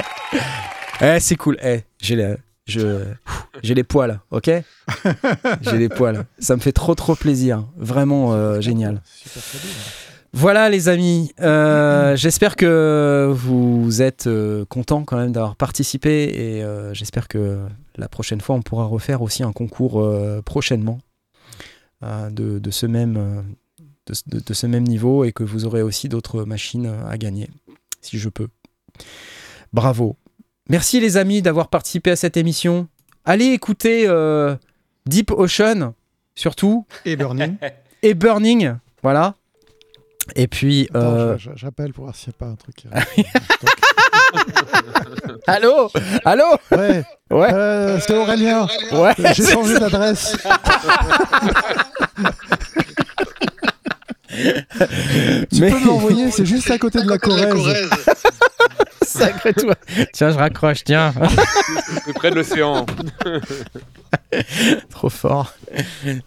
Eh, 1.02 1.20
c'est 1.20 1.36
cool. 1.36 1.58
Eh, 1.62 1.80
j'ai 2.00 2.16
les, 2.16 2.36
je, 2.66 3.04
j'ai 3.62 3.74
les 3.74 3.84
poils, 3.84 4.18
ok? 4.30 4.50
J'ai 5.60 5.76
les 5.76 5.90
poils. 5.90 6.24
Ça 6.38 6.56
me 6.56 6.60
fait 6.62 6.72
trop, 6.72 6.94
trop 6.94 7.14
plaisir. 7.14 7.64
Vraiment 7.76 8.32
euh, 8.32 8.62
génial. 8.62 9.02
Super 9.04 9.42
très 9.42 9.58
bien. 9.58 9.68
Voilà, 10.38 10.68
les 10.68 10.88
amis. 10.90 11.32
Euh, 11.40 12.14
j'espère 12.16 12.56
que 12.56 13.32
vous 13.34 14.02
êtes 14.02 14.26
euh, 14.26 14.66
contents 14.66 15.02
quand 15.04 15.16
même 15.16 15.32
d'avoir 15.32 15.56
participé 15.56 16.24
et 16.24 16.62
euh, 16.62 16.92
j'espère 16.92 17.26
que 17.26 17.58
la 17.96 18.08
prochaine 18.08 18.42
fois, 18.42 18.54
on 18.54 18.60
pourra 18.60 18.84
refaire 18.84 19.22
aussi 19.22 19.42
un 19.42 19.52
concours 19.52 20.06
prochainement 20.44 20.98
de, 22.02 22.58
de 22.58 22.70
ce 22.70 22.84
même, 22.84 23.46
de, 24.06 24.12
ce- 24.14 24.22
de- 24.26 24.40
de 24.44 24.52
ce 24.54 24.66
même 24.66 24.84
niveau 24.84 25.24
et 25.24 25.32
que 25.32 25.42
vous 25.42 25.64
aurez 25.64 25.80
aussi 25.80 26.10
d'autres 26.10 26.44
machines 26.44 26.92
à 27.08 27.16
gagner, 27.16 27.48
si 28.02 28.18
je 28.18 28.28
peux. 28.28 28.48
Bravo. 29.72 30.16
Merci 30.68 31.00
les 31.00 31.16
amis 31.16 31.40
d'avoir 31.40 31.68
participé 31.68 32.10
à 32.10 32.16
cette 32.16 32.36
émission. 32.36 32.86
Allez 33.24 33.46
écouter 33.46 34.06
Deep 35.06 35.30
Ocean, 35.30 35.94
surtout, 36.34 36.84
Et 37.06 37.16
Burning. 37.16 37.56
et 38.02 38.12
Burning, 38.12 38.74
voilà. 39.02 39.34
Et 40.34 40.48
puis, 40.48 40.88
Attends, 40.90 41.04
euh, 41.06 41.36
j'appelle 41.54 41.92
pour 41.92 42.04
voir 42.04 42.16
s'il 42.16 42.30
n'y 42.30 42.34
a 42.34 42.38
pas 42.38 42.46
un 42.46 42.56
truc. 42.56 42.84
allô, 45.46 45.90
allô, 46.24 46.44
ouais, 46.72 47.04
ouais, 47.30 47.52
euh, 47.52 48.00
c'est 48.00 48.16
Aurélien. 48.16 48.66
ouais. 48.92 49.14
J'ai 49.34 49.52
changé 49.52 49.78
d'adresse. 49.78 50.36
Tu 55.52 55.60
Mais- 55.60 55.70
peux 55.70 55.78
me 55.80 55.86
l'envoyer, 55.86 56.30
c'est 56.32 56.46
juste 56.46 56.70
à 56.70 56.78
côté 56.78 57.02
de 57.02 57.08
la 57.08 57.18
Corrèze. 57.18 57.54
Sacré 59.02 59.54
toi. 59.54 59.74
Tiens, 60.12 60.30
je 60.30 60.36
raccroche, 60.36 60.84
tiens. 60.84 61.14
C'est 62.04 62.12
près 62.12 62.30
de 62.30 62.34
l'océan. 62.36 62.84
Trop 64.90 65.08
fort. 65.08 65.54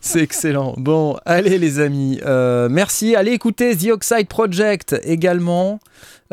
C'est 0.01 0.21
excellent. 0.21 0.73
Bon, 0.77 1.17
allez 1.25 1.57
les 1.59 1.79
amis. 1.79 2.19
euh, 2.25 2.67
merci. 2.69 3.15
Allez 3.15 3.31
écouter 3.31 3.75
The 3.75 3.89
Oxide 3.91 4.27
Project 4.27 4.95
également. 5.03 5.79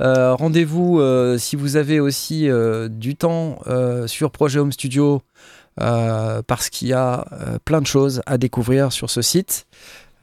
Euh, 0.01 0.35
Rendez-vous 0.35 1.01
euh, 1.01 1.37
si 1.39 1.57
vous 1.57 1.77
avez 1.77 2.01
aussi 2.01 2.49
euh, 2.49 2.89
du 2.89 3.17
temps 3.17 3.59
euh, 3.67 4.07
sur 4.07 4.31
Projet 4.31 4.59
Home 4.61 4.73
Studio 4.73 5.23
euh, 5.81 6.43
parce 6.47 6.71
qu'il 6.71 6.89
y 6.89 6.93
a 6.93 7.27
euh, 7.33 7.59
plein 7.65 7.81
de 7.81 7.87
choses 7.87 8.23
à 8.27 8.39
découvrir 8.39 8.93
sur 8.93 9.11
ce 9.11 9.21
site. 9.23 9.67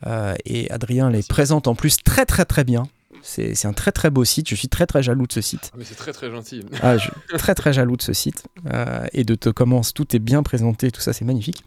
Euh, 0.06 0.34
et 0.46 0.70
Adrien 0.72 1.10
les 1.10 1.24
présente 1.24 1.68
en 1.68 1.76
plus 1.76 1.98
très 2.04 2.26
très 2.26 2.46
très 2.46 2.64
bien. 2.64 2.84
C'est 3.22 3.66
un 3.66 3.72
très 3.72 3.94
très 3.94 4.10
beau 4.10 4.26
site. 4.26 4.50
Je 4.50 4.56
suis 4.56 4.68
très 4.68 4.86
très 4.86 5.02
jaloux 5.02 5.26
de 5.28 5.32
ce 5.32 5.40
site. 5.40 5.72
Mais 5.78 5.86
c'est 5.86 5.96
très 5.96 6.12
très 6.12 6.30
gentil. 6.30 6.62
Ah, 6.82 6.98
je 6.98 7.04
suis 7.04 7.12
très 7.38 7.56
très 7.56 7.72
jaloux 7.72 7.96
de 7.96 8.02
ce 8.02 8.12
site 8.12 8.44
euh, 8.74 9.06
et 9.14 9.24
de 9.24 9.36
te 9.36 9.50
commence 9.50 9.94
tout 9.94 10.14
est 10.16 10.20
bien 10.20 10.44
présenté, 10.44 10.92
tout 10.92 11.00
ça 11.00 11.14
c'est 11.14 11.24
magnifique. 11.24 11.64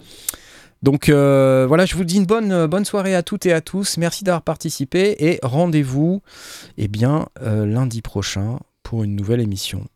Donc 0.83 1.09
euh, 1.09 1.65
voilà, 1.67 1.87
je 1.87 1.95
vous 1.97 2.05
dis 2.05 2.17
une 2.17 2.27
bonne 2.27 2.67
bonne 2.67 2.85
soirée 2.85 3.15
à 3.15 3.23
toutes 3.23 3.47
et 3.47 3.53
à 3.55 3.63
tous. 3.63 3.97
Merci 3.97 4.23
d'avoir 4.25 4.43
participé 4.43 5.17
et 5.19 5.39
rendez-vous 5.43 6.21
eh 6.77 6.89
bien 6.89 7.27
lundi 7.41 8.03
prochain 8.03 8.59
pour 8.83 9.03
une 9.03 9.17
nouvelle 9.17 9.41
émission. 9.41 9.87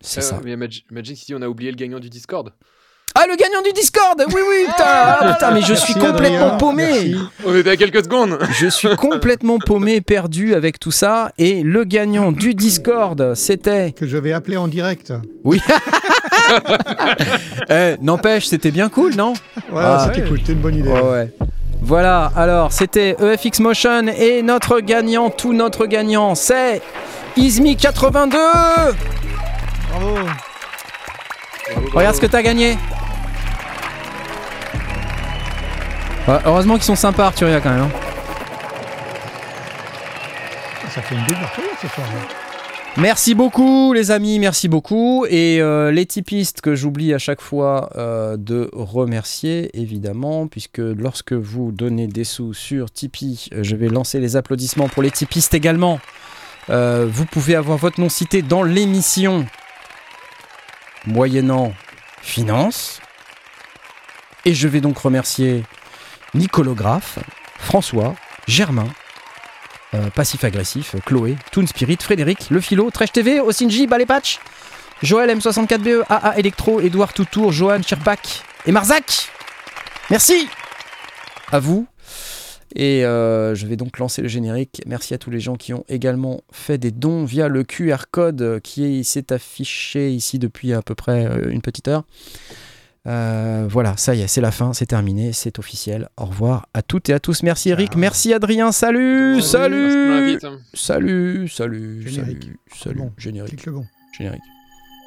C'est 0.00 0.20
ça. 0.22 0.40
Mais 0.44 0.56
Mag- 0.56 0.84
Magic 0.90 1.16
City, 1.18 1.34
on 1.34 1.42
a 1.42 1.48
oublié 1.48 1.70
le 1.70 1.76
gagnant 1.76 1.98
du 2.00 2.08
Discord. 2.10 2.52
Ah, 3.16 3.26
le 3.28 3.36
gagnant 3.36 3.62
du 3.62 3.72
Discord 3.72 4.20
Oui, 4.26 4.40
oui, 4.48 4.64
putain, 4.66 4.84
ah, 4.86 5.32
putain 5.34 5.50
mais 5.52 5.60
je 5.62 5.72
suis 5.74 5.94
Merci, 5.94 6.08
complètement 6.10 6.38
Adrien. 6.46 6.56
paumé 6.58 6.86
Merci. 6.88 7.16
On 7.46 7.56
était 7.56 7.70
à 7.70 7.76
quelques 7.76 8.02
secondes. 8.04 8.38
Je 8.58 8.66
suis 8.66 8.88
complètement 8.96 9.58
paumé, 9.60 10.00
perdu 10.00 10.52
avec 10.54 10.80
tout 10.80 10.90
ça. 10.90 11.30
Et 11.38 11.62
le 11.62 11.84
gagnant 11.84 12.32
du 12.32 12.54
Discord, 12.54 13.34
c'était. 13.36 13.92
Que 13.92 14.08
je 14.08 14.16
vais 14.16 14.32
appeler 14.32 14.56
en 14.56 14.66
direct. 14.68 15.12
Oui. 15.44 15.60
Eh, 17.70 17.94
N'empêche, 18.02 18.46
c'était 18.46 18.70
bien 18.70 18.88
cool, 18.90 19.14
non? 19.14 19.32
Ouais, 19.72 19.82
Ah, 19.82 20.06
c'était 20.08 20.22
ouais. 20.22 20.28
cool, 20.28 20.38
c'était 20.40 20.52
une 20.52 20.58
bonne 20.58 20.76
idée. 20.76 20.90
Ouais, 20.90 21.00
ouais. 21.00 21.32
Voilà, 21.80 22.30
alors 22.36 22.70
c'était 22.72 23.16
EFX 23.20 23.60
Motion 23.60 24.06
et 24.08 24.42
notre 24.42 24.80
gagnant, 24.80 25.30
tout 25.30 25.52
notre 25.54 25.86
gagnant, 25.86 26.34
c'est 26.34 26.82
Izmi82 27.38 28.36
Bravo. 29.90 30.18
Regarde 31.94 32.16
ce 32.16 32.20
que 32.20 32.26
t'as 32.26 32.42
gagné 32.42 32.76
Ouais, 36.28 36.38
Heureusement 36.44 36.74
qu'ils 36.74 36.84
sont 36.84 36.96
sympas 36.96 37.26
Arturia 37.26 37.60
quand 37.60 37.70
même. 37.70 37.82
hein. 37.82 37.90
Ça 40.88 41.02
fait 41.02 41.14
une 41.16 41.24
double 41.26 41.42
artillerie 41.42 41.68
ce 41.82 41.88
soir. 41.88 42.06
là. 42.06 42.20
Merci 42.96 43.34
beaucoup 43.34 43.92
les 43.92 44.12
amis, 44.12 44.38
merci 44.38 44.68
beaucoup. 44.68 45.26
Et 45.28 45.60
euh, 45.60 45.90
les 45.90 46.06
typistes 46.06 46.60
que 46.60 46.76
j'oublie 46.76 47.12
à 47.12 47.18
chaque 47.18 47.40
fois 47.40 47.90
euh, 47.96 48.36
de 48.36 48.70
remercier, 48.72 49.68
évidemment, 49.78 50.46
puisque 50.46 50.78
lorsque 50.78 51.32
vous 51.32 51.72
donnez 51.72 52.06
des 52.06 52.22
sous 52.22 52.54
sur 52.54 52.92
Tipeee, 52.92 53.48
euh, 53.52 53.64
je 53.64 53.74
vais 53.74 53.88
lancer 53.88 54.20
les 54.20 54.36
applaudissements 54.36 54.88
pour 54.88 55.02
les 55.02 55.10
typistes 55.10 55.54
également. 55.54 55.98
Euh, 56.70 57.06
vous 57.10 57.26
pouvez 57.26 57.56
avoir 57.56 57.76
votre 57.78 58.00
nom 58.00 58.08
cité 58.08 58.40
dans 58.42 58.62
l'émission, 58.62 59.44
moyennant 61.04 61.72
finance. 62.22 63.00
Et 64.44 64.54
je 64.54 64.68
vais 64.68 64.80
donc 64.80 64.96
remercier 64.98 65.64
Nicolographe, 66.34 67.18
François, 67.58 68.14
Germain, 68.46 68.88
euh, 69.94 70.10
passif-agressif, 70.10 70.96
Chloé, 71.06 71.36
Toon 71.52 71.66
Spirit, 71.66 71.98
Frédéric, 72.00 72.50
Le 72.50 72.60
Philo, 72.60 72.90
Trèche 72.90 73.12
TV, 73.12 73.40
Osinji, 73.40 73.86
Balepatch, 73.86 74.40
Joël 75.02 75.30
M64BE, 75.38 76.02
AA 76.08 76.38
Electro, 76.38 76.80
Edouard 76.80 77.12
Toutour, 77.12 77.52
Johan 77.52 77.82
Chirpac 77.82 78.42
et 78.66 78.72
Marzac. 78.72 79.30
Merci 80.10 80.48
à 81.52 81.58
vous. 81.60 81.86
Et 82.76 83.04
euh, 83.04 83.54
je 83.54 83.66
vais 83.66 83.76
donc 83.76 83.98
lancer 84.00 84.20
le 84.20 84.26
générique. 84.26 84.82
Merci 84.86 85.14
à 85.14 85.18
tous 85.18 85.30
les 85.30 85.38
gens 85.38 85.54
qui 85.54 85.72
ont 85.72 85.84
également 85.88 86.40
fait 86.50 86.76
des 86.76 86.90
dons 86.90 87.24
via 87.24 87.46
le 87.46 87.62
QR 87.62 88.06
code 88.10 88.60
qui 88.64 88.84
est- 88.98 89.02
s'est 89.04 89.32
affiché 89.32 90.10
ici 90.10 90.40
depuis 90.40 90.72
à 90.72 90.82
peu 90.82 90.96
près 90.96 91.24
euh, 91.26 91.50
une 91.50 91.62
petite 91.62 91.86
heure. 91.86 92.02
Euh, 93.06 93.66
voilà, 93.68 93.94
ça 93.98 94.14
y 94.14 94.22
est, 94.22 94.26
c'est 94.28 94.40
la 94.40 94.50
fin, 94.50 94.72
c'est 94.72 94.86
terminé, 94.86 95.32
c'est 95.34 95.58
officiel. 95.58 96.08
Au 96.16 96.24
revoir 96.24 96.68
à 96.72 96.80
toutes 96.82 97.10
et 97.10 97.12
à 97.12 97.20
tous. 97.20 97.42
Merci 97.42 97.68
Eric, 97.70 97.96
merci 97.96 98.32
Adrien, 98.32 98.72
salut, 98.72 99.42
salut, 99.42 100.08
l'invite. 100.10 100.46
salut, 100.72 101.48
salut, 101.48 102.02
Générique. 102.08 102.42
salut, 102.44 102.58
salut, 102.82 102.98
Bon. 102.98 103.12
générique, 103.18 103.50
Clique 103.50 103.66
le 103.66 103.72
bon. 103.72 103.84
générique. 104.16 104.42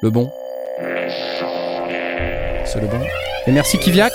Le 0.02 0.10
bon. 0.10 0.30
C'est 2.64 2.80
le 2.80 2.86
bon. 2.86 3.00
Et 3.48 3.52
merci 3.52 3.78
Kiviak. 3.78 4.12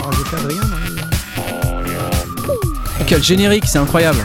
Ah, 0.00 0.10
Adrien 0.36 0.60
Quel 3.06 3.22
générique, 3.22 3.64
c'est 3.66 3.78
incroyable. 3.78 4.18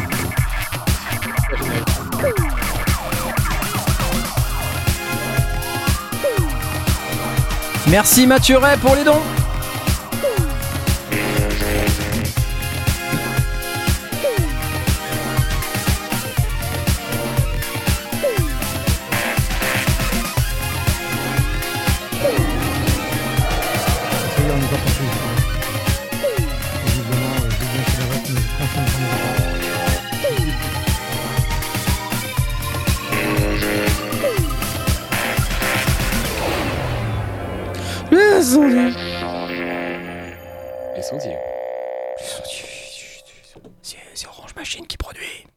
Merci 7.87 8.25
Mathieu 8.27 8.57
Ray 8.57 8.77
pour 8.77 8.95
les 8.95 9.03
dons. 9.03 9.21
Les 38.43 38.49
sondiers. 41.01 41.37
C'est 43.81 43.97
c'est 44.13 44.27
Orange 44.27 44.53
Machine 44.55 44.85
qui 44.85 44.97
produit. 44.97 45.47